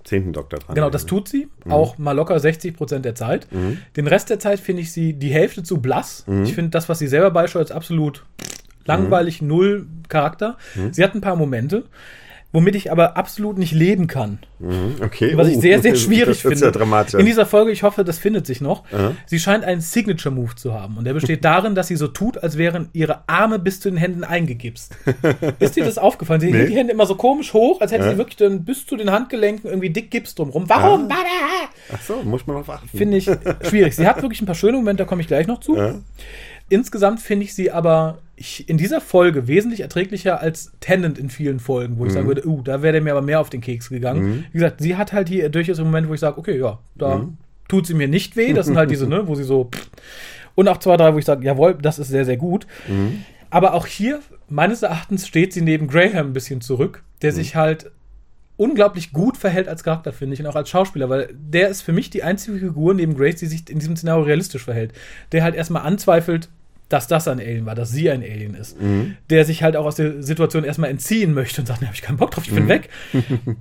10. 0.08 0.34
Doktor 0.34 0.60
dran 0.60 0.76
Genau, 0.76 0.90
das 0.90 1.06
tut 1.06 1.28
sie. 1.28 1.48
Auch 1.68 1.98
mal 1.98 2.14
locker 2.14 2.40
60 2.40 2.76
Prozent 2.76 3.06
der 3.06 3.14
Zeit. 3.16 3.48
Den 3.96 4.08
Rest 4.08 4.30
der 4.30 4.40
Zeit 4.40 4.60
finde 4.60 4.82
ich 4.82 4.92
sie 4.92 5.14
die 5.14 5.30
Hälfte 5.30 5.64
zu 5.64 5.82
blass. 5.82 6.26
Ich 6.44 6.54
finde 6.54 6.72
das, 6.72 6.90
was 6.90 7.00
sie 7.00 7.08
selber 7.08 7.32
beisteuert, 7.32 7.70
ist 7.70 7.76
absolut 7.76 8.26
langweilig, 8.86 9.42
null 9.42 9.86
Charakter. 10.10 10.58
Sie 10.92 11.04
hat 11.04 11.14
ein 11.14 11.22
paar 11.22 11.36
Momente, 11.36 11.84
womit 12.54 12.76
ich 12.76 12.92
aber 12.92 13.18
absolut 13.18 13.58
nicht 13.58 13.74
leben 13.74 14.08
kann. 14.08 14.40
Okay. 15.04 15.36
Was 15.38 15.50
ich 15.50 15.58
oh, 15.58 15.62
sehr, 15.62 15.82
sehr 15.82 15.96
schwierig 15.96 16.42
finde. 16.42 16.58
ja 16.66 16.72
dramatisch. 16.72 17.14
In 17.20 17.26
dieser 17.26 17.46
Folge, 17.46 17.72
ich 17.72 17.84
hoffe, 17.84 18.04
das 18.04 18.18
findet 18.18 18.48
sich 18.48 18.62
noch. 18.62 18.84
Sie 19.26 19.38
scheint 19.40 19.64
einen 19.66 19.82
Signature-Move 19.82 20.56
zu 20.56 20.74
haben. 20.74 20.98
Und 20.98 21.06
der 21.06 21.14
besteht 21.14 21.44
darin, 21.46 21.76
dass 21.76 21.88
sie 21.88 21.96
so 21.98 22.08
tut, 22.08 22.38
als 22.38 22.58
wären 22.58 22.90
ihre 22.94 23.28
Arme 23.28 23.60
bis 23.60 23.80
zu 23.80 23.90
den 23.90 23.98
Händen 23.98 24.24
eingegipst. 24.24 24.96
Ist 25.60 25.76
dir 25.76 25.84
das 25.86 25.98
aufgefallen? 25.98 26.40
Sie 26.42 26.48
Nee. 26.52 26.58
hält 26.60 26.70
die 26.72 26.76
Hände 26.78 26.94
immer 26.94 27.06
so 27.06 27.16
komisch 27.16 27.54
hoch, 27.54 27.82
als 27.82 27.92
hätte 27.92 28.06
Ja. 28.06 28.12
sie 28.12 28.18
wirklich 28.18 28.38
dann 28.38 28.64
bis 28.64 28.86
zu 28.86 28.96
den 28.96 29.12
Handgelenken 29.12 29.70
irgendwie 29.70 29.90
dick 29.90 30.10
Gips 30.10 30.34
drumrum. 30.34 30.68
Warum? 30.70 31.10
Ach 31.94 32.02
so, 32.02 32.24
muss 32.24 32.48
man 32.48 32.56
drauf 32.56 32.70
achten. 32.70 32.88
Finde 32.98 33.18
ich 33.18 33.30
schwierig. 33.62 33.96
Sie 33.96 34.08
hat 34.08 34.22
wirklich 34.22 34.42
ein 34.42 34.46
paar 34.46 34.56
schöne 34.56 34.78
Momente, 34.78 35.04
da 35.04 35.08
komme 35.08 35.22
ich 35.22 35.28
gleich 35.28 35.48
noch 35.48 35.60
zu. 35.60 35.76
Ja. 35.76 35.96
Insgesamt 36.70 37.22
finde 37.22 37.46
ich 37.46 37.54
sie 37.54 37.72
aber 37.72 38.18
in 38.68 38.78
dieser 38.78 39.02
Folge 39.02 39.48
wesentlich 39.48 39.80
erträglicher 39.80 40.42
als 40.42 40.72
Tennant 40.80 41.18
in 41.18 41.30
vielen 41.30 41.60
Folgen, 41.60 41.98
wo 41.98 42.06
ich 42.06 42.14
sagen 42.14 42.28
würde, 42.28 42.46
uh, 42.48 42.62
da 42.62 42.82
wäre 42.82 42.94
der 42.94 43.02
mir 43.02 43.12
aber 43.12 43.22
mehr 43.22 43.40
auf 43.40 43.50
den 43.50 43.62
Keks 43.62 43.90
gegangen. 43.90 44.46
Wie 44.52 44.60
gesagt, 44.60 44.82
sie 44.82 44.96
hat 44.96 45.12
halt 45.14 45.30
hier 45.30 45.50
durchaus 45.50 45.80
einen 45.80 45.88
Moment, 45.88 46.08
wo 46.10 46.14
ich 46.14 46.20
sage, 46.20 46.38
okay, 46.38 46.60
ja, 46.60 46.80
da 46.96 47.28
tut 47.68 47.88
sie 47.88 47.94
mir 47.94 48.08
nicht 48.08 48.36
weh. 48.36 48.54
Das 48.54 48.68
sind 48.68 48.78
halt 48.78 48.92
diese, 48.92 49.08
ne, 49.08 49.28
wo 49.28 49.36
sie 49.36 49.44
so. 49.44 49.70
Und 50.56 50.68
auch 50.68 50.78
zwei, 50.78 50.98
drei, 50.98 51.14
wo 51.14 51.18
ich 51.18 51.26
sage, 51.26 51.46
jawohl, 51.46 51.76
das 51.82 52.00
ist 52.00 52.10
sehr, 52.10 52.26
sehr 52.26 52.38
gut. 52.38 52.68
Aber 53.50 53.74
auch 53.74 53.86
hier, 53.86 54.20
meines 54.50 54.84
Erachtens, 54.84 55.26
steht 55.28 55.54
sie 55.54 55.62
neben 55.62 55.88
Graham 55.88 56.28
ein 56.28 56.34
bisschen 56.34 56.62
zurück, 56.62 57.04
der 57.22 57.32
sich 57.32 57.56
halt 57.56 57.92
unglaublich 58.58 59.14
gut 59.14 59.38
verhält 59.38 59.68
als 59.68 59.84
Charakter, 59.84 60.12
finde 60.12 60.34
ich, 60.34 60.40
und 60.40 60.48
auch 60.48 60.56
als 60.56 60.70
Schauspieler, 60.70 61.10
weil 61.10 61.30
der 61.34 61.70
ist 61.70 61.82
für 61.82 61.94
mich 61.94 62.10
die 62.10 62.24
einzige 62.24 62.58
Figur 62.58 62.94
neben 62.94 63.16
Grace, 63.16 63.38
die 63.38 63.46
sich 63.46 63.70
in 63.70 63.80
diesem 63.80 63.96
Szenario 63.96 64.24
realistisch 64.24 64.64
verhält. 64.64 64.94
Der 65.32 65.44
halt 65.44 65.56
erstmal 65.56 65.84
anzweifelt, 65.84 66.50
dass 66.90 67.08
das 67.08 67.28
ein 67.28 67.40
Alien 67.40 67.66
war, 67.66 67.76
dass 67.76 67.92
sie 67.92 68.10
ein 68.10 68.22
Alien 68.22 68.56
ist. 68.56 68.76
Der 69.30 69.46
sich 69.46 69.62
halt 69.62 69.76
auch 69.76 69.86
aus 69.86 69.96
der 69.96 70.24
Situation 70.24 70.64
erstmal 70.64 70.90
entziehen 70.90 71.34
möchte 71.34 71.62
und 71.62 71.68
sagt, 71.68 71.82
ne, 71.82 71.88
habe 71.88 71.96
ich 71.96 72.02
keinen 72.02 72.18
Bock 72.18 72.32
drauf, 72.32 72.46
ich 72.46 72.54
bin 72.54 72.68
weg. 72.68 72.90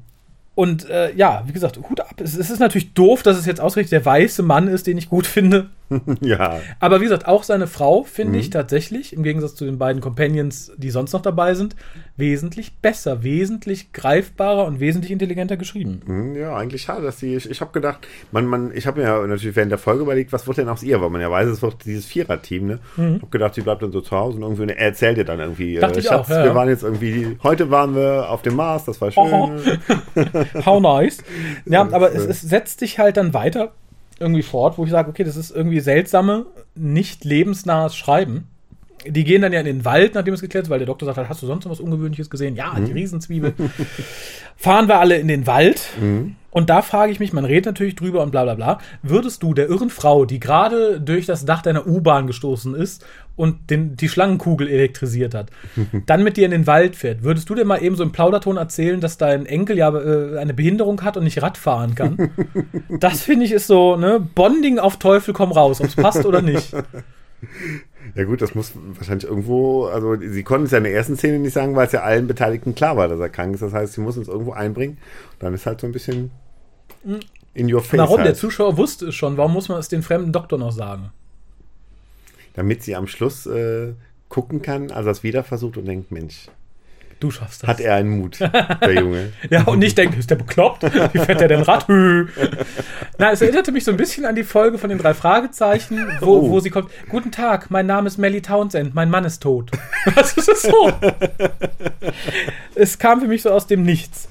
Und 0.54 0.88
äh, 0.88 1.14
ja, 1.14 1.42
wie 1.46 1.52
gesagt, 1.52 1.76
Hut 1.76 2.00
ab. 2.00 2.14
Es, 2.18 2.34
es 2.34 2.48
ist 2.48 2.60
natürlich 2.60 2.94
doof, 2.94 3.22
dass 3.22 3.36
es 3.36 3.44
jetzt 3.44 3.60
ausgerechnet 3.60 3.92
der 3.92 4.06
weiße 4.06 4.42
Mann 4.42 4.68
ist, 4.68 4.86
den 4.86 4.96
ich 4.96 5.10
gut 5.10 5.26
finde. 5.26 5.68
Ja. 6.20 6.60
Aber 6.80 7.00
wie 7.00 7.04
gesagt, 7.04 7.26
auch 7.26 7.42
seine 7.42 7.66
Frau 7.66 8.02
finde 8.02 8.38
ich 8.38 8.50
tatsächlich, 8.50 9.12
im 9.12 9.22
Gegensatz 9.22 9.54
zu 9.54 9.64
den 9.64 9.78
beiden 9.78 10.00
Companions, 10.02 10.72
die 10.76 10.90
sonst 10.90 11.12
noch 11.12 11.22
dabei 11.22 11.54
sind, 11.54 11.76
wesentlich 12.16 12.78
besser, 12.78 13.22
wesentlich 13.22 13.92
greifbarer 13.92 14.64
und 14.66 14.80
wesentlich 14.80 15.12
intelligenter 15.12 15.56
geschrieben. 15.56 16.00
Hm, 16.06 16.34
Ja, 16.36 16.56
eigentlich 16.56 16.82
schade, 16.82 17.02
dass 17.02 17.18
die. 17.18 17.34
Ich, 17.36 17.48
ich 17.50 17.60
habe 17.60 17.72
gedacht, 17.72 18.06
man, 18.32 18.46
man, 18.46 18.72
ich 18.74 18.86
habe 18.86 19.00
mir 19.00 19.06
ja 19.06 19.26
natürlich 19.26 19.54
während 19.56 19.70
der 19.70 19.78
Folge 19.78 20.02
überlegt, 20.02 20.32
was 20.32 20.46
wird 20.46 20.58
denn 20.58 20.68
aus 20.68 20.82
ihr, 20.82 21.00
weil 21.00 21.10
man 21.10 21.20
ja 21.20 21.30
weiß, 21.30 21.48
es 21.48 21.62
wird 21.62 21.84
dieses 21.84 22.06
Vierer-Team, 22.06 22.66
ne? 22.66 22.78
Ich 22.96 23.02
habe 23.02 23.26
gedacht, 23.30 23.54
sie 23.54 23.60
bleibt 23.62 23.82
dann 23.82 23.92
so 23.92 24.00
zu 24.00 24.16
Hause 24.16 24.36
und 24.38 24.42
irgendwie 24.42 24.72
er 24.72 24.78
erzählt 24.86 25.18
ihr 25.18 25.24
dann 25.24 25.40
irgendwie, 25.40 25.76
Mhm. 25.76 25.80
Dachte 25.80 25.96
äh, 25.96 26.00
ich 26.00 26.06
Schatz, 26.06 26.26
auch, 26.26 26.30
ja, 26.30 26.44
wir 26.44 26.54
waren 26.54 26.68
jetzt 26.68 26.82
irgendwie, 26.82 27.36
heute 27.42 27.70
waren 27.70 27.94
wir 27.94 28.28
auf 28.30 28.42
dem 28.42 28.56
Mars, 28.56 28.84
das 28.84 29.00
war 29.00 29.10
schön. 29.10 29.22
Oho. 29.22 29.52
How 30.66 30.80
nice. 30.80 31.18
Ja, 31.66 31.82
aber 31.92 32.12
es, 32.14 32.24
es 32.24 32.40
setzt 32.42 32.80
sich 32.80 32.98
halt 32.98 33.16
dann 33.16 33.34
weiter 33.34 33.72
irgendwie 34.18 34.42
fort, 34.42 34.78
wo 34.78 34.84
ich 34.84 34.90
sage, 34.90 35.08
okay, 35.08 35.24
das 35.24 35.36
ist 35.36 35.50
irgendwie 35.50 35.80
seltsame, 35.80 36.46
nicht 36.74 37.24
lebensnahes 37.24 37.96
Schreiben. 37.96 38.48
Die 39.06 39.24
gehen 39.24 39.42
dann 39.42 39.52
ja 39.52 39.60
in 39.60 39.66
den 39.66 39.84
Wald, 39.84 40.14
nachdem 40.14 40.34
es 40.34 40.40
geklärt 40.40 40.66
ist, 40.66 40.70
weil 40.70 40.78
der 40.78 40.86
Doktor 40.86 41.06
sagt 41.06 41.18
halt, 41.18 41.28
hast 41.28 41.42
du 41.42 41.46
sonst 41.46 41.64
noch 41.64 41.70
was 41.70 41.80
Ungewöhnliches 41.80 42.30
gesehen? 42.30 42.56
Ja, 42.56 42.74
die 42.80 42.92
Riesenzwiebel. 42.92 43.54
Fahren 44.56 44.88
wir 44.88 44.98
alle 44.98 45.16
in 45.16 45.28
den 45.28 45.46
Wald. 45.46 45.90
Und 46.50 46.70
da 46.70 46.80
frage 46.80 47.12
ich 47.12 47.20
mich, 47.20 47.34
man 47.34 47.44
redet 47.44 47.66
natürlich 47.66 47.94
drüber 47.94 48.22
und 48.22 48.30
bla 48.30 48.44
bla 48.44 48.54
bla. 48.54 48.78
Würdest 49.02 49.42
du 49.42 49.52
der 49.52 49.68
irren 49.68 49.90
Frau, 49.90 50.24
die 50.24 50.40
gerade 50.40 51.00
durch 51.00 51.26
das 51.26 51.44
Dach 51.44 51.60
deiner 51.60 51.86
U-Bahn 51.86 52.26
gestoßen 52.26 52.74
ist 52.74 53.04
und 53.36 53.70
den, 53.70 53.96
die 53.96 54.08
Schlangenkugel 54.08 54.68
elektrisiert 54.68 55.34
hat, 55.34 55.50
dann 56.06 56.24
mit 56.24 56.36
dir 56.36 56.46
in 56.46 56.50
den 56.50 56.66
Wald 56.66 56.96
fährt, 56.96 57.22
würdest 57.22 57.48
du 57.48 57.54
dir 57.54 57.64
mal 57.64 57.82
eben 57.82 57.96
so 57.96 58.02
im 58.02 58.12
Plauderton 58.12 58.56
erzählen, 58.56 59.00
dass 59.00 59.18
dein 59.18 59.46
Enkel 59.46 59.78
ja 59.78 59.94
äh, 59.94 60.38
eine 60.38 60.54
Behinderung 60.54 61.02
hat 61.02 61.16
und 61.16 61.24
nicht 61.24 61.42
Rad 61.42 61.58
fahren 61.58 61.94
kann? 61.94 62.30
das 63.00 63.22
finde 63.22 63.44
ich 63.44 63.52
ist 63.52 63.66
so, 63.66 63.96
ne, 63.96 64.26
Bonding 64.34 64.78
auf 64.78 64.98
Teufel 64.98 65.34
komm 65.34 65.52
raus, 65.52 65.80
ob 65.80 65.88
es 65.88 65.96
passt 65.96 66.24
oder 66.24 66.42
nicht. 66.42 66.74
Ja 68.14 68.24
gut, 68.24 68.40
das 68.40 68.54
muss 68.54 68.72
wahrscheinlich 68.74 69.28
irgendwo, 69.28 69.86
also 69.86 70.16
sie 70.16 70.42
konnten 70.42 70.66
es 70.66 70.70
ja 70.70 70.78
in 70.78 70.84
der 70.84 70.94
ersten 70.94 71.16
Szene 71.16 71.38
nicht 71.38 71.52
sagen, 71.52 71.74
weil 71.74 71.86
es 71.86 71.92
ja 71.92 72.02
allen 72.02 72.26
Beteiligten 72.26 72.74
klar 72.74 72.96
war, 72.96 73.08
dass 73.08 73.20
er 73.20 73.28
krank 73.28 73.54
ist. 73.54 73.62
Das 73.62 73.72
heißt, 73.72 73.94
sie 73.94 74.00
muss 74.00 74.16
uns 74.16 74.28
irgendwo 74.28 74.52
einbringen. 74.52 74.98
Dann 75.38 75.52
ist 75.52 75.66
halt 75.66 75.80
so 75.80 75.86
ein 75.86 75.92
bisschen 75.92 76.30
in 77.54 77.72
your 77.72 77.82
face. 77.82 77.98
Warum? 77.98 78.18
Der 78.18 78.26
Halt. 78.26 78.36
Zuschauer 78.36 78.76
wusste 78.76 79.08
es 79.08 79.14
schon. 79.14 79.36
Warum 79.36 79.52
muss 79.52 79.68
man 79.68 79.78
es 79.78 79.88
den 79.88 80.02
fremden 80.02 80.32
Doktor 80.32 80.58
noch 80.58 80.72
sagen? 80.72 81.10
Damit 82.56 82.82
sie 82.82 82.96
am 82.96 83.06
Schluss 83.06 83.46
äh, 83.46 83.92
gucken 84.28 84.60
kann, 84.62 84.90
also 84.90 85.08
das 85.08 85.22
wieder 85.22 85.44
versucht 85.44 85.76
und 85.76 85.84
denkt, 85.86 86.10
Mensch, 86.10 86.46
Du 87.18 87.30
schaffst 87.30 87.62
das. 87.62 87.68
hat 87.70 87.80
er 87.80 87.94
einen 87.94 88.10
Mut, 88.18 88.38
der 88.40 88.92
Junge. 88.92 89.32
Ja, 89.50 89.62
und 89.64 89.78
nicht 89.78 89.96
denkt, 89.96 90.18
ist 90.18 90.28
der 90.28 90.34
bekloppt? 90.36 90.82
Wie 91.14 91.18
fährt 91.18 91.40
der 91.40 91.48
denn 91.48 91.62
Rad? 91.62 91.86
Na, 93.18 93.30
es 93.32 93.40
erinnerte 93.40 93.72
mich 93.72 93.84
so 93.84 93.90
ein 93.90 93.96
bisschen 93.96 94.26
an 94.26 94.34
die 94.34 94.44
Folge 94.44 94.76
von 94.76 94.90
den 94.90 94.98
drei 94.98 95.14
Fragezeichen, 95.14 96.06
wo, 96.20 96.40
Oh. 96.40 96.50
wo 96.50 96.60
sie 96.60 96.68
kommt. 96.68 96.90
Guten 97.08 97.30
Tag, 97.32 97.70
mein 97.70 97.86
Name 97.86 98.06
ist 98.08 98.18
Melly 98.18 98.42
Townsend, 98.42 98.94
mein 98.94 99.08
Mann 99.08 99.24
ist 99.24 99.42
tot. 99.42 99.70
Das 100.14 100.36
ist 100.36 100.62
so. 100.62 100.92
Es 102.74 102.98
kam 102.98 103.20
für 103.22 103.28
mich 103.28 103.42
so 103.42 103.50
aus 103.50 103.66
dem 103.66 103.82
Nichts. 103.82 104.28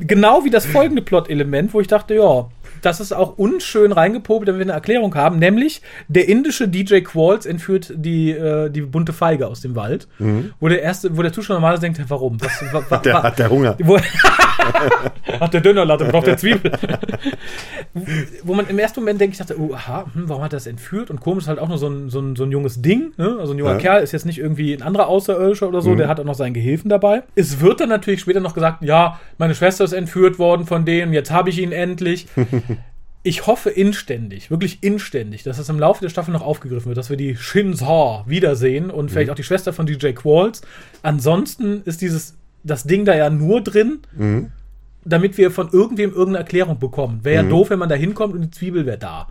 Genau 0.00 0.42
wie 0.44 0.50
das 0.50 0.64
folgende 0.64 1.02
Plot-Element, 1.02 1.74
wo 1.74 1.80
ich 1.80 1.86
dachte, 1.86 2.14
ja, 2.14 2.48
das 2.82 3.00
ist 3.00 3.12
auch 3.12 3.38
unschön 3.38 3.92
reingepopelt, 3.92 4.48
damit 4.48 4.58
wir 4.60 4.64
eine 4.66 4.72
Erklärung 4.72 5.14
haben, 5.14 5.38
nämlich 5.38 5.80
der 6.08 6.28
indische 6.28 6.68
DJ 6.68 7.00
Qualls 7.00 7.46
entführt 7.46 7.92
die, 7.96 8.30
äh, 8.32 8.68
die 8.70 8.82
bunte 8.82 9.12
Feige 9.12 9.46
aus 9.46 9.60
dem 9.60 9.74
Wald, 9.76 10.08
wo 10.60 10.68
der 10.68 10.82
erste, 10.82 11.16
wo 11.16 11.22
der 11.22 11.32
Zuschauer 11.32 11.54
normalerweise 11.56 11.82
denkt, 11.82 12.00
warum? 12.08 12.40
Was, 12.40 12.62
wa, 12.72 12.82
wa, 12.88 12.96
Der 12.98 13.14
wa- 13.14 13.22
hat 13.22 13.38
der 13.38 13.48
Hunger. 13.50 13.76
wo, 13.80 13.96
hat 15.40 15.54
der 15.54 15.60
Dönerlatte, 15.60 16.04
braucht 16.06 16.26
der 16.26 16.36
Zwiebel. 16.36 16.72
Wo 18.42 18.54
man 18.54 18.66
im 18.68 18.78
ersten 18.78 19.00
Moment 19.00 19.20
denkt, 19.20 19.34
ich 19.34 19.38
dachte, 19.38 19.60
oh, 19.60 19.74
aha, 19.74 20.06
hm, 20.12 20.28
warum 20.28 20.42
hat 20.42 20.52
er 20.52 20.56
das 20.56 20.66
entführt? 20.66 21.10
Und 21.10 21.20
komisch 21.20 21.44
ist 21.44 21.48
halt 21.48 21.58
auch 21.58 21.68
nur 21.68 21.78
so 21.78 21.88
ein, 21.88 22.10
so 22.10 22.20
ein, 22.20 22.36
so 22.36 22.44
ein 22.44 22.52
junges 22.52 22.82
Ding. 22.82 23.12
Ne? 23.16 23.36
Also 23.38 23.52
ein 23.52 23.58
junger 23.58 23.72
Ja. 23.72 23.78
Kerl 23.78 24.02
ist 24.02 24.12
jetzt 24.12 24.26
nicht 24.26 24.38
irgendwie 24.38 24.72
ein 24.72 24.82
anderer 24.82 25.08
Außerirdischer 25.08 25.68
oder 25.68 25.82
so, 25.82 25.94
der 25.94 26.08
hat 26.08 26.20
auch 26.20 26.24
noch 26.24 26.34
seinen 26.34 26.54
Gehilfen 26.54 26.88
dabei. 26.88 27.22
Es 27.34 27.60
wird 27.60 27.80
dann 27.80 27.88
natürlich 27.88 28.20
später 28.20 28.40
noch 28.40 28.54
gesagt, 28.54 28.82
ja, 28.82 29.20
meine 29.38 29.54
Schwester 29.54 29.84
ist 29.84 29.92
entführt 29.92 30.38
worden 30.38 30.66
von 30.66 30.84
denen, 30.84 31.12
jetzt 31.12 31.30
habe 31.30 31.50
ich 31.50 31.58
ihn 31.58 31.72
endlich. 31.72 32.26
Ich 33.24 33.46
hoffe 33.46 33.70
inständig, 33.70 34.50
wirklich 34.50 34.82
inständig, 34.82 35.44
dass 35.44 35.56
das 35.56 35.68
im 35.68 35.78
Laufe 35.78 36.00
der 36.00 36.08
Staffel 36.08 36.32
noch 36.32 36.42
aufgegriffen 36.42 36.86
wird, 36.86 36.98
dass 36.98 37.08
wir 37.08 37.16
die 37.16 37.36
Shinza 37.36 38.24
wiedersehen 38.26 38.90
und 38.90 39.12
vielleicht 39.12 39.30
auch 39.30 39.36
die 39.36 39.44
Schwester 39.44 39.72
von 39.72 39.86
DJ 39.86 40.08
Qualls. 40.10 40.62
Ansonsten 41.02 41.82
ist 41.84 42.00
dieses 42.00 42.34
das 42.64 42.84
Ding 42.84 43.04
da 43.04 43.14
ja 43.16 43.30
nur 43.30 43.60
drin, 43.62 44.00
damit 45.04 45.36
wir 45.38 45.50
von 45.50 45.68
irgendwem 45.72 46.10
irgendeine 46.10 46.38
Erklärung 46.38 46.78
bekommen. 46.78 47.20
Wäre 47.24 47.42
ja 47.44 47.48
doof, 47.48 47.70
wenn 47.70 47.78
man 47.78 47.88
da 47.88 47.94
hinkommt 47.94 48.34
und 48.34 48.42
die 48.42 48.50
Zwiebel 48.50 48.86
wäre 48.86 48.98
da. 48.98 49.28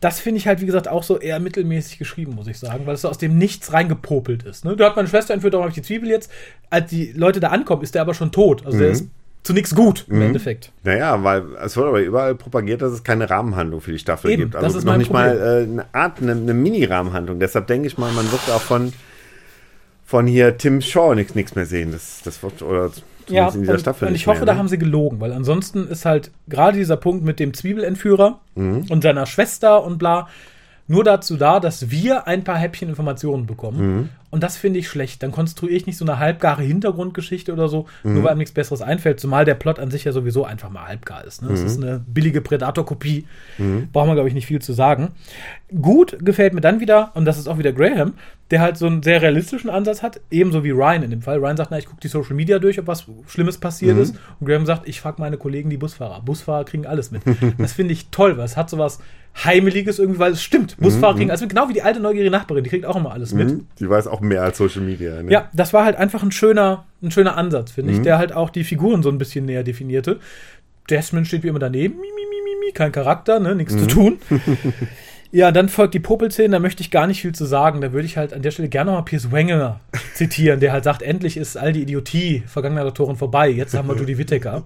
Das 0.00 0.20
finde 0.20 0.38
ich 0.38 0.46
halt, 0.46 0.60
wie 0.60 0.66
gesagt, 0.66 0.86
auch 0.86 1.02
so 1.02 1.18
eher 1.18 1.40
mittelmäßig 1.40 1.98
geschrieben, 1.98 2.36
muss 2.36 2.46
ich 2.46 2.58
sagen, 2.60 2.86
weil 2.86 2.94
es 2.94 3.02
so 3.02 3.08
aus 3.08 3.18
dem 3.18 3.36
Nichts 3.38 3.72
reingepopelt 3.72 4.44
ist. 4.44 4.64
Ne? 4.64 4.76
Da 4.76 4.86
hat 4.86 4.96
meine 4.96 5.08
Schwester 5.08 5.34
entführt, 5.34 5.52
darum 5.54 5.64
habe 5.64 5.70
ich 5.70 5.74
die 5.74 5.82
Zwiebel 5.82 6.08
jetzt. 6.08 6.30
Als 6.70 6.90
die 6.90 7.12
Leute 7.12 7.40
da 7.40 7.48
ankommen, 7.48 7.82
ist 7.82 7.94
der 7.96 8.02
aber 8.02 8.14
schon 8.14 8.30
tot. 8.30 8.64
Also 8.64 8.78
der 8.78 8.90
ist 8.90 9.08
zu 9.42 9.52
nichts 9.52 9.74
gut 9.74 10.06
im 10.08 10.22
Endeffekt. 10.22 10.72
Naja, 10.84 11.22
weil 11.22 11.42
es 11.62 11.76
wird 11.76 11.86
aber 11.86 12.00
überall 12.00 12.34
propagiert, 12.36 12.82
dass 12.82 12.92
es 12.92 13.02
keine 13.04 13.28
Rahmenhandlung 13.28 13.80
für 13.80 13.92
die 13.92 13.98
Staffel 13.98 14.30
Eben, 14.30 14.42
gibt. 14.42 14.54
das 14.54 14.62
Also 14.62 14.78
ist 14.78 14.84
noch 14.84 14.92
mein 14.92 15.00
nicht 15.00 15.12
mal 15.12 15.36
äh, 15.36 15.70
eine 15.70 15.86
Art, 15.92 16.22
eine, 16.22 16.32
eine 16.32 16.54
Mini-Rahmenhandlung. 16.54 17.40
Deshalb 17.40 17.66
denke 17.66 17.86
ich 17.88 17.98
mal, 17.98 18.10
man 18.12 18.30
wird 18.32 18.40
auch 18.50 18.60
von, 18.62 18.92
von 20.04 20.26
hier 20.26 20.56
Tim 20.58 20.80
Shaw 20.80 21.14
nichts 21.14 21.54
mehr 21.54 21.66
sehen. 21.66 21.92
Das, 21.92 22.20
das 22.24 22.42
wird, 22.42 22.62
oder 22.62 22.90
Ja, 23.28 23.48
in 23.48 23.60
dieser 23.62 23.74
und, 23.74 23.80
Staffel 23.80 24.08
und 24.08 24.14
ich 24.14 24.26
hoffe, 24.26 24.40
mehr, 24.40 24.46
da 24.46 24.52
ne? 24.52 24.58
haben 24.58 24.68
sie 24.68 24.78
gelogen, 24.78 25.20
weil 25.20 25.32
ansonsten 25.32 25.86
ist 25.88 26.04
halt 26.04 26.30
gerade 26.48 26.76
dieser 26.78 26.96
Punkt 26.96 27.24
mit 27.24 27.40
dem 27.40 27.54
Zwiebelentführer 27.54 28.40
Mhm. 28.54 28.86
und 28.90 29.02
seiner 29.02 29.26
Schwester 29.26 29.82
und 29.84 29.98
bla 29.98 30.28
nur 30.86 31.02
dazu 31.02 31.38
da, 31.38 31.60
dass 31.60 31.90
wir 31.90 32.26
ein 32.26 32.44
paar 32.44 32.58
Häppchen 32.58 32.90
Informationen 32.90 33.46
bekommen. 33.46 33.96
Mhm. 33.96 34.08
Und 34.34 34.42
das 34.42 34.56
finde 34.56 34.80
ich 34.80 34.88
schlecht. 34.88 35.22
Dann 35.22 35.30
konstruiere 35.30 35.76
ich 35.76 35.86
nicht 35.86 35.96
so 35.96 36.04
eine 36.04 36.18
halbgare 36.18 36.62
Hintergrundgeschichte 36.62 37.52
oder 37.52 37.68
so, 37.68 37.86
Mhm. 38.02 38.14
nur 38.14 38.22
weil 38.24 38.30
einem 38.30 38.38
nichts 38.38 38.52
Besseres 38.52 38.82
einfällt, 38.82 39.20
zumal 39.20 39.44
der 39.44 39.54
Plot 39.54 39.78
an 39.78 39.92
sich 39.92 40.02
ja 40.02 40.10
sowieso 40.10 40.44
einfach 40.44 40.70
mal 40.70 40.88
halbgar 40.88 41.24
ist. 41.24 41.40
Ne? 41.42 41.50
Das 41.50 41.60
Mhm. 41.60 41.66
ist 41.66 41.82
eine 41.82 42.04
billige 42.04 42.40
Predator-Kopie. 42.40 43.26
Braucht 43.92 44.06
man, 44.08 44.16
glaube 44.16 44.28
ich, 44.28 44.34
nicht 44.34 44.46
viel 44.46 44.60
zu 44.60 44.72
sagen. 44.72 45.12
Gut 45.80 46.16
gefällt 46.20 46.52
mir 46.52 46.60
dann 46.60 46.80
wieder, 46.80 47.12
und 47.14 47.24
das 47.26 47.38
ist 47.38 47.46
auch 47.46 47.58
wieder 47.58 47.72
Graham, 47.72 48.14
der 48.50 48.60
halt 48.60 48.76
so 48.76 48.86
einen 48.86 49.02
sehr 49.04 49.22
realistischen 49.22 49.70
Ansatz 49.70 50.02
hat, 50.02 50.20
ebenso 50.30 50.64
wie 50.64 50.70
Ryan 50.70 51.04
in 51.04 51.10
dem 51.10 51.22
Fall. 51.22 51.38
Ryan 51.38 51.56
sagt, 51.56 51.70
na, 51.70 51.78
ich 51.78 51.86
gucke 51.86 52.00
die 52.00 52.08
Social 52.08 52.34
Media 52.34 52.58
durch, 52.58 52.78
ob 52.80 52.86
was 52.88 53.06
Schlimmes 53.26 53.56
Mhm. 53.58 53.60
passiert 53.60 53.98
ist. 53.98 54.16
Und 54.40 54.46
Graham 54.48 54.66
sagt, 54.66 54.88
ich 54.88 55.00
frage 55.00 55.20
meine 55.20 55.36
Kollegen, 55.36 55.70
die 55.70 55.76
Busfahrer. 55.76 56.20
Busfahrer 56.22 56.64
kriegen 56.64 56.86
alles 56.86 57.10
mit. 57.12 57.22
das 57.58 57.72
finde 57.72 57.92
ich 57.92 58.08
toll, 58.10 58.36
weil 58.36 58.44
es 58.44 58.56
hat 58.56 58.68
sowas 58.68 58.98
Heimeliges 59.42 59.98
irgendwie, 59.98 60.20
weil 60.20 60.30
es 60.32 60.42
stimmt. 60.44 60.76
Busfahrer 60.78 61.16
kriegen 61.16 61.30
alles 61.30 61.40
mit, 61.40 61.50
genau 61.50 61.68
wie 61.68 61.72
die 61.72 61.82
alte 61.82 61.98
neugierige 61.98 62.30
Nachbarin, 62.30 62.62
die 62.62 62.70
kriegt 62.70 62.86
auch 62.86 62.94
immer 62.94 63.10
alles 63.12 63.32
mit. 63.34 63.48
Mhm. 63.48 63.66
Die 63.80 63.88
weiß 63.90 64.06
auch 64.06 64.20
mehr 64.24 64.42
als 64.42 64.58
Social 64.58 64.82
Media. 64.82 65.22
Ne? 65.22 65.30
Ja, 65.30 65.48
das 65.52 65.72
war 65.72 65.84
halt 65.84 65.96
einfach 65.96 66.22
ein 66.22 66.32
schöner, 66.32 66.84
ein 67.02 67.10
schöner 67.10 67.36
Ansatz, 67.36 67.70
finde 67.72 67.92
Mhm. 67.92 67.96
ich, 67.98 68.02
der 68.02 68.18
halt 68.18 68.32
auch 68.32 68.50
die 68.50 68.64
Figuren 68.64 69.02
so 69.02 69.08
ein 69.10 69.18
bisschen 69.18 69.44
näher 69.46 69.62
definierte. 69.62 70.18
Desmond 70.90 71.26
steht 71.26 71.42
wie 71.44 71.48
immer 71.48 71.58
daneben, 71.58 71.94
mi, 71.94 72.00
mi, 72.00 72.06
mi, 72.06 72.42
mi, 72.44 72.66
mi, 72.66 72.72
kein 72.72 72.92
Charakter, 72.92 73.40
ne, 73.40 73.54
nichts 73.54 73.74
Mhm. 73.74 73.78
zu 73.78 73.86
tun. 73.86 74.18
ja, 75.32 75.50
dann 75.50 75.68
folgt 75.68 75.94
die 75.94 76.00
Popelszene, 76.00 76.50
da 76.50 76.58
möchte 76.58 76.82
ich 76.82 76.90
gar 76.90 77.06
nicht 77.06 77.22
viel 77.22 77.34
zu 77.34 77.44
sagen. 77.44 77.80
Da 77.80 77.92
würde 77.92 78.06
ich 78.06 78.16
halt 78.16 78.32
an 78.34 78.42
der 78.42 78.50
Stelle 78.50 78.68
gerne 78.68 78.90
mal 78.92 79.02
Piers 79.02 79.32
Wenger 79.32 79.80
zitieren, 80.14 80.60
der 80.60 80.72
halt 80.72 80.84
sagt, 80.84 81.02
endlich 81.02 81.36
ist 81.36 81.56
all 81.56 81.72
die 81.72 81.82
Idiotie 81.82 82.42
vergangener 82.46 82.84
Doktoren 82.84 83.16
vorbei, 83.16 83.48
jetzt 83.48 83.74
haben 83.74 83.88
wir 83.88 83.96
Judy 83.96 84.18
Whittaker. 84.18 84.64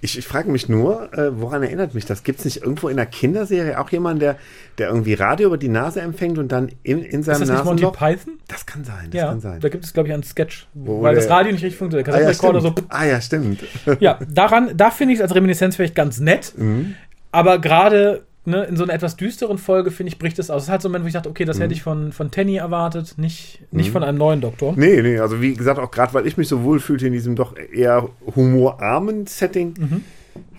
Ich, 0.00 0.18
ich 0.18 0.26
frage 0.26 0.50
mich 0.50 0.68
nur, 0.68 1.12
äh, 1.16 1.40
woran 1.40 1.62
erinnert 1.62 1.94
mich 1.94 2.04
das? 2.04 2.22
Gibt 2.22 2.40
es 2.40 2.44
nicht 2.44 2.58
irgendwo 2.58 2.88
in 2.88 2.96
der 2.96 3.06
Kinderserie 3.06 3.78
auch 3.80 3.90
jemanden, 3.90 4.20
der, 4.20 4.36
der 4.78 4.88
irgendwie 4.88 5.14
Radio 5.14 5.48
über 5.48 5.58
die 5.58 5.68
Nase 5.68 6.00
empfängt 6.00 6.38
und 6.38 6.52
dann 6.52 6.70
in, 6.82 7.02
in 7.02 7.20
Ist 7.20 7.26
seinem 7.26 7.40
das 7.40 7.50
nicht 7.50 7.64
Monty? 7.64 7.86
Python? 7.86 8.38
Das 8.48 8.66
kann 8.66 8.84
sein, 8.84 9.08
das 9.10 9.20
Ja, 9.20 9.28
kann 9.28 9.40
sein. 9.40 9.60
da 9.60 9.68
gibt 9.68 9.84
es, 9.84 9.92
glaube 9.92 10.08
ich, 10.08 10.14
einen 10.14 10.22
Sketch, 10.22 10.66
Wo 10.74 11.02
weil 11.02 11.14
das 11.14 11.28
Radio 11.28 11.52
nicht 11.52 11.62
richtig 11.64 11.78
funktioniert. 11.78 12.06
Der 12.06 12.14
ah, 12.14 12.18
ja, 12.20 12.26
Kassettenrekorder 12.26 12.60
so 12.60 12.70
stimmt. 12.72 12.86
ah 12.90 13.04
ja, 13.04 13.20
stimmt. 13.20 13.60
Ja, 14.00 14.18
daran, 14.28 14.76
da 14.76 14.90
finde 14.90 15.14
ich 15.14 15.18
es 15.20 15.22
als 15.22 15.34
Reminiszenz 15.34 15.76
vielleicht 15.76 15.94
ganz 15.94 16.20
nett. 16.20 16.52
Mhm. 16.56 16.94
Aber 17.32 17.58
gerade 17.58 18.24
ne, 18.44 18.64
in 18.64 18.76
so 18.76 18.84
einer 18.84 18.92
etwas 18.92 19.16
düsteren 19.16 19.58
Folge, 19.58 19.90
finde 19.90 20.08
ich, 20.12 20.18
bricht 20.18 20.38
es 20.38 20.50
aus. 20.50 20.62
Es 20.62 20.68
ist 20.68 20.70
halt 20.70 20.82
so 20.82 20.88
ein 20.88 20.92
Moment, 20.92 21.04
wo 21.04 21.08
ich 21.08 21.14
dachte, 21.14 21.28
okay, 21.30 21.44
Mhm. 21.44 21.48
das 21.48 21.60
hätte 21.60 21.74
ich 21.74 21.82
von, 21.82 22.12
von 22.12 22.30
Tenny 22.30 22.56
erwartet, 22.56 23.14
nicht, 23.16 23.60
nicht 23.70 23.90
von 23.90 24.02
einem 24.02 24.18
neuen 24.18 24.40
Doktor. 24.40 24.74
Nee, 24.76 25.00
nee, 25.02 25.18
also 25.18 25.40
wie 25.40 25.54
gesagt, 25.54 25.78
auch 25.78 25.90
gerade 25.90 26.12
weil 26.14 26.26
ich 26.26 26.36
mich 26.36 26.48
so 26.48 26.62
wohl 26.64 26.80
fühlte 26.80 27.06
in 27.06 27.12
diesem 27.12 27.36
doch 27.36 27.54
eher 27.56 28.08
humorarmen 28.36 29.26
Setting, 29.26 29.74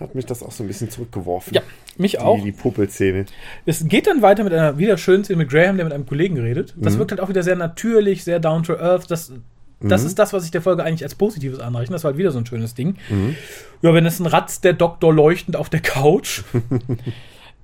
hat 0.00 0.14
mich 0.14 0.26
das 0.26 0.42
auch 0.42 0.52
so 0.52 0.64
ein 0.64 0.68
bisschen 0.68 0.90
zurückgeworfen. 0.90 1.50
Mhm. 1.52 1.56
Ja, 1.56 1.62
mich 1.98 2.18
auch. 2.20 2.36
Die, 2.38 2.44
die 2.44 2.52
Puppelszene. 2.52 3.26
Es 3.66 3.86
geht 3.86 4.06
dann 4.06 4.22
weiter 4.22 4.42
mit 4.44 4.52
einer 4.52 4.78
wieder 4.78 4.96
schönen 4.98 5.24
Szene 5.24 5.38
mit 5.38 5.50
Graham, 5.50 5.76
der 5.76 5.84
mit 5.84 5.92
einem 5.94 6.06
Kollegen 6.06 6.38
redet. 6.38 6.74
Das 6.76 6.94
Mhm. 6.94 6.98
wirkt 7.00 7.10
halt 7.12 7.20
auch 7.20 7.28
wieder 7.28 7.42
sehr 7.42 7.56
natürlich, 7.56 8.24
sehr 8.24 8.40
down 8.40 8.62
to 8.62 8.74
earth. 8.74 9.10
Das, 9.10 9.32
das 9.80 10.04
ist 10.04 10.18
das, 10.18 10.32
was 10.32 10.44
ich 10.46 10.50
der 10.50 10.62
Folge 10.62 10.82
eigentlich 10.82 11.02
als 11.02 11.14
Positives 11.14 11.60
anrechne. 11.60 11.92
Das 11.94 12.04
war 12.04 12.10
halt 12.12 12.18
wieder 12.18 12.30
so 12.32 12.38
ein 12.38 12.46
schönes 12.46 12.74
Ding. 12.74 12.96
Mhm. 13.10 13.36
Ja, 13.82 13.92
wenn 13.92 14.06
es 14.06 14.18
ein 14.18 14.26
Ratz 14.26 14.60
der 14.62 14.72
Doktor 14.72 15.12
leuchtend 15.12 15.56
auf 15.56 15.68
der 15.68 15.80
Couch. 15.80 16.42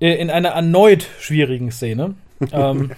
Äh, 0.03 0.15
in 0.15 0.29
einer 0.29 0.49
erneut 0.49 1.07
schwierigen 1.19 1.71
Szene. 1.71 2.15
ähm, 2.51 2.91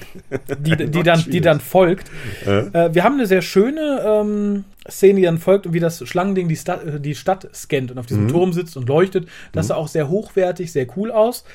die, 0.57 0.89
die, 0.89 1.03
dann, 1.03 1.23
die 1.27 1.39
dann 1.39 1.59
folgt. 1.59 2.09
Äh, 2.47 2.93
wir 2.93 3.03
haben 3.03 3.13
eine 3.13 3.27
sehr 3.27 3.43
schöne 3.43 4.01
ähm, 4.03 4.63
Szene, 4.89 5.19
die 5.19 5.25
dann 5.25 5.37
folgt 5.37 5.71
wie 5.71 5.79
das 5.79 6.07
Schlangending 6.07 6.47
die, 6.47 6.55
Sta 6.55 6.81
äh, 6.81 6.99
die 6.99 7.13
Stadt 7.13 7.47
scannt 7.53 7.91
und 7.91 7.99
auf 7.99 8.07
diesem 8.07 8.27
Turm 8.27 8.53
sitzt 8.53 8.75
und 8.75 8.89
leuchtet. 8.89 9.27
Das 9.51 9.67
sah 9.67 9.75
auch 9.75 9.87
sehr 9.87 10.09
hochwertig, 10.09 10.71
sehr 10.71 10.87
cool 10.97 11.11
aus. 11.11 11.45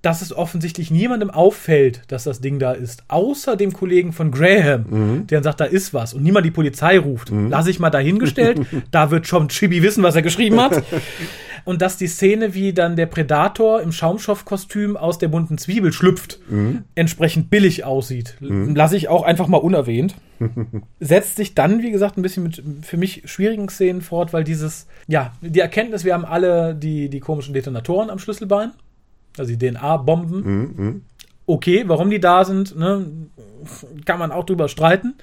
Dass 0.00 0.22
es 0.22 0.32
offensichtlich 0.32 0.90
niemandem 0.90 1.28
auffällt, 1.28 2.02
dass 2.08 2.24
das 2.24 2.40
Ding 2.40 2.58
da 2.58 2.72
ist, 2.72 3.02
außer 3.08 3.56
dem 3.56 3.72
Kollegen 3.72 4.12
von 4.12 4.30
Graham, 4.30 5.26
der 5.26 5.38
dann 5.38 5.42
sagt, 5.42 5.60
da 5.60 5.64
ist 5.64 5.92
was 5.92 6.14
und 6.14 6.22
niemand 6.22 6.46
die 6.46 6.52
Polizei 6.52 6.98
ruft. 6.98 7.30
Lass 7.30 7.66
ich 7.66 7.80
mal 7.80 7.90
dahingestellt. 7.90 8.60
da 8.92 9.10
wird 9.10 9.26
schon 9.26 9.48
Chibi 9.48 9.82
wissen, 9.82 10.04
was 10.04 10.14
er 10.14 10.22
geschrieben 10.22 10.60
hat. 10.60 10.84
Und 11.68 11.82
dass 11.82 11.98
die 11.98 12.06
Szene, 12.06 12.54
wie 12.54 12.72
dann 12.72 12.96
der 12.96 13.04
Predator 13.04 13.82
im 13.82 13.92
Schaumstoffkostüm 13.92 14.96
aus 14.96 15.18
der 15.18 15.28
bunten 15.28 15.58
Zwiebel 15.58 15.92
schlüpft, 15.92 16.38
entsprechend 16.94 17.50
billig 17.50 17.84
aussieht. 17.84 18.38
Lasse 18.40 18.96
ich 18.96 19.10
auch 19.10 19.22
einfach 19.22 19.48
mal 19.48 19.58
unerwähnt. 19.58 20.14
Setzt 20.98 21.36
sich 21.36 21.54
dann, 21.54 21.82
wie 21.82 21.90
gesagt, 21.90 22.16
ein 22.16 22.22
bisschen 22.22 22.44
mit 22.44 22.62
für 22.80 22.96
mich 22.96 23.24
schwierigen 23.26 23.68
Szenen 23.68 24.00
fort, 24.00 24.32
weil 24.32 24.44
dieses, 24.44 24.86
ja, 25.08 25.34
die 25.42 25.60
Erkenntnis, 25.60 26.04
wir 26.04 26.14
haben 26.14 26.24
alle 26.24 26.74
die, 26.74 27.10
die 27.10 27.20
komischen 27.20 27.52
Detonatoren 27.52 28.08
am 28.08 28.18
Schlüsselbein, 28.18 28.70
also 29.36 29.54
die 29.54 29.58
DNA-Bomben. 29.58 31.04
Okay, 31.44 31.84
warum 31.86 32.08
die 32.08 32.20
da 32.20 32.46
sind, 32.46 32.78
ne, 32.78 33.04
kann 34.06 34.18
man 34.18 34.32
auch 34.32 34.46
drüber 34.46 34.68
streiten. 34.68 35.16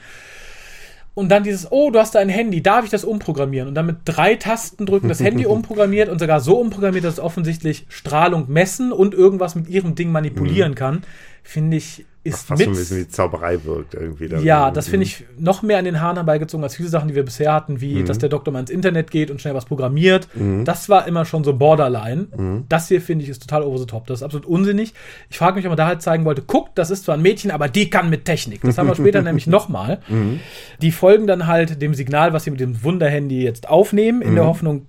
Und 1.16 1.30
dann 1.30 1.44
dieses, 1.44 1.72
oh, 1.72 1.92
du 1.92 2.00
hast 2.00 2.14
da 2.14 2.20
ein 2.20 2.30
Handy, 2.30 2.62
darf 2.62 2.84
ich 2.84 2.92
das 2.92 3.06
umprogrammieren? 3.06 3.70
Und 3.70 3.76
dann 3.76 3.86
mit 3.86 3.98
drei 4.04 4.36
Tasten 4.36 4.86
drücken 4.86 5.08
das 5.08 5.22
Handy 5.22 5.46
umprogrammiert 5.48 6.10
und 6.10 6.20
sogar 6.20 6.42
so 6.42 6.60
umprogrammiert, 6.60 7.06
dass 7.06 7.14
es 7.14 7.20
offensichtlich 7.22 7.86
Strahlung 7.88 8.46
messen 8.50 8.92
und 8.92 9.14
irgendwas 9.14 9.56
mit 9.56 9.70
ihrem 9.70 9.96
Ding 9.96 10.12
manipulieren 10.12 10.76
kann, 10.76 11.04
finde 11.42 11.78
ich, 11.78 12.06
ist 12.26 12.48
Fast 12.48 12.60
mit. 12.60 12.66
so 12.66 12.72
ein 12.72 12.76
bisschen 12.76 12.98
wie 12.98 13.08
Zauberei 13.08 13.64
wirkt 13.64 13.94
irgendwie. 13.94 14.28
da. 14.28 14.40
Ja, 14.40 14.72
das 14.72 14.88
finde 14.90 15.06
ich 15.06 15.24
noch 15.38 15.62
mehr 15.62 15.78
an 15.78 15.86
den 15.86 16.02
Haaren 16.02 16.18
herbeigezogen 16.18 16.64
als 16.64 16.76
viele 16.76 16.90
Sachen, 16.90 17.08
die 17.08 17.16
wir 17.16 17.24
bisher 17.24 17.54
hatten, 17.54 17.80
wie 17.80 17.96
Mhm. 18.02 18.06
dass 18.06 18.18
der 18.18 18.30
Doktor 18.30 18.52
mal 18.52 18.60
ins 18.60 18.70
Internet 18.70 19.12
geht 19.12 19.32
und 19.32 19.40
schnell 19.40 19.54
was 19.54 19.66
programmiert. 19.66 20.28
Das 20.66 20.90
war 20.90 21.08
immer 21.08 21.24
schon 21.26 21.44
so 21.44 21.54
borderline. 21.56 22.28
Mhm. 22.36 22.66
Das 22.68 22.88
hier 22.88 23.00
finde 23.00 23.24
ich 23.24 23.30
ist 23.30 23.42
total 23.48 23.64
over 23.64 23.78
the 23.78 23.86
top. 23.86 24.08
Das 24.08 24.20
ist 24.20 24.24
absolut 24.24 24.46
unsinnig. 24.48 24.94
Ich 25.30 25.38
frage 25.38 25.56
mich, 25.56 25.66
ob 25.66 25.70
man 25.70 25.78
da 25.78 25.88
halt 25.88 26.02
zeigen 26.02 26.26
wollte, 26.26 26.42
guck, 26.46 26.74
das 26.76 26.90
ist 26.92 27.06
zwar 27.06 27.16
ein 27.16 27.22
Mädchen, 27.22 27.52
aber 27.52 27.70
die 27.70 27.90
kann 27.90 28.10
mit 28.10 28.26
Technik. 28.26 28.62
Das 28.62 28.78
haben 28.78 28.88
wir 28.88 28.96
später 28.96 29.22
nämlich 29.22 29.48
nochmal. 29.48 30.00
Mhm. 30.10 30.40
Die 30.82 30.92
folgen 30.92 31.28
dann 31.28 31.48
halt 31.48 31.82
dem 31.82 31.94
Signal, 31.94 32.34
was 32.34 32.44
sie 32.46 32.52
mit 32.52 32.60
dem 32.60 32.84
Wunderhandy 32.84 33.44
jetzt 33.44 33.70
aufnehmen, 33.70 34.22
in 34.22 34.32
Mhm. 34.32 34.36
der 34.36 34.46
Hoffnung, 34.48 34.86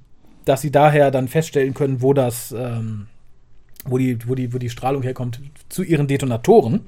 dass 0.46 0.62
sie 0.62 0.70
daher 0.70 1.10
dann 1.10 1.28
feststellen 1.28 1.74
können, 1.74 2.00
wo 2.02 2.12
das, 2.14 2.54
ähm, 2.56 3.06
wo 3.88 3.98
die, 3.98 4.18
wo 4.26 4.34
die, 4.34 4.52
wo 4.52 4.58
die 4.58 4.70
Strahlung 4.70 5.02
herkommt, 5.02 5.40
zu 5.68 5.82
ihren 5.82 6.06
Detonatoren. 6.06 6.80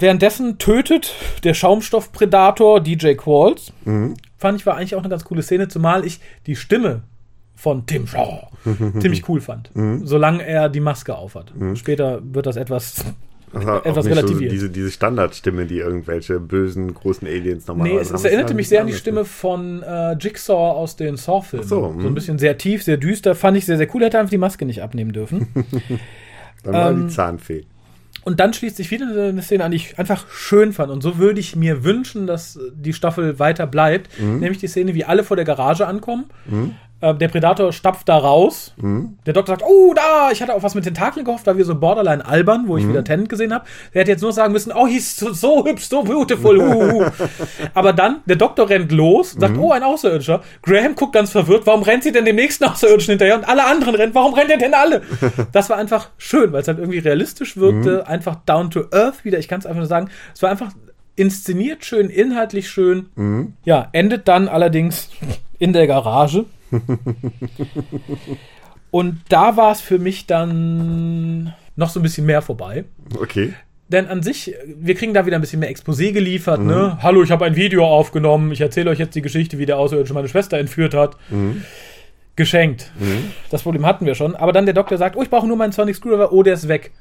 Währenddessen 0.00 0.58
tötet 0.58 1.14
der 1.44 1.54
Schaumstoffpredator 1.54 2.80
DJ 2.80 3.14
Qualls. 3.14 3.72
fand 4.38 4.60
ich 4.60 4.66
war 4.66 4.76
eigentlich 4.76 4.94
auch 4.94 5.00
eine 5.00 5.08
ganz 5.08 5.24
coole 5.24 5.42
Szene, 5.42 5.68
zumal 5.68 6.04
ich 6.04 6.20
die 6.46 6.56
Stimme 6.56 7.02
von 7.54 7.86
Tim 7.86 8.06
Shaw 8.06 8.48
ziemlich 9.00 9.28
cool 9.28 9.40
fand, 9.40 9.70
solange 10.02 10.44
er 10.44 10.68
die 10.68 10.80
Maske 10.80 11.14
aufhat. 11.16 11.52
Später 11.74 12.20
wird 12.24 12.46
das 12.46 12.56
etwas 12.56 13.04
Also 13.56 13.70
auch 13.72 13.84
etwas 13.84 14.06
relativiert. 14.06 14.50
So 14.50 14.56
diese, 14.56 14.70
diese 14.70 14.90
Standardstimme, 14.90 15.66
die 15.66 15.78
irgendwelche 15.78 16.40
bösen, 16.40 16.92
großen 16.92 17.26
Aliens 17.26 17.66
Nee, 17.66 17.74
normalerweise 17.74 18.14
es, 18.14 18.20
es 18.20 18.24
erinnerte 18.24 18.54
mich 18.54 18.66
war 18.66 18.70
sehr 18.70 18.80
an 18.82 18.86
die 18.86 18.94
Stimme 18.94 19.20
ne? 19.20 19.24
von 19.24 19.82
äh, 19.82 20.12
Jigsaw 20.14 20.76
aus 20.76 20.96
den 20.96 21.16
Saw-Filmen. 21.16 21.64
Ach 21.66 21.68
so, 21.68 21.94
so 21.98 22.06
ein 22.06 22.14
bisschen 22.14 22.38
sehr 22.38 22.58
tief, 22.58 22.82
sehr 22.82 22.96
düster. 22.96 23.34
Fand 23.34 23.56
ich 23.56 23.66
sehr, 23.66 23.76
sehr 23.76 23.92
cool. 23.94 24.02
Hätte 24.04 24.18
einfach 24.18 24.30
die 24.30 24.38
Maske 24.38 24.64
nicht 24.64 24.82
abnehmen 24.82 25.12
dürfen. 25.12 25.48
Dann 26.62 26.72
war 26.72 26.90
ähm, 26.90 27.08
die 27.08 27.14
Zahnfee. 27.14 27.64
Und 28.24 28.40
dann 28.40 28.54
schließt 28.54 28.76
sich 28.76 28.90
wieder 28.90 29.06
eine 29.06 29.42
Szene 29.42 29.64
an, 29.64 29.70
die 29.70 29.76
ich 29.76 29.98
einfach 29.98 30.30
schön 30.30 30.72
fand. 30.72 30.90
Und 30.90 31.02
so 31.02 31.18
würde 31.18 31.40
ich 31.40 31.56
mir 31.56 31.84
wünschen, 31.84 32.26
dass 32.26 32.58
die 32.74 32.94
Staffel 32.94 33.38
weiter 33.38 33.66
bleibt. 33.66 34.18
Mhm. 34.18 34.38
Nämlich 34.40 34.58
die 34.58 34.66
Szene, 34.66 34.94
wie 34.94 35.04
alle 35.04 35.24
vor 35.24 35.36
der 35.36 35.44
Garage 35.44 35.86
ankommen. 35.86 36.24
Äh, 37.04 37.14
der 37.14 37.28
Predator 37.28 37.72
stapft 37.72 38.08
da 38.08 38.16
raus. 38.16 38.72
Mhm. 38.76 39.18
Der 39.26 39.32
Doktor 39.34 39.52
sagt, 39.54 39.62
oh, 39.66 39.92
da, 39.94 40.30
ich 40.32 40.40
hatte 40.40 40.54
auf 40.54 40.62
was 40.62 40.74
mit 40.74 40.84
Tentakeln 40.84 41.24
gehofft, 41.24 41.46
weil 41.46 41.56
wir 41.58 41.64
so 41.64 41.74
borderline 41.74 42.24
albern, 42.24 42.64
wo 42.66 42.72
Mhm. 42.74 42.78
ich 42.78 42.88
wieder 42.88 43.04
Tennant 43.04 43.28
gesehen 43.28 43.52
habe. 43.52 43.64
Der 43.92 44.00
hätte 44.02 44.12
jetzt 44.12 44.22
nur 44.22 44.32
sagen 44.32 44.52
müssen, 44.52 44.72
oh, 44.74 44.86
he's 44.86 45.16
so, 45.16 45.32
so 45.32 45.64
hübsch, 45.66 45.84
so 45.88 46.02
beautiful. 46.02 46.58
Uh, 46.58 47.00
uh. 47.02 47.04
Aber 47.74 47.92
dann, 47.92 48.22
der 48.26 48.36
Doktor 48.36 48.68
rennt 48.70 48.90
los, 48.92 49.34
Mhm. 49.34 49.40
sagt, 49.40 49.58
oh, 49.58 49.72
ein 49.72 49.82
Außerirdischer. 49.82 50.42
Graham 50.62 50.94
guckt 50.94 51.12
ganz 51.12 51.30
verwirrt, 51.30 51.66
warum 51.66 51.82
rennt 51.82 52.02
sie 52.04 52.12
denn 52.12 52.24
dem 52.24 52.36
nächsten 52.36 52.64
Außerirdischen 52.64 53.12
hinterher? 53.12 53.36
Und 53.36 53.48
alle 53.48 53.64
anderen 53.66 53.94
rennen, 53.94 54.14
warum 54.14 54.34
rennt 54.34 54.50
er 54.50 54.58
denn 54.58 54.74
alle? 54.74 55.02
Das 55.52 55.68
war 55.70 55.76
einfach 55.76 56.08
schön, 56.18 56.52
weil 56.52 56.62
es 56.62 56.68
halt 56.68 56.78
irgendwie 56.78 56.98
realistisch 56.98 57.56
wirkte, 57.56 58.02
Mhm. 58.04 58.10
einfach 58.12 58.36
down 58.46 58.70
to 58.70 58.84
earth 58.92 59.24
wieder. 59.24 59.38
Ich 59.38 59.48
kann 59.48 59.60
es 59.60 59.66
einfach 59.66 59.78
nur 59.80 59.86
sagen, 59.86 60.08
es 60.34 60.42
war 60.42 60.50
einfach 60.50 60.70
inszeniert 61.16 61.84
schön, 61.84 62.10
inhaltlich 62.10 62.68
schön. 62.68 63.06
Mhm. 63.14 63.54
Ja, 63.64 63.88
endet 63.92 64.26
dann 64.28 64.48
allerdings 64.48 65.08
in 65.58 65.72
der 65.72 65.86
Garage. 65.86 66.44
Und 68.90 69.20
da 69.28 69.56
war 69.56 69.72
es 69.72 69.80
für 69.80 69.98
mich 69.98 70.26
dann 70.26 71.54
noch 71.76 71.88
so 71.88 72.00
ein 72.00 72.02
bisschen 72.02 72.26
mehr 72.26 72.42
vorbei. 72.42 72.84
Okay. 73.18 73.54
Denn 73.88 74.06
an 74.06 74.22
sich, 74.22 74.54
wir 74.66 74.94
kriegen 74.94 75.14
da 75.14 75.26
wieder 75.26 75.36
ein 75.36 75.40
bisschen 75.40 75.60
mehr 75.60 75.70
Exposé 75.70 76.12
geliefert, 76.12 76.60
ne? 76.60 76.98
Hallo, 77.02 77.22
ich 77.22 77.30
habe 77.30 77.44
ein 77.44 77.56
Video 77.56 77.86
aufgenommen, 77.86 78.52
ich 78.52 78.60
erzähle 78.60 78.90
euch 78.90 78.98
jetzt 78.98 79.14
die 79.14 79.20
Geschichte, 79.20 79.58
wie 79.58 79.66
der 79.66 79.78
Außerirdische 79.78 80.14
meine 80.14 80.28
Schwester 80.28 80.58
entführt 80.58 80.94
hat. 80.94 81.16
Geschenkt. 82.36 82.90
Das 83.50 83.62
Problem 83.62 83.86
hatten 83.86 84.06
wir 84.06 84.14
schon. 84.14 84.34
Aber 84.34 84.52
dann 84.52 84.64
der 84.64 84.74
Doktor 84.74 84.96
sagt, 84.96 85.16
oh, 85.16 85.22
ich 85.22 85.30
brauche 85.30 85.46
nur 85.46 85.56
meinen 85.56 85.72
Sonic 85.72 85.96
Screwdriver, 85.96 86.32
oh, 86.32 86.42
der 86.42 86.54
ist 86.54 86.68
weg. 86.68 86.92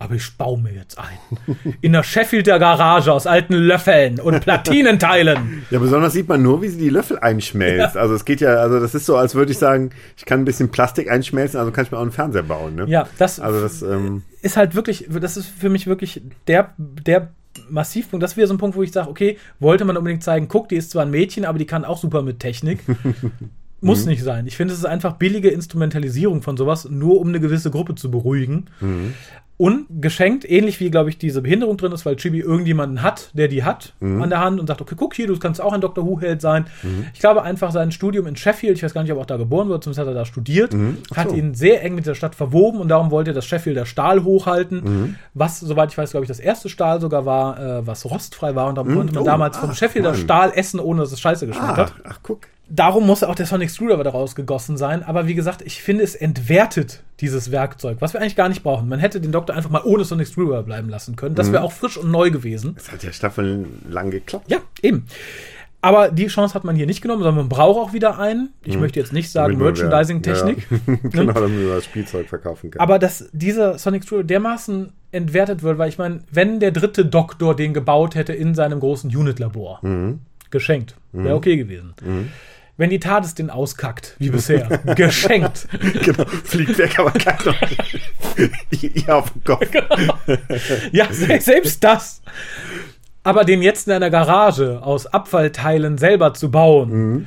Aber 0.00 0.14
ich 0.14 0.34
baue 0.38 0.58
mir 0.58 0.72
jetzt 0.72 0.98
ein. 0.98 1.36
In 1.82 1.92
der 1.92 2.02
Sheffielder 2.02 2.58
Garage 2.58 3.12
aus 3.12 3.26
alten 3.26 3.52
Löffeln 3.52 4.18
und 4.18 4.40
Platinenteilen. 4.40 5.62
Ja, 5.70 5.78
besonders 5.78 6.14
sieht 6.14 6.26
man 6.26 6.42
nur, 6.42 6.62
wie 6.62 6.68
sie 6.68 6.78
die 6.78 6.88
Löffel 6.88 7.18
einschmelzt. 7.18 7.96
Also 7.96 8.14
es 8.14 8.24
geht 8.24 8.40
ja, 8.40 8.54
also 8.54 8.80
das 8.80 8.94
ist 8.94 9.04
so, 9.04 9.16
als 9.16 9.34
würde 9.34 9.52
ich 9.52 9.58
sagen, 9.58 9.90
ich 10.16 10.24
kann 10.24 10.40
ein 10.40 10.44
bisschen 10.46 10.70
Plastik 10.70 11.10
einschmelzen, 11.10 11.60
also 11.60 11.70
kann 11.70 11.84
ich 11.84 11.90
mir 11.92 11.98
auch 11.98 12.02
einen 12.02 12.12
Fernseher 12.12 12.42
bauen. 12.42 12.76
Ne? 12.76 12.86
Ja, 12.88 13.06
das 13.18 13.38
Also 13.38 13.60
das, 13.60 13.82
ähm, 13.82 14.22
ist 14.40 14.56
halt 14.56 14.74
wirklich, 14.74 15.06
das 15.10 15.36
ist 15.36 15.46
für 15.46 15.68
mich 15.68 15.86
wirklich 15.86 16.22
der, 16.46 16.72
der 16.78 17.30
Massivpunkt. 17.68 18.22
Das 18.22 18.38
wäre 18.38 18.46
so 18.48 18.54
ein 18.54 18.58
Punkt, 18.58 18.76
wo 18.76 18.82
ich 18.82 18.92
sage, 18.92 19.10
okay, 19.10 19.36
wollte 19.58 19.84
man 19.84 19.98
unbedingt 19.98 20.24
zeigen, 20.24 20.48
guck, 20.48 20.70
die 20.70 20.76
ist 20.76 20.90
zwar 20.90 21.02
ein 21.02 21.10
Mädchen, 21.10 21.44
aber 21.44 21.58
die 21.58 21.66
kann 21.66 21.84
auch 21.84 21.98
super 21.98 22.22
mit 22.22 22.40
Technik. 22.40 22.80
Muss 23.82 24.04
nicht 24.06 24.22
sein. 24.22 24.46
Ich 24.46 24.56
finde, 24.56 24.74
es 24.74 24.80
ist 24.80 24.86
einfach 24.86 25.14
billige 25.14 25.48
Instrumentalisierung 25.48 26.42
von 26.42 26.56
sowas, 26.56 26.88
nur 26.90 27.18
um 27.20 27.28
eine 27.28 27.40
gewisse 27.40 27.70
Gruppe 27.70 27.94
zu 27.94 28.10
beruhigen. 28.10 28.66
Und 29.60 29.88
geschenkt, 30.00 30.50
ähnlich 30.50 30.80
wie, 30.80 30.90
glaube 30.90 31.10
ich, 31.10 31.18
diese 31.18 31.42
Behinderung 31.42 31.76
drin 31.76 31.92
ist, 31.92 32.06
weil 32.06 32.16
Chibi 32.16 32.40
irgendjemanden 32.40 33.02
hat, 33.02 33.30
der 33.34 33.46
die 33.46 33.62
hat 33.62 33.92
an 34.00 34.30
der 34.30 34.40
Hand 34.40 34.58
und 34.58 34.66
sagt, 34.66 34.80
okay, 34.80 34.94
guck 34.96 35.12
hier, 35.12 35.26
du 35.26 35.38
kannst 35.38 35.60
auch 35.60 35.74
ein 35.74 35.82
Dr. 35.82 36.06
Who-Held 36.06 36.40
sein. 36.40 36.64
Ich 37.12 37.20
glaube 37.20 37.42
einfach, 37.42 37.70
sein 37.70 37.92
Studium 37.92 38.26
in 38.26 38.36
Sheffield, 38.36 38.78
ich 38.78 38.82
weiß 38.82 38.94
gar 38.94 39.02
nicht, 39.02 39.12
ob 39.12 39.18
er 39.18 39.20
auch 39.20 39.26
da 39.26 39.36
geboren 39.36 39.68
wurde, 39.68 39.80
zumindest 39.80 40.00
hat 40.00 40.06
er 40.06 40.14
da 40.14 40.24
studiert, 40.24 40.74
Ach 41.12 41.16
hat 41.18 41.32
ihn 41.32 41.52
sehr 41.52 41.82
eng 41.82 41.94
mit 41.94 42.06
der 42.06 42.14
Stadt 42.14 42.34
verwoben 42.34 42.80
und 42.80 42.88
darum 42.88 43.10
wollte 43.10 43.32
er 43.32 43.34
das 43.34 43.44
Sheffielder 43.44 43.84
Stahl 43.84 44.24
hochhalten, 44.24 45.18
was, 45.34 45.60
soweit 45.60 45.92
ich 45.92 45.98
weiß, 45.98 46.12
glaube 46.12 46.24
ich, 46.24 46.28
das 46.28 46.40
erste 46.40 46.70
Stahl 46.70 47.02
sogar 47.02 47.26
war, 47.26 47.60
äh, 47.60 47.86
was 47.86 48.06
rostfrei 48.06 48.54
war 48.54 48.66
und 48.66 48.76
darum 48.76 48.94
konnte 48.94 49.12
man 49.12 49.22
Oh, 49.24 49.26
damals 49.26 49.58
ah, 49.58 49.60
vom 49.60 49.74
Sheffielder 49.74 50.12
Mann. 50.12 50.20
Stahl 50.20 50.52
essen, 50.54 50.80
ohne 50.80 51.02
dass 51.02 51.12
es 51.12 51.20
scheiße 51.20 51.46
geschmeckt 51.46 51.68
ah, 51.68 51.76
hat. 51.76 51.94
ach 52.04 52.20
guck. 52.22 52.46
Darum 52.72 53.04
muss 53.04 53.24
auch 53.24 53.34
der 53.34 53.46
Sonic 53.46 53.68
Screwdriver 53.68 54.04
daraus 54.04 54.36
gegossen 54.36 54.76
sein. 54.76 55.02
Aber 55.02 55.26
wie 55.26 55.34
gesagt, 55.34 55.60
ich 55.62 55.82
finde, 55.82 56.04
es 56.04 56.14
entwertet 56.14 57.02
dieses 57.20 57.50
Werkzeug, 57.50 57.96
was 58.00 58.12
wir 58.12 58.20
eigentlich 58.20 58.36
gar 58.36 58.48
nicht 58.48 58.62
brauchen. 58.62 58.88
Man 58.88 59.00
hätte 59.00 59.20
den 59.20 59.32
Doktor 59.32 59.56
einfach 59.56 59.70
mal 59.70 59.82
ohne 59.84 60.04
Sonic 60.04 60.28
Screwdriver 60.28 60.62
bleiben 60.62 60.88
lassen 60.88 61.16
können. 61.16 61.34
Das 61.34 61.50
wäre 61.50 61.64
auch 61.64 61.72
frisch 61.72 61.96
und 61.96 62.12
neu 62.12 62.30
gewesen. 62.30 62.74
Das 62.76 62.92
hat 62.92 63.02
ja 63.02 63.12
staffellang 63.12 64.10
geklappt. 64.10 64.48
Ja, 64.48 64.58
eben. 64.82 65.06
Aber 65.82 66.10
die 66.10 66.28
Chance 66.28 66.54
hat 66.54 66.62
man 66.62 66.76
hier 66.76 66.86
nicht 66.86 67.00
genommen, 67.00 67.22
sondern 67.22 67.36
man 67.36 67.48
braucht 67.48 67.78
auch 67.78 67.92
wieder 67.92 68.18
einen. 68.18 68.50
Ich 68.64 68.78
möchte 68.78 69.00
jetzt 69.00 69.12
nicht 69.12 69.30
sagen 69.30 69.58
Merchandising-Technik. 69.58 70.68
Ja. 70.70 70.78
genau, 71.02 71.32
damit 71.32 71.50
man 71.50 71.68
das 71.70 71.86
Spielzeug 71.86 72.28
verkaufen 72.28 72.70
kann. 72.70 72.80
Aber 72.80 72.98
dass 73.00 73.30
dieser 73.32 73.78
Sonic 73.78 74.04
Screwdriver 74.04 74.24
dermaßen 74.24 74.92
entwertet 75.10 75.62
wird, 75.64 75.78
weil 75.78 75.88
ich 75.88 75.98
meine, 75.98 76.20
wenn 76.30 76.60
der 76.60 76.70
dritte 76.70 77.04
Doktor 77.04 77.56
den 77.56 77.74
gebaut 77.74 78.14
hätte 78.14 78.32
in 78.32 78.54
seinem 78.54 78.78
großen 78.78 79.14
Unit-Labor, 79.14 79.80
geschenkt, 80.50 80.94
wäre 81.12 81.34
okay 81.34 81.56
gewesen. 81.56 81.94
Wenn 82.80 82.88
die 82.88 82.98
TARDIS 82.98 83.34
den 83.34 83.50
auskackt, 83.50 84.16
wie 84.18 84.30
bisher, 84.30 84.66
geschenkt. 84.96 85.68
genau, 86.02 86.24
fliegt 86.44 86.78
weg, 86.78 86.98
aber 86.98 87.10
keiner. 87.10 87.54
ja, 88.70 89.16
auf 89.18 89.30
den 89.32 89.44
Kopf. 89.44 89.66
Ja, 90.92 91.06
se- 91.12 91.40
selbst 91.40 91.84
das. 91.84 92.22
Aber 93.22 93.44
den 93.44 93.60
jetzt 93.60 93.86
in 93.86 93.92
einer 93.92 94.08
Garage 94.08 94.80
aus 94.82 95.06
Abfallteilen 95.06 95.98
selber 95.98 96.32
zu 96.32 96.50
bauen. 96.50 97.26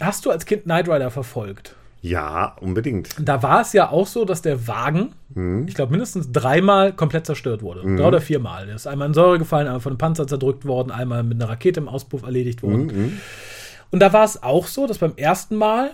Hast 0.00 0.26
du 0.26 0.30
als 0.32 0.46
Kind 0.46 0.64
Knight 0.64 0.88
Rider 0.88 1.12
verfolgt? 1.12 1.76
Ja, 2.00 2.56
unbedingt. 2.60 3.10
Da 3.20 3.40
war 3.42 3.60
es 3.60 3.72
ja 3.72 3.90
auch 3.90 4.06
so, 4.06 4.24
dass 4.24 4.42
der 4.42 4.66
Wagen, 4.66 5.12
ich 5.66 5.74
glaube, 5.76 5.92
mindestens 5.92 6.32
dreimal 6.32 6.92
komplett 6.92 7.24
zerstört 7.26 7.62
wurde. 7.62 7.82
Drei 7.96 8.04
oder 8.06 8.20
viermal. 8.20 8.66
Der 8.66 8.74
ist 8.74 8.88
einmal 8.88 9.06
in 9.06 9.14
Säure 9.14 9.38
gefallen, 9.38 9.66
einmal 9.68 9.80
von 9.80 9.92
einem 9.92 9.98
Panzer 9.98 10.26
zerdrückt 10.26 10.64
worden, 10.64 10.90
einmal 10.90 11.22
mit 11.22 11.40
einer 11.40 11.48
Rakete 11.50 11.78
im 11.78 11.88
Auspuff 11.88 12.22
erledigt 12.24 12.62
worden. 12.64 13.20
Und 13.90 14.00
da 14.00 14.12
war 14.12 14.24
es 14.24 14.42
auch 14.42 14.66
so, 14.66 14.86
dass 14.86 14.98
beim 14.98 15.12
ersten 15.16 15.56
Mal 15.56 15.90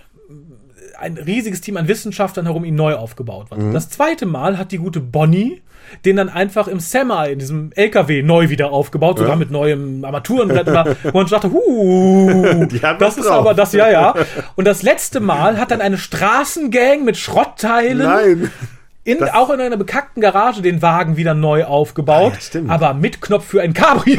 ein 0.98 1.16
riesiges 1.16 1.60
Team 1.60 1.76
an 1.76 1.88
Wissenschaftlern 1.88 2.46
herum 2.46 2.64
ihn 2.64 2.74
neu 2.74 2.94
aufgebaut 2.94 3.50
war. 3.50 3.58
Das 3.72 3.90
zweite 3.90 4.26
Mal 4.26 4.58
hat 4.58 4.72
die 4.72 4.78
gute 4.78 5.00
Bonnie 5.00 5.62
den 6.04 6.16
dann 6.16 6.28
einfach 6.28 6.68
im 6.68 6.80
Semi, 6.80 7.32
in 7.32 7.38
diesem 7.38 7.70
LKW, 7.74 8.22
neu 8.22 8.48
wieder 8.48 8.72
aufgebaut, 8.72 9.18
sogar 9.18 9.34
Ja. 9.34 9.38
mit 9.38 9.50
neuem 9.50 10.04
Armaturenbrett, 10.04 10.66
wo 11.12 11.18
man 11.18 11.26
dachte, 11.26 11.50
huh, 11.52 12.66
das 12.98 13.16
ist 13.18 13.26
drauf. 13.28 13.38
aber 13.40 13.54
das, 13.54 13.72
ja, 13.72 13.90
ja. 13.90 14.14
Und 14.56 14.66
das 14.66 14.82
letzte 14.82 15.20
Mal 15.20 15.58
hat 15.58 15.70
dann 15.70 15.80
eine 15.80 15.98
Straßengang 15.98 17.04
mit 17.04 17.16
Schrottteilen 17.16 17.98
Nein. 17.98 18.50
In, 19.04 19.18
Das- 19.18 19.34
auch 19.34 19.50
in 19.50 19.60
einer 19.60 19.76
bekackten 19.76 20.22
Garage 20.22 20.62
den 20.62 20.80
Wagen 20.80 21.16
wieder 21.18 21.34
neu 21.34 21.64
aufgebaut, 21.64 22.32
Ah, 22.54 22.58
ja, 22.58 22.62
aber 22.68 22.94
mit 22.94 23.20
Knopf 23.20 23.44
für 23.44 23.60
ein 23.60 23.74
Cabrio. 23.74 24.18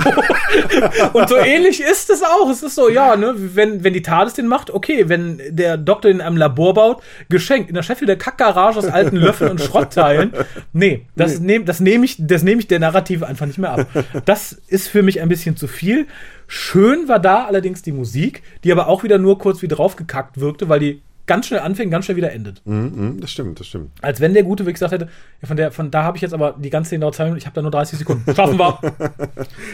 und 1.14 1.28
so 1.28 1.38
ähnlich 1.38 1.82
ist 1.82 2.10
es 2.10 2.22
auch. 2.22 2.50
Es 2.52 2.62
ist 2.62 2.76
so, 2.76 2.88
ja, 2.90 3.16
ne, 3.16 3.34
wenn, 3.36 3.84
wenn 3.84 3.94
die 3.94 4.02
TARDIS 4.04 4.34
den 4.36 4.48
macht, 4.48 4.70
okay, 4.72 5.10
wenn 5.10 5.42
der 5.50 5.78
Doktor 5.78 6.10
den 6.10 6.18
in 6.20 6.22
einem 6.26 6.38
Labor 6.38 6.74
baut, 6.76 7.04
geschenkt. 7.30 7.70
In 7.70 7.76
der 7.76 7.82
Sheffielder 7.84 8.16
Kackgarage 8.16 8.78
aus 8.78 8.86
alten 8.86 9.16
Löffeln 9.18 9.52
und 9.52 9.62
Schrottteilen. 9.62 10.34
Nee, 10.72 11.06
das 11.16 11.40
nehme 11.40 11.66
das 11.66 11.80
nehm 11.80 12.04
ich, 12.04 12.18
das 12.20 12.44
nehme 12.44 12.62
ich 12.62 12.68
der 12.68 12.80
Narrative 12.80 13.26
einfach 13.26 13.48
nicht 13.48 13.58
mehr 13.58 13.72
ab. 13.72 13.88
Das 14.26 14.54
ist 14.68 14.88
für 14.88 15.02
mich 15.02 15.20
ein 15.22 15.30
bisschen 15.30 15.58
zu 15.58 15.68
viel. 15.68 16.06
Schön 16.48 17.08
war 17.08 17.20
da 17.20 17.46
allerdings 17.46 17.82
die 17.82 17.92
Musik, 17.92 18.44
die 18.64 18.72
aber 18.72 18.88
auch 18.88 19.04
wieder 19.04 19.18
nur 19.18 19.40
kurz 19.40 19.64
wie 19.64 19.68
draufgekackt 19.68 20.40
wirkte, 20.40 20.70
weil 20.70 20.80
die 20.80 21.02
ganz 21.28 21.48
schnell 21.48 21.60
anfängt, 21.60 21.92
ganz 21.92 22.06
schnell 22.06 22.18
wieder 22.18 22.32
endet. 22.32 22.62
Mhm, 22.66 22.92
mhm, 22.96 23.20
das 23.20 23.32
stimmt, 23.32 23.60
das 23.60 23.68
stimmt. 23.68 23.92
Als 24.02 24.22
wenn 24.22 24.34
der 24.34 24.44
Gute 24.44 24.64
wirklich 24.64 24.76
gesagt 24.76 24.94
hätte, 24.94 25.10
von, 25.44 25.58
der, 25.58 25.72
von 25.72 25.92
da 25.92 26.04
habe 26.04 26.18
ich 26.18 26.22
jetzt 26.22 26.34
aber 26.34 26.56
die 26.58 26.70
ganze 26.70 26.90
zwei 26.90 27.24
Minuten, 27.26 27.38
ich 27.38 27.46
habe 27.46 27.56
da 27.56 27.62
nur 27.62 27.72
30 27.72 28.00
Sekunden. 28.00 28.24
Schaffen 28.36 28.58
wir. 28.58 28.80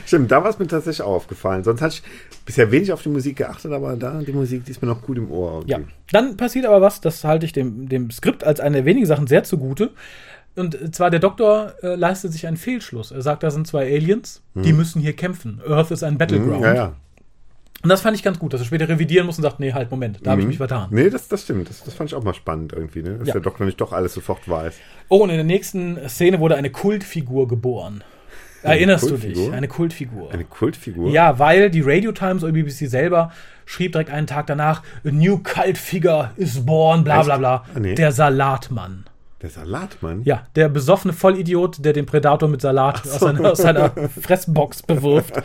Stimmt, 0.06 0.32
da 0.32 0.44
war 0.44 0.50
es 0.50 0.60
mir 0.60 0.68
tatsächlich 0.68 1.02
auch 1.02 1.14
aufgefallen. 1.14 1.64
Sonst 1.64 1.82
hatte 1.82 1.96
ich 1.96 2.04
bisher 2.46 2.72
wenig 2.72 2.92
auf 2.92 3.02
die 3.02 3.10
Musik 3.10 3.38
geachtet, 3.38 3.72
aber 3.72 3.96
da, 3.96 4.20
die 4.22 4.34
Musik, 4.34 4.66
die 4.66 4.72
ist 4.72 4.82
mir 4.82 4.88
noch 4.88 5.02
gut 5.02 5.18
im 5.18 5.32
Ohr. 5.32 5.64
ja. 5.68 5.80
Dann 6.12 6.36
passiert 6.36 6.66
aber 6.66 6.82
was, 6.82 7.00
das 7.00 7.24
halte 7.24 7.46
ich 7.46 7.54
dem, 7.54 7.88
dem 7.88 8.12
Skript 8.12 8.44
als 8.44 8.60
eine 8.60 8.78
der 8.78 8.86
wenigen 8.86 9.06
Sachen 9.06 9.28
sehr 9.28 9.44
zugute. 9.44 9.92
Und 10.56 10.94
zwar 10.94 11.10
der 11.10 11.22
Doktor 11.22 11.76
äh, 11.82 11.96
leistet 11.96 12.34
sich 12.34 12.46
einen 12.46 12.58
Fehlschluss. 12.58 13.12
Er 13.12 13.22
sagt, 13.22 13.44
da 13.44 13.52
sind 13.52 13.68
zwei 13.68 13.86
Aliens, 13.86 14.42
die 14.54 14.74
müssen 14.74 15.02
hier 15.02 15.14
kämpfen. 15.14 15.62
Earth 15.66 15.92
ist 15.92 16.04
ein 16.04 16.18
Battleground. 16.18 16.60
Mhm, 16.60 16.66
ja, 16.66 16.74
ja. 16.74 16.94
Und 17.84 17.90
das 17.90 18.02
fand 18.02 18.16
ich 18.16 18.24
ganz 18.24 18.38
gut, 18.38 18.54
dass 18.54 18.62
er 18.62 18.66
später 18.66 18.88
revidieren 18.88 19.26
muss 19.26 19.38
und 19.38 19.44
sagt, 19.44 19.60
nee, 19.60 19.74
halt, 19.74 19.90
Moment, 19.90 20.20
da 20.24 20.32
habe 20.32 20.42
ich 20.42 20.48
mich 20.48 20.58
vertan. 20.58 20.88
Nee, 20.92 21.10
das, 21.10 21.28
das 21.28 21.44
stimmt. 21.44 21.70
Das, 21.70 21.84
das 21.84 21.94
fand 21.94 22.10
ich 22.10 22.16
auch 22.16 22.24
mal 22.24 22.34
spannend 22.34 22.74
irgendwie, 22.74 23.02
ne? 23.02 23.16
Dass 23.18 23.28
Ja. 23.30 23.34
der 23.34 23.42
Doktor 23.42 23.66
nicht 23.66 23.82
doch 23.82 23.92
alles 23.92 24.14
sofort 24.14 24.48
weiß. 24.48 24.76
Oh, 25.10 25.18
und 25.24 25.30
in 25.32 25.36
der 25.38 25.46
nächsten 25.46 25.98
Szene 26.08 26.40
wurde 26.40 26.56
eine 26.56 26.70
Kultfigur 26.70 27.48
geboren. 27.48 28.04
Erinnerst 28.64 29.10
du 29.10 29.18
dich? 29.18 29.52
Eine 29.52 29.68
Kultfigur. 29.68 30.32
Eine 30.32 30.44
Kultfigur. 30.44 31.10
Ja, 31.10 31.40
weil 31.40 31.72
die 31.72 31.82
Radio 31.82 32.12
Times 32.12 32.44
oder 32.44 32.54
BBC 32.54 32.88
selber 32.88 33.32
schrieb 33.66 33.94
direkt 33.94 34.12
einen 34.12 34.28
Tag 34.28 34.46
danach, 34.48 34.84
A 35.04 35.10
new 35.10 35.40
cult 35.40 35.78
figure 35.80 36.30
is 36.38 36.64
born, 36.64 37.04
bla 37.04 37.24
bla 37.24 37.38
bla. 37.38 37.66
Ah, 37.74 37.80
nee. 37.80 37.96
Der 37.96 38.12
Salatmann. 38.12 39.06
Der 39.42 39.50
Salatmann. 39.50 40.22
Ja, 40.24 40.46
der 40.56 40.70
besoffene 40.70 41.14
Vollidiot, 41.14 41.84
der 41.84 41.94
den 41.94 42.06
Predator 42.06 42.48
mit 42.48 42.62
Salat 42.62 43.02
aus, 43.08 43.20
seiner, 43.22 43.52
aus 43.52 43.58
seiner 43.58 43.90
Fressbox 44.22 44.84
bewirft. 44.84 45.34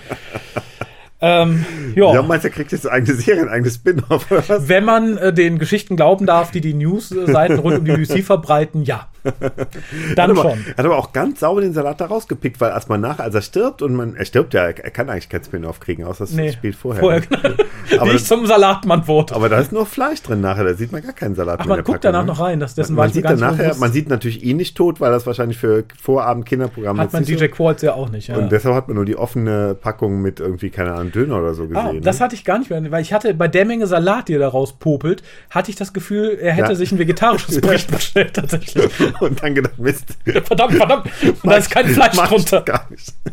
Ähm, 1.21 1.65
Ja, 1.95 2.15
ja. 2.15 2.23
meinst 2.23 2.45
du, 2.45 2.49
er 2.49 2.55
kriegt 2.55 2.73
jetzt 2.73 2.89
eigene 2.89 3.15
Serie, 3.17 3.43
ein 3.43 3.49
eigenes 3.49 3.77
Spin-off 3.77 4.31
oder 4.31 4.47
was? 4.47 4.69
Wenn 4.69 4.85
man 4.85 5.17
äh, 5.17 5.33
den 5.33 5.59
Geschichten 5.59 5.97
glauben 5.97 6.27
darf, 6.27 6.51
die 6.51 6.61
die 6.61 6.75
News-Seiten 6.75 7.59
rund 7.59 7.79
um 7.79 7.85
die 7.85 7.93
BBC 7.93 8.23
verbreiten, 8.25 8.83
ja. 8.85 9.09
Dann 10.17 10.31
hat 10.31 10.39
aber, 10.39 10.51
schon. 10.51 10.67
Hat 10.77 10.85
aber 10.85 10.97
auch 10.99 11.13
ganz 11.13 11.41
sauber 11.41 11.61
den 11.61 11.73
Salat 11.73 12.01
da 12.01 12.07
rausgepickt, 12.07 12.61
weil 12.61 12.71
als 12.71 12.89
man 12.89 13.01
nach, 13.01 13.19
als 13.19 13.35
er 13.35 13.43
stirbt 13.43 13.83
und 13.83 13.95
man, 13.95 14.17
er 14.17 14.25
stirbt 14.25 14.55
ja, 14.55 14.63
er 14.65 14.73
kann 14.91 15.09
eigentlich 15.11 15.29
kein 15.29 15.43
Spin-off 15.45 15.81
kriegen, 15.81 16.05
außer 16.05 16.25
das 16.25 16.33
Nee, 16.33 16.53
spielt 16.53 16.77
vorher. 16.77 17.01
Vorher. 17.01 17.23
Aber 17.99 18.13
das- 18.13 18.25
zum 18.27 18.47
Salatmann 18.47 19.07
wurde. 19.07 19.35
Aber 19.35 19.49
da 19.49 19.59
ist 19.59 19.73
nur 19.73 19.87
Fleisch 19.87 20.23
drin 20.23 20.41
nachher, 20.41 20.65
da 20.65 20.75
sieht 20.75 20.93
man 20.93 21.03
gar 21.03 21.13
keinen 21.13 21.35
Salat 21.35 21.61
Ach, 21.61 21.65
mehr 21.67 21.77
man 21.77 21.79
in 21.81 21.85
der 21.85 21.93
guckt 21.93 22.03
Packung, 22.03 22.13
danach 22.13 22.27
ne? 22.27 22.33
noch 22.33 22.41
rein. 22.41 22.61
Das, 22.61 22.75
dessen 22.75 22.95
Man, 22.95 23.07
man 23.07 23.13
sieht 23.13 23.25
nicht 23.29 23.39
bewusst. 23.59 23.81
man 23.81 23.93
sieht 23.93 24.09
natürlich 24.09 24.43
ihn 24.43 24.57
nicht 24.57 24.77
tot, 24.77 25.01
weil 25.01 25.11
das 25.13 25.27
wahrscheinlich 25.27 25.59
für 25.59 25.85
Vorabend-Kinderprogramm 26.01 26.99
Hat 26.99 27.13
man 27.13 27.23
nicht 27.23 27.41
DJ 27.41 27.47
Quartz 27.49 27.83
ja 27.83 27.95
auch 27.95 28.09
nicht. 28.11 28.29
Ja. 28.29 28.37
Und 28.37 28.51
deshalb 28.53 28.75
hat 28.75 28.89
man 28.89 28.97
nur 28.97 29.05
die 29.05 29.17
offene 29.17 29.75
Packung 29.75 30.21
mit 30.23 30.41
irgendwie, 30.41 30.71
keine 30.71 30.93
Ahnung, 30.93 31.13
Döner 31.13 31.39
oder 31.39 31.55
so 31.55 31.65
Ah, 31.75 31.87
gesehen. 31.89 32.03
das 32.03 32.19
ne? 32.19 32.25
hatte 32.25 32.35
ich 32.35 32.45
gar 32.45 32.59
nicht 32.59 32.71
mehr, 32.71 32.91
weil 32.91 33.03
ich 33.03 33.13
hatte 33.13 33.33
bei 33.35 33.49
der 33.49 33.65
Menge 33.65 33.87
Salat, 33.87 34.29
die 34.29 34.35
er 34.35 34.39
da 34.41 34.49
rauspopelt, 34.49 35.23
hatte 35.51 35.71
ich 35.71 35.77
das 35.77 35.93
Gefühl, 35.93 36.39
er 36.41 36.53
hätte 36.53 36.71
Ja. 36.71 36.75
sich 36.75 36.93
ein 36.93 36.99
vegetarisches 36.99 37.61
Gericht 37.61 37.91
bestellt 37.91 38.35
tatsächlich. 38.35 38.89
und 39.21 39.43
dann 39.43 39.55
gedacht, 39.55 39.79
Mist. 39.79 40.17
Verdammt, 40.25 40.75
verdammt. 40.75 41.07
Und 41.23 41.45
da 41.51 41.57
ist 41.57 41.71
kein 41.71 41.87
Fleisch 41.89 42.17
drunter. 42.17 42.63
Gar 42.63 42.87
nicht. 42.91 43.13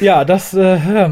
Ja, 0.00 0.24
das, 0.24 0.54
äh. 0.54 1.08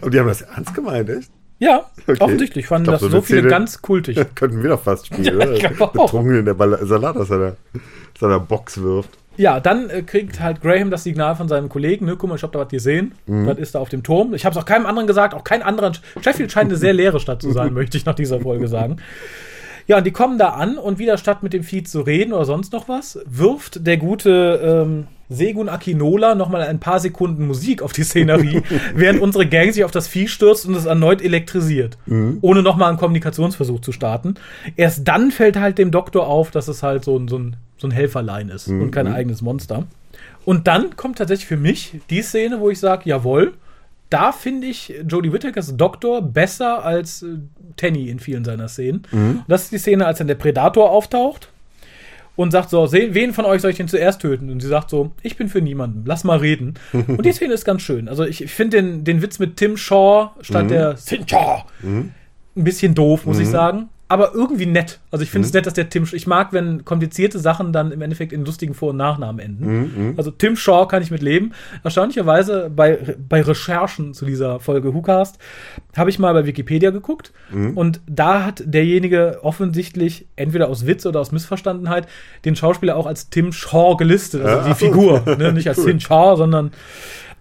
Und 0.00 0.14
die 0.14 0.18
haben 0.18 0.28
das 0.28 0.40
ernst 0.42 0.74
gemeint, 0.74 1.10
echt? 1.10 1.30
ja 1.58 1.86
Okay. 2.06 2.20
offensichtlich 2.20 2.66
fanden 2.66 2.86
Ich 2.86 2.90
das 2.92 3.00
glaub, 3.00 3.10
so 3.10 3.16
so 3.18 3.22
viele 3.22 3.40
Szene- 3.40 3.50
ganz 3.50 3.82
kultig. 3.82 4.18
Könnten 4.34 4.62
wir 4.62 4.70
doch 4.70 4.82
fast 4.82 5.06
spielen, 5.08 5.24
Ja, 5.24 5.34
oder? 5.34 5.52
ich 5.52 5.60
glaub 5.76 5.98
auch. 5.98 6.06
Betrunken 6.06 6.38
in 6.38 6.44
der 6.46 6.54
Ball 6.54 6.78
Salat 6.86 7.16
aus 7.16 7.28
seiner, 7.28 7.56
seiner 8.18 8.40
Box 8.40 8.80
wirft. 8.80 9.10
Ja, 9.36 9.60
dann 9.60 9.90
äh, 9.90 10.02
kriegt 10.02 10.40
halt 10.40 10.62
Graham 10.62 10.90
das 10.90 11.04
Signal 11.04 11.36
von 11.36 11.48
seinem 11.48 11.68
Kollegen, 11.68 12.06
ne, 12.06 12.16
guck 12.16 12.30
mal, 12.30 12.36
ich 12.36 12.42
hab 12.42 12.52
da 12.52 12.60
was 12.60 12.68
gesehen. 12.68 13.12
Mhm. 13.26 13.46
Das 13.46 13.58
ist 13.58 13.74
da 13.74 13.80
auf 13.80 13.90
dem 13.90 14.02
Turm. 14.02 14.32
Ich 14.32 14.46
habe 14.46 14.56
es 14.56 14.62
auch 14.62 14.64
keinem 14.66 14.86
anderen 14.86 15.06
gesagt, 15.06 15.34
auch 15.34 15.44
kein 15.44 15.62
anderer. 15.62 15.92
Sheffield 16.22 16.50
scheint 16.50 16.70
eine 16.70 16.78
sehr 16.78 16.94
leere 16.94 17.20
Stadt 17.20 17.42
zu 17.42 17.52
sein, 17.52 17.74
möchte 17.74 17.98
ich 17.98 18.06
nach 18.06 18.14
dieser 18.14 18.40
Folge 18.40 18.68
sagen. 18.68 18.96
Ja, 19.86 19.98
und 19.98 20.04
die 20.04 20.12
kommen 20.12 20.38
da 20.38 20.50
an 20.50 20.78
und 20.78 20.98
wieder 20.98 21.16
statt 21.16 21.42
mit 21.42 21.52
dem 21.52 21.62
Vieh 21.62 21.84
zu 21.84 22.00
reden 22.00 22.32
oder 22.32 22.44
sonst 22.44 22.72
noch 22.72 22.88
was, 22.88 23.18
wirft 23.24 23.86
der 23.86 23.96
gute 23.96 24.84
ähm, 24.84 25.06
Segun 25.28 25.68
Akinola 25.68 26.34
nochmal 26.34 26.62
ein 26.62 26.78
paar 26.78 27.00
Sekunden 27.00 27.46
Musik 27.46 27.82
auf 27.82 27.92
die 27.92 28.04
Szenerie, 28.04 28.62
während 28.94 29.20
unsere 29.20 29.46
Gang 29.46 29.72
sich 29.72 29.84
auf 29.84 29.90
das 29.90 30.08
Vieh 30.08 30.28
stürzt 30.28 30.66
und 30.66 30.74
es 30.74 30.86
erneut 30.86 31.22
elektrisiert, 31.22 31.98
ohne 32.40 32.62
nochmal 32.62 32.90
einen 32.90 32.98
Kommunikationsversuch 32.98 33.80
zu 33.80 33.92
starten. 33.92 34.34
Erst 34.76 35.06
dann 35.06 35.30
fällt 35.30 35.58
halt 35.58 35.78
dem 35.78 35.90
Doktor 35.90 36.26
auf, 36.26 36.50
dass 36.50 36.68
es 36.68 36.82
halt 36.82 37.04
so 37.04 37.18
ein, 37.18 37.28
so 37.28 37.38
ein, 37.38 37.56
so 37.76 37.88
ein 37.88 37.90
Helferlein 37.90 38.48
ist 38.48 38.68
und 38.68 38.90
kein 38.90 39.08
eigenes 39.08 39.42
Monster. 39.42 39.84
Und 40.44 40.68
dann 40.68 40.96
kommt 40.96 41.18
tatsächlich 41.18 41.46
für 41.46 41.56
mich 41.56 42.00
die 42.08 42.22
Szene, 42.22 42.60
wo 42.60 42.70
ich 42.70 42.78
sage, 42.78 43.02
jawohl, 43.04 43.54
da 44.10 44.32
finde 44.32 44.66
ich 44.68 44.92
Jodie 45.08 45.32
Whittakers 45.32 45.76
Doktor 45.76 46.22
besser 46.22 46.84
als 46.84 47.22
äh, 47.22 47.38
Tenny 47.76 48.08
in 48.08 48.18
vielen 48.20 48.44
seiner 48.44 48.68
Szenen. 48.68 49.02
Und 49.12 49.44
das 49.48 49.64
ist 49.64 49.72
die 49.72 49.78
Szene, 49.78 50.06
als 50.06 50.18
dann 50.18 50.28
der 50.28 50.34
Predator 50.36 50.90
auftaucht 50.90 51.48
und 52.36 52.50
sagt 52.52 52.70
so, 52.70 52.86
"Se- 52.86 53.14
wen 53.14 53.32
von 53.32 53.44
euch 53.46 53.62
soll 53.62 53.70
ich 53.72 53.76
denn 53.78 53.88
zuerst 53.88 54.20
töten? 54.20 54.50
Und 54.50 54.60
sie 54.60 54.68
sagt 54.68 54.90
so, 54.90 55.10
ich 55.22 55.36
bin 55.36 55.48
für 55.48 55.60
niemanden, 55.60 56.02
lass 56.06 56.22
mal 56.24 56.38
reden. 56.38 56.74
und 56.92 57.24
die 57.26 57.32
Szene 57.32 57.54
ist 57.54 57.64
ganz 57.64 57.82
schön. 57.82 58.08
Also 58.08 58.24
ich, 58.24 58.42
ich 58.44 58.52
finde 58.52 58.76
den, 58.82 59.04
den 59.04 59.22
Witz 59.22 59.38
mit 59.38 59.56
Tim 59.56 59.76
Shaw 59.76 60.30
statt 60.40 60.70
der 60.70 60.96
Sincha 60.96 61.64
ein 61.82 62.12
bisschen 62.64 62.94
doof, 62.94 63.26
muss 63.26 63.38
ich 63.38 63.48
sagen. 63.48 63.88
Aber 64.08 64.34
irgendwie 64.34 64.66
nett. 64.66 65.00
Also 65.10 65.24
ich 65.24 65.30
finde 65.30 65.48
es 65.48 65.52
nett, 65.52 65.66
dass 65.66 65.74
der 65.74 65.88
Tim, 65.88 66.06
ich 66.12 66.28
mag, 66.28 66.52
wenn 66.52 66.84
komplizierte 66.84 67.40
Sachen 67.40 67.72
dann 67.72 67.90
im 67.90 68.00
Endeffekt 68.02 68.32
in 68.32 68.44
lustigen 68.44 68.72
Vor- 68.72 68.90
und 68.90 68.96
Nachnamen 68.98 69.40
enden. 69.40 70.14
Also 70.16 70.30
Tim 70.30 70.54
Shaw 70.54 70.86
kann 70.86 71.02
ich 71.02 71.10
mit 71.10 71.22
leben. 71.22 71.52
Erstaunlicherweise 71.82 72.70
bei, 72.74 73.16
bei 73.28 73.42
Recherchen 73.42 74.14
zu 74.14 74.24
dieser 74.24 74.60
Folge 74.60 74.94
WhoCast 74.94 75.38
habe 75.96 76.10
ich 76.10 76.20
mal 76.20 76.32
bei 76.34 76.46
Wikipedia 76.46 76.90
geguckt 76.90 77.32
und 77.74 78.00
da 78.06 78.44
hat 78.44 78.62
derjenige 78.64 79.40
offensichtlich 79.42 80.26
entweder 80.36 80.68
aus 80.68 80.86
Witz 80.86 81.04
oder 81.04 81.18
aus 81.20 81.32
Missverstandenheit 81.32 82.06
den 82.44 82.54
Schauspieler 82.54 82.96
auch 82.96 83.06
als 83.06 83.28
Tim 83.30 83.52
Shaw 83.52 83.96
gelistet, 83.96 84.44
also 84.44 84.68
Ja, 84.68 84.74
die. 84.74 84.74
Figur, 84.74 85.22
ne? 85.36 85.52
nicht 85.52 85.68
als 85.68 85.78
Cool. 85.78 85.86
Tim 85.86 86.00
Shaw, 86.00 86.36
sondern 86.36 86.70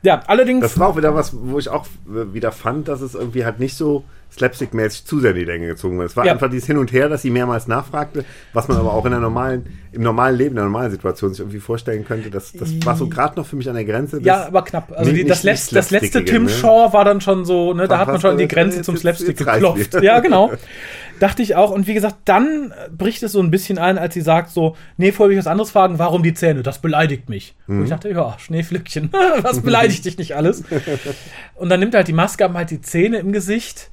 ja, 0.02 0.22
allerdings 0.28 0.62
Das 0.62 0.80
war 0.80 0.90
auch 0.90 0.98
wieder 0.98 1.14
was, 1.16 1.36
wo 1.36 1.60
ich 1.60 1.70
auch 1.70 1.86
wieder 2.06 2.52
fand, 2.52 2.88
dass 2.88 3.02
es 3.02 3.16
irgendwie 3.16 3.44
halt 3.46 3.60
nicht 3.60 3.76
so 3.76 4.04
slapstick-mäßig 4.32 5.06
zu 5.06 5.20
sehr 5.20 5.32
in 5.32 5.38
die 5.38 5.46
Länge 5.46 5.68
gezogen 5.68 5.98
wird. 5.98 6.10
Es 6.10 6.18
war 6.18 6.26
Ja. 6.26 6.34
einfach 6.34 6.50
dieses 6.50 6.68
Hin 6.68 6.78
und 6.78 6.92
Her, 6.92 7.08
dass 7.10 7.22
sie 7.22 7.30
mehrmals 7.30 7.68
nachfragte, 7.68 8.26
was 8.54 8.68
man 8.68 8.78
aber 8.78 8.94
auch 8.94 9.06
in 9.06 9.12
der 9.12 9.20
normalen, 9.22 9.66
im 9.94 10.02
normalen 10.02 10.36
Leben, 10.36 10.50
in 10.52 10.56
der 10.56 10.66
normalen 10.66 10.92
Situation 10.92 11.32
sich 11.32 11.40
irgendwie 11.40 11.60
vorstellen 11.60 12.04
könnte. 12.06 12.30
Das, 12.30 12.52
das 12.52 12.70
war 12.86 12.96
so 12.98 13.08
gerade 13.08 13.38
noch 13.40 13.46
für 13.48 13.56
mich 13.56 13.70
an 13.70 13.76
der 13.76 13.86
Grenze. 13.86 14.20
Ja, 14.22 14.46
aber 14.48 14.64
knapp. 14.64 14.92
Also 14.92 15.12
Nicht- 15.12 15.24
die, 15.24 15.28
das, 15.30 15.44
nicht- 15.44 15.54
das 15.54 15.72
letzte 15.72 15.90
slapstickige, 16.00 16.32
Tim 16.32 16.44
ne? 16.46 16.50
Shaw 16.50 16.92
war 16.94 17.06
dann 17.06 17.22
schon 17.22 17.46
so, 17.46 17.74
ne, 17.74 17.88
da 17.88 17.98
hat 18.00 18.08
man 18.08 18.20
schon 18.20 18.38
die 18.38 18.48
Grenze 18.48 18.82
zum 18.82 18.98
Slapstick 18.98 19.38
geklopft. 19.38 20.02
Ja, 20.02 20.20
genau. 20.20 20.52
Dachte 21.22 21.42
ich 21.42 21.56
auch. 21.56 21.72
Und 21.72 21.88
wie 21.88 21.94
gesagt, 21.94 22.16
dann 22.26 22.74
bricht 22.92 23.24
es 23.24 23.32
so 23.32 23.40
ein 23.42 23.50
bisschen 23.50 23.78
ein, 23.78 23.98
als 23.98 24.14
sie 24.16 24.20
sagt 24.22 24.50
so, 24.50 24.76
nee, 24.98 25.14
vorher 25.14 25.30
will 25.30 25.38
ich 25.38 25.46
was 25.46 25.50
anderes 25.50 25.72
fragen, 25.72 25.98
warum 25.98 26.24
die 26.24 26.34
Zähne? 26.34 26.62
Das 26.62 26.80
beleidigt 26.80 27.30
mich. 27.30 27.56
Und 27.68 27.78
Mhm. 27.78 27.84
ich 27.86 27.90
dachte, 27.90 28.10
ja, 28.10 28.36
Schneeflückchen, 28.38 29.12
was 29.42 29.62
beleidigt 29.62 30.04
dich 30.04 30.18
nicht 30.18 30.36
alles? 30.36 30.64
Und 31.56 31.70
dann 31.70 31.80
nimmt 31.80 31.94
er 31.94 32.00
halt 32.00 32.10
die 32.10 32.14
Maske, 32.14 32.44
haben 32.44 32.56
halt 32.56 32.70
die 32.70 32.82
Zähne 32.82 33.20
im 33.20 33.32
Gesicht. 33.32 33.90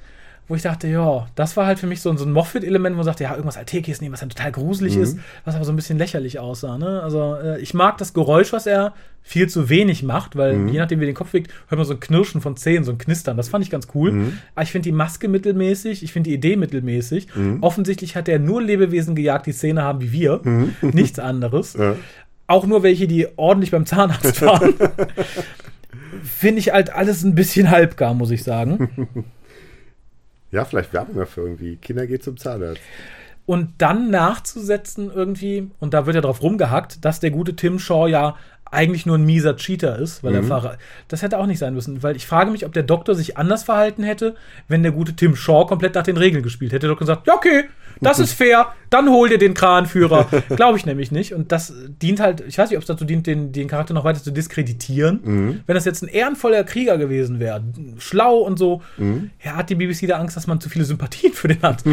Wo 0.47 0.55
ich 0.55 0.61
dachte, 0.61 0.87
ja, 0.87 1.27
das 1.35 1.55
war 1.55 1.65
halt 1.65 1.79
für 1.79 1.87
mich 1.87 2.01
so, 2.01 2.15
so 2.17 2.25
ein 2.25 2.31
Moffat-Element, 2.31 2.95
wo 2.95 2.97
man 2.97 3.05
sagt, 3.05 3.19
ja, 3.21 3.31
irgendwas 3.31 3.57
Alltägliches 3.57 4.01
nehmen, 4.01 4.13
was 4.13 4.19
dann 4.19 4.29
total 4.29 4.51
gruselig 4.51 4.97
ist, 4.97 5.17
was 5.45 5.55
aber 5.55 5.63
so 5.63 5.71
ein 5.71 5.75
bisschen 5.77 5.97
lächerlich 5.97 6.39
aussah. 6.39 6.77
Ne? 6.77 7.01
Also 7.01 7.35
äh, 7.35 7.61
ich 7.61 7.73
mag 7.73 7.97
das 7.97 8.13
Geräusch, 8.13 8.51
was 8.51 8.65
er 8.67 8.93
viel 9.21 9.47
zu 9.47 9.69
wenig 9.69 10.03
macht, 10.03 10.35
weil 10.35 10.67
je 10.69 10.79
nachdem, 10.79 10.99
wie 10.99 11.05
den 11.05 11.15
Kopf 11.15 11.31
wiegt, 11.31 11.49
hört 11.69 11.77
man 11.77 11.87
so 11.87 11.93
ein 11.93 12.01
Knirschen 12.01 12.41
von 12.41 12.57
Zähnen, 12.57 12.83
so 12.83 12.91
ein 12.91 12.97
Knistern. 12.97 13.37
Das 13.37 13.47
fand 13.47 13.63
ich 13.63 13.71
ganz 13.71 13.87
cool. 13.95 14.33
Aber 14.53 14.63
ich 14.63 14.71
finde 14.71 14.83
die 14.83 14.91
Maske 14.91 15.29
mittelmäßig, 15.29 16.03
ich 16.03 16.11
finde 16.11 16.29
die 16.29 16.35
Idee 16.35 16.57
mittelmäßig. 16.57 17.29
Offensichtlich 17.61 18.17
hat 18.17 18.27
er 18.27 18.39
nur 18.39 18.61
Lebewesen 18.61 19.15
gejagt, 19.15 19.45
die 19.45 19.53
Zähne 19.53 19.83
haben 19.83 20.01
wie 20.01 20.11
wir. 20.11 20.41
Nichts 20.81 21.19
anderes. 21.19 21.75
Ja. 21.75 21.95
Auch 22.47 22.65
nur 22.67 22.83
welche, 22.83 23.07
die 23.07 23.27
ordentlich 23.37 23.71
beim 23.71 23.85
Zahnarzt 23.85 24.41
waren. 24.41 24.73
finde 26.23 26.59
ich 26.59 26.73
halt 26.73 26.93
alles 26.93 27.23
ein 27.23 27.35
bisschen 27.35 27.69
halbgar, 27.69 28.13
muss 28.13 28.31
ich 28.31 28.43
sagen. 28.43 28.89
Ja, 30.53 30.63
vielleicht 30.63 30.93
Werbung 30.93 31.17
dafür 31.17 31.43
irgendwie. 31.43 31.75
Kinder 31.75 32.07
geht 32.07 32.23
zum 32.23 32.37
Zahnarzt. 32.37 32.79
und 33.45 33.71
dann 33.79 34.09
nachzusetzen 34.09 35.11
irgendwie, 35.13 35.69
und 35.79 35.93
da 35.93 36.05
wird 36.05 36.15
ja 36.15 36.21
drauf 36.21 36.41
rumgehackt, 36.41 37.03
dass 37.03 37.19
der 37.19 37.31
gute 37.31 37.55
Tim 37.55 37.77
Shaw 37.79 38.07
ja 38.07 38.35
eigentlich 38.71 39.05
nur 39.05 39.17
ein 39.17 39.25
mieser 39.25 39.55
Cheater 39.55 39.99
ist, 39.99 40.23
weil 40.23 40.33
er 40.33 40.41
Fahrer. 40.43 40.77
Das 41.07 41.21
hätte 41.21 41.37
auch 41.37 41.45
nicht 41.45 41.59
sein 41.59 41.75
müssen, 41.75 42.01
weil 42.01 42.15
ich 42.15 42.25
frage 42.25 42.49
mich, 42.49 42.65
ob 42.65 42.73
der 42.73 42.81
Doktor 42.81 43.13
sich 43.13 43.37
anders 43.37 43.63
verhalten 43.63 44.01
hätte, 44.01 44.35
wenn 44.67 44.81
der 44.81 44.91
gute 44.91 45.15
Tim 45.15 45.35
Shaw 45.35 45.65
komplett 45.67 45.93
nach 45.93 46.03
den 46.03 46.17
Regeln 46.17 46.41
gespielt 46.41 46.71
hätte. 46.71 46.87
Der 46.87 46.89
Doktor 46.89 47.05
gesagt, 47.05 47.27
ja, 47.27 47.35
okay, 47.35 47.65
das 48.01 48.19
ist 48.19 48.33
fair, 48.33 48.73
dann 48.89 49.09
hol 49.09 49.29
dir 49.29 49.37
den 49.37 49.53
Kranführer. 49.53 50.27
Glaube 50.55 50.77
ich 50.77 50.85
nämlich 50.85 51.11
nicht. 51.11 51.33
Und 51.33 51.51
das 51.51 51.73
dient 52.01 52.19
halt, 52.19 52.41
ich 52.47 52.57
weiß 52.57 52.69
nicht, 52.69 52.77
ob 52.77 52.83
es 52.83 52.87
dazu 52.87 53.05
dient, 53.05 53.27
den, 53.27 53.51
den 53.51 53.67
Charakter 53.67 53.93
noch 53.93 54.03
weiter 54.03 54.21
zu 54.21 54.31
diskreditieren. 54.31 55.63
Wenn 55.65 55.75
das 55.75 55.85
jetzt 55.85 56.03
ein 56.03 56.07
ehrenvoller 56.07 56.63
Krieger 56.63 56.97
gewesen 56.97 57.39
wäre, 57.39 57.63
schlau 57.97 58.37
und 58.37 58.57
so, 58.57 58.81
ja, 59.43 59.55
hat 59.55 59.69
die 59.69 59.75
BBC 59.75 60.07
da 60.07 60.17
Angst, 60.17 60.37
dass 60.37 60.47
man 60.47 60.59
zu 60.59 60.69
viele 60.69 60.85
Sympathien 60.85 61.33
für 61.33 61.47
den 61.47 61.61
hat. 61.61 61.83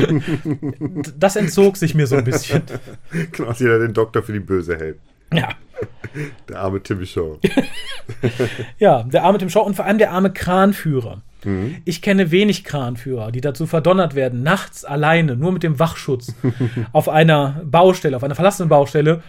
das 1.18 1.36
entzog 1.36 1.76
sich 1.76 1.94
mir 1.94 2.07
so 2.07 2.16
ein 2.16 2.24
bisschen. 2.24 2.62
Genau, 3.32 3.53
jeder 3.53 3.78
den 3.78 3.92
Doktor 3.92 4.22
für 4.22 4.32
die 4.32 4.40
Böse 4.40 4.76
hält. 4.76 4.98
Ja. 5.32 5.48
Der 6.48 6.61
arme 6.61 6.82
Timmy 6.82 7.07
Shaw. 7.07 7.38
Ja, 8.78 9.03
der 9.05 9.24
arme 9.24 9.38
Tim 9.38 9.48
Shaw 9.48 9.64
und 9.64 9.74
vor 9.74 9.84
allem 9.84 9.98
der 9.98 10.11
arme 10.11 10.32
Kranführer. 10.32 11.22
Ich 11.84 12.03
kenne 12.03 12.30
wenig 12.30 12.64
Kranführer, 12.64 13.32
die 13.32 13.41
dazu 13.41 13.66
verdonnert 13.66 14.14
werden, 14.14 14.43
nachts 14.43 14.84
alleine, 14.84 15.36
nur 15.36 15.53
mit 15.53 15.62
dem 15.62 15.78
Wachschutz, 15.78 16.34
auf 16.93 17.09
einer 17.09 17.62
Baustelle, 17.64 18.16
auf 18.16 18.24
einer 18.24 18.34
verlassenen 18.34 18.68
Baustelle, 18.68 19.22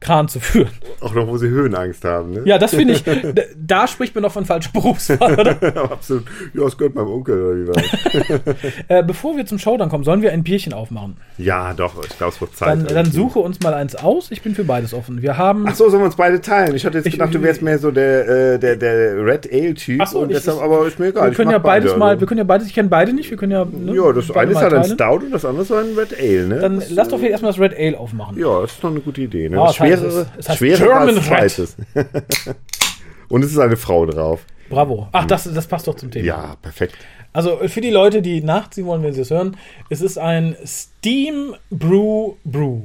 Kran 0.00 0.28
zu 0.28 0.40
führen. 0.40 0.70
Auch 1.00 1.14
noch, 1.14 1.28
wo 1.28 1.36
sie 1.36 1.48
Höhenangst 1.48 2.04
haben, 2.04 2.32
ne? 2.32 2.42
Ja, 2.46 2.56
das 2.56 2.74
finde 2.74 2.94
ich, 2.94 3.04
da, 3.66 3.86
spricht 3.86 4.14
man 4.14 4.22
doch 4.24 4.32
von 4.32 4.46
falscher 4.46 4.70
Berufswahl, 4.72 5.38
oder? 5.38 5.76
Absolut. 5.92 6.24
Ja, 6.54 6.64
das 6.64 6.78
gehört 6.78 6.94
meinem 6.94 7.08
Onkel 7.08 7.42
oder 7.42 7.56
wie 7.56 7.68
war 7.68 8.54
Äh, 8.88 9.02
bevor 9.02 9.36
wir 9.36 9.44
zum 9.44 9.58
Showdown 9.58 9.90
kommen, 9.90 10.04
sollen 10.04 10.22
wir 10.22 10.32
ein 10.32 10.42
Bierchen 10.42 10.72
aufmachen. 10.72 11.18
Ja, 11.36 11.74
doch, 11.74 12.02
ich 12.02 12.16
glaube, 12.16 12.32
es 12.32 12.40
wird 12.40 12.56
Zeit. 12.56 12.68
Dann, 12.68 12.86
dann 12.86 13.06
suche 13.12 13.38
uns 13.40 13.60
mal 13.60 13.74
eins 13.74 13.94
aus. 13.94 14.30
Ich 14.30 14.40
bin 14.42 14.54
für 14.54 14.64
beides 14.64 14.94
offen. 14.94 15.20
Wir 15.20 15.36
haben. 15.36 15.66
Ach 15.68 15.74
so, 15.74 15.88
sollen 15.90 16.02
wir 16.02 16.06
uns 16.06 16.16
beide 16.16 16.40
teilen? 16.40 16.74
Ich 16.74 16.86
hatte 16.86 16.96
jetzt 16.98 17.06
Ich- 17.06 17.12
gedacht, 17.12 17.34
du 17.34 17.42
wärst 17.42 17.60
mehr 17.60 17.78
so 17.78 17.90
der, 17.90 18.54
äh, 18.54 18.58
der, 18.58 18.76
der 18.76 19.24
Red 19.24 19.52
Ale-Typ. 19.52 20.00
Ach 20.02 20.06
so, 20.06 20.20
und 20.20 20.30
ich- 20.30 20.36
deshalb, 20.38 20.62
aber 20.62 20.86
ist 20.86 20.98
mir 20.98 21.08
egal. 21.08 21.28
wir 21.30 21.36
können 21.36 21.50
ja 21.50 21.58
beides 21.58 21.90
beide, 21.90 21.98
mal, 21.98 22.08
also. 22.10 22.20
wir 22.20 22.26
können 22.26 22.38
ja 22.38 22.44
beides, 22.44 22.66
ich 22.66 22.74
kenne 22.74 22.88
beide 22.88 23.12
nicht, 23.12 23.30
wir 23.30 23.36
können 23.36 23.52
ja. 23.52 23.64
Ne, 23.66 23.94
Ja, 23.94 24.12
das 24.12 24.30
eine 24.30 24.52
ist 24.52 24.56
halt 24.58 24.72
ein. 24.72 24.84
Stout 24.84 25.24
und 25.24 25.30
das 25.30 25.44
andere 25.44 25.62
ist 25.64 25.72
ein 25.72 25.94
Red 25.98 26.18
Ale, 26.18 26.46
ne? 26.48 26.58
Dann 26.60 26.76
das, 26.80 26.90
lass 26.90 27.08
doch 27.08 27.20
jetzt 27.20 27.30
erstmal 27.32 27.52
das 27.52 27.60
Red 27.60 27.74
Ale 27.78 27.98
aufmachen. 27.98 28.38
Ja, 28.38 28.62
das 28.62 28.72
ist 28.72 28.82
doch 28.82 28.90
eine 28.90 29.00
gute 29.00 29.20
Idee, 29.20 29.48
ne? 29.48 29.60
Ah, 29.60 29.66
das 29.66 29.76
schwerere, 29.98 30.26
es 30.38 30.48
heißt 30.48 30.58
schwerer 30.58 30.84
German 30.84 31.16
als 31.16 31.26
zweites. 31.26 31.76
und 33.28 33.44
es 33.44 33.50
ist 33.50 33.58
eine 33.58 33.76
Frau 33.76 34.06
drauf. 34.06 34.44
Bravo. 34.68 35.08
Ach, 35.12 35.26
das, 35.26 35.52
das 35.52 35.66
passt 35.66 35.88
doch 35.88 35.96
zum 35.96 36.10
Thema. 36.10 36.24
Ja, 36.24 36.56
perfekt. 36.62 36.96
Also 37.32 37.58
für 37.66 37.80
die 37.80 37.90
Leute, 37.90 38.22
die 38.22 38.42
nachziehen 38.42 38.86
wollen, 38.86 39.02
wenn 39.02 39.12
sie 39.12 39.20
es 39.20 39.30
hören, 39.30 39.56
es 39.88 40.00
ist 40.00 40.18
ein 40.18 40.56
Steam 40.64 41.54
Brew 41.70 42.34
Brew. 42.44 42.82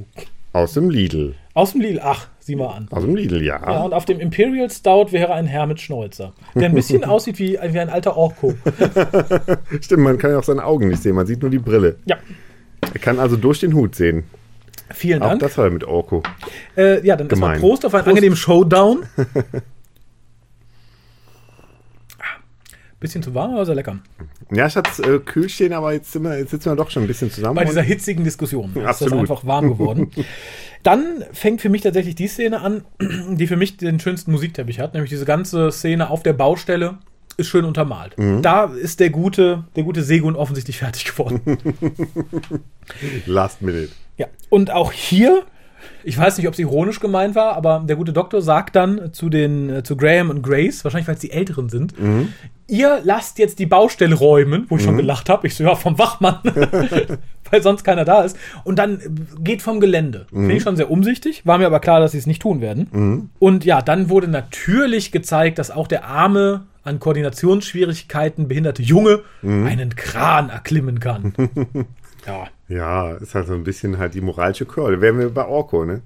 Aus 0.52 0.74
dem 0.74 0.88
Lidl. 0.88 1.34
Aus 1.54 1.72
dem 1.72 1.80
Lidl, 1.80 2.00
ach, 2.02 2.28
sieh 2.38 2.56
mal 2.56 2.68
an. 2.68 2.88
Aus 2.90 3.02
dem 3.02 3.14
Lidl, 3.14 3.42
ja. 3.42 3.60
Ja, 3.60 3.82
und 3.82 3.92
auf 3.92 4.04
dem 4.04 4.20
Imperial 4.20 4.70
Stout 4.70 5.08
wäre 5.10 5.32
ein 5.34 5.46
Herr 5.46 5.66
mit 5.66 5.80
Schnäuzer, 5.80 6.32
der 6.54 6.66
ein 6.66 6.74
bisschen 6.74 7.04
aussieht 7.06 7.38
wie, 7.38 7.58
wie 7.70 7.78
ein 7.80 7.90
alter 7.90 8.16
Orko. 8.16 8.54
Stimmt, 9.80 10.02
man 10.02 10.18
kann 10.18 10.30
ja 10.30 10.38
auch 10.38 10.44
seine 10.44 10.64
Augen 10.64 10.88
nicht 10.88 11.02
sehen, 11.02 11.14
man 11.14 11.26
sieht 11.26 11.42
nur 11.42 11.50
die 11.50 11.58
Brille. 11.58 11.96
Ja, 12.06 12.16
Er 12.92 13.00
kann 13.00 13.18
also 13.18 13.36
durch 13.36 13.60
den 13.60 13.74
Hut 13.74 13.94
sehen. 13.94 14.24
Vielen 14.96 15.22
Auch 15.22 15.28
Dank. 15.28 15.40
das 15.40 15.56
war 15.58 15.70
mit 15.70 15.84
Orko. 15.84 16.22
Äh, 16.76 17.06
ja, 17.06 17.16
dann 17.16 17.28
erstmal. 17.28 17.58
Prost 17.58 17.84
auf 17.86 17.94
einen 17.94 18.06
angenehmen 18.06 18.36
Showdown. 18.36 19.04
Ah, 22.18 22.40
Bisschen 22.98 23.22
zu 23.22 23.34
warm, 23.34 23.52
aber 23.52 23.66
sehr 23.66 23.74
lecker. 23.74 23.98
Ja, 24.50 24.66
ich 24.66 24.76
hatte 24.76 25.02
äh, 25.02 25.18
kühl 25.18 25.48
stehen, 25.48 25.72
aber 25.72 25.92
jetzt, 25.92 26.12
sind 26.12 26.22
wir, 26.22 26.38
jetzt 26.38 26.50
sitzen 26.50 26.70
wir 26.70 26.76
doch 26.76 26.90
schon 26.90 27.02
ein 27.04 27.06
bisschen 27.06 27.30
zusammen. 27.30 27.56
Bei 27.56 27.64
dieser 27.64 27.82
hitzigen 27.82 28.24
Diskussion 28.24 28.70
ist 28.74 28.76
das 28.76 29.02
Absolut. 29.02 29.20
einfach 29.20 29.44
warm 29.44 29.68
geworden. 29.68 30.10
Dann 30.82 31.24
fängt 31.32 31.60
für 31.60 31.68
mich 31.68 31.82
tatsächlich 31.82 32.14
die 32.14 32.28
Szene 32.28 32.60
an, 32.60 32.84
die 33.36 33.46
für 33.46 33.56
mich 33.56 33.76
den 33.76 34.00
schönsten 34.00 34.30
Musikteppich 34.32 34.80
hat, 34.80 34.94
nämlich 34.94 35.10
diese 35.10 35.24
ganze 35.24 35.70
Szene 35.72 36.10
auf 36.10 36.22
der 36.22 36.32
Baustelle 36.32 36.98
ist 37.36 37.48
schön 37.48 37.64
untermalt. 37.64 38.16
Mhm. 38.18 38.40
Da 38.40 38.64
ist 38.64 39.00
der 39.00 39.10
gute, 39.10 39.64
der 39.76 39.82
gute 39.84 40.02
Segun 40.02 40.36
offensichtlich 40.36 40.78
fertig 40.78 41.04
geworden. 41.04 41.58
Last 43.26 43.60
Minute. 43.62 43.90
Ja, 44.16 44.26
und 44.48 44.70
auch 44.70 44.92
hier, 44.92 45.42
ich 46.04 46.16
weiß 46.16 46.38
nicht, 46.38 46.46
ob 46.46 46.54
es 46.54 46.58
ironisch 46.58 47.00
gemeint 47.00 47.34
war, 47.34 47.54
aber 47.54 47.84
der 47.86 47.96
gute 47.96 48.12
Doktor 48.12 48.42
sagt 48.42 48.76
dann 48.76 49.12
zu 49.12 49.28
den 49.28 49.70
äh, 49.70 49.82
zu 49.82 49.96
Graham 49.96 50.30
und 50.30 50.42
Grace, 50.42 50.84
wahrscheinlich 50.84 51.08
weil 51.08 51.14
es 51.16 51.20
die 51.20 51.32
Älteren 51.32 51.68
sind, 51.68 51.94
ihr 52.68 53.00
lasst 53.04 53.38
jetzt 53.38 53.58
die 53.58 53.66
Baustelle 53.66 54.14
räumen, 54.14 54.66
wo 54.68 54.76
ich 54.76 54.82
schon 54.82 54.96
gelacht 54.96 55.28
habe. 55.28 55.46
Ich 55.46 55.54
so, 55.54 55.64
ja, 55.64 55.74
vom 55.74 55.98
Wachmann, 55.98 56.38
weil 57.50 57.62
sonst 57.62 57.84
keiner 57.84 58.04
da 58.04 58.22
ist. 58.22 58.36
Und 58.64 58.78
dann 58.78 59.00
geht 59.40 59.62
vom 59.62 59.80
Gelände. 59.80 60.26
Finde 60.30 60.54
ich 60.54 60.62
schon 60.62 60.76
sehr 60.76 60.90
umsichtig, 60.90 61.46
war 61.46 61.58
mir 61.58 61.66
aber 61.66 61.80
klar, 61.80 62.00
dass 62.00 62.12
sie 62.12 62.18
es 62.18 62.26
nicht 62.26 62.42
tun 62.42 62.60
werden. 62.60 63.30
Und 63.38 63.64
ja, 63.64 63.82
dann 63.82 64.08
wurde 64.08 64.28
natürlich 64.28 65.12
gezeigt, 65.12 65.58
dass 65.58 65.70
auch 65.70 65.86
der 65.86 66.06
arme, 66.06 66.62
an 66.86 67.00
Koordinationsschwierigkeiten 67.00 68.48
behinderte 68.48 68.82
Junge 68.82 69.22
einen 69.42 69.96
Kran 69.96 70.50
erklimmen 70.50 71.00
kann. 71.00 71.34
ja. 72.26 72.46
Ja, 72.68 73.12
ist 73.12 73.34
halt 73.34 73.46
so 73.46 73.54
ein 73.54 73.64
bisschen 73.64 73.98
halt 73.98 74.14
die 74.14 74.20
moralische 74.20 74.66
Curl. 74.66 75.00
Wären 75.00 75.18
wir 75.18 75.30
bei 75.30 75.46
Orko, 75.46 75.84
ne? 75.84 76.02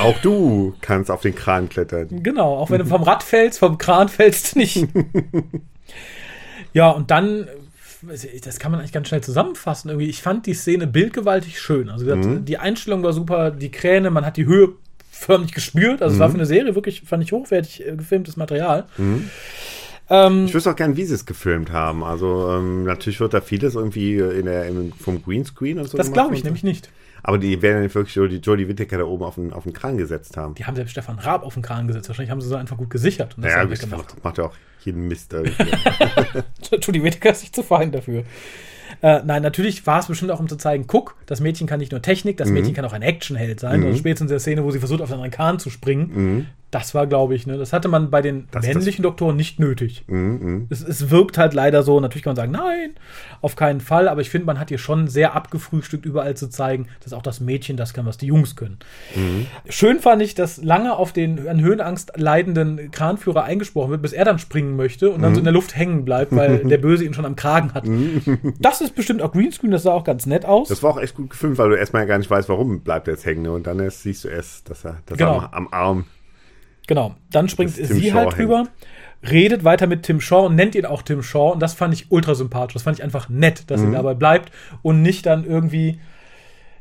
Auch 0.00 0.18
du 0.18 0.74
kannst 0.80 1.10
auf 1.10 1.20
den 1.20 1.34
Kran 1.34 1.68
klettern. 1.68 2.22
Genau, 2.22 2.56
auch 2.56 2.70
wenn 2.70 2.78
du 2.78 2.86
vom 2.86 3.02
Rad 3.02 3.22
fällst, 3.22 3.58
vom 3.58 3.78
Kran 3.78 4.08
fällst 4.08 4.54
du 4.54 4.60
nicht. 4.60 4.86
ja, 6.72 6.90
und 6.90 7.10
dann, 7.10 7.48
das 8.44 8.58
kann 8.58 8.70
man 8.70 8.80
eigentlich 8.80 8.92
ganz 8.92 9.08
schnell 9.08 9.22
zusammenfassen. 9.22 9.90
Irgendwie, 9.90 10.08
ich 10.08 10.22
fand 10.22 10.46
die 10.46 10.54
Szene 10.54 10.86
bildgewaltig 10.86 11.60
schön. 11.60 11.90
Also 11.90 12.06
gesagt, 12.06 12.48
die 12.48 12.58
Einstellung 12.58 13.02
war 13.02 13.12
super, 13.12 13.50
die 13.50 13.70
Kräne, 13.70 14.10
man 14.10 14.24
hat 14.24 14.36
die 14.36 14.46
Höhe 14.46 14.70
förmlich 15.10 15.52
gespürt. 15.52 16.02
Also 16.02 16.14
es 16.14 16.20
war 16.20 16.28
für 16.28 16.34
eine 16.34 16.46
Serie 16.46 16.74
wirklich, 16.74 17.02
fand 17.02 17.22
ich 17.22 17.32
hochwertig 17.32 17.86
äh, 17.86 17.96
gefilmtes 17.96 18.36
Material. 18.36 18.86
Ähm, 20.10 20.46
Ich 20.46 20.54
wüsste 20.54 20.70
auch 20.70 20.76
gern, 20.76 20.96
wie 20.96 21.04
sie 21.04 21.14
es 21.14 21.26
gefilmt 21.26 21.72
haben. 21.72 22.04
Also 22.04 22.50
ähm, 22.52 22.84
natürlich 22.84 23.20
wird 23.20 23.34
da 23.34 23.40
vieles 23.40 23.74
irgendwie 23.74 24.18
in 24.18 24.46
der, 24.46 24.66
im, 24.66 24.92
vom 24.92 25.22
Greenscreen 25.22 25.78
und 25.78 25.88
so 25.88 25.96
das 25.96 26.12
glaube 26.12 26.34
ich 26.34 26.40
so. 26.40 26.44
nämlich 26.44 26.62
nicht. 26.62 26.90
Aber 27.26 27.38
die 27.38 27.62
werden 27.62 27.82
nicht 27.82 27.94
wirklich 27.94 28.14
Jodie, 28.14 28.36
Jodie 28.36 28.68
Whittaker 28.68 28.98
da 28.98 29.04
oben 29.04 29.24
auf 29.24 29.36
den, 29.36 29.52
auf 29.54 29.62
den 29.62 29.72
Kran 29.72 29.96
gesetzt 29.96 30.36
haben. 30.36 30.54
Die 30.56 30.66
haben 30.66 30.76
selbst 30.76 30.90
Stefan 30.90 31.18
Raab 31.18 31.42
auf 31.42 31.54
den 31.54 31.62
Kran 31.62 31.86
gesetzt. 31.88 32.08
Wahrscheinlich 32.08 32.30
haben 32.30 32.42
sie 32.42 32.48
so 32.48 32.54
einfach 32.54 32.76
gut 32.76 32.90
gesichert 32.90 33.36
und 33.36 33.44
das 33.44 33.52
ja, 33.52 33.70
weggemacht. 33.70 34.08
macht, 34.08 34.24
macht 34.24 34.38
ja 34.38 34.44
auch 34.44 34.54
jeden 34.84 35.08
Mist. 35.08 35.32
Judy 36.82 37.02
Whittaker 37.02 37.30
ist 37.30 37.40
nicht 37.40 37.54
zu 37.54 37.62
fein 37.62 37.92
dafür. 37.92 38.24
Äh, 39.00 39.22
nein, 39.24 39.42
natürlich 39.42 39.86
war 39.86 40.00
es 40.00 40.06
bestimmt 40.06 40.30
auch, 40.30 40.40
um 40.40 40.48
zu 40.48 40.56
zeigen, 40.56 40.86
guck, 40.86 41.16
das 41.24 41.40
Mädchen 41.40 41.66
kann 41.66 41.80
nicht 41.80 41.92
nur 41.92 42.02
Technik, 42.02 42.36
das 42.36 42.50
Mädchen 42.50 42.74
kann 42.74 42.84
auch 42.84 42.92
ein 42.92 43.02
Actionheld 43.02 43.58
sein. 43.58 43.82
Also 43.82 43.98
spätestens 43.98 44.30
in 44.30 44.34
der 44.34 44.40
Szene, 44.40 44.64
wo 44.64 44.70
sie 44.70 44.78
versucht, 44.78 45.00
auf 45.00 45.08
den 45.08 45.14
anderen 45.14 45.30
Kahn 45.30 45.58
zu 45.58 45.70
springen. 45.70 46.46
Das 46.74 46.92
war, 46.92 47.06
glaube 47.06 47.36
ich, 47.36 47.46
ne, 47.46 47.56
das 47.56 47.72
hatte 47.72 47.86
man 47.86 48.10
bei 48.10 48.20
den 48.20 48.48
Das- 48.50 48.66
männlichen 48.66 49.04
Doktoren 49.04 49.36
nicht 49.36 49.60
nötig. 49.60 50.04
Mhm, 50.08 50.66
Es, 50.70 50.82
es 50.82 51.08
wirkt 51.10 51.38
halt 51.38 51.54
leider 51.54 51.84
so, 51.84 52.00
natürlich 52.00 52.24
kann 52.24 52.30
man 52.32 52.36
sagen, 52.36 52.50
nein, 52.50 52.94
auf 53.42 53.54
keinen 53.54 53.80
Fall, 53.80 54.08
aber 54.08 54.20
ich 54.22 54.28
finde, 54.30 54.46
man 54.46 54.58
hat 54.58 54.70
hier 54.70 54.78
schon 54.78 55.06
sehr 55.06 55.36
abgefrühstückt, 55.36 56.04
überall 56.04 56.36
zu 56.36 56.48
zeigen, 56.48 56.88
dass 57.04 57.12
auch 57.12 57.22
das 57.22 57.38
Mädchen 57.40 57.76
das 57.76 57.94
kann, 57.94 58.06
was 58.06 58.18
die 58.18 58.26
Jungs 58.26 58.56
können. 58.56 58.78
Schön 59.68 60.00
fand 60.00 60.20
ich, 60.22 60.34
dass 60.34 60.62
lange 60.62 60.96
auf 60.96 61.12
den 61.12 61.46
an 61.46 61.60
Höhenangst 61.60 62.12
leidenden 62.16 62.90
Kranführer 62.90 63.44
eingesprochen 63.44 63.90
wird, 63.92 64.02
bis 64.02 64.12
er 64.12 64.24
dann 64.24 64.38
springen 64.40 64.74
möchte 64.76 65.10
und 65.10 65.22
dann 65.22 65.34
so 65.34 65.38
in 65.38 65.44
der 65.44 65.52
Luft 65.52 65.76
hängen 65.76 66.04
bleibt, 66.04 66.34
weil 66.34 66.58
der 66.64 66.78
Böse 66.78 67.04
ihn 67.04 67.14
schon 67.14 67.24
am 67.24 67.36
Kragen 67.36 67.72
hat. 67.74 67.84
Das 68.58 68.80
ist 68.80 68.96
bestimmt 68.96 69.22
auch 69.22 69.30
Greenscreen, 69.32 69.70
das 69.70 69.84
sah 69.84 69.92
auch 69.92 70.04
ganz 70.04 70.26
nett 70.26 70.44
aus. 70.44 70.68
Das 70.68 70.82
war 70.82 70.90
auch 70.90 71.00
echt 71.00 71.14
gut 71.14 71.30
gefilmt, 71.30 71.58
weil 71.58 71.68
du 71.70 71.76
erstmal 71.76 72.02
ja 72.02 72.06
gar 72.08 72.18
nicht 72.18 72.30
weißt, 72.30 72.48
warum 72.48 72.80
bleibt 72.80 73.06
er 73.08 73.14
jetzt 73.14 73.24
hängen. 73.26 73.42
ne? 73.42 73.52
Und 73.52 73.66
dann 73.66 73.78
erst 73.78 74.02
siehst 74.02 74.24
du 74.24 74.28
erst, 74.28 74.68
dass 74.70 74.84
er, 74.84 74.96
dass 75.06 75.18
Genau. 75.18 75.38
er 75.38 75.54
am, 75.54 75.66
am 75.66 75.68
Arm. 75.72 76.04
Genau. 76.86 77.14
Dann 77.30 77.48
springt 77.48 77.72
sie 77.72 78.10
Shaw 78.10 78.14
halt 78.14 78.36
drüber, 78.36 78.68
redet 79.28 79.64
weiter 79.64 79.86
mit 79.86 80.02
Tim 80.02 80.20
Shaw 80.20 80.46
und 80.46 80.54
nennt 80.54 80.74
ihn 80.74 80.86
auch 80.86 81.02
Tim 81.02 81.22
Shaw. 81.22 81.52
Und 81.52 81.60
das 81.60 81.74
fand 81.74 81.94
ich 81.94 82.10
ultra 82.10 82.34
sympathisch. 82.34 82.74
Das 82.74 82.82
fand 82.82 82.98
ich 82.98 83.04
einfach 83.04 83.28
nett, 83.28 83.70
dass 83.70 83.80
sie 83.80 83.90
dabei 83.90 84.14
bleibt 84.14 84.52
und 84.82 85.02
nicht 85.02 85.26
dann 85.26 85.44
irgendwie 85.44 85.98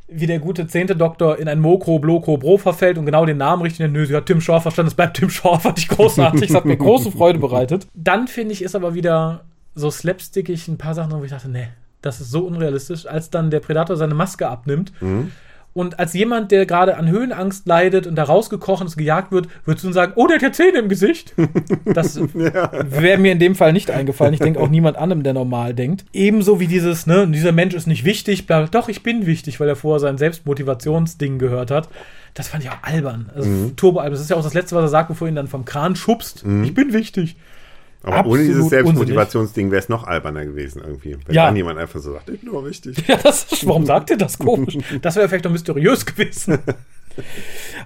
wie 0.07 0.27
der 0.27 0.39
gute 0.39 0.67
zehnte 0.67 0.95
Doktor 0.95 1.39
in 1.39 1.47
ein 1.47 1.59
Mokro, 1.59 1.97
Blokro, 1.97 2.37
Bro 2.37 2.57
verfällt 2.57 2.97
und 2.97 3.05
genau 3.05 3.25
den 3.25 3.37
Namen 3.37 3.61
richtig 3.61 3.79
nennt. 3.79 3.93
Nö, 3.93 4.05
sie 4.05 4.15
hat 4.15 4.25
Tim 4.25 4.41
Shaw 4.41 4.59
verstanden, 4.59 4.89
es 4.89 4.93
bleibt 4.93 5.17
Tim 5.17 5.29
Shaw, 5.29 5.57
fand 5.61 5.79
ich 5.79 5.87
großartig. 5.87 6.47
Das 6.47 6.55
hat 6.55 6.65
mir 6.65 6.77
große 6.77 7.11
Freude 7.11 7.39
bereitet. 7.39 7.87
Dann 7.93 8.27
finde 8.27 8.53
ich, 8.53 8.61
ist 8.61 8.75
aber 8.75 8.93
wieder 8.93 9.45
so 9.75 9.89
slapstickig 9.89 10.67
ein 10.67 10.77
paar 10.77 10.93
Sachen, 10.93 11.17
wo 11.17 11.23
ich 11.23 11.31
dachte, 11.31 11.49
nee, 11.49 11.67
das 12.01 12.21
ist 12.21 12.29
so 12.29 12.45
unrealistisch, 12.45 13.07
als 13.07 13.29
dann 13.29 13.49
der 13.49 13.61
Predator 13.61 13.95
seine 13.95 14.13
Maske 14.13 14.47
abnimmt. 14.47 14.91
Und 15.73 15.97
als 15.97 16.13
jemand, 16.13 16.51
der 16.51 16.67
gerade 16.67 16.97
an 16.97 17.09
Höhenangst 17.09 17.67
leidet 17.67 18.05
und 18.05 18.15
da 18.15 18.23
rausgekrochen 18.23 18.85
ist, 18.85 18.95
gejagt 18.95 19.31
wird, 19.31 19.47
würdest 19.65 19.83
du 19.83 19.87
dann 19.87 19.93
sagen, 19.93 20.13
oh, 20.15 20.27
der 20.27 20.35
hat 20.35 20.43
ja 20.43 20.51
Zähne 20.51 20.77
im 20.79 20.89
Gesicht. 20.89 21.33
Das 21.85 22.15
wäre 22.33 23.17
mir 23.17 23.31
in 23.31 23.39
dem 23.39 23.55
Fall 23.55 23.73
nicht 23.73 23.89
eingefallen. 23.89 24.35
Ich 24.35 24.39
denke 24.39 24.59
auch 24.59 24.69
niemand 24.69 24.97
anderem, 24.97 25.23
der 25.23 25.33
normal 25.33 25.73
denkt. 25.73 26.05
Ebenso 26.13 26.59
wie 26.59 26.67
dieses, 26.67 27.07
ne, 27.07 27.27
dieser 27.27 27.51
Mensch 27.51 27.73
ist 27.73 27.87
nicht 27.87 28.05
wichtig, 28.05 28.45
bla, 28.45 28.67
doch, 28.67 28.87
ich 28.87 29.01
bin 29.01 29.25
wichtig, 29.25 29.59
weil 29.59 29.67
er 29.67 29.75
vorher 29.75 29.99
sein 29.99 30.19
Selbstmotivationsding 30.19 31.39
gehört 31.39 31.71
hat. 31.71 31.89
Das 32.35 32.47
fand 32.47 32.63
ich 32.63 32.69
auch 32.69 32.81
albern. 32.83 33.31
Also 33.35 33.71
Turbo 33.75 33.99
albern. 33.99 34.13
Das 34.13 34.21
ist 34.21 34.29
ja 34.29 34.35
auch 34.35 34.43
das 34.43 34.53
Letzte, 34.53 34.75
was 34.75 34.83
er 34.83 34.89
sagt, 34.89 35.07
bevor 35.07 35.27
er 35.27 35.31
ihn 35.31 35.35
dann 35.35 35.47
vom 35.47 35.65
Kran 35.65 35.95
schubst. 35.95 36.43
Ich 36.63 36.73
bin 36.73 36.93
wichtig. 36.93 37.35
Aber 38.03 38.17
Absolut 38.17 38.39
ohne 38.39 38.47
dieses. 38.47 38.69
Selbstmotivationsding 38.69 39.71
wäre 39.71 39.79
es 39.81 39.89
noch 39.89 40.03
alberner 40.05 40.45
gewesen 40.45 40.81
irgendwie. 40.85 41.17
Wenn 41.25 41.35
Ja. 41.35 41.45
dann 41.45 41.55
jemand 41.55 41.79
einfach 41.79 41.99
so 41.99 42.11
sagt, 42.13 42.29
ich 42.29 42.41
bin 42.41 42.51
nur 42.51 42.65
wichtig. 42.65 42.97
Ja, 43.07 43.17
das 43.17 43.45
ist, 43.51 43.65
warum 43.65 43.85
sagt 43.85 44.09
ihr 44.09 44.17
das 44.17 44.37
komisch? 44.37 44.77
Das 45.01 45.15
wäre 45.15 45.27
vielleicht 45.29 45.45
noch 45.45 45.51
mysteriös 45.51 46.05
gewesen. 46.05 46.59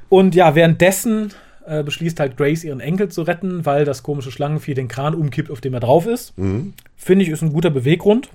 Und 0.10 0.36
ja, 0.36 0.56
währenddessen 0.56 1.34
äh, 1.66 1.84
beschließt 1.84 2.20
halt 2.20 2.38
Grace, 2.38 2.64
ihren 2.64 2.80
Enkel 2.80 3.10
zu 3.10 3.22
retten, 3.24 3.66
weil 3.66 3.86
das 3.86 4.02
komische 4.04 4.32
Schlangenvieh 4.32 4.74
den 4.74 4.88
Kran 4.88 5.14
umkippt, 5.14 5.52
auf 5.52 5.62
dem 5.62 5.74
er 5.74 5.82
drauf 5.82 6.08
ist. 6.08 6.34
Finde 6.96 7.24
ich, 7.24 7.30
ist 7.30 7.42
ein 7.42 7.54
guter 7.54 7.70
Beweggrund. 7.70 8.30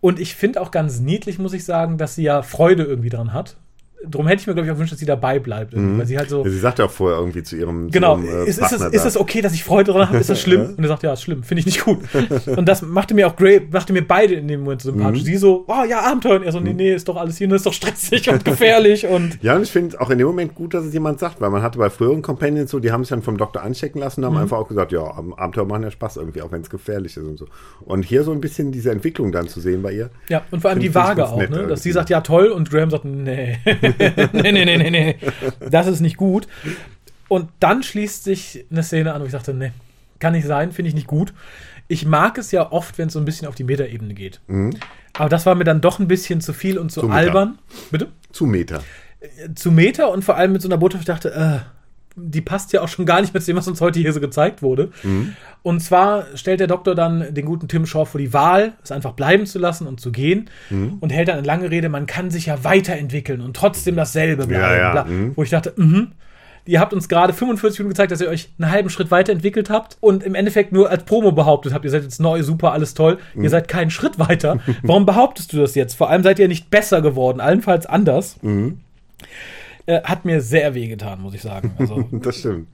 Und 0.00 0.18
ich 0.20 0.34
finde 0.34 0.60
auch 0.60 0.70
ganz 0.70 1.00
niedlich, 1.00 1.38
muss 1.38 1.52
ich 1.52 1.64
sagen, 1.64 1.98
dass 1.98 2.14
sie 2.14 2.22
ja 2.24 2.42
Freude 2.42 2.84
irgendwie 2.84 3.08
dran 3.10 3.32
hat. 3.32 3.56
Drum 4.08 4.26
hätte 4.26 4.40
ich 4.42 4.46
mir, 4.46 4.54
glaube 4.54 4.66
ich, 4.66 4.70
auch 4.72 4.74
gewünscht, 4.76 4.92
dass 4.92 4.98
sie 5.00 5.06
dabei 5.06 5.38
bleibt. 5.38 5.74
irgendwie, 5.74 5.98
Weil 6.00 6.06
sie 6.06 6.18
halt 6.18 6.28
so. 6.28 6.44
Ja, 6.44 6.50
sie 6.50 6.58
sagt 6.58 6.78
ja 6.78 6.86
auch 6.86 6.90
vorher 6.90 7.18
irgendwie 7.18 7.42
zu 7.42 7.56
ihrem, 7.56 7.90
Genau, 7.90 8.16
zu 8.18 8.24
ihrem 8.26 8.46
äh, 8.46 8.48
ist, 8.48 8.58
ist, 8.58 8.72
es, 8.72 8.82
ist 8.82 9.04
es 9.04 9.16
okay, 9.16 9.40
dass 9.40 9.54
ich 9.54 9.64
Freude 9.64 9.92
daran 9.92 10.08
habe? 10.08 10.18
Ist 10.18 10.28
das 10.30 10.40
schlimm? 10.42 10.74
Und 10.76 10.82
er 10.84 10.88
sagt, 10.88 11.02
ja, 11.02 11.12
ist 11.12 11.22
schlimm, 11.22 11.42
finde 11.42 11.60
ich 11.60 11.66
nicht 11.66 11.84
gut. 11.84 11.98
Und 12.46 12.68
das 12.68 12.82
machte 12.82 13.14
mir 13.14 13.26
auch 13.26 13.36
Gray, 13.36 13.60
machte 13.70 13.92
mir 13.92 14.02
beide 14.06 14.34
in 14.34 14.48
dem 14.48 14.60
Moment 14.64 14.82
sympathisch. 14.82 15.20
Mhm. 15.22 15.26
Sie 15.26 15.36
so, 15.36 15.64
oh 15.68 15.84
ja, 15.88 16.00
Abenteuer. 16.00 16.36
Und 16.36 16.42
er 16.44 16.52
so, 16.52 16.60
nee, 16.60 16.72
nee, 16.74 16.94
ist 16.94 17.08
doch 17.08 17.16
alles 17.16 17.38
hier, 17.38 17.48
nur 17.48 17.56
ist 17.56 17.66
doch 17.66 17.72
stressig 17.72 18.28
und 18.30 18.44
gefährlich 18.44 19.06
und 19.06 19.38
Ja, 19.42 19.56
und 19.56 19.62
ich 19.62 19.70
finde 19.70 20.00
auch 20.00 20.10
in 20.10 20.18
dem 20.18 20.26
Moment 20.26 20.54
gut, 20.54 20.74
dass 20.74 20.84
es 20.84 20.92
jemand 20.92 21.18
sagt, 21.20 21.40
weil 21.40 21.50
man 21.50 21.62
hatte 21.62 21.78
bei 21.78 21.90
früheren 21.90 22.22
Companions 22.22 22.70
so, 22.70 22.78
die 22.80 22.90
haben 22.92 23.04
sich 23.04 23.10
dann 23.10 23.22
vom 23.22 23.36
Doktor 23.38 23.62
anchecken 23.62 24.00
lassen 24.00 24.22
und 24.24 24.30
Mhm. 24.30 24.36
haben 24.36 24.42
einfach 24.42 24.58
auch 24.58 24.68
gesagt, 24.68 24.92
ja, 24.92 25.00
Abenteuer 25.02 25.64
machen 25.66 25.82
ja 25.84 25.90
Spaß 25.90 26.16
irgendwie, 26.16 26.42
auch 26.42 26.50
wenn 26.52 26.62
es 26.62 26.70
gefährlich 26.70 27.16
ist 27.16 27.24
und 27.24 27.36
so. 27.38 27.46
Und 27.84 28.04
hier 28.04 28.24
so 28.24 28.32
ein 28.32 28.40
bisschen 28.40 28.72
diese 28.72 28.90
Entwicklung 28.90 29.32
dann 29.32 29.48
zu 29.48 29.60
sehen 29.60 29.82
bei 29.82 29.92
ihr. 29.92 30.10
ja, 30.28 30.42
und 30.50 30.60
vor 30.60 30.70
allem 30.70 30.80
die 30.80 30.94
Waage 30.94 31.28
auch, 31.28 31.36
nett 31.38 31.50
ne? 31.50 31.56
Dass 31.56 31.62
irgendwie. 31.64 31.80
sie 31.82 31.92
sagt, 31.92 32.10
ja, 32.10 32.20
toll, 32.20 32.48
und 32.48 32.70
Graham 32.70 32.90
sagt, 32.90 33.04
nee, 33.04 33.58
nee, 33.98 34.52
nee, 34.52 34.64
nee, 34.64 34.76
nee, 34.76 34.90
nee, 34.90 35.16
das 35.70 35.86
ist 35.86 36.00
nicht 36.00 36.16
gut. 36.16 36.46
Und 37.28 37.48
dann 37.60 37.82
schließt 37.82 38.24
sich 38.24 38.64
eine 38.70 38.82
Szene 38.82 39.12
an, 39.14 39.22
wo 39.22 39.26
ich 39.26 39.32
dachte, 39.32 39.54
nee, 39.54 39.72
kann 40.18 40.32
nicht 40.34 40.46
sein, 40.46 40.72
finde 40.72 40.88
ich 40.90 40.94
nicht 40.94 41.06
gut. 41.06 41.32
Ich 41.88 42.04
mag 42.06 42.38
es 42.38 42.52
ja 42.52 42.70
oft, 42.72 42.98
wenn 42.98 43.08
es 43.08 43.12
so 43.14 43.18
ein 43.18 43.24
bisschen 43.24 43.48
auf 43.48 43.54
die 43.54 43.64
Metaebene 43.64 44.14
geht. 44.14 44.40
Aber 45.14 45.28
das 45.28 45.44
war 45.46 45.54
mir 45.54 45.64
dann 45.64 45.80
doch 45.80 45.98
ein 45.98 46.08
bisschen 46.08 46.40
zu 46.40 46.52
viel 46.52 46.78
und 46.78 46.90
zu, 46.90 47.00
Mhm. 47.00 47.02
Zu 47.04 47.08
meta. 47.08 47.18
albern. 47.18 47.58
Bitte? 47.90 48.08
Zu 48.32 48.46
Meter. 48.46 48.82
zu 49.54 49.70
Meta 49.70 50.06
und 50.06 50.24
vor 50.24 50.36
allem 50.36 50.52
mit 50.52 50.62
so 50.62 50.68
einer 50.68 50.78
Botschaft, 50.78 51.02
ich 51.02 51.06
dachte, 51.06 51.32
äh, 51.32 51.58
die 52.16 52.40
passt 52.40 52.72
ja 52.72 52.82
auch 52.82 52.88
schon 52.88 53.06
gar 53.06 53.20
nicht 53.20 53.32
mit 53.32 53.46
dem, 53.46 53.56
was 53.56 53.68
uns 53.68 53.80
heute 53.80 54.00
hier 54.00 54.12
so 54.12 54.20
gezeigt 54.20 54.62
wurde. 54.62 54.90
Und 55.62 55.80
zwar 55.80 56.26
stellt 56.34 56.60
der 56.60 56.66
Doktor 56.66 56.94
dann 56.94 57.32
den 57.34 57.46
guten 57.46 57.68
Tim 57.68 57.86
Shaw 57.86 58.04
vor 58.04 58.20
die 58.20 58.32
Wahl, 58.32 58.72
es 58.82 58.92
einfach 58.92 59.12
bleiben 59.12 59.46
zu 59.46 59.58
lassen 59.58 59.86
und 59.86 60.00
zu 60.00 60.12
gehen 60.12 60.50
und 61.00 61.10
hält 61.10 61.28
dann 61.28 61.38
eine 61.38 61.46
lange 61.46 61.70
Rede, 61.70 61.88
man 61.88 62.06
kann 62.06 62.30
sich 62.30 62.46
ja 62.46 62.64
weiterentwickeln 62.64 63.40
und 63.40 63.56
trotzdem 63.56 63.96
dasselbe 63.96 64.46
bleiben. 64.46 64.62
Ja, 64.62 64.76
ja, 64.76 64.92
bla. 64.92 65.04
mhm. 65.04 65.32
Wo 65.36 65.42
ich 65.42 65.50
dachte, 65.50 65.72
mhm. 65.76 66.12
Ihr 66.64 66.78
habt 66.78 66.92
uns 66.94 67.08
gerade 67.08 67.32
45 67.32 67.80
Minuten 67.80 67.94
gezeigt, 67.94 68.12
dass 68.12 68.20
ihr 68.20 68.28
euch 68.28 68.50
einen 68.58 68.70
halben 68.70 68.88
Schritt 68.88 69.10
weiterentwickelt 69.10 69.68
habt 69.68 69.96
und 70.00 70.22
im 70.22 70.36
Endeffekt 70.36 70.70
nur 70.70 70.90
als 70.90 71.02
Promo 71.02 71.32
behauptet 71.32 71.74
habt, 71.74 71.84
ihr 71.84 71.90
seid 71.90 72.04
jetzt 72.04 72.20
neu, 72.20 72.44
super, 72.44 72.72
alles 72.72 72.94
toll. 72.94 73.18
Ihr 73.34 73.50
seid 73.50 73.66
keinen 73.66 73.90
Schritt 73.90 74.20
weiter. 74.20 74.60
Warum 74.82 75.04
behauptest 75.04 75.52
du 75.52 75.56
das 75.56 75.74
jetzt? 75.74 75.94
Vor 75.94 76.08
allem 76.08 76.22
seid 76.22 76.38
ihr 76.38 76.46
nicht 76.46 76.70
besser 76.70 77.02
geworden, 77.02 77.40
allenfalls 77.40 77.86
anders. 77.86 78.36
Äh, 79.86 80.02
hat 80.02 80.24
mir 80.24 80.40
sehr 80.40 80.74
wehgetan, 80.74 81.20
muss 81.20 81.34
ich 81.34 81.42
sagen. 81.42 81.74
Also 81.78 82.04
Das 82.12 82.38
stimmt. 82.38 82.68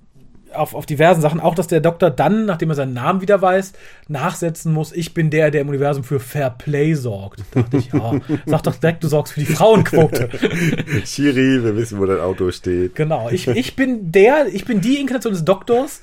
auf, 0.55 0.75
auf 0.75 0.87
diversen 0.87 1.21
Sachen. 1.21 1.41
Auch, 1.41 1.55
dass 1.55 1.67
der 1.69 1.81
Doktor 1.81 2.11
dann, 2.11 2.45
nachdem 2.47 2.71
er 2.71 2.75
seinen 2.75 2.93
Namen 2.93 3.21
wieder 3.21 3.41
weiß, 3.41 3.73
nachsetzen 4.09 4.73
muss, 4.73 4.93
ich 4.93 5.15
bin 5.15 5.31
der, 5.31 5.51
der 5.51 5.63
im 5.63 5.69
Universum 5.69 6.05
für 6.05 6.21
Fair 6.21 6.51
Play 6.51 6.95
sorgt. 6.95 7.41
Da 7.53 7.63
dachte 7.63 7.77
ich, 7.79 7.93
ja, 7.93 8.13
sag 8.47 8.63
doch 8.63 8.75
direkt, 8.77 9.05
du 9.05 9.09
sorgst 9.09 9.33
für 9.35 9.41
die 9.41 9.47
Frauenquote. 9.47 10.29
Shiri, 11.05 11.65
wir 11.65 11.77
wissen, 11.77 11.99
wo 11.99 12.07
dein 12.07 12.21
Auto 12.21 12.51
steht. 12.51 12.95
Genau, 12.95 13.31
ich, 13.31 13.49
ich 13.49 13.75
bin 13.77 14.13
der, 14.13 14.47
ich 14.53 14.65
bin 14.65 14.81
die 14.81 14.97
Inkarnation 14.97 15.33
des 15.33 15.45
Doktors, 15.45 16.01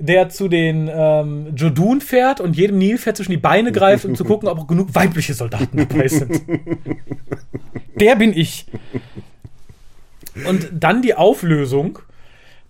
der 0.00 0.28
zu 0.28 0.48
den 0.48 0.90
ähm, 0.92 1.54
Jodun 1.54 2.00
fährt 2.00 2.40
und 2.40 2.56
jedem 2.56 2.78
Nilpferd 2.78 3.16
zwischen 3.16 3.30
die 3.30 3.36
Beine 3.36 3.70
greift, 3.70 4.04
um 4.04 4.16
zu 4.16 4.24
gucken, 4.24 4.48
ob 4.48 4.58
auch 4.58 4.66
genug 4.66 4.92
weibliche 4.94 5.34
Soldaten 5.34 5.76
dabei 5.76 6.08
sind. 6.08 6.42
Der 8.00 8.16
bin 8.16 8.36
ich. 8.36 8.66
Und 10.46 10.68
dann 10.72 11.02
die 11.02 11.14
Auflösung, 11.14 12.00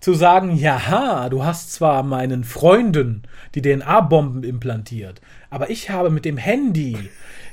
zu 0.04 0.12
sagen, 0.12 0.54
jaha, 0.54 1.30
du 1.30 1.44
hast 1.44 1.72
zwar 1.72 2.02
meinen 2.02 2.44
Freunden 2.44 3.22
die 3.54 3.62
DNA-Bomben 3.62 4.44
implantiert, 4.44 5.22
aber 5.48 5.70
ich 5.70 5.88
habe 5.88 6.10
mit 6.10 6.26
dem 6.26 6.36
Handy 6.36 6.98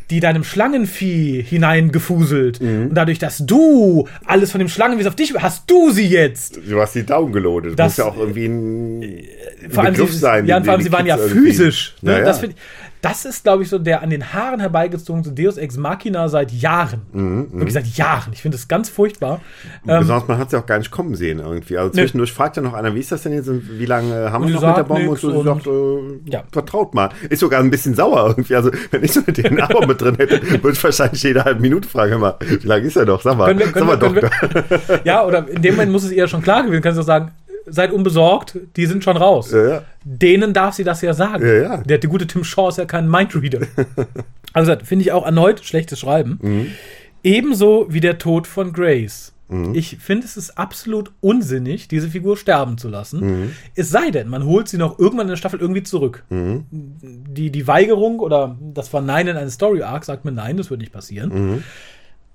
die 0.09 0.19
deinem 0.19 0.43
Schlangenvieh 0.43 1.41
hineingefuselt. 1.41 2.59
Und 2.59 2.93
dadurch, 2.93 3.17
dass 3.17 3.37
du 3.45 4.09
alles 4.25 4.51
von 4.51 4.59
dem 4.59 4.67
Schlangenvieh 4.67 5.07
auf 5.07 5.15
dich, 5.15 5.33
hast 5.35 5.71
du 5.71 5.91
sie 5.91 6.05
jetzt. 6.05 6.59
Du 6.69 6.81
hast 6.81 6.93
die 6.95 7.05
Daumen 7.05 7.31
gelodet. 7.31 7.79
Das 7.79 7.91
muss 7.93 7.97
ja 7.97 8.05
auch 8.11 8.17
irgendwie 8.17 8.47
ein 8.47 9.23
Vor 9.69 9.83
allem, 9.85 9.93
Begriff 9.93 10.11
sie, 10.11 10.19
sein. 10.19 10.45
ja, 10.47 10.57
und 10.57 10.65
vor 10.65 10.73
allem, 10.73 10.81
sie 10.81 10.91
waren 10.91 11.05
ja 11.05 11.17
physisch. 11.17 11.95
Ne? 12.01 12.11
Ja, 12.11 12.17
ja. 12.19 12.25
Das, 12.25 12.39
find 12.41 12.53
ich, 12.53 12.59
das 13.01 13.25
ist, 13.25 13.43
glaube 13.43 13.63
ich, 13.63 13.69
so 13.69 13.79
der 13.79 14.01
an 14.01 14.09
den 14.09 14.33
Haaren 14.33 14.59
herbeigezogenste 14.59 15.33
Deus 15.33 15.57
Ex 15.57 15.77
Machina 15.77 16.29
seit 16.29 16.51
Jahren. 16.51 17.01
Mhm, 17.13 17.51
Wirklich 17.51 17.73
seit 17.73 17.87
Jahren. 17.87 18.31
Ich 18.33 18.41
finde 18.41 18.57
das 18.57 18.67
ganz 18.67 18.89
furchtbar. 18.89 19.41
Ähm, 19.87 19.99
Besonders 19.99 20.27
man 20.27 20.37
hat 20.37 20.47
es 20.47 20.53
ja 20.53 20.59
auch 20.59 20.65
gar 20.65 20.77
nicht 20.77 20.91
kommen 20.91 21.15
sehen 21.15 21.39
irgendwie. 21.39 21.77
Also 21.77 21.91
zwischendurch 21.91 22.31
fragt 22.31 22.57
ja 22.57 22.61
noch 22.63 22.73
einer, 22.73 22.93
wie 22.95 22.99
ist 22.99 23.11
das 23.11 23.23
denn 23.23 23.33
jetzt 23.33 23.49
und 23.49 23.79
wie 23.79 23.85
lange 23.85 24.13
äh, 24.25 24.29
haben 24.29 24.43
wir 24.47 24.49
sie 24.49 24.53
noch 24.63 24.67
mit 24.67 24.77
der 24.77 24.83
Bombe? 24.83 25.09
Und 25.09 25.19
so, 25.19 25.31
sie 25.31 25.37
und- 25.37 25.45
sagt, 25.45 25.67
äh, 25.67 26.31
Ja. 26.31 26.43
vertraut 26.51 26.93
mal. 26.93 27.09
Ist 27.29 27.39
sogar 27.39 27.59
ein 27.59 27.71
bisschen 27.71 27.95
sauer 27.95 28.27
irgendwie. 28.29 28.55
Also 28.55 28.71
wenn 28.91 29.03
ich 29.03 29.13
so 29.13 29.21
eine 29.25 29.33
DNA-Bombe 29.33 29.95
drin 29.95 30.15
hätte, 30.17 30.41
würde 30.63 30.71
ich 30.71 30.83
wahrscheinlich 30.83 31.23
jede 31.23 31.43
halbe 31.43 31.61
Minute 31.61 31.87
fragen, 31.89 32.19
mal, 32.19 32.35
wie 32.39 32.67
lange 32.67 32.85
ist 32.85 32.95
er 32.97 33.05
noch? 33.05 33.21
Sag 33.21 33.37
mal, 33.37 33.47
können 33.47 33.59
wir, 33.59 33.71
können 33.71 33.87
sag 33.89 33.99
mal 33.99 34.13
wir, 34.13 34.21
Doktor. 34.21 34.79
wir, 34.87 35.01
ja, 35.05 35.25
oder 35.25 35.47
in 35.49 35.61
dem 35.61 35.75
Moment 35.75 35.91
muss 35.91 36.03
es 36.03 36.11
ihr 36.11 36.27
schon 36.27 36.41
klar 36.41 36.63
gewesen. 36.63 36.81
Kannst 36.81 36.99
du 36.99 37.03
sagen, 37.03 37.31
seid 37.65 37.91
unbesorgt, 37.91 38.57
die 38.75 38.85
sind 38.85 39.03
schon 39.03 39.17
raus. 39.17 39.51
Ja, 39.51 39.67
ja. 39.67 39.83
Denen 40.03 40.53
darf 40.53 40.75
sie 40.75 40.83
das 40.83 41.01
ja 41.01 41.13
sagen. 41.13 41.45
Ja. 41.45 41.77
Der, 41.77 41.97
der 41.97 42.09
gute 42.09 42.27
Tim 42.27 42.43
Shaw 42.43 42.69
ist 42.69 42.77
ja 42.77 42.85
kein 42.85 43.09
Mindreader. 43.09 43.67
also 44.53 44.75
finde 44.83 45.03
ich 45.03 45.11
auch 45.11 45.25
erneut 45.25 45.63
schlechtes 45.63 45.99
Schreiben. 45.99 46.39
Mhm. 46.41 46.67
Ebenso 47.23 47.87
wie 47.89 47.99
der 47.99 48.17
Tod 48.17 48.47
von 48.47 48.73
Grace. 48.73 49.33
Mhm. 49.51 49.75
Ich 49.75 49.97
finde, 49.99 50.25
es 50.25 50.37
ist 50.37 50.57
absolut 50.57 51.11
unsinnig, 51.19 51.87
diese 51.87 52.09
Figur 52.09 52.37
sterben 52.37 52.77
zu 52.77 52.87
lassen. 52.87 53.19
Mhm. 53.19 53.51
Es 53.75 53.89
sei 53.89 54.09
denn, 54.09 54.29
man 54.29 54.45
holt 54.45 54.69
sie 54.69 54.77
noch 54.77 54.97
irgendwann 54.97 55.27
in 55.27 55.31
der 55.31 55.37
Staffel 55.37 55.59
irgendwie 55.59 55.83
zurück. 55.83 56.23
Mhm. 56.29 56.65
Die, 56.71 57.51
die 57.51 57.67
Weigerung 57.67 58.19
oder 58.19 58.57
das 58.73 58.87
Verneinen 58.87 59.37
eines 59.37 59.55
Story-Arc 59.55 60.05
sagt 60.05 60.25
mir, 60.25 60.31
nein, 60.31 60.57
das 60.57 60.69
wird 60.69 60.79
nicht 60.79 60.93
passieren. 60.93 61.63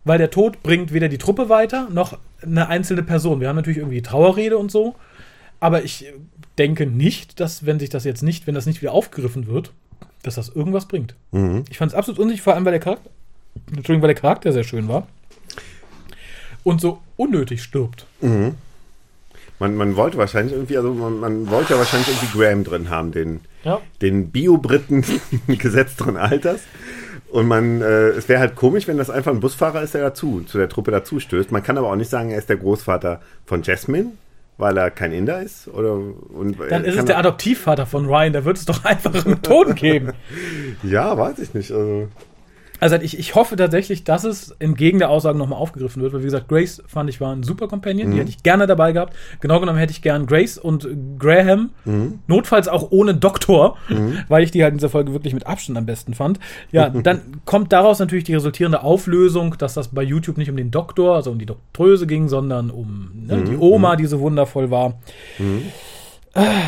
Mhm. 0.07 0.11
Weil 0.11 0.19
der 0.19 0.31
Tod 0.31 0.63
bringt 0.63 0.93
weder 0.93 1.09
die 1.09 1.19
Truppe 1.19 1.49
weiter, 1.49 1.89
noch 1.91 2.19
eine 2.43 2.69
einzelne 2.69 3.03
Person. 3.03 3.41
Wir 3.41 3.49
haben 3.49 3.57
natürlich 3.57 3.79
irgendwie 3.79 4.03
Trauerrede 4.03 4.57
und 4.57 4.71
so. 4.71 4.95
Aber 5.59 5.83
ich 5.85 6.13
denke 6.59 6.87
nicht, 6.87 7.41
dass, 7.41 7.67
wenn 7.67 7.79
sich 7.79 7.91
das 7.91 8.05
jetzt 8.05 8.23
nicht, 8.23 8.47
wenn 8.47 8.55
das 8.55 8.67
nicht 8.67 8.83
wieder 8.83 8.93
aufgegriffen 8.93 9.47
wird, 9.47 9.73
dass 10.23 10.35
das 10.37 10.49
irgendwas 10.49 10.87
bringt. 10.87 11.15
Mhm. 11.33 11.65
Ich 11.71 11.79
fand 11.79 11.93
es 11.93 11.97
absolut 11.99 12.19
unsicher, 12.21 12.43
vor 12.43 12.55
allem 12.55 12.65
weil 12.65 12.73
der 12.73 12.81
Charakter, 12.81 13.11
Entschuldigung, 13.69 14.03
weil 14.03 14.15
der 14.15 14.21
Charakter 14.21 14.53
sehr 14.53 14.65
schön 14.65 14.87
war. 14.89 15.07
Und 16.63 16.81
so 16.81 16.99
unnötig 17.17 17.63
stirbt. 17.63 18.07
Man, 19.59 19.77
man 19.77 19.97
wollte 19.97 20.19
wahrscheinlich 20.19 20.53
irgendwie, 20.53 20.77
also 20.77 20.93
man, 20.93 21.19
man 21.21 21.49
wollte 21.51 21.73
ja 21.75 21.79
wahrscheinlich 21.79 22.09
irgendwie 22.09 22.39
Graham 22.39 22.65
drin 22.65 22.91
haben, 22.91 23.13
den, 23.13 23.41
Ja. 23.65 23.81
den 24.03 24.31
Bio-Briten 24.31 25.05
gesetzteren 25.47 26.17
Alters. 26.17 26.61
Und 27.37 27.49
man, 27.49 27.83
äh, 27.83 28.09
es 28.09 28.31
wäre 28.31 28.41
halt 28.41 28.57
komisch, 28.57 28.89
wenn 28.89 28.97
das 28.97 29.11
einfach 29.11 29.31
ein 29.31 29.41
Busfahrer 29.41 29.83
ist, 29.83 29.93
der 29.93 30.01
dazu, 30.01 30.41
zu 30.47 30.57
der 30.57 30.71
Truppe 30.71 30.91
dazu 30.91 31.21
stößt. 31.21 31.53
Man 31.53 31.63
kann 31.63 31.77
aber 31.77 31.91
auch 31.91 31.97
nicht 31.97 32.09
sagen, 32.09 32.31
er 32.31 32.39
ist 32.39 32.49
der 32.49 32.57
Großvater 32.57 33.21
von 33.45 33.63
Jasmine, 33.63 34.13
weil 34.57 34.75
er 34.79 34.91
kein 34.91 35.13
Inder 35.13 35.43
ist. 35.43 35.69
Oder, 35.69 35.93
und, 35.97 36.57
Dann 36.71 36.85
äh, 36.85 36.89
ist 36.89 36.97
es 36.99 37.05
der 37.05 37.17
er- 37.17 37.19
Adoptivvater 37.19 37.85
von 37.85 38.07
Ryan, 38.07 38.33
da 38.33 38.45
wird 38.47 38.57
es 38.57 38.65
doch 38.65 38.83
einfache 38.87 39.29
Methoden 39.29 39.75
geben. 39.75 40.13
Ja, 40.83 41.19
weiß 41.19 41.39
ich 41.41 41.53
nicht. 41.53 41.71
Also, 41.73 42.09
Also 42.87 43.05
ich, 43.05 43.19
ich 43.19 43.35
hoffe 43.35 43.57
tatsächlich, 43.57 44.05
dass 44.05 44.23
es 44.23 44.53
entgegen 44.61 45.01
der 45.01 45.11
Aussagen 45.11 45.39
nochmal 45.39 45.59
aufgegriffen 45.59 46.01
wird, 46.03 46.13
weil 46.13 46.21
wie 46.21 46.27
gesagt, 46.27 46.47
Grace 46.47 46.81
fand 46.87 47.11
ich 47.11 47.21
war 47.21 47.35
ein 47.35 47.43
super 47.43 47.67
Companion, 47.67 48.13
die 48.13 48.19
hätte 48.21 48.31
ich 48.31 48.45
gerne 48.45 48.69
dabei 48.69 48.93
gehabt. 48.93 49.17
Genau 49.41 49.59
genommen 49.59 49.77
hätte 49.77 49.91
ich 49.91 50.03
gern 50.03 50.27
Grace 50.27 50.57
und 50.57 50.89
Graham, 51.19 51.71
notfalls 52.29 52.69
auch 52.69 52.93
ohne 52.93 53.17
Doktor, 53.17 53.77
weil 54.29 54.45
ich 54.45 54.53
die 54.53 54.63
halt 54.63 54.71
in 54.71 54.79
dieser 54.79 54.89
Folge 54.89 55.13
wirklich 55.13 55.35
mit 55.35 55.49
Abstand 55.49 55.77
am 55.77 55.85
besten 55.85 56.15
fand. 56.15 56.39
Ja, 56.71 56.89
dann 57.03 57.41
kommt 57.45 57.73
daraus 57.73 57.99
natürlich 57.99 58.23
die 58.23 58.35
resultierende 58.35 58.85
Auflösung, 58.85 59.57
dass 59.59 59.75
das 59.75 59.89
bei 59.89 60.05
YouTube 60.05 60.39
nicht 60.39 60.49
um 60.49 60.57
den 60.57 60.71
Doktor, 60.71 61.17
also 61.17 61.33
um 61.33 61.41
die 61.41 61.47
Doktröse 61.47 62.07
ging, 62.07 62.29
sondern 62.29 62.71
um 62.71 63.11
ne, 63.27 63.43
die 63.43 63.57
Oma, 63.57 63.97
die 63.97 64.07
so 64.07 64.21
wundervoll 64.21 64.71
war. 64.71 65.01
Äh, 65.41 65.43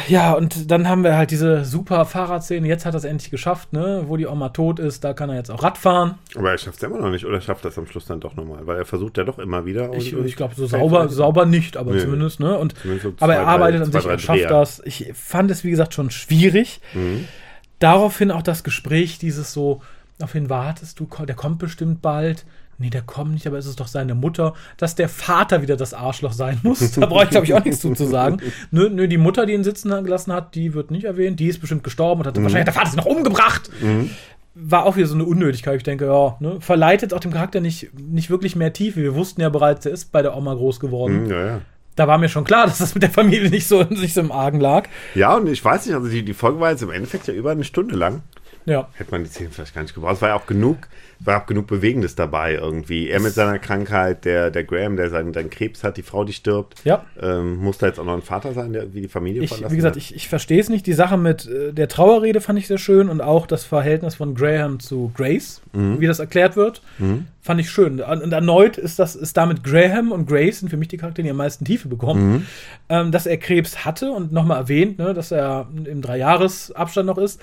Ja, 0.09 0.33
und 0.33 0.71
dann 0.71 0.89
haben 0.89 1.05
wir 1.05 1.17
halt 1.17 1.31
diese 1.31 1.65
super 1.65 2.05
Fahrradszene. 2.07 2.67
Jetzt 2.67 2.87
hat 2.87 2.95
er 2.95 2.99
es 2.99 3.05
endlich 3.05 3.31
geschafft, 3.31 3.73
ne? 3.73 4.05
Wo 4.07 4.17
die 4.17 4.27
Oma 4.27 4.49
tot 4.51 4.79
ist, 4.79 5.05
da 5.05 5.13
kann 5.13 5.29
er 5.31 5.37
jetzt 5.37 5.51
auch 5.51 5.63
Rad 5.63 5.77
fahren. 5.79 6.15
aber 6.37 6.51
er 6.53 6.59
schafft 6.59 6.79
es 6.79 6.83
immer 6.83 6.99
noch 6.99 7.11
nicht. 7.11 7.27
Oder 7.27 7.41
schafft 7.41 7.65
das 7.65 7.77
am 7.79 7.87
Schluss 7.87 8.07
dann 8.07 8.21
doch 8.21 8.35
nochmal? 8.37 8.67
Weil 8.67 8.79
er 8.79 8.85
versucht 8.85 9.19
ja 9.19 9.25
doch 9.25 9.39
immer 9.39 9.67
wieder. 9.67 9.93
Ich, 9.95 10.15
und- 10.15 10.25
ich 10.27 10.37
glaube, 10.37 10.55
so 10.55 10.67
sauber, 10.67 11.09
sauber 11.09 11.45
nicht, 11.47 11.77
aber 11.77 11.93
Nee. 11.93 12.01
zumindest, 12.01 12.41
ne? 12.41 12.57
Und, 12.59 12.75
Zumindest 12.81 13.03
so 13.05 13.09
aber 13.25 13.35
zwei, 13.35 13.41
er 13.41 13.47
arbeitet 13.47 13.81
drei- 13.81 13.85
an 13.85 13.91
zwei, 13.93 13.99
sich, 14.01 14.07
drei 14.07 14.13
er 14.15 14.19
schafft 14.19 14.51
das. 14.51 14.83
Ich 14.85 15.11
fand 15.15 15.51
es, 15.51 15.65
wie 15.65 15.71
gesagt, 15.71 15.95
schon 15.95 16.11
schwierig. 16.11 16.81
Mhm. 16.95 17.27
Daraufhin 17.79 18.31
auch 18.31 18.43
das 18.43 18.65
Gespräch, 18.65 19.19
dieses 19.19 19.53
so, 19.53 19.83
auf 20.21 20.35
wen 20.35 20.51
wartest 20.51 20.99
du? 20.99 21.07
Der 21.27 21.37
kommt 21.37 21.59
bestimmt 21.59 22.03
bald. 22.03 22.45
Nee, 22.81 22.91
der 22.91 23.03
kommt 23.03 23.33
nicht, 23.33 23.47
aber 23.47 23.59
es 23.59 23.67
ist 23.67 23.81
doch 23.81 23.89
seine 23.89 24.15
Mutter. 24.15 24.55
Dass 24.77 24.95
der 24.95 25.09
Vater 25.09 25.63
wieder 25.63 25.77
das 25.77 25.95
Arschloch 25.95 26.33
sein 26.33 26.61
muss, 26.63 26.93
da 26.93 27.07
brauche 27.07 27.25
ich, 27.25 27.31
glaube 27.31 27.45
ich, 27.47 27.55
auch 27.55 27.65
nichts 27.65 27.81
zu, 27.81 27.93
zu 27.95 28.07
sagen. 28.07 28.39
Nö, 28.71 28.89
nö, 28.89 29.09
die 29.09 29.19
Mutter, 29.19 29.47
die 29.47 29.53
ihn 29.55 29.65
sitzen 29.65 29.91
gelassen 30.05 30.33
hat, 30.33 30.55
die 30.55 30.75
wird 30.75 30.91
nicht 30.93 31.05
erwähnt. 31.05 31.41
Die 31.41 31.49
ist 31.49 31.59
bestimmt 31.61 31.83
gestorben 31.83 32.21
und 32.21 32.27
hat 32.29 32.37
wahrscheinlich 32.37 32.61
hat 32.61 32.67
der 32.69 32.75
Vater 32.75 32.91
sie 32.91 32.97
noch 32.97 33.07
umgebracht. 33.07 33.71
War 34.55 34.87
auch 34.87 34.97
wieder 34.97 35.07
so 35.07 35.15
eine 35.15 35.25
Unnötigkeit. 35.25 35.77
Ich 35.77 35.83
denke, 35.85 36.07
ja, 36.07 36.37
ne, 36.41 36.61
verleitet 36.61 37.13
auch 37.15 37.21
dem 37.21 37.33
Charakter 37.33 37.61
nicht, 37.61 37.91
nicht 37.99 38.29
wirklich 38.31 38.57
mehr 38.57 38.73
Tiefe. 38.73 39.01
Wir 39.01 39.15
wussten 39.15 39.41
ja 39.41 39.49
bereits, 39.51 39.87
er 39.87 39.93
ist 39.93 40.11
bei 40.11 40.23
der 40.23 40.37
Oma 40.37 40.55
groß 40.55 40.81
geworden. 40.81 41.25
Mhm, 41.25 41.31
Ja, 41.31 41.47
ja. 41.47 41.61
Da 41.95 42.07
war 42.07 42.17
mir 42.19 42.29
schon 42.29 42.45
klar, 42.45 42.67
dass 42.67 42.79
das 42.79 42.95
mit 42.95 43.03
der 43.03 43.11
Familie 43.11 43.51
nicht 43.51 43.67
so, 43.67 43.83
nicht 43.83 44.15
so 44.15 44.21
im 44.21 44.31
Argen 44.31 44.61
lag. 44.61 44.89
Ja, 45.17 45.35
und 45.37 45.49
ich 45.49 45.65
weiß 45.65 45.85
nicht, 45.87 45.97
also 45.97 46.09
die, 46.09 46.25
die 46.25 46.33
Folge 46.35 46.61
war 46.61 46.71
jetzt 46.71 46.83
im 46.83 46.93
Endeffekt 46.93 47.27
ja 47.27 47.35
über 47.35 47.51
eine 47.51 47.65
Stunde 47.65 47.97
lang. 47.97 48.23
Ja. 48.67 48.87
Hätte 48.95 49.11
man 49.11 49.25
die 49.25 49.31
Szene 49.31 49.51
vielleicht 49.51 49.75
gar 49.75 49.83
nicht 49.83 49.95
gebraucht. 49.95 50.15
Es 50.15 50.23
war 50.23 50.29
ja 50.29 50.35
auch 50.37 50.47
genug, 50.47 50.77
war 51.21 51.43
auch 51.43 51.47
genug 51.47 51.67
Bewegendes 51.67 52.15
dabei 52.15 52.55
irgendwie. 52.55 53.09
Er 53.09 53.21
mit 53.21 53.33
seiner 53.33 53.59
Krankheit, 53.59 54.25
der, 54.25 54.51
der 54.51 54.65
Graham, 54.65 54.97
der 54.97 55.11
seinen, 55.11 55.35
seinen 55.35 55.51
Krebs 55.51 55.83
hat, 55.83 55.97
die 55.97 56.03
Frau, 56.03 56.25
die 56.25 56.33
stirbt. 56.33 56.85
Ja. 56.85 57.05
Ähm, 57.21 57.57
muss 57.57 57.79
da 57.79 57.87
jetzt 57.87 57.99
auch 57.99 58.05
noch 58.05 58.15
ein 58.15 58.23
Vater 58.23 58.53
sein, 58.53 58.73
der 58.73 58.95
wie 58.95 59.01
die 59.01 59.09
Familie 59.09 59.43
Ich, 59.43 59.51
verlassen 59.51 59.73
wie 59.73 59.77
gesagt, 59.77 59.97
hat? 59.97 60.03
ich, 60.03 60.15
ich 60.15 60.29
verstehe 60.29 60.61
es 60.61 60.69
nicht. 60.69 60.87
Die 60.87 60.93
Sache 60.93 61.17
mit 61.17 61.47
äh, 61.47 61.73
der 61.73 61.89
Trauerrede 61.89 62.41
fand 62.41 62.59
ich 62.59 62.67
sehr 62.67 62.79
schön 62.79 63.09
und 63.09 63.21
auch 63.21 63.47
das 63.47 63.65
Verhältnis 63.65 64.15
von 64.15 64.35
Graham 64.35 64.81
zu 64.81 65.11
Grace, 65.15 65.61
wie 65.73 66.07
das 66.07 66.19
erklärt 66.19 66.57
wird, 66.57 66.83
fand 67.41 67.61
ich 67.61 67.71
schön. 67.71 68.01
Und, 68.01 68.33
erneut 68.33 68.79
ist 68.79 68.99
das 68.99 69.15
ist 69.15 69.37
damit 69.37 69.63
Graham 69.63 70.13
und 70.13 70.27
Grace 70.27 70.61
sind 70.61 70.69
für 70.69 70.77
mich 70.77 70.89
die 70.89 70.97
Charaktere, 70.97 71.25
die 71.25 71.31
am 71.31 71.37
meisten 71.37 71.65
Tiefe 71.65 71.89
bekommen. 71.89 72.47
Ähm, 72.89 73.13
dass 73.13 73.27
er 73.27 73.37
Krebs 73.37 73.85
hatte 73.85 74.11
und 74.11 74.33
nochmal 74.33 74.59
erwähnt, 74.59 74.99
ne, 74.99 75.15
dass 75.15 75.31
er 75.31 75.69
im 75.85 76.01
Dreijahresabstand 76.03 77.07
noch 77.07 77.19
ist, 77.19 77.41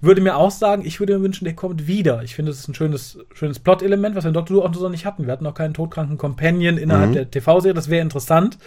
würde 0.00 0.20
mir 0.20 0.36
auch 0.36 0.50
sagen, 0.50 0.82
ich 0.84 1.00
würde 1.00 1.16
mir 1.16 1.22
wünschen, 1.24 1.44
der 1.44 1.54
kommt 1.54 1.86
wieder. 1.86 2.22
Ich 2.22 2.34
finde, 2.34 2.50
das 2.50 2.60
ist 2.60 2.68
ein 2.68 2.74
schönes, 2.74 3.17
schönes 3.34 3.58
Plot-Element, 3.58 4.14
was 4.16 4.24
wir 4.24 4.28
in 4.28 4.34
Doctor 4.34 4.56
Who 4.56 4.62
auch 4.62 4.74
so 4.74 4.88
nicht 4.88 5.04
hatten. 5.06 5.26
Wir 5.26 5.32
hatten 5.32 5.44
noch 5.44 5.54
keinen 5.54 5.74
todkranken 5.74 6.18
Companion 6.18 6.76
innerhalb 6.78 7.12
der 7.12 7.30
TV-Serie. 7.30 7.74
Das 7.74 7.88
wäre 7.90 8.02
interessant. 8.02 8.58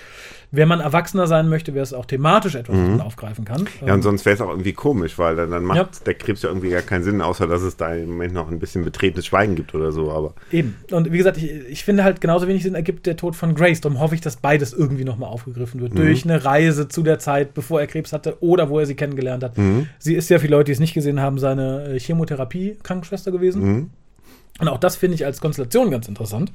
Wenn 0.54 0.68
man 0.68 0.82
erwachsener 0.82 1.28
sein 1.28 1.48
möchte, 1.48 1.74
wäre 1.74 1.84
es 1.84 1.94
auch 1.94 2.06
thematisch 2.06 2.56
etwas, 2.56 2.76
was 2.76 2.90
man 2.90 3.00
aufgreifen 3.02 3.46
kann. 3.46 3.68
ja, 3.86 3.94
und 3.94 4.02
sonst 4.02 4.26
wäre 4.26 4.34
es 4.36 4.42
auch 4.42 4.50
irgendwie 4.50 4.74
komisch, 4.74 5.18
weil 5.18 5.38
dann, 5.38 5.50
dann 5.52 5.64
macht 5.64 5.78
Ja. 5.78 5.88
der 6.06 6.14
Krebs 6.16 6.42
ja 6.42 6.50
irgendwie 6.50 6.70
gar 6.72 6.82
keinen 6.82 7.04
Sinn, 7.04 7.22
außer 7.22 7.48
dass 7.48 7.62
es 7.62 7.78
da 7.78 7.94
im 7.96 8.10
Moment 8.10 8.34
noch 8.34 8.52
ein 8.52 8.60
bisschen 8.60 8.84
betretenes 8.84 9.26
Schweigen 9.28 9.56
gibt 9.56 9.74
oder 9.74 9.94
so. 9.94 10.12
Aber 10.12 10.34
Eben. 10.52 10.76
Und 10.92 11.10
wie 11.12 11.18
gesagt, 11.18 11.38
ich, 11.38 11.50
ich 11.70 11.86
finde 11.86 12.04
halt 12.04 12.20
genauso 12.20 12.50
wenig 12.50 12.64
Sinn 12.64 12.76
ergibt 12.76 13.06
der 13.06 13.16
Tod 13.16 13.38
von 13.38 13.56
Grace. 13.56 13.80
Darum 13.80 14.02
hoffe 14.02 14.14
ich, 14.16 14.20
dass 14.20 14.36
beides 14.36 14.74
irgendwie 14.74 15.06
nochmal 15.06 15.30
aufgegriffen 15.30 15.80
wird. 15.80 15.98
Durch 15.98 16.26
eine 16.26 16.44
Reise 16.44 16.90
zu 16.90 17.02
der 17.02 17.18
Zeit, 17.20 17.54
bevor 17.54 17.80
er 17.80 17.88
Krebs 17.88 18.12
hatte 18.12 18.36
oder 18.44 18.70
wo 18.70 18.78
er 18.80 18.86
sie 18.86 18.96
kennengelernt 18.96 19.44
hat. 19.46 19.54
Sie 20.00 20.16
ist 20.16 20.30
ja 20.30 20.38
für 20.40 20.48
Leute, 20.48 20.66
die 20.66 20.72
es 20.74 20.80
nicht 20.82 20.94
gesehen 20.94 21.22
haben, 21.22 21.38
seine 21.40 21.86
äh, 21.94 22.00
Chemotherapie-Krankenschwester 22.00 23.32
gewesen. 23.32 23.92
Und 24.62 24.68
auch 24.68 24.78
das 24.78 24.96
finde 24.96 25.16
ich 25.16 25.26
als 25.26 25.42
Konstellation 25.42 25.90
ganz 25.92 26.08
interessant. 26.08 26.54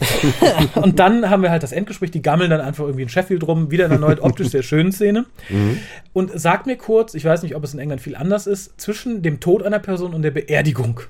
und 0.74 0.98
dann 0.98 1.28
haben 1.28 1.42
wir 1.42 1.50
halt 1.50 1.62
das 1.62 1.72
Endgespräch, 1.72 2.10
die 2.10 2.22
gammeln 2.22 2.50
dann 2.50 2.60
einfach 2.60 2.84
irgendwie 2.84 3.02
in 3.02 3.08
Sheffield 3.08 3.46
rum, 3.46 3.70
wieder 3.70 3.86
in 3.86 3.92
einer 3.92 4.00
erneut 4.00 4.20
optisch 4.20 4.48
sehr 4.48 4.62
schönen 4.62 4.90
Szene. 4.90 5.26
Und 6.12 6.30
sag 6.34 6.66
mir 6.66 6.76
kurz, 6.76 7.14
ich 7.14 7.24
weiß 7.24 7.42
nicht, 7.42 7.54
ob 7.54 7.62
es 7.62 7.74
in 7.74 7.80
England 7.80 8.00
viel 8.00 8.16
anders 8.16 8.46
ist, 8.46 8.80
zwischen 8.80 9.22
dem 9.22 9.38
Tod 9.38 9.62
einer 9.62 9.80
Person 9.80 10.14
und 10.14 10.22
der 10.22 10.30
Beerdigung. 10.30 11.00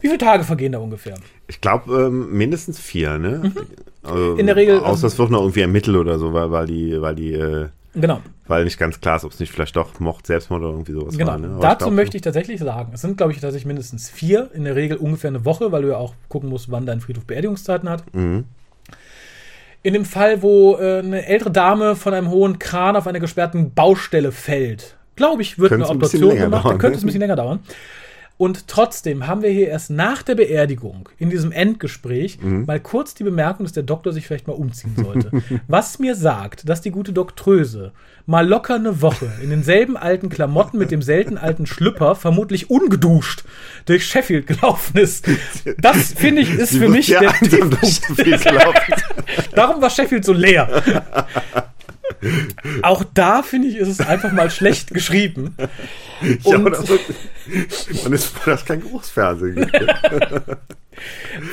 Wie 0.00 0.08
viele 0.08 0.18
Tage 0.18 0.44
vergehen 0.44 0.72
da 0.72 0.78
ungefähr? 0.78 1.14
Ich 1.48 1.62
glaube 1.62 2.06
ähm, 2.06 2.36
mindestens 2.36 2.78
vier, 2.78 3.18
ne? 3.18 3.52
Also, 4.02 4.34
Mhm. 4.34 4.38
In 4.38 4.46
der 4.46 4.56
Regel, 4.56 4.80
Außer 4.80 5.04
ähm, 5.04 5.06
es 5.06 5.18
wird 5.18 5.30
noch 5.30 5.40
irgendwie 5.40 5.62
ermittelt 5.62 5.96
oder 5.96 6.18
so, 6.18 6.34
weil, 6.34 6.50
weil 6.50 6.66
die, 6.66 7.00
weil 7.00 7.14
die, 7.14 7.32
äh, 7.32 7.68
Genau. 7.94 8.20
weil 8.46 8.64
nicht 8.64 8.78
ganz 8.78 9.00
klar 9.00 9.16
ist, 9.16 9.24
ob 9.24 9.32
es 9.32 9.40
nicht 9.40 9.52
vielleicht 9.52 9.76
doch 9.76 10.00
Mord, 10.00 10.26
Selbstmord 10.26 10.62
oder 10.62 10.72
irgendwie 10.72 10.92
sowas 10.92 11.16
Genau. 11.16 11.32
war. 11.32 11.38
Ne? 11.38 11.58
Dazu 11.60 11.86
glaub, 11.86 11.92
möchte 11.94 12.16
ich 12.16 12.22
tatsächlich 12.22 12.60
sagen, 12.60 12.90
es 12.92 13.00
sind, 13.00 13.16
glaube 13.16 13.32
ich, 13.32 13.40
tatsächlich 13.40 13.66
mindestens 13.66 14.10
vier, 14.10 14.50
in 14.52 14.64
der 14.64 14.74
Regel 14.74 14.96
ungefähr 14.96 15.28
eine 15.28 15.44
Woche, 15.44 15.70
weil 15.72 15.82
du 15.82 15.88
ja 15.88 15.96
auch 15.96 16.14
gucken 16.28 16.48
musst, 16.48 16.70
wann 16.70 16.86
dein 16.86 17.00
Friedhof 17.00 17.24
Beerdigungszeiten 17.24 17.88
hat. 17.88 18.02
Mhm. 18.14 18.44
In 19.82 19.92
dem 19.92 20.04
Fall, 20.04 20.42
wo 20.42 20.76
äh, 20.76 21.00
eine 21.00 21.26
ältere 21.26 21.50
Dame 21.50 21.94
von 21.94 22.14
einem 22.14 22.30
hohen 22.30 22.58
Kran 22.58 22.96
auf 22.96 23.06
einer 23.06 23.20
gesperrten 23.20 23.74
Baustelle 23.74 24.32
fällt, 24.32 24.96
glaube 25.14 25.42
ich, 25.42 25.58
wird 25.58 25.68
Könnte 25.68 25.84
eine 25.84 25.92
ein 25.92 25.96
Obduktion 25.96 26.30
länger 26.30 26.44
gemacht, 26.46 26.64
dann 26.64 26.70
dauern, 26.70 26.78
könnte 26.78 26.92
ne? 26.92 26.96
es 26.98 27.02
ein 27.04 27.06
bisschen 27.06 27.20
länger 27.20 27.36
dauern. 27.36 27.60
Und 28.36 28.66
trotzdem 28.66 29.28
haben 29.28 29.42
wir 29.42 29.50
hier 29.50 29.68
erst 29.68 29.90
nach 29.90 30.22
der 30.24 30.34
Beerdigung, 30.34 31.08
in 31.18 31.30
diesem 31.30 31.52
Endgespräch, 31.52 32.38
Mhm. 32.40 32.64
mal 32.66 32.80
kurz 32.80 33.14
die 33.14 33.22
Bemerkung, 33.22 33.64
dass 33.64 33.72
der 33.72 33.84
Doktor 33.84 34.12
sich 34.12 34.26
vielleicht 34.26 34.48
mal 34.48 34.54
umziehen 34.54 34.96
sollte. 34.96 35.30
Was 35.68 36.00
mir 36.00 36.16
sagt, 36.16 36.68
dass 36.68 36.80
die 36.80 36.90
gute 36.90 37.12
Doktröse 37.12 37.92
mal 38.26 38.46
locker 38.46 38.74
eine 38.74 39.00
Woche 39.02 39.30
in 39.42 39.50
denselben 39.50 39.96
alten 39.96 40.30
Klamotten 40.30 40.78
mit 40.78 40.90
dem 40.90 41.00
selten 41.02 41.38
alten 41.38 41.66
Schlüpper, 41.66 42.16
vermutlich 42.16 42.70
ungeduscht, 42.70 43.44
durch 43.86 44.04
Sheffield 44.06 44.46
gelaufen 44.48 44.96
ist. 44.98 45.26
Das, 45.78 46.12
finde 46.14 46.42
ich, 46.42 46.52
ist 46.54 46.72
Die 46.72 46.78
für 46.78 46.88
mich 46.88 47.06
der 47.06 47.32
Tiefpunkt. 47.34 47.84
Darum 49.54 49.80
war 49.80 49.90
Sheffield 49.90 50.24
so 50.24 50.32
leer. 50.32 51.26
Auch 52.82 53.04
da, 53.14 53.42
finde 53.42 53.68
ich, 53.68 53.76
ist 53.76 53.88
es 53.88 54.00
einfach 54.00 54.32
mal 54.32 54.50
schlecht 54.50 54.92
geschrieben. 54.92 55.54
Ja, 56.44 56.56
Und- 56.56 56.74
so. 56.76 56.96
Man 58.04 58.12
ist 58.12 58.26
froh, 58.26 58.50
dass 58.50 58.64
kein 58.64 58.80
Geruchsfernsehen 58.80 59.56
gibt. 59.56 59.76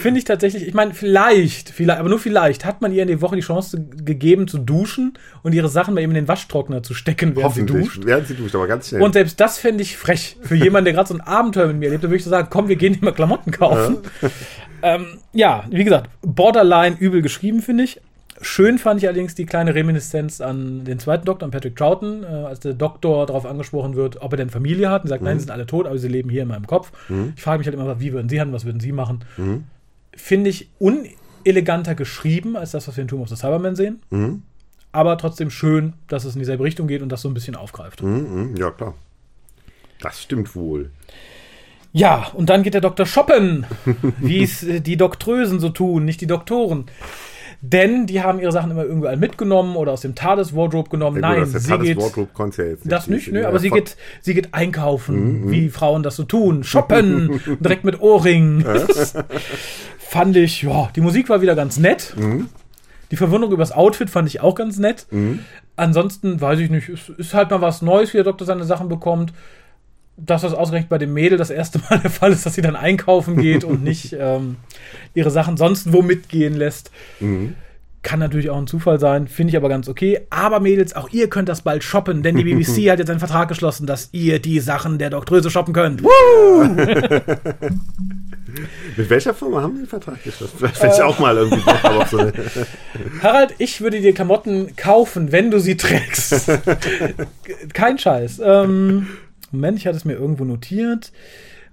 Finde 0.01 0.19
ich 0.19 0.23
tatsächlich, 0.25 0.67
ich 0.67 0.73
meine, 0.73 0.93
vielleicht, 0.93 1.71
vielleicht, 1.71 1.99
aber 1.99 2.09
nur 2.09 2.19
vielleicht, 2.19 2.63
hat 2.63 2.79
man 2.81 2.93
ihr 2.93 3.01
in 3.01 3.07
der 3.07 3.21
Woche 3.21 3.35
die 3.35 3.41
Chance 3.41 3.83
gegeben 4.05 4.47
zu 4.47 4.59
duschen 4.59 5.17
und 5.41 5.53
ihre 5.53 5.67
Sachen 5.67 5.95
mal 5.95 6.01
eben 6.01 6.11
in 6.11 6.23
den 6.23 6.27
Waschtrockner 6.27 6.83
zu 6.83 6.93
stecken, 6.93 7.35
während 7.35 7.55
sie 7.55 7.65
duscht. 7.65 8.01
Während 8.05 8.27
sie 8.27 8.35
duscht, 8.35 8.53
aber 8.55 8.67
ganz 8.67 8.89
schnell. 8.89 9.01
Und 9.01 9.13
selbst 9.13 9.39
das 9.39 9.57
fände 9.57 9.81
ich 9.81 9.97
frech. 9.97 10.37
Für 10.41 10.55
jemanden, 10.55 10.85
der 10.85 10.93
gerade 10.93 11.09
so 11.09 11.15
ein 11.15 11.21
Abenteuer 11.21 11.67
mit 11.67 11.77
mir 11.77 11.85
erlebt, 11.87 12.03
würde 12.03 12.15
ich 12.15 12.23
so 12.23 12.29
sagen, 12.29 12.47
komm, 12.51 12.67
wir 12.69 12.75
gehen 12.75 12.97
mal 13.01 13.13
Klamotten 13.13 13.51
kaufen. 13.51 13.97
Ähm, 14.83 15.19
ja, 15.31 15.65
wie 15.69 15.83
gesagt, 15.83 16.09
borderline 16.23 16.95
übel 16.97 17.21
geschrieben, 17.21 17.61
finde 17.61 17.83
ich. 17.83 18.01
Schön 18.43 18.79
fand 18.79 19.01
ich 19.01 19.07
allerdings 19.07 19.35
die 19.35 19.45
kleine 19.45 19.75
Reminiszenz 19.75 20.41
an 20.41 20.83
den 20.83 20.97
zweiten 20.97 21.25
Doktor, 21.25 21.45
an 21.45 21.51
Patrick 21.51 21.75
Troughton, 21.75 22.23
äh, 22.23 22.25
als 22.25 22.59
der 22.59 22.73
Doktor 22.73 23.27
darauf 23.27 23.45
angesprochen 23.45 23.95
wird, 23.95 24.21
ob 24.21 24.33
er 24.33 24.37
denn 24.37 24.49
Familie 24.49 24.89
hat. 24.89 25.03
Und 25.03 25.09
sagt, 25.09 25.21
nein, 25.21 25.37
sie 25.37 25.45
sind 25.45 25.51
alle 25.51 25.67
tot, 25.67 25.85
aber 25.85 25.97
sie 25.97 26.07
leben 26.07 26.29
hier 26.29 26.41
in 26.41 26.47
meinem 26.47 26.65
Kopf. 26.65 26.91
Ich 27.35 27.41
frage 27.41 27.59
mich 27.59 27.67
halt 27.67 27.75
immer, 27.75 27.99
wie 27.99 28.13
würden 28.13 28.29
sie 28.29 28.39
handeln, 28.39 28.55
was 28.55 28.65
würden 28.65 28.79
sie 28.79 28.91
machen? 28.91 29.23
Finde 30.15 30.49
ich 30.49 30.69
uneleganter 30.79 31.93
geschrieben 31.95 32.57
als 32.57 32.71
das, 32.71 32.87
was 32.87 32.97
wir 32.97 33.03
in 33.03 33.07
Tomb 33.07 33.21
of 33.21 33.29
the 33.29 33.35
Cybermen 33.35 33.75
sehen. 33.75 34.01
Mhm. 34.09 34.41
Aber 34.91 35.17
trotzdem 35.17 35.49
schön, 35.49 35.93
dass 36.07 36.25
es 36.25 36.35
in 36.35 36.39
dieselbe 36.39 36.63
Richtung 36.63 36.87
geht 36.87 37.01
und 37.01 37.09
das 37.09 37.21
so 37.21 37.29
ein 37.29 37.33
bisschen 37.33 37.55
aufgreift. 37.55 38.03
Mhm, 38.03 38.49
mhm, 38.49 38.55
ja, 38.57 38.71
klar. 38.71 38.95
Das 40.01 40.21
stimmt 40.21 40.55
wohl. 40.55 40.89
Ja, 41.93 42.27
und 42.33 42.49
dann 42.49 42.63
geht 42.63 42.73
der 42.73 42.81
Doktor 42.81 43.05
shoppen, 43.05 43.65
wie 44.19 44.43
es 44.43 44.63
äh, 44.63 44.79
die 44.79 44.97
Doktrösen 44.97 45.59
so 45.59 45.69
tun, 45.69 46.05
nicht 46.05 46.21
die 46.21 46.27
Doktoren. 46.27 46.85
Denn 47.63 48.07
die 48.07 48.21
haben 48.23 48.39
ihre 48.39 48.51
Sachen 48.51 48.71
immer 48.71 48.83
irgendwo 48.83 49.15
mitgenommen 49.17 49.75
oder 49.75 49.91
aus 49.91 50.01
dem 50.01 50.15
TARDIS-Wardrobe 50.15 50.89
genommen. 50.89 51.21
Ja, 51.21 51.29
gut, 51.29 51.37
Nein, 51.41 51.51
der 51.51 51.61
sie 51.61 51.69
TARDIS 51.69 51.87
geht, 51.89 51.97
Wardrobe 51.99 52.29
ja 52.57 52.63
jetzt 52.63 52.91
das 52.91 53.07
nicht, 53.07 53.31
nö, 53.31 53.39
die- 53.41 53.45
aber 53.45 53.59
sie 53.59 53.69
geht, 53.69 53.97
sie 54.21 54.33
geht 54.33 54.53
einkaufen, 54.53 55.51
wie 55.51 55.69
Frauen 55.69 56.01
das 56.01 56.15
so 56.15 56.23
tun. 56.23 56.63
Shoppen, 56.63 57.39
direkt 57.59 57.83
mit 57.83 58.01
Ohrringen. 58.01 58.65
fand 59.99 60.35
ich, 60.35 60.63
ja, 60.63 60.89
die 60.95 61.01
Musik 61.01 61.29
war 61.29 61.41
wieder 61.41 61.55
ganz 61.55 61.77
nett. 61.77 62.15
Die 63.11 63.15
Verwunderung 63.17 63.53
über 63.53 63.61
das 63.61 63.71
Outfit 63.73 64.09
fand 64.09 64.27
ich 64.27 64.41
auch 64.41 64.55
ganz 64.55 64.79
nett. 64.79 65.05
Ansonsten 65.75 66.41
weiß 66.41 66.59
ich 66.59 66.69
nicht, 66.69 66.89
es 66.89 67.09
ist 67.09 67.33
halt 67.33 67.49
mal 67.51 67.61
was 67.61 67.81
Neues, 67.81 68.13
wie 68.13 68.17
der 68.17 68.23
Doktor 68.25 68.45
seine 68.45 68.63
Sachen 68.63 68.89
bekommt. 68.89 69.33
Dass 70.25 70.41
das 70.43 70.53
ausgerechnet 70.53 70.89
bei 70.89 70.97
dem 70.97 71.13
Mädel 71.13 71.37
das 71.37 71.49
erste 71.49 71.79
Mal 71.79 71.99
der 71.99 72.11
Fall 72.11 72.31
ist, 72.31 72.45
dass 72.45 72.55
sie 72.55 72.61
dann 72.61 72.75
einkaufen 72.75 73.37
geht 73.37 73.63
und 73.63 73.83
nicht 73.91 74.15
ähm, 74.17 74.57
ihre 75.13 75.31
Sachen 75.31 75.57
sonst 75.57 75.91
wo 75.93 76.01
mitgehen 76.01 76.55
lässt. 76.55 76.91
Kann 78.03 78.19
natürlich 78.19 78.49
auch 78.49 78.57
ein 78.57 78.65
Zufall 78.65 78.99
sein, 78.99 79.27
finde 79.27 79.51
ich 79.51 79.57
aber 79.57 79.69
ganz 79.69 79.87
okay. 79.87 80.21
Aber 80.31 80.59
Mädels, 80.59 80.95
auch 80.95 81.09
ihr 81.09 81.29
könnt 81.29 81.47
das 81.47 81.61
bald 81.61 81.83
shoppen, 81.83 82.23
denn 82.23 82.35
die 82.35 82.43
BBC 82.43 82.89
hat 82.89 82.97
jetzt 82.97 83.11
einen 83.11 83.19
Vertrag 83.19 83.47
geschlossen, 83.47 83.85
dass 83.85 84.09
ihr 84.11 84.39
die 84.39 84.59
Sachen 84.59 84.97
der 84.97 85.11
Doktröse 85.11 85.51
shoppen 85.51 85.71
könnt. 85.71 86.01
Mit 88.97 89.09
welcher 89.09 89.35
Firma 89.35 89.61
haben 89.61 89.73
die 89.75 89.81
den 89.81 89.87
Vertrag 89.87 90.23
geschlossen? 90.23 90.55
Vielleicht 90.57 90.77
fällt 90.77 90.93
ich 90.95 91.01
auch 91.03 91.19
mal 91.19 91.37
irgendwie 91.37 91.61
Bock 91.63 91.85
auf 91.85 92.09
so 92.09 92.17
eine. 92.17 92.33
Harald, 93.21 93.53
ich 93.59 93.81
würde 93.81 94.01
dir 94.01 94.13
Klamotten 94.13 94.75
kaufen, 94.75 95.31
wenn 95.31 95.51
du 95.51 95.59
sie 95.59 95.77
trägst. 95.77 96.51
Kein 97.73 97.99
Scheiß. 97.99 98.41
Ähm, 98.43 99.07
Moment, 99.51 99.77
ich 99.79 99.87
hatte 99.87 99.97
es 99.97 100.05
mir 100.05 100.13
irgendwo 100.13 100.45
notiert. 100.45 101.11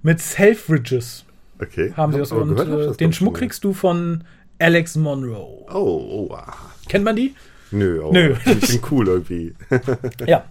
Mit 0.03 0.20
Selfridges 0.20 1.24
Okay. 1.61 1.93
haben 1.97 2.12
sie 2.12 2.18
das. 2.18 2.33
Aber 2.33 2.43
Und 2.43 2.55
gehört 2.55 2.95
äh, 2.95 2.97
den 2.97 3.12
Schmuck 3.12 3.37
kriegst 3.39 3.64
du 3.64 3.72
von 3.72 4.24
Alex 4.59 4.97
Monroe. 4.97 5.64
Oh, 5.72 6.29
oh, 6.31 6.35
ah. 6.35 6.55
Kennt 6.89 7.05
man 7.05 7.16
die? 7.16 7.35
Nö, 7.70 8.01
oh, 8.03 8.12
Nö. 8.12 8.35
Ich 8.45 8.68
bin 8.68 8.81
cool 8.91 9.09
irgendwie. 9.09 9.55
Ja. 10.26 10.45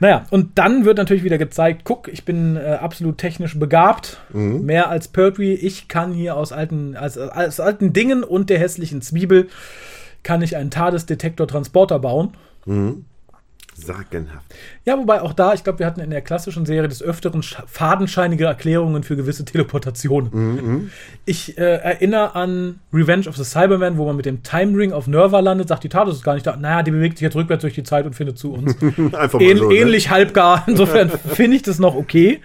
naja, 0.00 0.26
und 0.30 0.58
dann 0.58 0.84
wird 0.84 0.98
natürlich 0.98 1.24
wieder 1.24 1.38
gezeigt, 1.38 1.82
guck, 1.84 2.08
ich 2.08 2.24
bin 2.24 2.56
äh, 2.56 2.78
absolut 2.80 3.18
technisch 3.18 3.58
begabt. 3.58 4.20
Mhm. 4.32 4.62
Mehr 4.64 4.90
als 4.90 5.08
Pertwee. 5.08 5.54
Ich 5.54 5.88
kann 5.88 6.12
hier 6.12 6.36
aus 6.36 6.52
alten, 6.52 6.96
als, 6.96 7.16
aus 7.16 7.60
alten 7.60 7.92
Dingen 7.92 8.24
und 8.24 8.50
der 8.50 8.58
hässlichen 8.58 9.02
Zwiebel 9.02 9.48
kann 10.22 10.42
ich 10.42 10.56
einen 10.56 10.70
TARDIS-Detektor-Transporter 10.70 11.98
bauen. 11.98 12.34
Sagenhaft. 13.74 14.46
Ja, 14.84 14.98
wobei 14.98 15.22
auch 15.22 15.32
da, 15.32 15.54
ich 15.54 15.64
glaube, 15.64 15.78
wir 15.78 15.86
hatten 15.86 16.00
in 16.00 16.10
der 16.10 16.20
klassischen 16.20 16.66
Serie 16.66 16.88
des 16.88 17.02
Öfteren 17.02 17.40
sch- 17.40 17.62
fadenscheinige 17.66 18.44
Erklärungen 18.44 19.02
für 19.02 19.16
gewisse 19.16 19.44
Teleportationen. 19.44 20.90
Ich 21.24 21.56
äh, 21.56 21.76
erinnere 21.76 22.34
an 22.34 22.80
Revenge 22.92 23.26
of 23.28 23.36
the 23.36 23.44
Cyberman, 23.44 23.96
wo 23.96 24.04
man 24.06 24.16
mit 24.16 24.26
dem 24.26 24.42
Time 24.42 24.76
Ring 24.76 24.92
auf 24.92 25.06
Nerva 25.06 25.40
landet, 25.40 25.68
sagt, 25.68 25.84
die 25.84 25.88
TARDIS 25.88 26.16
ist 26.16 26.24
gar 26.24 26.34
nicht 26.34 26.46
da. 26.46 26.56
Naja, 26.56 26.82
die 26.82 26.90
bewegt 26.90 27.18
sich 27.18 27.22
jetzt 27.24 27.36
rückwärts 27.36 27.62
durch 27.62 27.74
die 27.74 27.82
Zeit 27.84 28.04
und 28.06 28.14
findet 28.14 28.38
zu 28.38 28.52
uns. 28.52 28.76
Einfach 29.14 29.40
Ähn, 29.40 29.56
so. 29.58 29.68
Ne? 29.70 29.76
ähnlich 29.76 30.10
halbgar. 30.10 30.64
Insofern 30.66 31.08
finde 31.10 31.56
ich 31.56 31.62
das 31.62 31.78
noch 31.78 31.94
okay. 31.94 32.40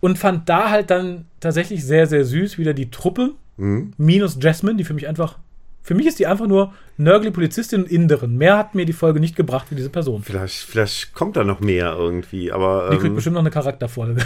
Und 0.00 0.18
fand 0.18 0.48
da 0.48 0.70
halt 0.70 0.90
dann 0.90 1.26
tatsächlich 1.40 1.84
sehr, 1.84 2.06
sehr 2.06 2.24
süß 2.24 2.58
wieder 2.58 2.74
die 2.74 2.90
Truppe. 2.90 3.30
Minus 3.56 4.38
Jasmine, 4.40 4.76
die 4.76 4.84
für 4.84 4.94
mich 4.94 5.06
einfach. 5.06 5.38
Für 5.82 5.94
mich 5.94 6.06
ist 6.06 6.18
die 6.18 6.26
einfach 6.26 6.46
nur 6.46 6.74
nörgli 6.98 7.30
Polizistin 7.30 7.82
und 7.84 7.90
Inderin. 7.90 8.36
Mehr 8.36 8.58
hat 8.58 8.74
mir 8.74 8.84
die 8.84 8.92
Folge 8.92 9.18
nicht 9.18 9.34
gebracht 9.34 9.68
wie 9.70 9.74
diese 9.74 9.88
Person. 9.88 10.22
Vielleicht, 10.22 10.56
vielleicht 10.58 11.14
kommt 11.14 11.36
da 11.36 11.44
noch 11.44 11.60
mehr 11.60 11.94
irgendwie, 11.96 12.52
aber. 12.52 12.90
Die 12.90 12.96
kriegt 12.98 13.08
ähm, 13.08 13.14
bestimmt 13.14 13.34
noch 13.34 13.40
eine 13.40 13.50
Charakterfolge. 13.50 14.20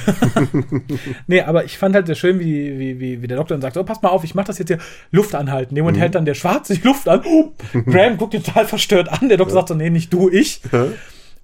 nee, 1.26 1.40
aber 1.42 1.64
ich 1.64 1.78
fand 1.78 1.94
halt 1.94 2.06
sehr 2.06 2.16
schön, 2.16 2.40
wie, 2.40 2.78
wie, 2.78 3.00
wie, 3.00 3.22
wie 3.22 3.26
der 3.26 3.36
Doktor 3.36 3.54
dann 3.54 3.62
sagt: 3.62 3.76
Oh, 3.76 3.84
pass 3.84 4.02
mal 4.02 4.08
auf, 4.08 4.24
ich 4.24 4.34
mach 4.34 4.44
das 4.44 4.58
jetzt 4.58 4.68
hier 4.68 4.78
Luft 5.12 5.34
anhalten. 5.34 5.74
Dem 5.74 5.84
Moment 5.84 5.98
hält 6.00 6.14
dann 6.16 6.24
der 6.24 6.34
Schwarze 6.34 6.74
die 6.74 6.82
Luft 6.86 7.08
an. 7.08 7.22
Oh, 7.24 7.52
Graham 7.86 8.16
guckt 8.16 8.34
ihn 8.34 8.42
total 8.42 8.66
verstört 8.66 9.08
an. 9.08 9.28
Der 9.28 9.38
Doktor 9.38 9.54
sagt 9.54 9.68
so: 9.68 9.74
Nee, 9.74 9.90
nicht 9.90 10.12
du, 10.12 10.28
ich. 10.28 10.60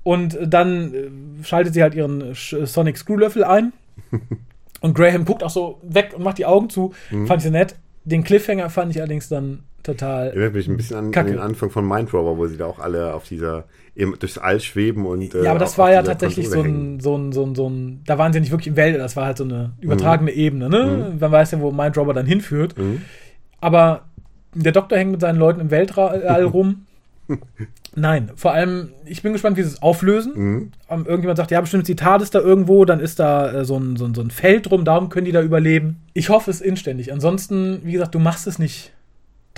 Und 0.02 0.38
dann 0.44 0.94
äh, 0.94 1.44
schaltet 1.44 1.74
sie 1.74 1.82
halt 1.82 1.94
ihren 1.94 2.32
Sch- 2.32 2.66
Sonic 2.66 2.98
Screwlöffel 2.98 3.44
ein. 3.44 3.72
Und 4.80 4.94
Graham 4.94 5.26
guckt 5.26 5.42
auch 5.44 5.50
so 5.50 5.78
weg 5.82 6.12
und 6.16 6.22
macht 6.24 6.38
die 6.38 6.46
Augen 6.46 6.70
zu. 6.70 6.94
Fand 7.10 7.36
ich 7.36 7.42
sehr 7.42 7.50
nett. 7.50 7.74
Den 8.04 8.24
Cliffhanger 8.24 8.70
fand 8.70 8.90
ich 8.92 8.98
allerdings 8.98 9.28
dann 9.28 9.62
total. 9.82 10.28
Erinnert 10.28 10.54
mich 10.54 10.68
ein 10.68 10.76
bisschen 10.76 10.96
an, 10.96 11.14
an 11.14 11.26
den 11.26 11.38
Anfang 11.38 11.70
von 11.70 11.86
Mind 11.86 12.12
Rover, 12.12 12.36
wo 12.36 12.46
sie 12.46 12.56
da 12.56 12.66
auch 12.66 12.78
alle 12.78 13.14
auf 13.14 13.24
dieser, 13.28 13.64
eben 13.96 14.14
durchs 14.18 14.38
All 14.38 14.60
schweben 14.60 15.06
und. 15.06 15.34
äh, 15.34 15.44
Ja, 15.44 15.50
aber 15.50 15.58
das 15.60 15.76
war 15.78 15.92
ja 15.92 16.02
tatsächlich 16.02 16.48
so 16.48 16.60
ein, 16.62 17.00
so 17.00 17.16
ein, 17.16 17.32
so 17.32 17.44
ein, 17.44 17.54
so 17.54 17.68
ein, 17.68 18.02
da 18.06 18.18
waren 18.18 18.32
sie 18.32 18.40
nicht 18.40 18.50
wirklich 18.50 18.68
im 18.68 18.76
Welt, 18.76 18.98
das 18.98 19.16
war 19.16 19.26
halt 19.26 19.36
so 19.38 19.44
eine 19.44 19.72
übertragene 19.80 20.30
Ebene, 20.32 20.68
ne? 20.68 21.16
Man 21.18 21.32
weiß 21.32 21.50
ja, 21.52 21.60
wo 21.60 21.70
Mind 21.72 21.96
Robber 21.96 22.14
dann 22.14 22.26
hinführt. 22.26 22.74
Aber 23.60 24.02
der 24.54 24.72
Doktor 24.72 24.96
hängt 24.98 25.12
mit 25.12 25.20
seinen 25.20 25.38
Leuten 25.38 25.60
im 25.60 25.70
Weltall 25.70 26.44
rum. 26.52 26.86
Nein, 27.94 28.30
vor 28.36 28.52
allem, 28.52 28.90
ich 29.04 29.22
bin 29.22 29.32
gespannt, 29.32 29.56
wie 29.56 29.62
sie 29.62 29.68
es 29.68 29.82
auflösen. 29.82 30.72
Ähm, 30.88 31.06
Irgendjemand 31.06 31.36
sagt, 31.36 31.50
ja, 31.50 31.60
bestimmt 31.60 31.82
ist 31.82 31.88
die 31.88 31.96
TARDIS 31.96 32.30
da 32.30 32.38
irgendwo, 32.40 32.84
dann 32.84 33.00
ist 33.00 33.18
da 33.18 33.52
äh, 33.52 33.64
so, 33.64 33.76
ein, 33.76 33.96
so, 33.96 34.04
ein, 34.04 34.14
so 34.14 34.20
ein 34.20 34.30
Feld 34.30 34.70
drum, 34.70 34.84
darum 34.84 35.08
können 35.08 35.24
die 35.26 35.32
da 35.32 35.42
überleben. 35.42 35.96
Ich 36.12 36.28
hoffe 36.28 36.50
es 36.50 36.60
inständig. 36.60 37.12
Ansonsten, 37.12 37.80
wie 37.84 37.92
gesagt, 37.92 38.14
du 38.14 38.18
machst 38.20 38.46
es 38.46 38.58
nicht 38.58 38.92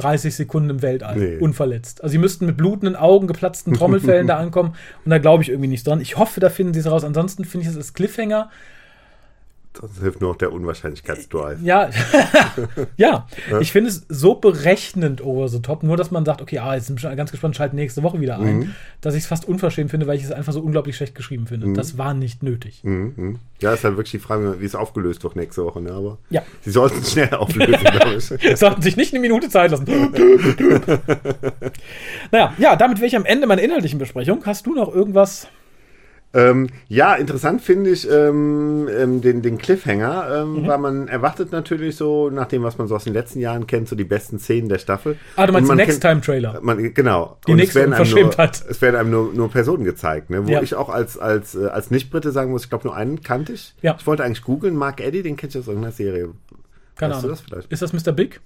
30 0.02 0.34
Sekunden 0.34 0.70
im 0.70 0.82
Weltall, 0.82 1.16
Nee. 1.16 1.36
unverletzt. 1.38 2.02
Also 2.02 2.12
sie 2.12 2.18
müssten 2.18 2.46
mit 2.46 2.56
blutenden 2.56 2.96
Augen, 2.96 3.26
geplatzten 3.26 3.72
Trommelfällen 3.74 4.26
da 4.28 4.38
ankommen 4.38 4.74
und 5.04 5.10
da 5.10 5.18
glaube 5.18 5.42
ich 5.42 5.48
irgendwie 5.50 5.68
nicht 5.68 5.86
dran. 5.86 6.00
Ich 6.00 6.16
hoffe, 6.18 6.40
da 6.40 6.48
finden 6.50 6.74
sie 6.74 6.80
es 6.80 6.90
raus. 6.90 7.04
Ansonsten 7.04 7.44
finde 7.44 7.64
ich 7.66 7.70
es 7.70 7.76
als 7.76 7.94
Cliffhanger 7.94 8.50
Das 9.80 9.90
hilft 10.02 10.20
nur 10.20 10.30
noch 10.32 10.36
der 10.36 10.52
Unwahrscheinlichkeitsdrive. 10.52 11.58
Ja, 11.62 11.88
ja. 12.98 13.26
Ich 13.60 13.72
finde 13.72 13.88
es 13.88 14.04
so 14.08 14.34
berechnend 14.34 15.24
over 15.24 15.48
the 15.48 15.60
top, 15.62 15.82
nur 15.82 15.96
dass 15.96 16.10
man 16.10 16.26
sagt, 16.26 16.42
okay, 16.42 16.58
ah, 16.58 16.74
jetzt 16.74 16.88
sind 16.88 17.02
wir 17.02 17.16
ganz 17.16 17.30
gespannt, 17.30 17.56
schalten 17.56 17.76
nächste 17.76 18.02
Woche 18.02 18.20
wieder 18.20 18.38
ein, 18.38 18.58
Mhm. 18.58 18.74
dass 19.00 19.14
ich 19.14 19.22
es 19.22 19.26
fast 19.26 19.48
unverschämt 19.48 19.90
finde, 19.90 20.06
weil 20.06 20.18
ich 20.18 20.24
es 20.24 20.30
einfach 20.32 20.52
so 20.52 20.60
unglaublich 20.60 20.96
schlecht 20.96 21.14
geschrieben 21.14 21.46
finde. 21.46 21.72
Das 21.72 21.96
war 21.96 22.12
nicht 22.12 22.42
nötig. 22.42 22.80
Mhm, 22.84 23.12
mhm. 23.16 23.38
Ja, 23.60 23.72
ist 23.72 23.82
halt 23.84 23.96
wirklich 23.96 24.10
die 24.10 24.18
Frage, 24.18 24.56
wie 24.60 24.64
es 24.66 24.74
aufgelöst 24.74 25.22
wird 25.24 25.36
nächste 25.36 25.64
Woche, 25.64 25.80
ne? 25.80 25.92
Aber 25.92 26.18
Ja. 26.28 26.42
sie 26.60 26.70
sollten 26.70 26.98
es 27.00 27.12
schnell 27.12 27.32
auflösen, 27.34 27.72
glaube 27.82 28.14
ich. 28.16 28.24
Sollten 28.58 28.82
sich 28.82 28.96
nicht 28.96 29.12
eine 29.14 29.20
Minute 29.20 29.48
Zeit 29.48 29.70
lassen. 29.70 29.86
naja, 32.30 32.52
ja, 32.58 32.76
damit 32.76 32.98
wäre 32.98 33.06
ich 33.06 33.16
am 33.16 33.24
Ende 33.24 33.46
meiner 33.46 33.62
inhaltlichen 33.62 33.98
Besprechung. 33.98 34.42
Hast 34.44 34.66
du 34.66 34.74
noch 34.74 34.92
irgendwas? 34.94 35.46
Ähm, 36.34 36.68
ja, 36.88 37.14
interessant 37.14 37.60
finde 37.60 37.90
ich 37.90 38.08
ähm, 38.10 38.88
ähm, 38.90 39.20
den, 39.20 39.42
den 39.42 39.58
Cliffhanger, 39.58 40.42
ähm, 40.42 40.62
Mhm. 40.62 40.66
weil 40.66 40.78
man 40.78 41.08
erwartet 41.08 41.52
natürlich 41.52 41.96
so, 41.96 42.30
nach 42.30 42.46
dem, 42.46 42.62
was 42.62 42.78
man 42.78 42.88
so 42.88 42.96
aus 42.96 43.04
den 43.04 43.12
letzten 43.12 43.38
Jahren 43.40 43.66
kennt, 43.66 43.86
so 43.88 43.96
die 43.96 44.04
besten 44.04 44.38
Szenen 44.38 44.70
der 44.70 44.78
Staffel. 44.78 45.18
Ah, 45.36 45.46
du 45.46 45.52
meinst 45.52 45.66
den 45.70 45.76
man 45.76 45.76
Next 45.86 46.00
kennt- 46.00 46.24
Time 46.24 46.40
Trailer. 46.40 46.58
Man, 46.62 46.94
genau. 46.94 47.36
Die 47.46 47.50
Und 47.52 47.58
nächste 47.58 47.80
es 47.80 47.82
werden 47.84 47.92
einem, 47.94 48.08
nur, 48.10 48.18
Unverschämtheit. 48.24 48.64
es 48.70 48.80
werden 48.80 48.96
einem 48.96 49.10
nur, 49.10 49.32
nur 49.34 49.50
Personen 49.50 49.84
gezeigt, 49.84 50.30
ne? 50.30 50.46
wo 50.46 50.50
Ja. 50.50 50.62
ich 50.62 50.74
auch 50.74 50.88
als, 50.88 51.18
als, 51.18 51.54
äh, 51.54 51.66
als 51.66 51.90
Nicht-Brite 51.90 52.32
sagen 52.32 52.50
muss, 52.50 52.64
ich 52.64 52.70
glaube, 52.70 52.86
nur 52.86 52.96
einen 52.96 53.20
kannte 53.22 53.52
ich. 53.52 53.74
Ja. 53.82 53.96
Ich 53.98 54.06
wollte 54.06 54.24
eigentlich 54.24 54.42
googeln, 54.42 54.74
Mark 54.74 55.00
Eddy, 55.02 55.22
den 55.22 55.36
kennst 55.36 55.54
du 55.54 55.60
aus 55.60 55.66
irgendeiner 55.66 55.92
Serie. 55.92 56.30
Keine 56.96 57.12
weißt 57.14 57.24
du 57.24 57.26
Ahnung. 57.26 57.30
das 57.30 57.40
vielleicht? 57.42 57.72
Ist 57.72 57.82
das 57.82 57.92
Mr. 57.92 58.12
Big? 58.12 58.40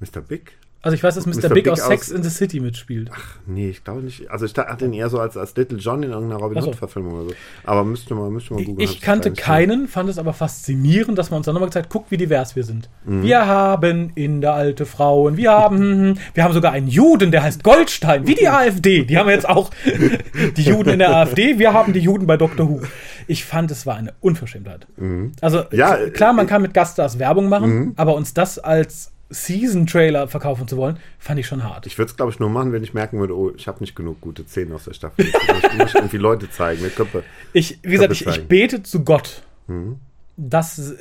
Mr. 0.00 0.20
Big? 0.20 0.52
Also 0.82 0.94
ich 0.94 1.02
weiß, 1.02 1.14
dass 1.14 1.26
Mr. 1.26 1.36
Mr. 1.36 1.48
Big, 1.50 1.64
Big 1.64 1.68
aus 1.68 1.86
Sex 1.86 2.08
in 2.10 2.22
the 2.22 2.30
City 2.30 2.58
mitspielt. 2.58 3.10
Nee, 3.46 3.68
ich 3.68 3.84
glaube 3.84 4.00
nicht. 4.00 4.30
Also 4.30 4.46
ich 4.46 4.56
hatte 4.56 4.86
ihn 4.86 4.94
eher 4.94 5.10
so 5.10 5.18
als, 5.18 5.36
als 5.36 5.54
Little 5.54 5.76
John 5.78 6.02
in 6.02 6.10
irgendeiner 6.10 6.40
Robin 6.40 6.56
Ach. 6.58 6.66
Hood-Verfilmung 6.66 7.12
oder 7.12 7.24
so. 7.28 7.34
Aber 7.64 7.84
müsste 7.84 8.14
mal, 8.14 8.30
müsste 8.30 8.54
mal 8.54 8.64
googeln. 8.64 8.88
Ich 8.88 9.02
kannte 9.02 9.30
keinen, 9.32 9.88
fand 9.88 10.08
es 10.08 10.16
aber 10.18 10.32
faszinierend, 10.32 11.18
dass 11.18 11.30
man 11.30 11.36
uns 11.38 11.44
dann 11.46 11.54
nochmal 11.54 11.68
gezeigt, 11.68 11.88
guck, 11.90 12.06
wie 12.10 12.16
divers 12.16 12.56
wir 12.56 12.64
sind. 12.64 12.88
Mhm. 13.04 13.22
Wir 13.22 13.46
haben 13.46 14.10
in 14.14 14.40
der 14.40 14.54
alte 14.54 14.86
Frauen, 14.86 15.36
wir 15.36 15.50
haben, 15.50 15.76
hm, 15.78 16.00
hm, 16.00 16.18
wir 16.32 16.44
haben 16.44 16.54
sogar 16.54 16.72
einen 16.72 16.88
Juden, 16.88 17.30
der 17.30 17.42
heißt 17.42 17.62
Goldstein, 17.62 18.26
wie 18.26 18.34
die 18.34 18.48
AfD. 18.48 19.04
Die 19.04 19.18
haben 19.18 19.28
jetzt 19.28 19.46
auch 19.48 19.70
die 20.56 20.62
Juden 20.62 20.90
in 20.90 20.98
der 21.00 21.14
AfD, 21.14 21.58
wir 21.58 21.74
haben 21.74 21.92
die 21.92 22.00
Juden 22.00 22.26
bei 22.26 22.38
Dr. 22.38 22.68
Who. 22.70 22.80
Ich 23.26 23.44
fand, 23.44 23.70
es 23.70 23.84
war 23.84 23.96
eine 23.96 24.14
Unverschämtheit. 24.20 24.86
Also 25.42 25.58
Mhm. 25.58 25.66
Ja, 25.72 25.96
k- 25.96 26.10
klar, 26.10 26.32
man 26.32 26.46
äh, 26.46 26.48
kann 26.48 26.62
mit 26.62 26.72
Gaststars 26.72 27.18
Werbung 27.18 27.48
machen, 27.50 27.70
Mhm. 27.78 27.92
aber 27.96 28.14
uns 28.14 28.32
das 28.34 28.58
als 28.58 29.12
Season-Trailer 29.30 30.28
verkaufen 30.28 30.68
zu 30.68 30.76
wollen, 30.76 30.98
fand 31.18 31.40
ich 31.40 31.46
schon 31.46 31.64
hart. 31.64 31.86
Ich 31.86 31.96
würde 31.98 32.10
es, 32.10 32.16
glaube 32.16 32.32
ich, 32.32 32.38
nur 32.38 32.50
machen, 32.50 32.72
wenn 32.72 32.82
ich 32.82 32.94
merken 32.94 33.18
würde, 33.18 33.36
oh, 33.36 33.52
ich 33.56 33.66
habe 33.68 33.78
nicht 33.80 33.94
genug 33.96 34.20
gute 34.20 34.44
Szenen 34.44 34.72
aus 34.72 34.84
der 34.84 34.94
Staffel. 34.94 35.26
Ich 35.26 35.78
muss, 35.78 35.94
irgendwie 35.94 36.16
Leute 36.18 36.50
zeigen, 36.50 36.82
mit 36.82 36.96
Köpfe. 36.96 37.22
Ich, 37.52 37.78
wie 37.82 37.92
gesagt, 37.92 38.12
ich, 38.12 38.26
ich 38.26 38.46
bete 38.46 38.82
zu 38.82 39.04
Gott, 39.04 39.42
Mhm. 39.66 39.96
dass 40.36 40.94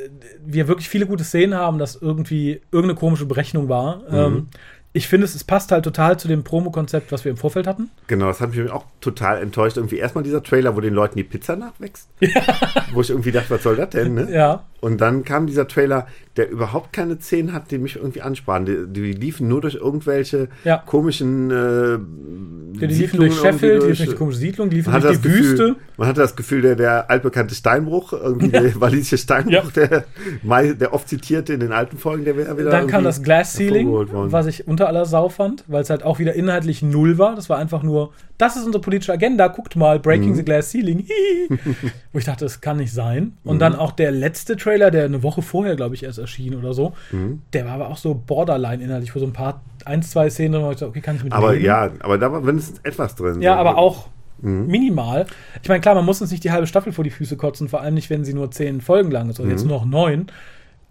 wir 0.45 0.67
wirklich 0.67 0.89
viele 0.89 1.07
gute 1.07 1.23
Szenen 1.23 1.55
haben, 1.55 1.79
dass 1.79 1.95
irgendwie 1.95 2.61
irgendeine 2.71 2.99
komische 2.99 3.25
Berechnung 3.25 3.67
war. 3.67 3.97
Mhm. 4.09 4.15
Ähm, 4.35 4.47
ich 4.91 5.07
finde, 5.07 5.25
es, 5.25 5.35
es 5.35 5.43
passt 5.43 5.71
halt 5.71 5.83
total 5.83 6.17
zu 6.17 6.27
dem 6.27 6.43
Promo-Konzept, 6.43 7.11
was 7.11 7.23
wir 7.23 7.29
im 7.31 7.37
Vorfeld 7.37 7.67
hatten. 7.67 7.89
Genau, 8.07 8.27
das 8.27 8.41
hat 8.41 8.55
mich 8.55 8.71
auch 8.71 8.85
total 9.01 9.41
enttäuscht. 9.41 9.77
Irgendwie 9.77 9.97
erstmal 9.97 10.23
dieser 10.23 10.41
Trailer, 10.41 10.75
wo 10.75 10.81
den 10.81 10.93
Leuten 10.95 11.15
die 11.17 11.23
Pizza 11.23 11.55
nachwächst. 11.55 12.09
Wo 12.93 13.01
ich 13.01 13.11
irgendwie 13.11 13.31
dachte, 13.31 13.51
was 13.51 13.63
soll 13.63 13.75
das 13.75 13.89
denn? 13.91 14.15
Ne? 14.15 14.27
Ja. 14.31 14.63
Und 14.81 14.99
dann 14.99 15.23
kam 15.23 15.45
dieser 15.45 15.67
Trailer, 15.67 16.07
der 16.37 16.49
überhaupt 16.49 16.91
keine 16.93 17.19
Szenen 17.19 17.53
hat, 17.53 17.69
die 17.69 17.77
mich 17.77 17.97
irgendwie 17.97 18.21
ansprachen. 18.21 18.65
Die, 18.65 18.85
die 18.87 19.11
liefen 19.13 19.47
nur 19.47 19.61
durch 19.61 19.75
irgendwelche 19.75 20.47
Ja. 20.63 20.77
komischen 20.77 21.51
äh, 21.51 21.99
Die, 21.99 22.79
die 22.79 22.85
liefen 22.85 22.95
Siedlungen 22.95 23.29
durch 23.29 23.41
Sheffield, 23.41 23.63
irgendwie 23.63 23.79
die 23.83 23.87
liefen 23.89 23.97
durch 24.05 24.09
die 24.09 24.15
komische 24.15 24.37
Siedlung, 24.39 24.69
die 24.69 24.75
liefen 24.77 24.91
Man 24.93 25.01
durch 25.01 25.17
die 25.17 25.27
Gefühl, 25.27 25.43
Wüste. 25.51 25.75
man 25.97 26.07
hatte 26.07 26.21
das 26.21 26.35
Gefühl, 26.35 26.61
der, 26.61 26.75
der 26.75 27.09
altbekannte 27.11 27.55
Steinbruch, 27.55 28.13
irgendwie 28.13 28.47
der 28.49 28.79
walisische 28.81 29.17
Steinbruch, 29.17 29.71
der, 29.71 30.05
der 30.43 30.93
oft 30.93 31.07
zitierte 31.09 31.53
in 31.53 31.59
den 31.59 31.73
alten 31.73 31.97
Folgen, 31.97 32.25
der 32.25 32.37
wäre 32.37 32.57
wieder. 32.57 32.71
Dann 32.71 32.87
kam 32.87 33.03
das 33.03 33.21
Glass 33.21 33.53
Ceiling, 33.53 33.87
was 34.31 34.45
ich 34.47 34.67
unter 34.67 34.87
aller 34.89 35.05
Sau 35.05 35.29
fand, 35.29 35.63
weil 35.67 35.81
es 35.81 35.89
halt 35.89 36.03
auch 36.03 36.19
wieder 36.19 36.33
inhaltlich 36.33 36.81
null 36.81 37.17
war. 37.17 37.35
Das 37.35 37.49
war 37.49 37.57
einfach 37.57 37.81
nur, 37.83 38.11
das 38.37 38.57
ist 38.57 38.65
unsere 38.65 38.81
politische 38.81 39.13
Agenda, 39.13 39.47
guckt 39.47 39.77
mal, 39.77 39.97
Mhm. 39.97 40.01
Breaking 40.01 40.35
the 40.35 40.43
Glass 40.43 40.71
Ceiling. 40.71 41.07
Wo 42.11 42.19
ich 42.19 42.25
dachte, 42.25 42.43
das 42.45 42.59
kann 42.59 42.77
nicht 42.77 42.91
sein. 42.91 43.37
Und 43.45 43.55
Mhm. 43.55 43.59
dann 43.59 43.75
auch 43.75 43.91
der 43.93 44.11
letzte 44.11 44.57
Trailer, 44.57 44.91
der 44.91 45.05
eine 45.05 45.23
Woche 45.23 45.41
vorher, 45.41 45.75
glaube 45.77 45.95
ich, 45.95 46.03
erst 46.03 46.19
erschien 46.19 46.55
oder 46.55 46.73
so, 46.73 46.91
Mhm. 47.11 47.41
der 47.53 47.65
war 47.65 47.73
aber 47.73 47.87
auch 47.89 47.97
so 47.97 48.13
borderline 48.13 48.83
inhaltlich, 48.83 49.15
wo 49.15 49.19
so 49.19 49.25
ein 49.25 49.33
paar, 49.33 49.61
ein, 49.85 50.01
zwei 50.03 50.29
Szenen 50.29 50.53
drin, 50.53 50.63
wo 50.63 50.71
ich 50.71 50.75
dachte, 50.77 50.87
okay, 50.89 51.01
kann 51.01 51.15
ich 51.15 51.23
mit 51.23 51.31
Aber 51.33 51.53
leben. 51.53 51.65
ja, 51.65 51.89
aber 52.01 52.17
da 52.17 52.31
war 52.31 52.45
wenigstens 52.45 52.79
etwas 52.83 53.15
drin. 53.15 53.41
Ja, 53.41 53.55
aber 53.55 53.77
auch 53.77 54.07
Mhm. 54.41 54.67
minimal. 54.67 55.25
Ich 55.61 55.67
meine, 55.69 55.81
klar, 55.81 55.95
man 55.95 56.05
muss 56.05 56.21
uns 56.21 56.31
nicht 56.31 56.43
die 56.43 56.51
halbe 56.51 56.65
Staffel 56.67 56.93
vor 56.93 57.03
die 57.03 57.09
Füße 57.09 57.35
kotzen, 57.37 57.67
vor 57.69 57.81
allem 57.81 57.93
nicht, 57.93 58.09
wenn 58.09 58.23
sie 58.23 58.33
nur 58.33 58.51
zehn 58.51 58.81
Folgen 58.81 59.11
lang 59.11 59.29
ist 59.29 59.39
oder 59.39 59.47
Mhm. 59.47 59.51
jetzt 59.51 59.65
nur 59.65 59.77
noch 59.79 59.85
neun. 59.85 60.27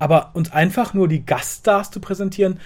Aber 0.01 0.31
uns 0.35 0.53
einfach 0.53 0.95
nur 0.95 1.09
die 1.09 1.25
Gaststars 1.27 1.91
zu 1.91 1.99
präsentieren, 1.99 2.59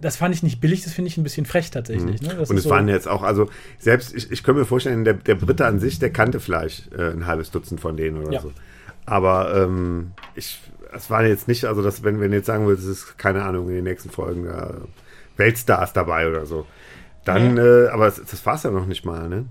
das 0.00 0.16
fand 0.16 0.34
ich 0.34 0.42
nicht 0.42 0.60
billig, 0.60 0.82
das 0.84 0.92
finde 0.92 1.08
ich 1.08 1.16
ein 1.18 1.22
bisschen 1.22 1.46
frech 1.46 1.70
tatsächlich. 1.70 2.22
Ne? 2.22 2.28
Das 2.28 2.34
Mhm. 2.34 2.38
Und 2.38 2.42
ist 2.42 2.50
es 2.58 2.62
so- 2.64 2.70
waren 2.70 2.88
jetzt 2.88 3.08
auch, 3.08 3.22
also 3.22 3.48
selbst, 3.78 4.14
ich, 4.14 4.30
ich 4.30 4.42
könnte 4.42 4.60
mir 4.60 4.66
vorstellen, 4.66 5.04
der, 5.04 5.14
der 5.14 5.34
Brite 5.34 5.66
an 5.66 5.78
sich, 5.80 5.98
der 5.98 6.10
kannte 6.10 6.40
vielleicht 6.40 6.92
äh, 6.92 7.10
ein 7.10 7.26
halbes 7.26 7.50
Dutzend 7.50 7.80
von 7.80 7.96
denen 7.96 8.18
oder 8.22 8.32
Ja. 8.32 8.40
so. 8.40 8.52
Aber 9.06 9.54
ähm, 9.54 10.12
ich, 10.34 10.60
es 10.94 11.10
waren 11.10 11.26
jetzt 11.26 11.46
nicht, 11.48 11.64
also 11.66 11.82
dass, 11.82 12.02
wenn, 12.04 12.20
wenn 12.20 12.32
jetzt 12.32 12.46
sagen 12.46 12.66
würdest, 12.66 12.86
es 12.88 12.98
ist, 13.04 13.18
keine 13.18 13.42
Ahnung, 13.42 13.68
in 13.68 13.74
den 13.76 13.84
nächsten 13.84 14.10
Folgen 14.10 14.44
da 14.46 14.74
Weltstars 15.36 15.92
dabei 15.92 16.28
oder 16.28 16.46
so. 16.46 16.66
Dann, 17.24 17.58
äh, 17.58 17.88
aber 17.92 18.06
das, 18.06 18.22
das 18.24 18.44
war 18.46 18.54
es 18.54 18.62
ja 18.62 18.70
noch 18.70 18.86
nicht 18.86 19.04
mal, 19.04 19.28
ne? 19.28 19.44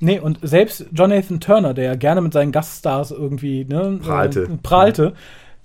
Nee, 0.00 0.18
und 0.18 0.40
selbst 0.42 0.86
Jonathan 0.92 1.40
Turner, 1.40 1.72
der 1.72 1.84
ja 1.84 1.94
gerne 1.94 2.20
mit 2.20 2.32
seinen 2.32 2.52
Gaststars 2.52 3.12
irgendwie 3.12 3.64
ne, 3.64 4.00
Prahlte. 4.02 4.42
Äh, 4.42 4.56
prahlte 4.62 5.14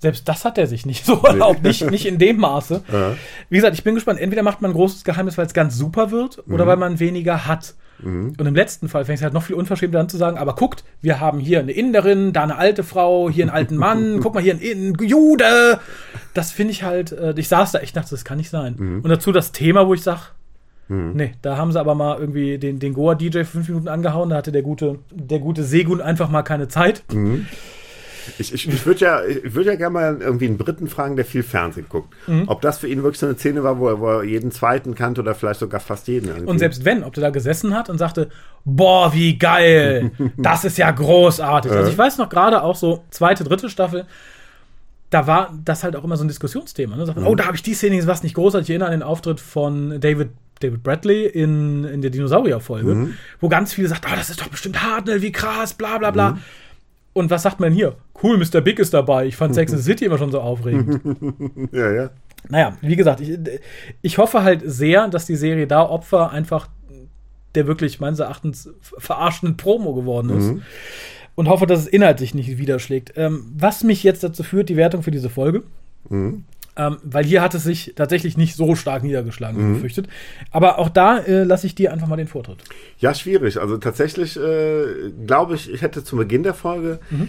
selbst 0.02 0.28
das 0.28 0.44
hat 0.44 0.58
er 0.58 0.66
sich 0.66 0.84
nicht 0.84 1.06
so 1.06 1.22
erlaubt, 1.22 1.62
nicht, 1.62 1.90
nicht 1.90 2.04
in 2.06 2.18
dem 2.18 2.36
Maße. 2.38 2.82
Ja. 2.92 3.14
Wie 3.48 3.56
gesagt, 3.56 3.74
ich 3.74 3.84
bin 3.84 3.94
gespannt. 3.94 4.20
Entweder 4.20 4.42
macht 4.42 4.60
man 4.60 4.72
ein 4.72 4.74
großes 4.74 5.04
Geheimnis, 5.04 5.38
weil 5.38 5.46
es 5.46 5.54
ganz 5.54 5.76
super 5.76 6.10
wird, 6.10 6.46
Mhm. 6.46 6.54
oder 6.54 6.66
weil 6.66 6.76
man 6.76 7.00
weniger 7.00 7.46
hat. 7.46 7.74
Und 8.04 8.36
im 8.40 8.54
letzten 8.56 8.88
Fall 8.88 9.04
fängt 9.04 9.18
es 9.18 9.22
halt 9.22 9.32
noch 9.32 9.44
viel 9.44 9.54
unverschämter 9.54 10.00
an 10.00 10.08
zu 10.08 10.16
sagen, 10.16 10.36
aber 10.36 10.56
guckt, 10.56 10.82
wir 11.02 11.20
haben 11.20 11.38
hier 11.38 11.60
eine 11.60 11.70
Inderin, 11.70 12.32
da 12.32 12.42
eine 12.42 12.56
alte 12.58 12.82
Frau, 12.82 13.30
hier 13.30 13.44
einen 13.44 13.52
alten 13.52 13.76
Mann, 13.76 14.18
guck 14.22 14.34
mal 14.34 14.42
hier 14.42 14.54
einen 14.54 14.94
Jude. 15.00 15.78
Das 16.34 16.50
finde 16.50 16.72
ich 16.72 16.82
halt, 16.82 17.12
äh, 17.12 17.32
ich 17.36 17.46
saß 17.46 17.70
da 17.70 17.78
echt 17.78 17.96
dachte, 17.96 18.10
das 18.10 18.24
kann 18.24 18.38
nicht 18.38 18.50
sein. 18.50 18.74
Mhm. 18.76 19.00
Und 19.02 19.08
dazu 19.08 19.30
das 19.30 19.52
Thema, 19.52 19.86
wo 19.86 19.94
ich 19.94 20.02
sag, 20.02 20.32
nee, 20.88 21.32
da 21.42 21.56
haben 21.56 21.70
sie 21.70 21.78
aber 21.78 21.94
mal 21.94 22.18
irgendwie 22.18 22.58
den, 22.58 22.80
den 22.80 22.92
Goa-DJ 22.92 23.44
fünf 23.44 23.68
Minuten 23.68 23.86
angehauen, 23.88 24.30
da 24.30 24.36
hatte 24.36 24.50
der 24.50 24.62
gute, 24.62 24.98
der 25.12 25.38
gute 25.38 25.62
Segun 25.62 26.00
einfach 26.00 26.28
mal 26.28 26.42
keine 26.42 26.66
Zeit. 26.66 27.04
Mhm. 27.12 27.46
Ich, 28.38 28.52
ich, 28.52 28.68
ich 28.68 28.86
würde 28.86 29.00
ja, 29.00 29.24
ich 29.24 29.54
würd 29.54 29.66
ja 29.66 29.74
gerne 29.74 29.92
mal 29.92 30.16
irgendwie 30.20 30.46
einen 30.46 30.58
Briten 30.58 30.88
fragen, 30.88 31.16
der 31.16 31.24
viel 31.24 31.42
Fernsehen 31.42 31.86
guckt. 31.88 32.14
Mhm. 32.26 32.44
Ob 32.46 32.60
das 32.60 32.78
für 32.78 32.88
ihn 32.88 33.02
wirklich 33.02 33.18
so 33.18 33.26
eine 33.26 33.36
Szene 33.36 33.62
war, 33.62 33.78
wo 33.78 33.88
er, 33.88 34.00
wo 34.00 34.08
er 34.08 34.24
jeden 34.24 34.50
zweiten 34.50 34.94
kannte 34.94 35.20
oder 35.20 35.34
vielleicht 35.34 35.60
sogar 35.60 35.80
fast 35.80 36.08
jeden. 36.08 36.28
irgendwie. 36.28 36.46
Und 36.46 36.58
selbst 36.58 36.84
wenn, 36.84 37.04
ob 37.04 37.14
der 37.14 37.22
da 37.22 37.30
gesessen 37.30 37.74
hat 37.74 37.90
und 37.90 37.98
sagte, 37.98 38.28
boah, 38.64 39.12
wie 39.12 39.38
geil, 39.38 40.12
das 40.36 40.64
ist 40.64 40.78
ja 40.78 40.90
großartig. 40.90 41.72
Also 41.72 41.90
ich 41.90 41.98
weiß 41.98 42.18
noch 42.18 42.28
gerade 42.28 42.62
auch 42.62 42.76
so 42.76 43.04
zweite, 43.10 43.44
dritte 43.44 43.68
Staffel, 43.68 44.06
da 45.10 45.26
war 45.26 45.52
das 45.64 45.84
halt 45.84 45.94
auch 45.94 46.04
immer 46.04 46.16
so 46.16 46.24
ein 46.24 46.28
Diskussionsthema. 46.28 46.96
Ne? 46.96 47.04
Sagt 47.04 47.18
man, 47.18 47.26
Oh, 47.26 47.34
da 47.34 47.44
habe 47.46 47.56
ich 47.56 47.62
die 47.62 47.74
Szene 47.74 48.06
was 48.06 48.22
nicht 48.22 48.34
großartig. 48.34 48.66
Ich 48.66 48.70
erinnere 48.70 48.88
an 48.88 49.00
den 49.00 49.02
Auftritt 49.02 49.40
von 49.40 50.00
David, 50.00 50.30
David 50.60 50.82
Bradley 50.82 51.26
in, 51.26 51.84
in 51.84 52.00
der 52.00 52.10
Dinosaurier-Folge, 52.10 53.08
wo 53.40 53.48
ganz 53.48 53.74
viele 53.74 53.88
sagt, 53.88 54.06
oh, 54.10 54.14
das 54.16 54.30
ist 54.30 54.40
doch 54.40 54.48
bestimmt 54.48 54.82
Hartnell, 54.82 55.20
wie 55.20 55.32
krass, 55.32 55.74
bla 55.74 55.98
bla 55.98 56.10
bla. 56.12 56.38
Und 57.12 57.30
was 57.30 57.42
sagt 57.42 57.60
man 57.60 57.72
hier? 57.72 57.96
Cool, 58.22 58.38
Mr. 58.38 58.60
Big 58.60 58.78
ist 58.78 58.94
dabei. 58.94 59.26
Ich 59.26 59.36
fand 59.36 59.54
Sex 59.56 59.72
and 59.72 59.82
the 59.82 59.90
City 59.90 60.04
immer 60.06 60.18
schon 60.18 60.32
so 60.32 60.40
aufregend. 60.40 61.00
ja, 61.72 61.92
ja. 61.92 62.10
Naja, 62.48 62.76
wie 62.80 62.96
gesagt, 62.96 63.20
ich, 63.20 63.38
ich 64.00 64.18
hoffe 64.18 64.42
halt 64.42 64.62
sehr, 64.64 65.08
dass 65.08 65.26
die 65.26 65.36
Serie 65.36 65.66
da 65.66 65.82
Opfer 65.88 66.30
einfach 66.30 66.68
der 67.54 67.66
wirklich 67.66 68.00
meines 68.00 68.18
Erachtens 68.18 68.70
verarschenden 68.80 69.56
Promo 69.56 69.94
geworden 69.94 70.30
ist. 70.30 70.54
Und 71.34 71.48
hoffe, 71.48 71.66
dass 71.66 71.80
es 71.80 71.86
inhaltlich 71.86 72.34
nicht 72.34 72.58
widerschlägt. 72.58 73.12
Ähm, 73.16 73.52
was 73.56 73.84
mich 73.84 74.02
jetzt 74.02 74.22
dazu 74.22 74.42
führt, 74.42 74.68
die 74.68 74.76
Wertung 74.76 75.02
für 75.02 75.10
diese 75.10 75.30
Folge. 75.30 75.62
Ähm, 76.74 76.96
weil 77.02 77.24
hier 77.24 77.42
hat 77.42 77.54
es 77.54 77.64
sich 77.64 77.92
tatsächlich 77.96 78.38
nicht 78.38 78.56
so 78.56 78.74
stark 78.76 79.02
niedergeschlagen, 79.02 79.58
wie 79.58 79.74
befürchtet. 79.74 80.08
Aber 80.50 80.78
auch 80.78 80.88
da 80.88 81.18
äh, 81.18 81.44
lasse 81.44 81.66
ich 81.66 81.74
dir 81.74 81.92
einfach 81.92 82.06
mal 82.06 82.16
den 82.16 82.28
Vortritt. 82.28 82.58
Ja, 82.98 83.12
schwierig. 83.14 83.60
Also 83.60 83.76
tatsächlich 83.76 84.38
äh, 84.38 85.10
glaube 85.26 85.54
ich, 85.56 85.70
ich 85.70 85.82
hätte 85.82 86.02
zu 86.02 86.16
Beginn 86.16 86.42
der 86.44 86.54
Folge 86.54 86.98
Mhm. 87.10 87.28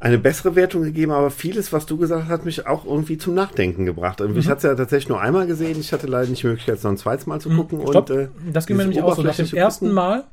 eine 0.00 0.16
bessere 0.18 0.54
Wertung 0.56 0.82
gegeben, 0.82 1.12
aber 1.12 1.30
vieles, 1.30 1.72
was 1.74 1.84
du 1.86 1.96
gesagt 1.98 2.24
hast, 2.24 2.30
hat 2.30 2.44
mich 2.46 2.66
auch 2.66 2.86
irgendwie 2.86 3.18
zum 3.18 3.34
Nachdenken 3.34 3.84
gebracht. 3.84 4.20
Irgendwie, 4.20 4.38
Mhm. 4.38 4.44
Ich 4.44 4.48
hatte 4.48 4.58
es 4.58 4.62
ja 4.64 4.74
tatsächlich 4.74 5.08
nur 5.10 5.20
einmal 5.20 5.46
gesehen. 5.46 5.78
Ich 5.78 5.92
hatte 5.92 6.06
leider 6.06 6.28
nicht 6.28 6.42
die 6.42 6.46
Möglichkeit, 6.46 6.76
es 6.76 6.82
noch 6.84 6.90
ein 6.90 6.96
zweites 6.96 7.26
Mal 7.26 7.40
zu 7.42 7.50
gucken. 7.50 7.78
Mhm. 7.80 7.86
Stopp. 7.88 8.08
Und, 8.10 8.16
äh, 8.16 8.28
das 8.52 8.66
ging 8.66 8.76
mir 8.78 8.84
nämlich 8.84 9.02
auch 9.02 9.14
so. 9.14 9.22
Nach 9.22 9.34
dem 9.36 9.46
ersten 9.54 9.86
Gucken- 9.86 9.94
Mal 9.94 10.24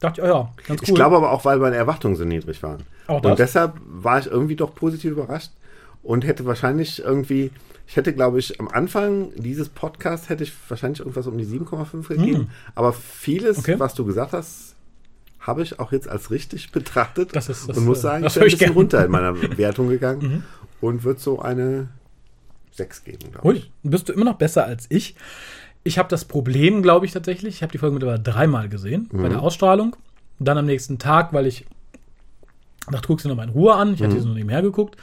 dachte 0.00 0.20
ich, 0.20 0.24
oh 0.24 0.30
ja, 0.30 0.48
ganz 0.68 0.80
cool. 0.82 0.88
Ich 0.90 0.94
glaube 0.94 1.16
aber 1.16 1.32
auch, 1.32 1.44
weil 1.44 1.58
meine 1.58 1.74
Erwartungen 1.74 2.14
so 2.14 2.24
niedrig 2.24 2.62
waren. 2.62 2.84
Auch 3.08 3.20
das? 3.20 3.30
Und 3.32 3.38
deshalb 3.40 3.72
war 3.84 4.20
ich 4.20 4.26
irgendwie 4.26 4.54
doch 4.54 4.72
positiv 4.76 5.10
überrascht 5.10 5.50
und 6.08 6.24
hätte 6.26 6.46
wahrscheinlich 6.46 7.00
irgendwie, 7.00 7.50
ich 7.86 7.96
hätte, 7.96 8.14
glaube 8.14 8.38
ich, 8.38 8.58
am 8.60 8.68
Anfang 8.68 9.30
dieses 9.36 9.68
Podcasts 9.68 10.30
hätte 10.30 10.42
ich 10.42 10.52
wahrscheinlich 10.68 11.00
irgendwas 11.00 11.26
um 11.26 11.36
die 11.36 11.44
7,5 11.44 12.08
gegeben. 12.08 12.48
Aber 12.74 12.94
vieles, 12.94 13.58
Mhm. 13.58 13.62
Okay. 13.64 13.74
was 13.78 13.92
du 13.94 14.06
gesagt 14.06 14.32
hast, 14.32 14.74
habe 15.40 15.62
ich 15.62 15.78
auch 15.78 15.92
jetzt 15.92 16.08
als 16.08 16.30
richtig 16.30 16.72
betrachtet 16.72 17.36
Das 17.36 17.50
ist- 17.50 17.68
das, 17.68 17.76
und 17.76 17.84
muss 17.84 17.98
äh, 17.98 18.02
sagen, 18.02 18.22
das 18.24 18.36
ich 18.36 18.40
bin 18.40 18.42
ein 18.42 18.50
bisschen 18.52 18.58
gern. 18.68 18.72
runter 18.74 19.04
in 19.04 19.10
meiner 19.10 19.58
Wertung 19.58 19.88
gegangen 19.90 20.44
und 20.80 21.04
wird 21.04 21.20
so 21.20 21.40
eine 21.40 21.88
6 22.72 23.04
geben, 23.04 23.30
glaube 23.32 23.46
Ui, 23.46 23.56
ich. 23.56 23.70
bist 23.82 24.08
du 24.08 24.14
immer 24.14 24.24
noch 24.24 24.36
besser 24.38 24.64
als 24.64 24.86
ich. 24.88 25.14
Ich 25.84 25.98
habe 25.98 26.08
das 26.08 26.24
Problem, 26.24 26.82
glaube 26.82 27.04
ich 27.06 27.12
tatsächlich, 27.12 27.56
ich 27.56 27.62
habe 27.62 27.72
die 27.72 27.78
Folge 27.78 27.94
mittlerweile 27.94 28.20
dreimal 28.20 28.68
gesehen 28.70 29.08
bei 29.12 29.28
der 29.28 29.42
Ausstrahlung. 29.42 29.94
Dann 30.38 30.56
am 30.56 30.66
nächsten 30.66 30.98
Tag, 30.98 31.32
weil 31.34 31.46
ich 31.46 31.66
dachte, 32.92 33.06
guck 33.06 33.20
sie 33.20 33.28
nochmal 33.28 33.46
in 33.46 33.52
Ruhe 33.52 33.74
an. 33.74 33.94
Ich 33.94 34.02
hatte 34.02 34.12
sie 34.12 34.20
so 34.20 34.28
nebenher 34.28 34.62
geguckt. 34.62 34.96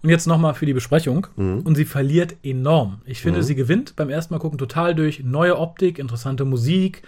Und 0.00 0.10
jetzt 0.10 0.26
nochmal 0.26 0.54
für 0.54 0.66
die 0.66 0.74
Besprechung. 0.74 1.26
Und 1.64 1.74
sie 1.74 1.84
verliert 1.84 2.36
enorm. 2.44 3.00
Ich 3.04 3.20
finde, 3.20 3.42
sie 3.42 3.54
gewinnt 3.54 3.96
beim 3.96 4.10
ersten 4.10 4.32
Mal 4.32 4.38
gucken 4.38 4.58
total 4.58 4.94
durch 4.94 5.24
neue 5.24 5.58
Optik, 5.58 5.98
interessante 5.98 6.44
Musik, 6.44 7.02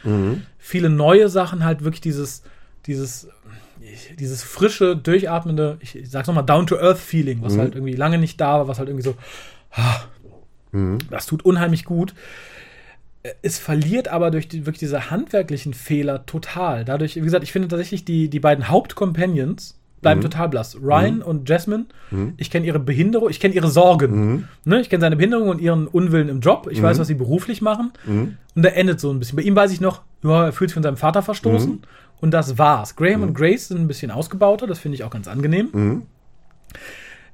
viele 0.58 0.90
neue 0.90 1.28
Sachen, 1.28 1.64
halt 1.64 1.84
wirklich 1.84 2.00
dieses, 2.00 2.42
dieses, 2.86 3.28
dieses 4.18 4.42
frische, 4.42 4.96
durchatmende, 4.96 5.78
ich, 5.80 5.98
sag's 6.04 6.26
nochmal, 6.26 6.44
Down-to-Earth-Feeling, 6.44 7.42
was 7.42 7.56
halt 7.58 7.74
irgendwie 7.74 7.94
lange 7.94 8.18
nicht 8.18 8.40
da 8.40 8.58
war, 8.58 8.68
was 8.68 8.78
halt 8.78 8.88
irgendwie 8.88 9.04
so, 9.04 9.14
ah, 9.72 10.00
das 11.10 11.26
tut 11.26 11.44
unheimlich 11.44 11.84
gut. 11.84 12.14
Es 13.42 13.58
verliert 13.58 14.08
aber 14.08 14.30
durch 14.30 14.48
die, 14.48 14.66
wirklich 14.66 14.78
diese 14.78 15.10
handwerklichen 15.10 15.74
Fehler 15.74 16.26
total. 16.26 16.84
Dadurch, 16.84 17.16
wie 17.16 17.20
gesagt, 17.20 17.44
ich 17.44 17.52
finde 17.52 17.68
tatsächlich 17.68 18.04
die, 18.04 18.30
die 18.30 18.40
beiden 18.40 18.68
Hauptcompanions 18.68 19.79
bleiben 20.00 20.20
total 20.20 20.48
blass. 20.48 20.76
Ryan 20.80 21.22
und 21.22 21.48
Jasmine, 21.48 21.86
ich 22.36 22.50
kenne 22.50 22.66
ihre 22.66 22.78
Behinderung, 22.78 23.28
ich 23.30 23.38
kenne 23.40 23.54
ihre 23.54 23.70
Sorgen. 23.70 24.48
Ne? 24.64 24.80
Ich 24.80 24.88
kenne 24.90 25.00
seine 25.00 25.16
Behinderung 25.16 25.48
und 25.48 25.60
ihren 25.60 25.86
Unwillen 25.86 26.28
im 26.28 26.40
Job. 26.40 26.68
Ich 26.70 26.82
weiß, 26.82 26.98
was 26.98 27.06
sie 27.06 27.14
beruflich 27.14 27.60
machen. 27.62 27.92
Und 28.54 28.64
er 28.64 28.76
endet 28.76 28.98
so 29.00 29.10
ein 29.12 29.18
bisschen. 29.18 29.36
Bei 29.36 29.42
ihm 29.42 29.54
weiß 29.56 29.72
ich 29.72 29.80
noch, 29.80 30.02
ja, 30.22 30.46
er 30.46 30.52
fühlt 30.52 30.70
sich 30.70 30.74
von 30.74 30.82
seinem 30.82 30.96
Vater 30.96 31.22
verstoßen. 31.22 31.82
Und 32.20 32.30
das 32.32 32.58
war's. 32.58 32.96
Graham 32.96 33.22
und 33.22 33.34
Grace 33.34 33.68
sind 33.68 33.78
ein 33.80 33.88
bisschen 33.88 34.10
ausgebauter, 34.10 34.66
das 34.66 34.78
finde 34.78 34.96
ich 34.96 35.04
auch 35.04 35.10
ganz 35.10 35.28
angenehm. 35.28 36.02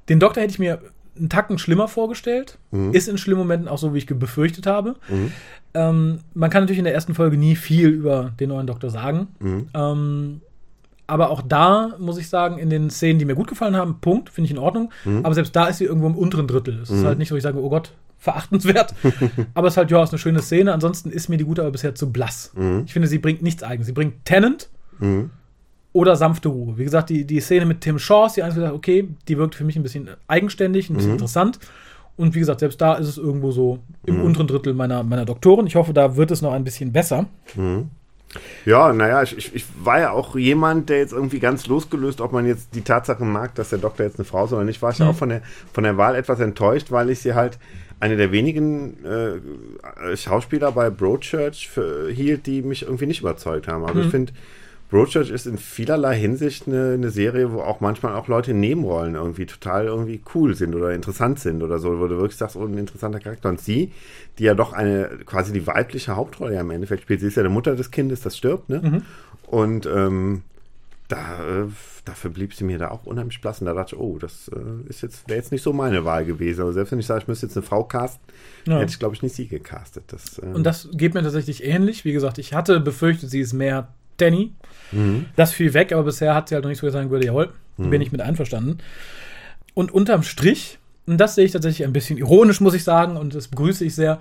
Den 0.09 0.19
Doktor 0.19 0.41
hätte 0.41 0.51
ich 0.51 0.59
mir 0.59 0.79
einen 1.17 1.29
Tacken 1.29 1.57
schlimmer 1.57 1.87
vorgestellt. 1.87 2.57
Ist 2.93 3.07
in 3.07 3.17
schlimmen 3.17 3.39
Momenten 3.39 3.67
auch 3.67 3.77
so, 3.77 3.93
wie 3.93 3.97
ich 3.97 4.05
befürchtet 4.05 4.65
habe. 4.67 4.95
Ähm, 5.73 6.19
man 6.33 6.49
kann 6.49 6.63
natürlich 6.63 6.79
in 6.79 6.85
der 6.85 6.93
ersten 6.93 7.13
Folge 7.15 7.37
nie 7.37 7.55
viel 7.55 7.89
über 7.89 8.33
den 8.39 8.49
neuen 8.49 8.67
Doktor 8.67 8.89
sagen. 8.89 9.27
Ähm, 9.73 10.41
aber 11.07 11.29
auch 11.29 11.41
da 11.41 11.95
muss 11.99 12.17
ich 12.17 12.29
sagen, 12.29 12.57
in 12.57 12.69
den 12.69 12.89
Szenen, 12.89 13.17
die 13.17 13.25
mir 13.25 13.35
gut 13.35 13.47
gefallen 13.47 13.75
haben, 13.75 13.99
Punkt, 14.01 14.29
finde 14.29 14.45
ich 14.45 14.51
in 14.51 14.57
Ordnung. 14.57 14.91
Aber 15.23 15.33
selbst 15.33 15.55
da 15.55 15.67
ist 15.67 15.77
sie 15.77 15.85
irgendwo 15.85 16.07
im 16.07 16.15
unteren 16.15 16.47
Drittel. 16.47 16.79
Es 16.81 16.89
ist 16.89 17.05
halt 17.05 17.17
nicht 17.17 17.29
so, 17.29 17.35
ich 17.35 17.43
sage, 17.43 17.61
oh 17.63 17.69
Gott, 17.69 17.93
verachtenswert. 18.19 18.93
aber 19.53 19.67
es 19.67 19.73
ist 19.73 19.77
halt, 19.77 19.91
ja, 19.91 20.03
ist 20.03 20.11
eine 20.11 20.19
schöne 20.19 20.41
Szene. 20.41 20.73
Ansonsten 20.73 21.09
ist 21.09 21.29
mir 21.29 21.37
die 21.37 21.45
gute 21.45 21.61
aber 21.61 21.71
bisher 21.71 21.95
zu 21.95 22.11
blass. 22.11 22.51
Ich 22.85 22.93
finde, 22.93 23.07
sie 23.07 23.19
bringt 23.19 23.41
nichts 23.41 23.63
eigenes. 23.63 23.87
Sie 23.87 23.93
bringt 23.93 24.25
Tennant 24.25 24.69
oder 25.93 26.15
sanfte 26.15 26.49
Ruhe. 26.49 26.77
Wie 26.77 26.83
gesagt, 26.83 27.09
die, 27.09 27.25
die 27.25 27.39
Szene 27.39 27.65
mit 27.65 27.81
Tim 27.81 27.97
Shaw 27.97 28.29
die 28.35 28.43
einzige, 28.43 28.73
okay, 28.73 29.07
die 29.27 29.37
wirkt 29.37 29.55
für 29.55 29.63
mich 29.63 29.75
ein 29.77 29.83
bisschen 29.83 30.09
eigenständig, 30.27 30.89
ein 30.89 30.95
bisschen 30.95 31.13
interessant. 31.13 31.59
Und 32.17 32.35
wie 32.35 32.39
gesagt, 32.39 32.59
selbst 32.59 32.81
da 32.81 32.95
ist 32.95 33.07
es 33.07 33.17
irgendwo 33.17 33.51
so 33.51 33.79
im 34.05 34.21
unteren 34.21 34.47
Drittel 34.47 34.73
meiner, 34.73 35.03
meiner 35.03 35.25
Doktoren. 35.25 35.67
Ich 35.67 35.75
hoffe, 35.75 35.93
da 35.93 36.15
wird 36.15 36.31
es 36.31 36.41
noch 36.41 36.51
ein 36.51 36.63
bisschen 36.63 36.91
besser. 36.91 37.27
Ja, 38.65 38.93
naja, 38.93 39.23
ich, 39.23 39.53
ich, 39.55 39.65
war 39.83 39.99
ja 39.99 40.11
auch 40.11 40.35
jemand, 40.35 40.89
der 40.89 40.99
jetzt 40.99 41.13
irgendwie 41.13 41.39
ganz 41.39 41.67
losgelöst, 41.67 42.21
ob 42.21 42.31
man 42.31 42.45
jetzt 42.45 42.75
die 42.75 42.81
Tatsache 42.81 43.23
mag, 43.23 43.55
dass 43.55 43.69
der 43.69 43.79
Doktor 43.79 44.05
jetzt 44.05 44.19
eine 44.19 44.25
Frau 44.25 44.45
ist 44.45 44.53
oder 44.53 44.63
nicht, 44.63 44.81
war 44.81 44.91
ich 44.91 44.99
ja 44.99 45.09
auch 45.09 45.15
von 45.15 45.29
der, 45.29 45.41
von 45.73 45.83
der 45.83 45.97
Wahl 45.97 46.15
etwas 46.15 46.39
enttäuscht, 46.39 46.91
weil 46.91 47.09
ich 47.09 47.19
sie 47.19 47.33
halt 47.33 47.59
eine 47.99 48.15
der 48.15 48.31
wenigen 48.31 49.03
äh, 49.03 50.15
Schauspieler 50.15 50.71
bei 50.71 50.89
Broadchurch 50.89 51.69
für, 51.69 52.09
hielt, 52.11 52.45
die 52.45 52.61
mich 52.61 52.83
irgendwie 52.83 53.07
nicht 53.07 53.21
überzeugt 53.21 53.67
haben. 53.67 53.85
Also 53.85 54.01
ich 54.01 54.09
finde, 54.09 54.33
Broadchurch 54.89 55.29
ist 55.31 55.45
in 55.47 55.57
vielerlei 55.57 56.17
Hinsicht 56.17 56.67
eine, 56.67 56.93
eine 56.93 57.09
Serie, 57.09 57.51
wo 57.51 57.59
auch 57.61 57.81
manchmal 57.81 58.15
auch 58.15 58.27
Leute 58.27 58.51
in 58.51 58.59
Nebenrollen 58.61 59.15
irgendwie 59.15 59.45
total 59.45 59.85
irgendwie 59.85 60.21
cool 60.33 60.55
sind 60.55 60.73
oder 60.75 60.93
interessant 60.93 61.39
sind 61.39 61.61
oder 61.61 61.77
so, 61.79 61.99
wo 61.99 62.07
du 62.07 62.15
wirklich 62.17 62.37
sagst, 62.37 62.55
oh, 62.55 62.65
ein 62.65 62.77
interessanter 62.77 63.19
Charakter. 63.19 63.49
Und 63.49 63.59
sie, 63.59 63.91
die 64.39 64.45
ja 64.45 64.53
doch 64.53 64.71
eine, 64.73 65.09
quasi 65.25 65.51
die 65.51 65.67
weibliche 65.67 66.15
Hauptrolle 66.15 66.53
ja 66.55 66.61
im 66.61 66.71
Endeffekt 66.71 67.03
spielt, 67.03 67.19
sie 67.19 67.27
ist 67.27 67.35
ja 67.35 67.43
die 67.43 67.49
Mutter 67.49 67.75
des 67.75 67.91
Kindes, 67.91 68.21
das 68.21 68.37
stirbt, 68.37 68.69
ne? 68.69 69.03
Und 69.47 69.85
ähm, 69.85 70.43
da, 71.09 71.39
äh, 71.39 71.67
dafür 72.03 72.31
blieb 72.31 72.53
sie 72.53 72.63
mir 72.65 72.77
da 72.77 72.91
auch 72.91 73.05
unheimlich 73.05 73.39
blass. 73.41 73.61
Und 73.61 73.67
da 73.67 73.73
dachte 73.73 73.95
ich, 73.95 74.01
oh, 74.01 74.17
das 74.19 74.49
äh, 74.49 74.89
ist 74.89 75.01
jetzt, 75.01 75.27
wäre 75.29 75.37
jetzt 75.39 75.51
nicht 75.53 75.61
so 75.63 75.71
meine 75.73 76.03
Wahl 76.05 76.25
gewesen. 76.25 76.61
Aber 76.61 76.73
selbst 76.73 76.91
wenn 76.91 76.99
ich 76.99 77.05
sage, 77.05 77.21
ich 77.21 77.27
müsste 77.29 77.45
jetzt 77.45 77.55
eine 77.55 77.65
Frau 77.65 77.83
casten, 77.85 78.21
Ja. 78.65 78.79
hätte 78.79 78.91
ich, 78.91 78.99
glaube 78.99 79.15
ich, 79.15 79.21
nicht 79.21 79.35
sie 79.35 79.47
gecastet. 79.47 80.03
Das, 80.07 80.41
ähm, 80.43 80.55
Und 80.55 80.63
das 80.65 80.89
geht 80.93 81.13
mir 81.13 81.23
tatsächlich 81.23 81.63
ähnlich. 81.63 82.03
Wie 82.03 82.11
gesagt, 82.11 82.37
ich 82.39 82.53
hatte 82.53 82.79
befürchtet, 82.81 83.29
sie 83.29 83.39
ist 83.39 83.53
mehr 83.53 83.87
Danny. 84.17 84.51
Das 85.35 85.51
fiel 85.51 85.73
weg, 85.73 85.91
aber 85.91 86.03
bisher 86.03 86.33
hat 86.33 86.49
sie 86.49 86.55
halt 86.55 86.63
noch 86.63 86.69
nicht 86.69 86.79
so 86.79 86.87
gesagt, 86.87 87.09
würde, 87.09 87.25
jawohl, 87.25 87.49
bin 87.77 88.01
ich 88.01 88.11
mit 88.11 88.21
einverstanden. 88.21 88.77
Und 89.73 89.91
unterm 89.91 90.23
Strich, 90.23 90.79
und 91.05 91.17
das 91.17 91.35
sehe 91.35 91.45
ich 91.45 91.51
tatsächlich 91.51 91.85
ein 91.85 91.93
bisschen 91.93 92.17
ironisch, 92.17 92.61
muss 92.61 92.73
ich 92.73 92.83
sagen, 92.83 93.17
und 93.17 93.35
das 93.35 93.47
begrüße 93.47 93.85
ich 93.85 93.95
sehr, 93.95 94.19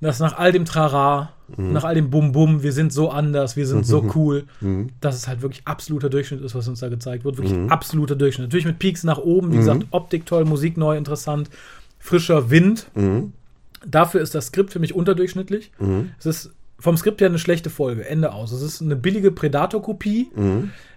dass 0.00 0.20
nach 0.20 0.36
all 0.36 0.52
dem 0.52 0.66
Trara, 0.66 1.32
nach 1.56 1.84
all 1.84 1.94
dem 1.94 2.10
Bum-Bum, 2.10 2.62
wir 2.62 2.72
sind 2.72 2.92
so 2.92 3.10
anders, 3.10 3.56
wir 3.56 3.66
sind 3.66 3.86
so 3.86 4.10
cool, 4.14 4.44
dass 5.00 5.16
es 5.16 5.26
halt 5.26 5.40
wirklich 5.40 5.62
absoluter 5.64 6.10
Durchschnitt 6.10 6.42
ist, 6.42 6.54
was 6.54 6.68
uns 6.68 6.80
da 6.80 6.88
gezeigt 6.88 7.24
wird. 7.24 7.38
Wirklich 7.38 7.70
absoluter 7.70 8.14
Durchschnitt. 8.14 8.48
Natürlich 8.48 8.66
mit 8.66 8.78
Peaks 8.78 9.04
nach 9.04 9.18
oben, 9.18 9.52
wie 9.52 9.56
gesagt, 9.56 9.86
Optik 9.90 10.26
toll, 10.26 10.44
Musik 10.44 10.76
neu, 10.76 10.96
interessant, 10.96 11.48
frischer 11.98 12.50
Wind. 12.50 12.90
Dafür 13.86 14.20
ist 14.20 14.34
das 14.34 14.46
Skript 14.46 14.72
für 14.72 14.78
mich 14.78 14.94
unterdurchschnittlich. 14.94 15.72
Es 16.18 16.26
ist 16.26 16.50
vom 16.84 16.98
Skript 16.98 17.22
her 17.22 17.28
eine 17.28 17.38
schlechte 17.38 17.70
Folge, 17.70 18.06
Ende 18.06 18.34
aus. 18.34 18.52
Es 18.52 18.60
ist 18.60 18.82
eine 18.82 18.94
billige 18.94 19.30
Predator-Kopie 19.30 20.28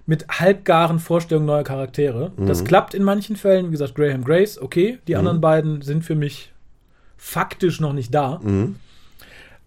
mit 0.05 0.27
halbgaren 0.27 0.99
Vorstellungen 0.99 1.47
neuer 1.47 1.63
Charaktere. 1.63 2.33
Das 2.45 2.65
klappt 2.65 2.93
in 2.93 3.03
manchen 3.03 3.37
Fällen. 3.37 3.67
Wie 3.67 3.71
gesagt, 3.71 3.95
Graham 3.95 4.25
Grace, 4.25 4.61
okay. 4.61 4.99
Die 5.07 5.15
anderen 5.15 5.39
beiden 5.39 5.81
sind 5.81 6.03
für 6.03 6.15
mich 6.15 6.51
faktisch 7.15 7.79
noch 7.79 7.93
nicht 7.93 8.13
da. 8.13 8.41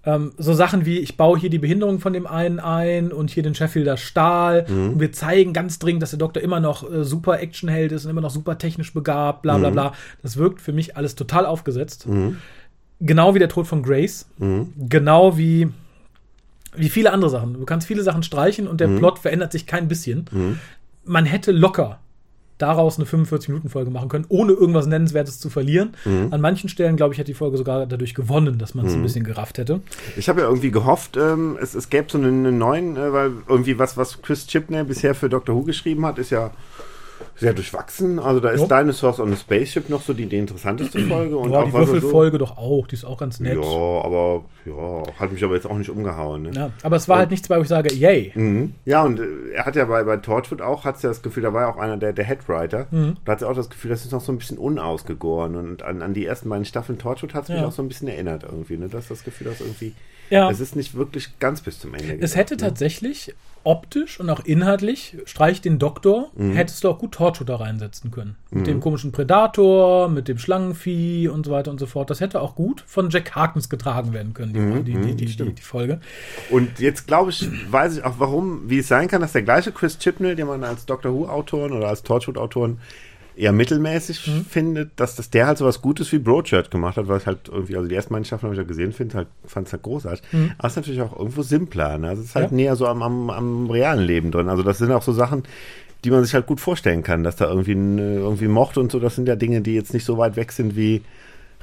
Ähm, 0.05 0.33
so 0.37 0.53
Sachen 0.53 0.85
wie, 0.85 0.99
ich 0.99 1.17
baue 1.17 1.39
hier 1.39 1.49
die 1.49 1.59
Behinderung 1.59 2.01
von 2.01 2.13
dem 2.13 2.27
einen 2.27 2.61
ein 2.61 3.13
und 3.13 3.31
hier 3.31 3.43
den 3.43 3.55
Sheffielder 3.55 3.97
Stahl 3.97 4.67
und 4.69 5.01
wir 5.01 5.13
zeigen 5.13 5.55
ganz 5.55 5.79
dringend, 5.79 6.03
dass 6.03 6.11
der 6.11 6.19
Doktor 6.19 6.43
immer 6.43 6.61
noch 6.61 6.91
äh, 6.91 7.03
super 7.03 7.41
Actionheld 7.41 7.93
ist 7.93 8.05
und 8.05 8.11
immer 8.11 8.21
noch 8.21 8.31
super 8.31 8.59
technisch 8.59 8.93
begabt, 8.93 9.41
bla 9.41 9.57
bla 9.57 9.71
bla. 9.71 9.93
Das 10.23 10.37
wirkt 10.37 10.61
für 10.61 10.73
mich 10.75 10.99
alles 10.99 11.15
total 11.15 11.47
aufgesetzt. 11.47 12.07
Genau 13.01 13.35
wie 13.35 13.39
der 13.39 13.49
Tod 13.49 13.67
von 13.67 13.83
Grace. 13.83 14.27
Genau 14.79 15.39
wie, 15.39 15.69
wie 16.77 16.89
viele 16.89 17.13
andere 17.13 17.31
Sachen. 17.31 17.55
Du 17.55 17.65
kannst 17.65 17.87
viele 17.87 18.03
Sachen 18.03 18.23
streichen 18.23 18.67
und 18.69 18.81
der 18.81 18.89
Plot 18.89 19.19
verändert 19.19 19.53
sich 19.53 19.67
kein 19.67 19.89
bisschen. 19.89 20.59
Man 21.05 21.25
hätte 21.25 21.53
locker 21.53 21.99
daraus 22.59 22.99
eine 22.99 23.07
45-Minuten-Folge 23.07 23.91
machen 23.91 24.09
können, 24.09 24.27
ohne 24.29 24.53
irgendwas 24.53 24.87
Nennenswertes 24.87 25.41
zu 25.41 25.49
verlieren. 25.49 25.95
An 26.31 26.41
manchen 26.41 26.69
Stellen, 26.69 26.97
glaube 26.97 27.15
ich, 27.15 27.21
hat 27.21 27.27
die 27.27 27.35
Folge 27.35 27.57
sogar 27.57 27.87
dadurch 27.87 28.15
gewonnen, 28.15 28.59
dass 28.59 28.75
man 28.75 28.87
es 28.87 28.93
ein 28.93 29.03
bisschen 29.03 29.25
gerafft 29.25 29.59
hätte. 29.59 29.81
Ich 30.17 30.29
habe 30.29 30.43
ja 30.43 30.47
irgendwie 30.47 30.71
gehofft, 30.71 31.17
ähm, 31.17 31.57
es, 31.61 31.75
es 31.75 31.89
gäbe 31.89 32.07
so 32.11 32.19
einen, 32.19 32.47
einen 32.47 32.59
neuen, 32.59 32.97
äh, 32.97 33.13
weil 33.13 33.33
irgendwie 33.49 33.79
was, 33.79 33.97
was 33.97 34.21
Chris 34.21 34.47
Chibney 34.47 34.85
bisher 34.85 35.15
für 35.15 35.29
Doctor 35.29 35.55
Who 35.57 35.63
geschrieben 35.63 36.05
hat, 36.05 36.19
ist 36.19 36.31
ja 36.31 36.51
sehr 37.41 37.53
durchwachsen. 37.55 38.19
Also 38.19 38.39
da 38.41 38.51
ist 38.51 38.61
Jo. 38.61 38.67
Dinosaurs 38.69 39.19
on 39.19 39.33
a 39.33 39.37
Spaceship 39.37 39.89
noch 39.89 40.03
so 40.03 40.13
die, 40.13 40.27
die 40.27 40.37
interessanteste 40.39 40.99
Folge. 41.01 41.37
Und 41.39 41.51
Ja, 41.51 41.63
die 41.65 41.69
er 41.71 41.73
Würfelfolge 41.73 42.39
doch 42.39 42.57
auch, 42.59 42.87
die 42.87 42.95
ist 42.95 43.05
auch 43.05 43.19
ganz 43.19 43.39
So, 43.39 43.45
nett. 43.45 43.55
ja, 43.55 43.61
aber 44.05 44.45
ja, 44.67 45.03
hat 45.19 45.33
mich 45.33 45.43
aber 45.43 45.55
jetzt 45.55 45.67
auch 45.67 45.77
nicht 45.79 45.91
umgehauen. 45.91 46.43
Ne? 46.43 46.51
Ja, 46.55 46.71
aber 46.83 46.97
es 46.97 47.09
war 47.09 47.19
halt 47.19 47.31
nichts 47.31 47.49
bei, 47.49 47.57
wo 47.59 47.63
ich 47.63 47.69
sage, 47.69 47.93
yay. 47.95 48.31
Mhm. 48.35 48.75
Ja, 48.85 49.03
und 49.05 49.19
äh, 49.19 49.25
er 49.55 49.65
hat 49.67 49.75
ja 49.75 49.87
bei, 49.87 50.05
bei 50.05 50.19
Torchwood 50.19 50.61
auch, 50.61 50.85
hat 50.85 51.03
ja 51.03 51.09
das 51.09 51.23
Gefühl, 51.23 51.43
da 51.43 51.53
war 51.55 51.63
ja 51.63 51.73
auch 51.73 51.79
einer 51.79 51.97
der, 51.97 52.13
der 52.13 52.25
Headwriter. 52.27 52.87
Mhm. 52.91 53.17
Da 53.25 53.33
hat 53.33 53.43
er 53.43 53.49
auch 53.51 53.55
das 53.57 53.71
Gefühl, 53.71 53.91
das 53.91 54.05
ist 54.05 54.13
noch 54.13 54.21
so 54.21 54.31
ein 54.33 54.39
bisschen 54.39 54.59
unausgegoren. 54.59 55.57
Und 55.57 55.83
an, 55.83 56.03
an 56.03 56.13
die 56.15 56.27
ersten 56.27 56.49
beiden 56.51 56.65
Staffeln 56.67 56.99
Torchwood 56.99 57.35
hat 57.35 57.45
es 57.45 57.49
mich 57.49 57.59
Ja. 57.61 57.67
auch 57.67 57.73
so 57.73 57.83
ein 57.83 57.89
bisschen 57.89 58.09
erinnert 58.09 58.43
irgendwie. 58.45 58.77
Ne? 58.77 58.89
Das 58.89 59.05
ist 59.05 59.11
das 59.11 59.25
Gefühl, 59.25 59.47
dass 59.49 59.61
irgendwie, 59.61 59.95
Ja. 60.31 60.51
es 60.51 60.61
ist 60.61 60.77
nicht 60.77 60.95
wirklich 60.95 61.39
ganz 61.41 61.61
bis 61.61 61.79
zum 61.81 61.93
Ende 61.95 62.15
Es 62.15 62.21
gedacht, 62.33 62.37
hätte 62.37 62.55
ne? 62.55 62.61
tatsächlich 62.61 63.35
optisch 63.63 64.19
und 64.19 64.31
auch 64.31 64.41
inhaltlich, 64.47 65.19
streich 65.27 65.61
den 65.61 65.79
Doktor, 65.79 66.31
Mhm. 66.35 66.53
hättest 66.55 66.83
du 66.83 66.89
auch 66.89 66.99
gut 66.99 67.13
Torchwood 67.13 67.49
da 67.51 67.57
reinsetzen 67.57 68.11
können. 68.11 68.37
Mit 68.51 68.67
dem 68.67 68.81
komischen 68.81 69.13
Predator, 69.13 70.09
mit 70.09 70.29
dem 70.29 70.39
Schlangenvieh 70.39 71.29
und 71.29 71.45
so 71.45 71.53
weiter 71.53 71.71
und 71.71 71.79
so 71.79 71.85
fort. 71.85 72.09
Das 72.09 72.21
hätte 72.21 72.41
auch 72.41 72.55
gut 72.55 72.83
von 72.87 73.11
Jack 73.11 73.35
Harkness 73.35 73.69
getragen 73.69 74.15
werden 74.15 74.33
können, 74.33 74.53
Mhm, 74.53 74.85
die, 74.87 74.93
die, 74.95 75.15
die, 75.15 75.27
die, 75.27 75.37
die, 75.37 75.53
die 75.53 75.63
Folge. 75.63 76.01
Und 76.49 76.79
jetzt 76.81 77.07
glaube 77.07 77.31
ich, 77.31 77.47
weiß 77.71 77.99
ich 77.99 78.05
auch 78.05 78.15
warum, 78.19 78.71
wie 78.71 78.79
es 78.79 78.89
sein 78.89 79.09
kann, 79.09 79.21
dass 79.21 79.33
der 79.33 79.43
gleiche 79.43 79.73
Chris 79.73 79.99
Chibnall, 79.99 80.37
den 80.37 80.47
man 80.47 80.65
als 80.65 80.87
Doctor 80.87 81.13
Who-Autoren 81.13 81.73
oder 81.73 81.89
als 81.89 82.03
Torchwood-Autoren 82.03 82.79
eher 83.41 83.53
mittelmäßig 83.53 84.27
Mhm. 84.27 84.45
findet, 84.45 84.91
dass 84.97 85.17
das 85.17 85.31
der 85.31 85.47
halt 85.47 85.59
so 85.59 85.65
was 85.65 85.81
Gutes 85.83 86.11
wie 86.13 86.19
Broadchurch 86.19 86.71
gemacht 86.71 86.97
hat, 86.97 87.09
weil 87.09 87.17
es 87.17 87.27
halt 87.27 87.49
irgendwie, 87.51 87.77
also 87.77 87.89
die 87.89 87.95
ersten 87.95 88.13
beiden 88.13 88.25
Staffeln 88.25 88.49
habe 88.51 88.55
ich 88.55 88.59
ja 88.65 88.69
gesehen, 88.69 88.93
finde 88.93 89.17
halt, 89.17 89.29
fand 89.47 89.67
es 89.67 89.73
halt 89.73 89.83
großartig. 89.83 90.23
Aber 90.59 90.67
es 90.67 90.73
ist 90.73 90.77
natürlich 90.77 91.01
auch 91.03 91.19
irgendwo 91.19 91.43
simpler, 91.43 91.99
ne? 91.99 92.09
Also 92.09 92.23
es 92.23 92.29
ist 92.29 92.35
halt 92.35 92.53
Mhm. 92.53 92.59
Ja. 92.59 92.65
näher 92.65 92.77
so 92.77 92.87
am, 92.87 93.03
am, 93.03 93.31
am 93.31 93.71
realen 93.71 94.05
Leben 94.05 94.31
drin. 94.31 94.49
Also 94.49 94.63
das 94.63 94.79
sind 94.79 94.93
auch 94.93 95.03
so 95.03 95.13
Sachen, 95.13 95.43
die 96.05 96.11
man 96.11 96.25
sich 96.25 96.33
halt 96.35 96.47
gut 96.47 96.61
vorstellen 96.61 97.03
kann, 97.03 97.25
dass 97.25 97.37
da 97.37 97.47
irgendwie, 97.49 97.73
irgendwie 97.73 98.49
Mocht 98.49 98.79
und 98.79 98.91
so, 98.93 98.99
das 99.01 99.17
sind 99.17 99.29
ja 99.29 99.37
Dinge, 99.37 99.61
die 99.61 99.75
jetzt 99.75 99.93
nicht 99.95 100.05
so 100.05 100.17
weit 100.19 100.37
weg 100.37 100.53
sind 100.53 100.77
wie 100.77 101.03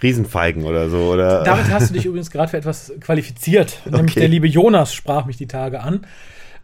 Riesenfeigen 0.03 0.63
oder 0.65 0.89
so, 0.89 0.97
oder? 0.97 1.43
Damit 1.43 1.71
hast 1.71 1.89
du 1.89 1.93
dich 1.95 2.05
übrigens 2.05 2.29
gerade 2.29 2.49
für 2.49 2.57
etwas 2.57 2.93
qualifiziert. 2.99 3.81
Nämlich 3.85 4.11
Okay. 4.11 4.19
der 4.19 4.29
liebe 4.29 4.45
Jonas 4.47 4.93
sprach 4.93 5.25
mich 5.25 5.37
die 5.37 5.47
Tage 5.47 5.81
an. 5.81 6.01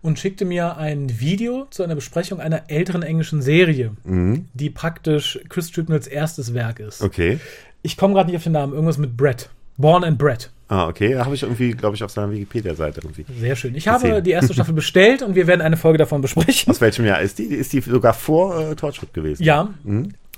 Und 0.04 0.20
schickte 0.20 0.46
mir 0.46 0.78
ein 0.78 1.20
Video 1.20 1.66
zu 1.72 1.82
einer 1.82 1.96
Besprechung 1.96 2.40
einer 2.40 2.70
älteren 2.70 3.02
englischen 3.02 3.42
Serie, 3.42 3.94
die 4.54 4.70
praktisch 4.70 5.40
Chris 5.50 5.72
Chibnalls 5.72 6.06
erstes 6.06 6.54
Werk 6.54 6.80
ist. 6.80 7.02
Okay. 7.02 7.40
Ich 7.82 7.98
komme 7.98 8.14
gerade 8.14 8.30
nicht 8.30 8.38
auf 8.38 8.44
den 8.44 8.52
Namen, 8.52 8.74
irgendwas 8.74 8.98
mit 8.98 9.18
Brett. 9.18 9.50
Born 9.78 10.04
and 10.04 10.20
Brett. 10.20 10.52
Ah, 10.68 10.88
okay. 10.88 11.14
Da 11.14 11.26
habe 11.26 11.36
ich 11.36 11.44
irgendwie, 11.44 11.72
glaube 11.72 11.96
ich, 11.96 12.04
auf 12.04 12.12
seiner 12.12 12.32
Wikipedia-Seite 12.32 13.02
irgendwie. 13.04 13.26
Sehr 13.40 13.56
schön. 13.56 13.76
Ich 13.76 13.88
habe 13.88 14.22
die 14.22 14.32
erste 14.32 14.54
Staffel 14.54 14.74
bestellt 14.76 15.22
und 15.22 15.36
wir 15.36 15.48
werden 15.48 15.62
eine 15.62 15.78
Folge 15.78 15.98
davon 15.98 16.22
besprechen. 16.22 16.72
Aus 16.72 16.82
welchem 16.82 17.06
Jahr 17.06 17.22
ist 17.22 17.40
die? 17.40 17.46
Ist 17.46 17.74
die 17.74 17.82
sogar 17.82 18.14
vor 18.14 18.60
äh, 18.60 18.76
Torchwood 18.76 19.14
gewesen? 19.14 19.44
Ja, 19.44 19.74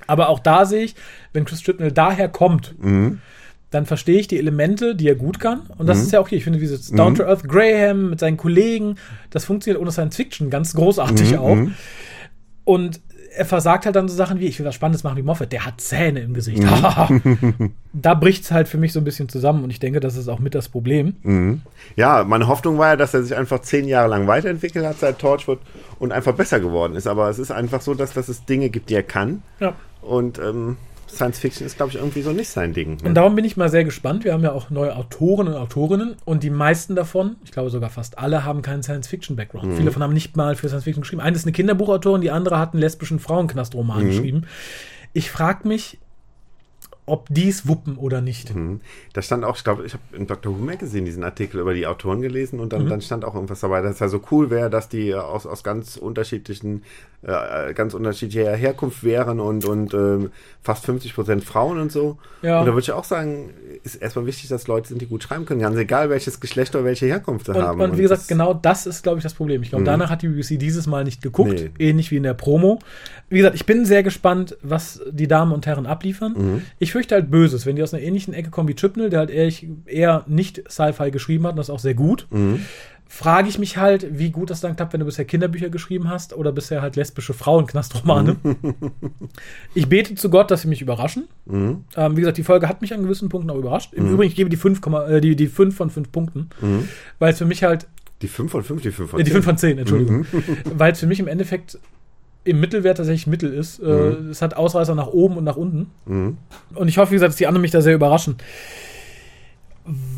aber 0.08 0.30
auch 0.30 0.40
da 0.40 0.66
sehe 0.66 0.84
ich, 0.84 0.96
wenn 1.34 1.46
Chris 1.46 1.62
Chibnall 1.62 1.92
daher 1.92 2.30
kommt, 2.30 2.76
dann 3.72 3.86
verstehe 3.86 4.20
ich 4.20 4.28
die 4.28 4.38
Elemente, 4.38 4.96
die 4.96 5.08
er 5.08 5.16
gut 5.16 5.40
kann. 5.40 5.62
Und 5.78 5.88
das 5.88 6.02
ist 6.02 6.12
ja 6.12 6.20
okay. 6.20 6.36
Ich 6.36 6.44
finde, 6.44 6.60
dieses 6.60 6.92
Down 6.92 7.16
to 7.16 7.24
Earth 7.24 7.48
Graham 7.48 8.12
mit 8.12 8.20
seinen 8.20 8.38
Kollegen, 8.38 8.96
das 9.32 9.46
funktioniert 9.46 9.82
ohne 9.82 9.92
Science 9.92 10.16
Fiction 10.16 10.50
ganz 10.50 10.74
großartig 10.74 11.38
auch. 11.38 11.58
Und 12.64 13.02
er 13.36 13.46
versagt 13.46 13.86
halt 13.86 13.96
dann 13.96 14.08
so 14.08 14.16
Sachen 14.16 14.40
wie, 14.40 14.46
ich 14.46 14.60
will 14.60 14.66
was 14.66 14.76
Spannendes 14.76 15.04
machen 15.04 15.18
wie 15.18 15.22
Moffat, 15.22 15.52
der 15.52 15.66
hat 15.66 15.82
Zähne 15.82 16.22
im 16.22 16.34
Gesicht. 16.34 16.64
da 17.94 18.14
bricht 18.14 18.44
es 18.46 18.52
halt 18.52 18.68
für 18.68 18.78
mich 18.78 18.94
so 18.94 19.00
ein 19.00 19.04
bisschen 19.04 19.30
zusammen 19.30 19.64
und 19.64 19.70
ich 19.70 19.80
denke, 19.80 20.00
das 20.00 20.16
ist 20.16 20.28
auch 20.28 20.40
mit 20.40 20.56
das 20.56 20.70
Problem. 20.70 21.16
Ja, 21.96 22.24
meine 22.24 22.48
Hoffnung 22.48 22.78
war 22.78 22.90
ja, 22.90 22.96
dass 22.96 23.14
er 23.14 23.24
sich 23.24 23.36
einfach 23.36 23.60
zehn 23.60 23.88
Jahre 23.88 24.10
lang 24.10 24.28
weiterentwickelt 24.28 24.86
hat 24.86 25.00
seit 25.00 25.20
Torchwood 25.20 25.60
und 26.00 26.12
einfach 26.12 26.34
besser 26.34 26.60
geworden 26.60 26.96
ist. 26.96 27.08
Aber 27.08 27.30
es 27.30 27.40
ist 27.40 27.52
einfach 27.52 27.82
so, 27.82 27.94
dass, 27.94 28.14
dass 28.14 28.30
es 28.30 28.46
Dinge 28.46 28.70
gibt, 28.70 28.90
die 28.90 28.96
er 28.96 29.04
kann. 29.04 29.44
Ja. 29.60 29.76
Und 30.02 30.40
ähm, 30.40 30.78
Science 31.16 31.40
Fiction 31.40 31.66
ist, 31.66 31.78
glaube 31.78 31.92
ich, 31.92 31.98
irgendwie 31.98 32.22
so 32.22 32.32
nicht 32.32 32.50
sein 32.50 32.74
Ding. 32.74 32.98
ne? 32.98 33.10
Und 33.10 33.16
darum 33.16 33.36
bin 33.36 33.46
ich 33.46 33.58
mal 33.58 33.70
sehr 33.70 33.84
gespannt. 33.84 34.24
Wir 34.24 34.34
haben 34.34 34.44
ja 34.44 34.52
auch 34.52 34.70
neue 34.70 34.96
Autoren 34.96 35.48
und 35.48 35.56
Autorinnen 35.56 36.16
und 36.26 36.44
die 36.44 36.50
meisten 36.50 36.96
davon, 36.96 37.38
ich 37.44 37.52
glaube 37.52 37.70
sogar 37.70 37.90
fast 37.90 38.20
alle, 38.20 38.46
haben 38.46 38.62
keinen 38.62 38.84
Science-Fiction-Background. 38.84 39.74
Viele 39.74 39.86
davon 39.86 40.04
haben 40.04 40.14
nicht 40.14 40.38
mal 40.38 40.56
für 40.56 40.68
Science-Fiction 40.68 41.02
geschrieben. 41.02 41.22
Eine 41.22 41.36
ist 41.36 41.46
eine 41.46 41.54
Kinderbuchautorin, 41.54 42.22
die 42.22 42.32
andere 42.32 42.60
hat 42.60 42.74
einen 42.74 42.82
lesbischen 42.82 43.20
Frauenknastroman 43.20 44.08
geschrieben. 44.08 44.44
Ich 45.14 45.32
frage 45.32 45.68
mich, 45.68 45.98
ob 47.08 47.28
die 47.30 47.50
es 47.50 47.68
wuppen 47.68 47.98
oder 47.98 48.22
nicht. 48.22 48.56
Mhm. 48.56 48.82
Da 49.14 49.22
stand 49.22 49.46
auch, 49.46 49.58
ich 49.58 49.64
glaube, 49.64 49.86
ich 49.86 49.94
habe 49.94 50.04
in 50.14 50.26
Dr. 50.26 50.58
Who 50.58 50.64
Magazine 50.64 51.06
diesen 51.06 51.24
Artikel 51.24 51.60
über 51.60 51.74
die 51.74 51.86
Autoren 51.86 52.22
gelesen 52.22 52.60
und 52.60 52.74
dann, 52.74 52.88
dann 52.90 53.02
stand 53.02 53.26
auch 53.26 53.36
irgendwas 53.36 53.60
dabei, 53.60 53.82
dass 53.82 53.94
es 53.96 54.00
ja 54.00 54.08
so 54.08 54.22
cool 54.32 54.50
wäre, 54.50 54.70
dass 54.70 54.90
die 54.90 55.14
aus, 55.14 55.46
aus 55.46 55.64
ganz 55.64 55.98
unterschiedlichen, 55.98 56.84
äh, 57.28 57.74
ganz 57.74 57.94
unterschiedlicher 57.94 58.56
Herkunft 58.56 59.04
wären 59.04 59.40
und, 59.40 59.66
und 59.66 59.94
ähm, 59.94 60.32
fast 60.62 60.86
50 60.86 61.16
Prozent 61.16 61.44
Frauen 61.44 61.80
und 61.80 61.92
so. 61.92 62.18
Ja. 62.42 62.60
Und 62.60 62.66
da 62.68 62.72
würde 62.74 62.82
ich 62.82 62.92
auch 62.92 63.04
sagen, 63.04 63.50
ist 63.84 63.96
erstmal 63.96 64.26
wichtig, 64.26 64.50
dass 64.50 64.68
Leute 64.68 64.90
sind, 64.90 65.02
die 65.02 65.08
gut 65.08 65.24
schreiben 65.24 65.46
können, 65.46 65.62
ganz 65.62 65.76
egal 65.78 66.10
welches 66.10 66.40
Geschlecht 66.40 66.76
oder 66.76 66.86
welche 66.86 67.06
Herkunft 67.08 67.48
sie 67.48 67.54
Und, 67.54 67.62
haben. 67.64 67.82
und 67.82 67.98
wie 67.98 68.02
gesagt, 68.04 68.28
genau 68.28 68.54
das 68.54 68.86
ist, 68.86 69.04
glaube 69.04 69.18
ich, 69.20 69.24
das 69.24 69.34
Problem. 69.34 69.64
Ich 69.64 69.70
glaube, 69.70 69.84
danach 69.86 70.10
hat 70.10 70.22
die 70.22 70.28
BBC 70.28 70.58
dieses 70.60 70.86
Mal 70.88 71.04
nicht 71.04 71.22
geguckt, 71.22 71.54
Nee. 71.54 71.70
ähnlich 71.80 72.12
wie 72.12 72.18
in 72.18 72.24
der 72.24 72.34
Promo. 72.36 72.80
Wie 73.30 73.38
gesagt, 73.38 73.56
ich 73.56 73.66
bin 73.66 73.86
sehr 73.86 74.04
gespannt, 74.04 74.58
was 74.62 75.02
die 75.12 75.28
Damen 75.28 75.52
und 75.52 75.66
Herren 75.66 75.86
abliefern. 75.88 76.62
Ich 76.80 76.92
fürchte 76.92 77.16
halt 77.16 77.32
Böses, 77.32 77.66
wenn 77.66 77.76
die 77.76 77.84
aus 77.84 77.94
einer 77.94 78.04
ähnlichen 78.04 78.34
Ecke 78.34 78.50
kommen 78.52 78.70
wie 78.70 78.76
Chipnell, 78.76 79.10
der 79.10 79.20
halt 79.20 79.32
eher, 79.32 79.52
eher 79.86 80.24
nicht 80.28 80.64
Sci-Fi 80.70 81.10
geschrieben 81.12 81.46
hat, 81.46 81.52
und 81.54 81.58
das 81.58 81.70
auch 81.70 81.80
sehr 81.80 81.96
gut. 81.96 82.28
Frage 83.08 83.48
ich 83.48 83.60
mich 83.60 83.78
halt, 83.78 84.08
wie 84.18 84.32
gut 84.32 84.50
das 84.50 84.62
dann 84.62 84.76
klappt, 84.76 84.94
wenn 84.94 85.00
du 85.00 85.06
bisher 85.06 85.26
Kinderbücher 85.26 85.70
geschrieben 85.70 86.10
hast 86.10 86.36
oder 86.36 86.52
bisher 86.52 86.82
halt 86.82 86.96
lesbische 86.96 87.34
Frauenknastromane. 87.34 88.36
ich 89.76 89.88
bete 89.88 90.16
zu 90.16 90.30
Gott, 90.30 90.50
dass 90.52 90.64
sie 90.64 90.68
mich 90.68 90.82
überraschen. 90.82 91.28
Ähm, 91.48 91.84
wie 91.96 92.22
gesagt, 92.22 92.38
die 92.38 92.44
Folge 92.44 92.68
hat 92.68 92.82
mich 92.82 92.94
an 92.94 93.04
gewissen 93.04 93.30
Punkten 93.30 93.50
auch 93.52 93.58
überrascht. 93.58 93.94
Im 93.94 94.10
Übrigen, 94.12 94.30
ich 94.32 94.36
gebe 94.36 94.50
die 94.50 94.58
5, 94.58 94.82
äh, 95.08 95.22
die, 95.22 95.36
die 95.36 95.48
5 95.48 95.76
von 95.76 95.90
5 95.90 96.12
Punkten, 96.12 96.50
weil 97.20 97.32
es 97.32 97.38
für 97.38 97.46
mich 97.46 97.64
halt 97.64 97.88
Die 98.22 98.28
5 98.28 98.52
von 98.52 98.64
5, 98.64 98.82
die 98.82 98.92
5 98.92 99.10
von 99.12 99.20
ja, 99.20 99.24
die 99.24 99.32
10. 99.32 99.44
5 99.44 99.46
von 99.46 99.58
10, 99.58 99.78
Entschuldigung. 99.78 100.26
Weil 100.76 100.92
es 100.92 101.00
für 101.00 101.08
mich 101.08 101.20
im 101.20 101.28
Endeffekt 101.28 101.78
im 102.44 102.60
Mittelwert 102.60 102.98
tatsächlich 102.98 103.28
Mittel 103.28 103.54
ist. 103.54 103.80
Äh, 103.80 103.86
Es 104.32 104.42
hat 104.42 104.56
Ausreißer 104.56 104.94
nach 104.96 105.08
oben 105.08 105.38
und 105.38 105.44
nach 105.44 105.58
unten. 105.58 105.92
Und 106.06 106.88
ich 106.88 106.98
hoffe, 106.98 107.12
wie 107.12 107.16
gesagt, 107.16 107.30
dass 107.30 107.38
die 107.38 107.48
anderen 107.48 107.62
mich 107.62 107.72
da 107.72 107.82
sehr 107.82 107.96
überraschen. 107.96 108.36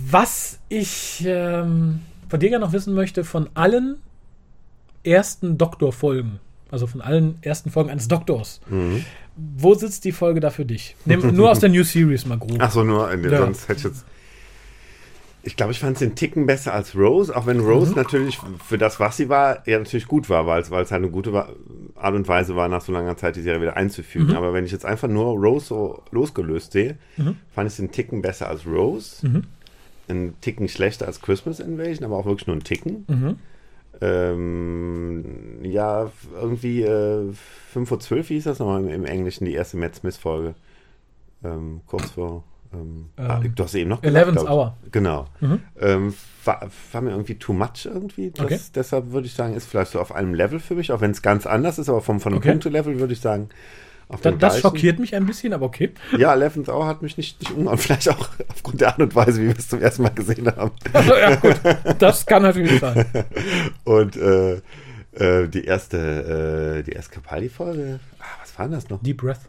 Was 0.09 0.59
ich 0.69 1.23
ähm, 1.27 1.99
von 2.29 2.39
dir 2.39 2.49
gerne 2.49 2.65
noch 2.65 2.73
wissen 2.73 2.93
möchte, 2.93 3.23
von 3.23 3.49
allen 3.53 3.97
ersten 5.03 5.57
Doktorfolgen, 5.57 6.39
also 6.71 6.87
von 6.87 7.01
allen 7.01 7.37
ersten 7.41 7.71
Folgen 7.71 7.89
eines 7.89 8.07
Doktors, 8.07 8.59
wo 9.35 9.73
sitzt 9.75 10.03
die 10.05 10.11
Folge 10.11 10.39
da 10.39 10.49
für 10.49 10.65
dich? 10.65 10.95
Nehm, 11.05 11.35
nur 11.35 11.51
aus 11.51 11.59
der 11.59 11.69
New 11.69 11.83
Series 11.83 12.25
mal 12.25 12.37
grob. 12.37 12.57
Ach 12.59 12.71
so, 12.71 12.83
nur, 12.83 13.11
äh, 13.11 13.29
Ja. 13.29 13.37
sonst 13.37 13.67
hätte 13.69 13.79
ich 13.79 13.83
jetzt. 13.85 14.05
Ich 15.43 15.55
glaube, 15.55 15.71
ich 15.71 15.79
fand 15.79 15.93
es 15.93 15.99
den 15.99 16.15
Ticken 16.15 16.45
besser 16.45 16.73
als 16.73 16.93
Rose, 16.93 17.33
auch 17.33 17.45
wenn 17.45 17.61
Rose 17.61 17.93
natürlich 17.93 18.37
für 18.67 18.77
das, 18.77 18.99
was 18.99 19.15
sie 19.15 19.29
war, 19.29 19.65
ja 19.65 19.79
natürlich 19.79 20.07
gut 20.07 20.29
war, 20.29 20.45
weil 20.45 20.61
es 20.61 20.69
halt 20.71 20.91
eine 20.91 21.09
gute 21.09 21.31
Art 21.95 22.15
und 22.15 22.27
Weise 22.27 22.57
war, 22.57 22.67
nach 22.67 22.81
so 22.81 22.91
langer 22.91 23.15
Zeit 23.15 23.37
die 23.37 23.41
Serie 23.41 23.61
wieder 23.61 23.77
einzufügen. 23.77 24.35
Aber 24.35 24.53
wenn 24.53 24.65
ich 24.65 24.73
jetzt 24.73 24.83
einfach 24.83 25.07
nur 25.07 25.37
Rose 25.37 25.67
so 25.67 26.03
losgelöst 26.11 26.73
sehe, 26.73 26.97
fand 27.15 27.67
ich 27.67 27.73
es 27.73 27.77
den 27.77 27.91
Ticken 27.91 28.21
besser 28.21 28.49
als 28.49 28.65
Rose. 28.65 29.25
Einen 30.07 30.39
Ticken 30.41 30.67
schlechter 30.69 31.05
als 31.07 31.21
Christmas 31.21 31.59
Invasion, 31.59 32.05
aber 32.05 32.17
auch 32.17 32.25
wirklich 32.25 32.47
nur 32.47 32.53
einen 32.55 32.63
Ticken. 32.63 33.05
Ähm, 33.99 35.59
ja, 35.63 36.11
irgendwie 36.33 36.83
äh, 36.83 37.31
5 37.73 37.89
vor 37.89 37.99
12 37.99 38.27
hieß 38.27 38.43
das 38.45 38.59
nochmal 38.59 38.81
im, 38.83 38.89
im 38.89 39.05
Englischen, 39.05 39.45
die 39.45 39.53
erste 39.53 39.77
Matt 39.77 39.95
Smith-Folge. 39.95 40.55
Ähm, 41.43 41.81
kurz 41.87 42.11
vor. 42.11 42.43
Ähm, 42.73 43.09
ah, 43.17 43.39
Ähm, 43.43 43.55
du 43.55 43.63
hast 43.63 43.75
eben 43.75 43.89
noch 43.89 44.03
Eleventh 44.03 44.37
glaub 44.37 44.45
ich. 44.47 44.51
Hour. 44.51 44.77
Genau. 44.91 45.25
Ähm, 45.79 46.13
war, 46.45 46.67
war 46.91 47.01
mir 47.01 47.11
irgendwie 47.11 47.35
too 47.35 47.53
much 47.53 47.85
irgendwie. 47.85 48.31
Das, 48.31 48.45
Okay. 48.45 48.59
Deshalb 48.75 49.11
würde 49.11 49.27
ich 49.27 49.33
sagen, 49.33 49.53
ist 49.55 49.65
vielleicht 49.67 49.91
so 49.91 49.99
auf 49.99 50.13
einem 50.13 50.33
Level 50.33 50.59
für 50.59 50.75
mich, 50.75 50.91
auch 50.91 51.01
wenn 51.01 51.11
es 51.11 51.21
ganz 51.21 51.45
anders 51.45 51.79
ist, 51.79 51.89
aber 51.89 52.01
vom, 52.01 52.19
von 52.19 52.33
einem 52.33 52.39
Okay. 52.39 52.51
Punktelevel 52.51 52.99
würde 52.99 53.13
ich 53.13 53.21
sagen. 53.21 53.49
Da, 54.21 54.31
das 54.31 54.61
schockiert 54.61 54.99
mich 54.99 55.15
ein 55.15 55.25
bisschen, 55.25 55.53
aber 55.53 55.65
okay. 55.65 55.91
Ja, 56.17 56.33
Eleventh 56.33 56.69
Hour 56.69 56.87
hat 56.87 57.01
mich 57.01 57.17
nicht, 57.17 57.41
nicht 57.41 57.51
umgehauen. 57.51 57.77
Vielleicht 57.77 58.09
auch 58.09 58.29
aufgrund 58.47 58.79
der 58.79 58.89
Art 58.89 58.99
und 58.99 59.13
Weise, 59.15 59.41
wie 59.41 59.47
wir 59.47 59.57
es 59.57 59.67
zum 59.67 59.81
ersten 59.81 60.03
Mal 60.03 60.09
gesehen 60.09 60.47
haben. 60.47 60.71
Also, 60.93 61.15
ja, 61.15 61.35
gut. 61.35 61.59
Das 61.99 62.25
kann 62.25 62.43
natürlich 62.43 62.79
sein. 62.79 63.05
Und 63.83 64.15
äh, 64.15 64.61
äh, 65.13 65.49
die 65.49 65.65
erste, 65.65 66.77
äh, 66.79 66.83
die 66.83 66.91
erste 66.91 67.15
Capaldi-Folge, 67.15 67.99
ah, 68.19 68.23
was 68.41 68.57
war 68.57 68.69
das 68.69 68.89
noch? 68.89 69.01
Deep 69.03 69.17
Breath. 69.17 69.41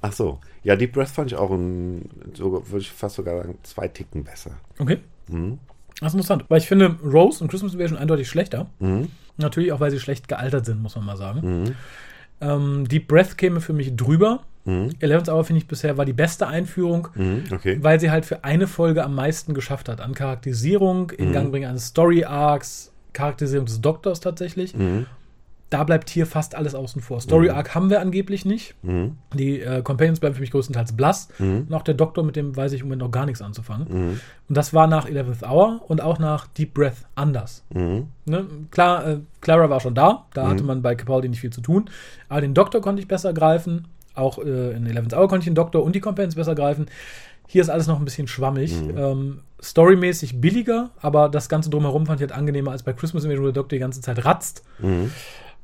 Ach 0.00 0.12
so. 0.12 0.38
Ja, 0.62 0.74
Deep 0.74 0.92
Breath 0.92 1.10
fand 1.10 1.30
ich 1.30 1.36
auch, 1.36 1.50
ein, 1.50 2.08
sogar, 2.32 2.66
würde 2.70 2.80
ich 2.80 2.90
fast 2.90 3.16
sogar 3.16 3.42
sagen, 3.42 3.58
zwei 3.62 3.88
Ticken 3.88 4.24
besser. 4.24 4.52
Okay. 4.78 4.98
Mhm. 5.28 5.58
Das 6.00 6.08
ist 6.08 6.14
interessant, 6.14 6.44
weil 6.48 6.58
ich 6.58 6.66
finde 6.66 6.96
Rose 7.04 7.42
und 7.42 7.50
Christmas 7.50 7.74
Invasion 7.74 7.98
eindeutig 7.98 8.28
schlechter. 8.28 8.70
Mhm. 8.78 9.10
Natürlich 9.36 9.72
auch, 9.72 9.80
weil 9.80 9.90
sie 9.90 10.00
schlecht 10.00 10.28
gealtert 10.28 10.64
sind, 10.64 10.82
muss 10.82 10.96
man 10.96 11.04
mal 11.04 11.16
sagen. 11.16 11.76
Ähm, 12.40 12.86
Deep 12.88 13.08
Breath 13.08 13.36
käme 13.36 13.60
für 13.60 13.72
mich 13.72 13.94
drüber. 13.96 14.40
Mhm. 14.64 14.90
Eleventh 15.00 15.28
Hour 15.28 15.44
finde 15.44 15.58
ich 15.62 15.68
bisher 15.68 15.96
war 15.96 16.04
die 16.04 16.12
beste 16.12 16.46
Einführung, 16.46 17.08
Mhm, 17.14 17.44
okay. 17.52 17.78
weil 17.80 17.98
sie 18.00 18.10
halt 18.10 18.26
für 18.26 18.44
eine 18.44 18.66
Folge 18.66 19.02
am 19.02 19.14
meisten 19.14 19.54
geschafft 19.54 19.88
hat. 19.88 20.00
An 20.00 20.14
Charakterisierung, 20.14 21.12
Mhm. 21.16 21.24
in 21.24 21.32
Gang 21.32 21.50
bringen 21.50 21.68
eines 21.70 21.86
Story 21.88 22.24
Arcs, 22.24 22.92
Charakterisierung 23.12 23.66
des 23.66 23.80
Doktors 23.80 24.20
tatsächlich. 24.20 24.74
Mhm. 24.76 25.06
Da 25.70 25.84
bleibt 25.84 26.08
hier 26.08 26.26
fast 26.26 26.54
alles 26.54 26.74
außen 26.74 27.02
vor. 27.02 27.20
Story 27.20 27.50
Arc 27.50 27.74
haben 27.74 27.90
wir 27.90 28.00
angeblich 28.00 28.44
nicht. 28.44 28.74
Mhm. 28.82 29.18
Die 29.34 29.60
äh, 29.60 29.82
Companions 29.82 30.18
bleiben 30.20 30.34
für 30.34 30.40
mich 30.40 30.50
größtenteils 30.50 30.96
blass. 30.96 31.28
Mhm. 31.38 31.66
Und 31.68 31.74
auch 31.74 31.82
der 31.82 31.94
Doktor, 31.94 32.24
mit 32.24 32.36
dem 32.36 32.56
weiß 32.56 32.72
ich 32.72 32.80
im 32.80 32.86
Moment 32.86 33.02
noch 33.02 33.10
gar 33.10 33.26
nichts 33.26 33.42
anzufangen. 33.42 33.86
Und 34.48 34.56
das 34.56 34.72
war 34.72 34.86
nach 34.86 35.06
11th 35.06 35.46
Hour 35.46 35.82
und 35.86 36.00
auch 36.00 36.18
nach 36.18 36.46
Deep 36.46 36.72
Breath 36.72 37.06
anders. 37.14 37.64
Mhm. 37.74 38.08
Ne? 38.24 38.46
Klar, 38.70 39.06
äh, 39.06 39.18
Clara 39.40 39.68
war 39.68 39.80
schon 39.80 39.94
da. 39.94 40.26
Da 40.32 40.48
hatte 40.48 40.64
man 40.64 40.80
bei 40.80 40.94
Capaldi 40.94 41.28
nicht 41.28 41.40
viel 41.40 41.52
zu 41.52 41.60
tun. 41.60 41.90
Aber 42.28 42.40
den 42.40 42.54
Doktor 42.54 42.80
konnte 42.80 43.02
ich 43.02 43.08
besser 43.08 43.34
greifen. 43.34 43.88
Auch 44.14 44.38
äh, 44.38 44.72
in 44.72 44.86
11th 44.88 45.14
Hour 45.14 45.28
konnte 45.28 45.40
ich 45.40 45.50
den 45.50 45.54
Doktor 45.54 45.82
und 45.84 45.94
die 45.94 46.00
Companions 46.00 46.34
besser 46.34 46.54
greifen. 46.54 46.86
Hier 47.46 47.62
ist 47.62 47.70
alles 47.70 47.86
noch 47.86 47.98
ein 47.98 48.04
bisschen 48.04 48.28
schwammig. 48.28 48.74
Ähm, 48.96 49.40
storymäßig 49.60 50.40
billiger, 50.40 50.90
aber 51.00 51.28
das 51.28 51.48
Ganze 51.48 51.70
drumherum 51.70 52.06
fand 52.06 52.20
ich 52.20 52.28
halt 52.28 52.38
angenehmer 52.38 52.72
als 52.72 52.82
bei 52.82 52.92
Christmas 52.92 53.24
Invasion, 53.24 53.44
wo 53.44 53.48
der 53.48 53.54
Doktor 53.54 53.76
die 53.76 53.80
ganze 53.80 54.00
Zeit 54.02 54.24
ratzt. 54.24 54.64
Mhm. 54.78 55.10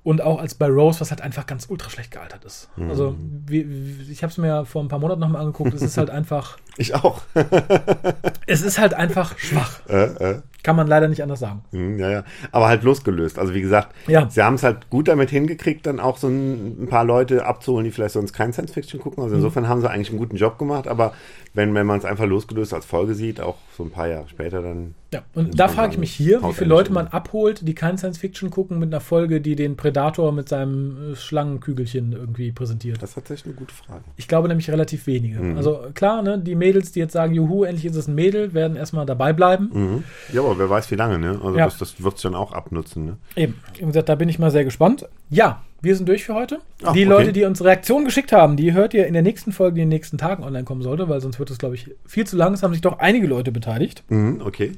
Und 0.05 0.20
auch 0.20 0.39
als 0.39 0.55
bei 0.55 0.66
Rose, 0.68 1.01
was 1.01 1.10
halt 1.10 1.22
einfach 1.22 1.47
ganz 1.47 1.66
ultra 1.68 1.89
schlecht 1.90 2.10
gealtert 2.10 2.44
ist. 2.44 2.68
Also, 2.76 3.16
wie, 3.47 3.66
wie, 3.68 4.12
ich 4.12 4.22
habe 4.22 4.31
es 4.31 4.36
mir 4.39 4.66
vor 4.66 4.82
ein 4.85 4.89
paar 4.89 4.98
Monaten 4.98 5.20
nochmal 5.20 5.40
angeguckt. 5.40 5.72
Es 5.74 5.81
ist 5.82 5.97
halt 5.98 6.10
einfach, 6.10 6.59
Ich 6.76 6.94
auch. 6.94 7.22
es 8.47 8.60
ist 8.60 8.78
halt 8.78 8.93
einfach 8.94 9.36
schwach. 9.39 9.81
äh, 9.89 10.05
äh. 10.05 10.43
Kann 10.65 10.74
man 10.74 10.89
leider 10.89 11.07
nicht 11.07 11.23
anders 11.23 11.39
sagen. 11.39 11.62
Mhm, 11.70 11.99
Ja, 12.01 12.11
ja. 12.11 12.24
Aber 12.51 12.66
halt 12.66 12.82
losgelöst. 12.82 13.39
Also 13.39 13.55
wie 13.55 13.61
gesagt, 13.61 13.95
Ja. 14.09 14.28
sie 14.28 14.43
haben 14.43 14.55
es 14.55 14.65
halt 14.65 14.91
gut 14.91 15.07
damit 15.07 15.31
hingekriegt, 15.31 15.86
dann 15.86 16.01
auch 16.01 16.16
so 16.19 16.27
ein, 16.27 16.82
ein 16.85 16.86
paar 16.89 17.05
Leute 17.05 17.47
abzuholen, 17.47 17.85
die 17.85 17.93
vielleicht 17.93 18.15
sonst 18.15 18.32
kein 18.32 18.53
Science 18.53 18.73
Fiction 18.73 18.99
gucken. 18.99 19.20
Mhm. 19.20 19.24
Also 19.24 19.36
insofern 19.36 19.69
haben 19.69 19.81
sie 19.81 19.89
eigentlich 19.89 20.09
einen 20.11 20.19
guten 20.19 20.36
Job 20.36 20.59
gemacht. 20.59 20.89
Aber 20.89 21.12
wenn, 21.53 21.73
wenn 21.74 21.86
man 21.86 21.99
es 22.01 22.05
einfach 22.05 22.27
losgelöst 22.27 22.74
als 22.74 22.85
Folge 22.85 23.15
sieht, 23.15 23.41
auch 23.41 23.57
so 23.77 23.85
ein 23.85 23.91
paar 23.91 24.09
Jahre 24.09 24.28
später, 24.28 24.61
dann 24.62 24.95
Ja, 25.12 25.23
und 25.35 25.57
da 25.61 25.69
frage 25.69 25.93
ich 25.93 25.99
mich 25.99 26.12
hier, 26.12 26.43
wie 26.43 26.53
viele 26.53 26.70
Leute 26.70 26.93
man 26.93 27.07
abholt, 27.09 27.69
die 27.69 27.74
kein 27.74 27.97
Science 27.99 28.19
Fiction 28.19 28.51
gucken, 28.51 28.78
mit 28.81 28.89
einer 28.93 29.01
Folge, 29.01 29.41
die 29.41 29.55
den 29.55 29.77
Predator 29.77 30.32
mit 30.32 30.49
seinem 30.49 31.12
äh, 31.12 31.16
Schlangenkügelchen 31.16 32.12
irgendwie 32.12 32.51
präsentiert. 32.53 33.01
das 33.03 33.11
ist 33.11 33.15
tatsächlich 33.15 33.47
eine 33.47 33.55
gute 33.55 33.74
Frage. 33.74 34.03
Ich 34.16 34.27
glaube 34.28 34.49
nämlich 34.49 34.70
relativ 34.70 35.07
wenige. 35.07 35.39
Also 35.57 35.81
klar, 35.95 36.23
ne, 36.23 36.39
die 36.39 36.55
Mädels, 36.55 36.93
die 36.93 37.01
jetzt 37.01 37.12
sagen, 37.12 37.35
juhu, 37.35 37.65
endlich 37.65 37.85
ist 37.85 37.97
es 37.97 38.09
ein 38.09 38.15
Mädel, 38.15 38.55
werden 38.55 38.77
erstmal 38.77 39.05
dabei 39.07 39.32
bleiben. 39.32 39.70
Mhm. 39.73 40.05
Ja, 40.32 40.41
aber 40.43 40.53
aber 40.55 40.64
wer 40.64 40.70
weiß 40.70 40.90
wie 40.90 40.94
lange, 40.97 41.18
ne? 41.18 41.40
Also 41.43 41.59
Ja. 41.59 41.64
das, 41.66 41.78
das 41.78 42.02
wird 42.02 42.16
es 42.16 42.22
dann 42.22 42.35
auch 42.35 42.52
abnutzen, 42.52 43.05
ne? 43.05 43.16
Eben, 43.36 43.60
wie 43.78 43.85
gesagt, 43.85 44.09
da 44.09 44.14
bin 44.14 44.28
ich 44.28 44.39
mal 44.39 44.51
sehr 44.51 44.64
gespannt. 44.64 45.06
Ja, 45.31 45.62
wir 45.81 45.94
sind 45.97 46.09
durch 46.09 46.24
für 46.24 46.35
heute. 46.35 46.60
Ach, 46.82 46.93
die 46.93 47.01
okay. 47.01 47.05
Leute, 47.05 47.32
die 47.32 47.44
uns 47.44 47.62
Reaktionen 47.62 48.05
geschickt 48.05 48.32
haben, 48.32 48.56
die 48.56 48.72
hört 48.72 48.94
ihr 48.94 49.06
in 49.06 49.12
der 49.12 49.22
nächsten 49.22 49.52
Folge, 49.52 49.74
die 49.76 49.82
in 49.82 49.90
den 49.90 49.97
nächsten 49.97 50.16
Tagen 50.18 50.43
online 50.43 50.64
kommen 50.64 50.82
sollte, 50.82 51.09
weil 51.09 51.20
sonst 51.20 51.39
wird 51.39 51.51
es, 51.51 51.59
glaube 51.59 51.74
ich, 51.74 51.90
viel 52.06 52.26
zu 52.26 52.36
lang. 52.36 52.55
Es 52.55 52.62
haben 52.62 52.72
sich 52.72 52.81
doch 52.82 52.98
einige 52.98 53.26
Leute 53.26 53.52
beteiligt. 53.52 54.02
Mhm, 54.09 54.40
okay. 54.44 54.72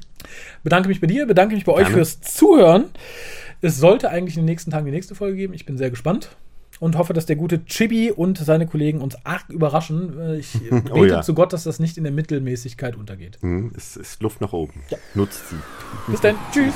Bedanke 0.63 0.89
mich 0.89 0.99
bei 0.99 1.07
dir, 1.07 1.25
bedanke 1.25 1.55
mich 1.55 1.65
bei 1.65 1.71
euch 1.71 1.83
Gerne. 1.87 1.95
fürs 1.95 2.19
Zuhören. 2.21 2.85
Es 3.61 3.77
sollte 3.77 4.09
eigentlich 4.09 4.35
in 4.35 4.41
den 4.43 4.49
nächsten 4.49 4.71
Tagen 4.71 4.85
die 4.85 4.91
nächste 4.91 5.15
Folge 5.15 5.37
geben. 5.37 5.53
Ich 5.53 5.65
bin 5.65 5.77
sehr 5.77 5.89
gespannt 5.89 6.29
und 6.79 6.97
hoffe, 6.97 7.13
dass 7.13 7.25
der 7.25 7.35
gute 7.35 7.63
Chibi 7.65 8.11
und 8.11 8.37
seine 8.37 8.65
Kollegen 8.67 9.01
uns 9.01 9.15
arg 9.25 9.49
überraschen. 9.49 10.19
Äh, 10.19 10.37
Ich 10.37 10.53
bete 10.53 10.83
Oh 10.93 11.05
ja. 11.05 11.21
zu 11.21 11.33
Gott, 11.33 11.53
dass 11.53 11.63
das 11.63 11.79
nicht 11.79 11.97
in 11.97 12.03
der 12.03 12.13
Mittelmäßigkeit 12.13 12.95
untergeht. 12.95 13.37
Mhm, 13.41 13.71
es 13.75 13.95
ist 13.97 14.21
Luft 14.21 14.41
nach 14.41 14.53
oben. 14.53 14.81
Nutzt 15.15 15.49
sie. 15.49 15.55
Bis 16.11 16.21
dann. 16.21 16.35
Tschüss. 16.51 16.73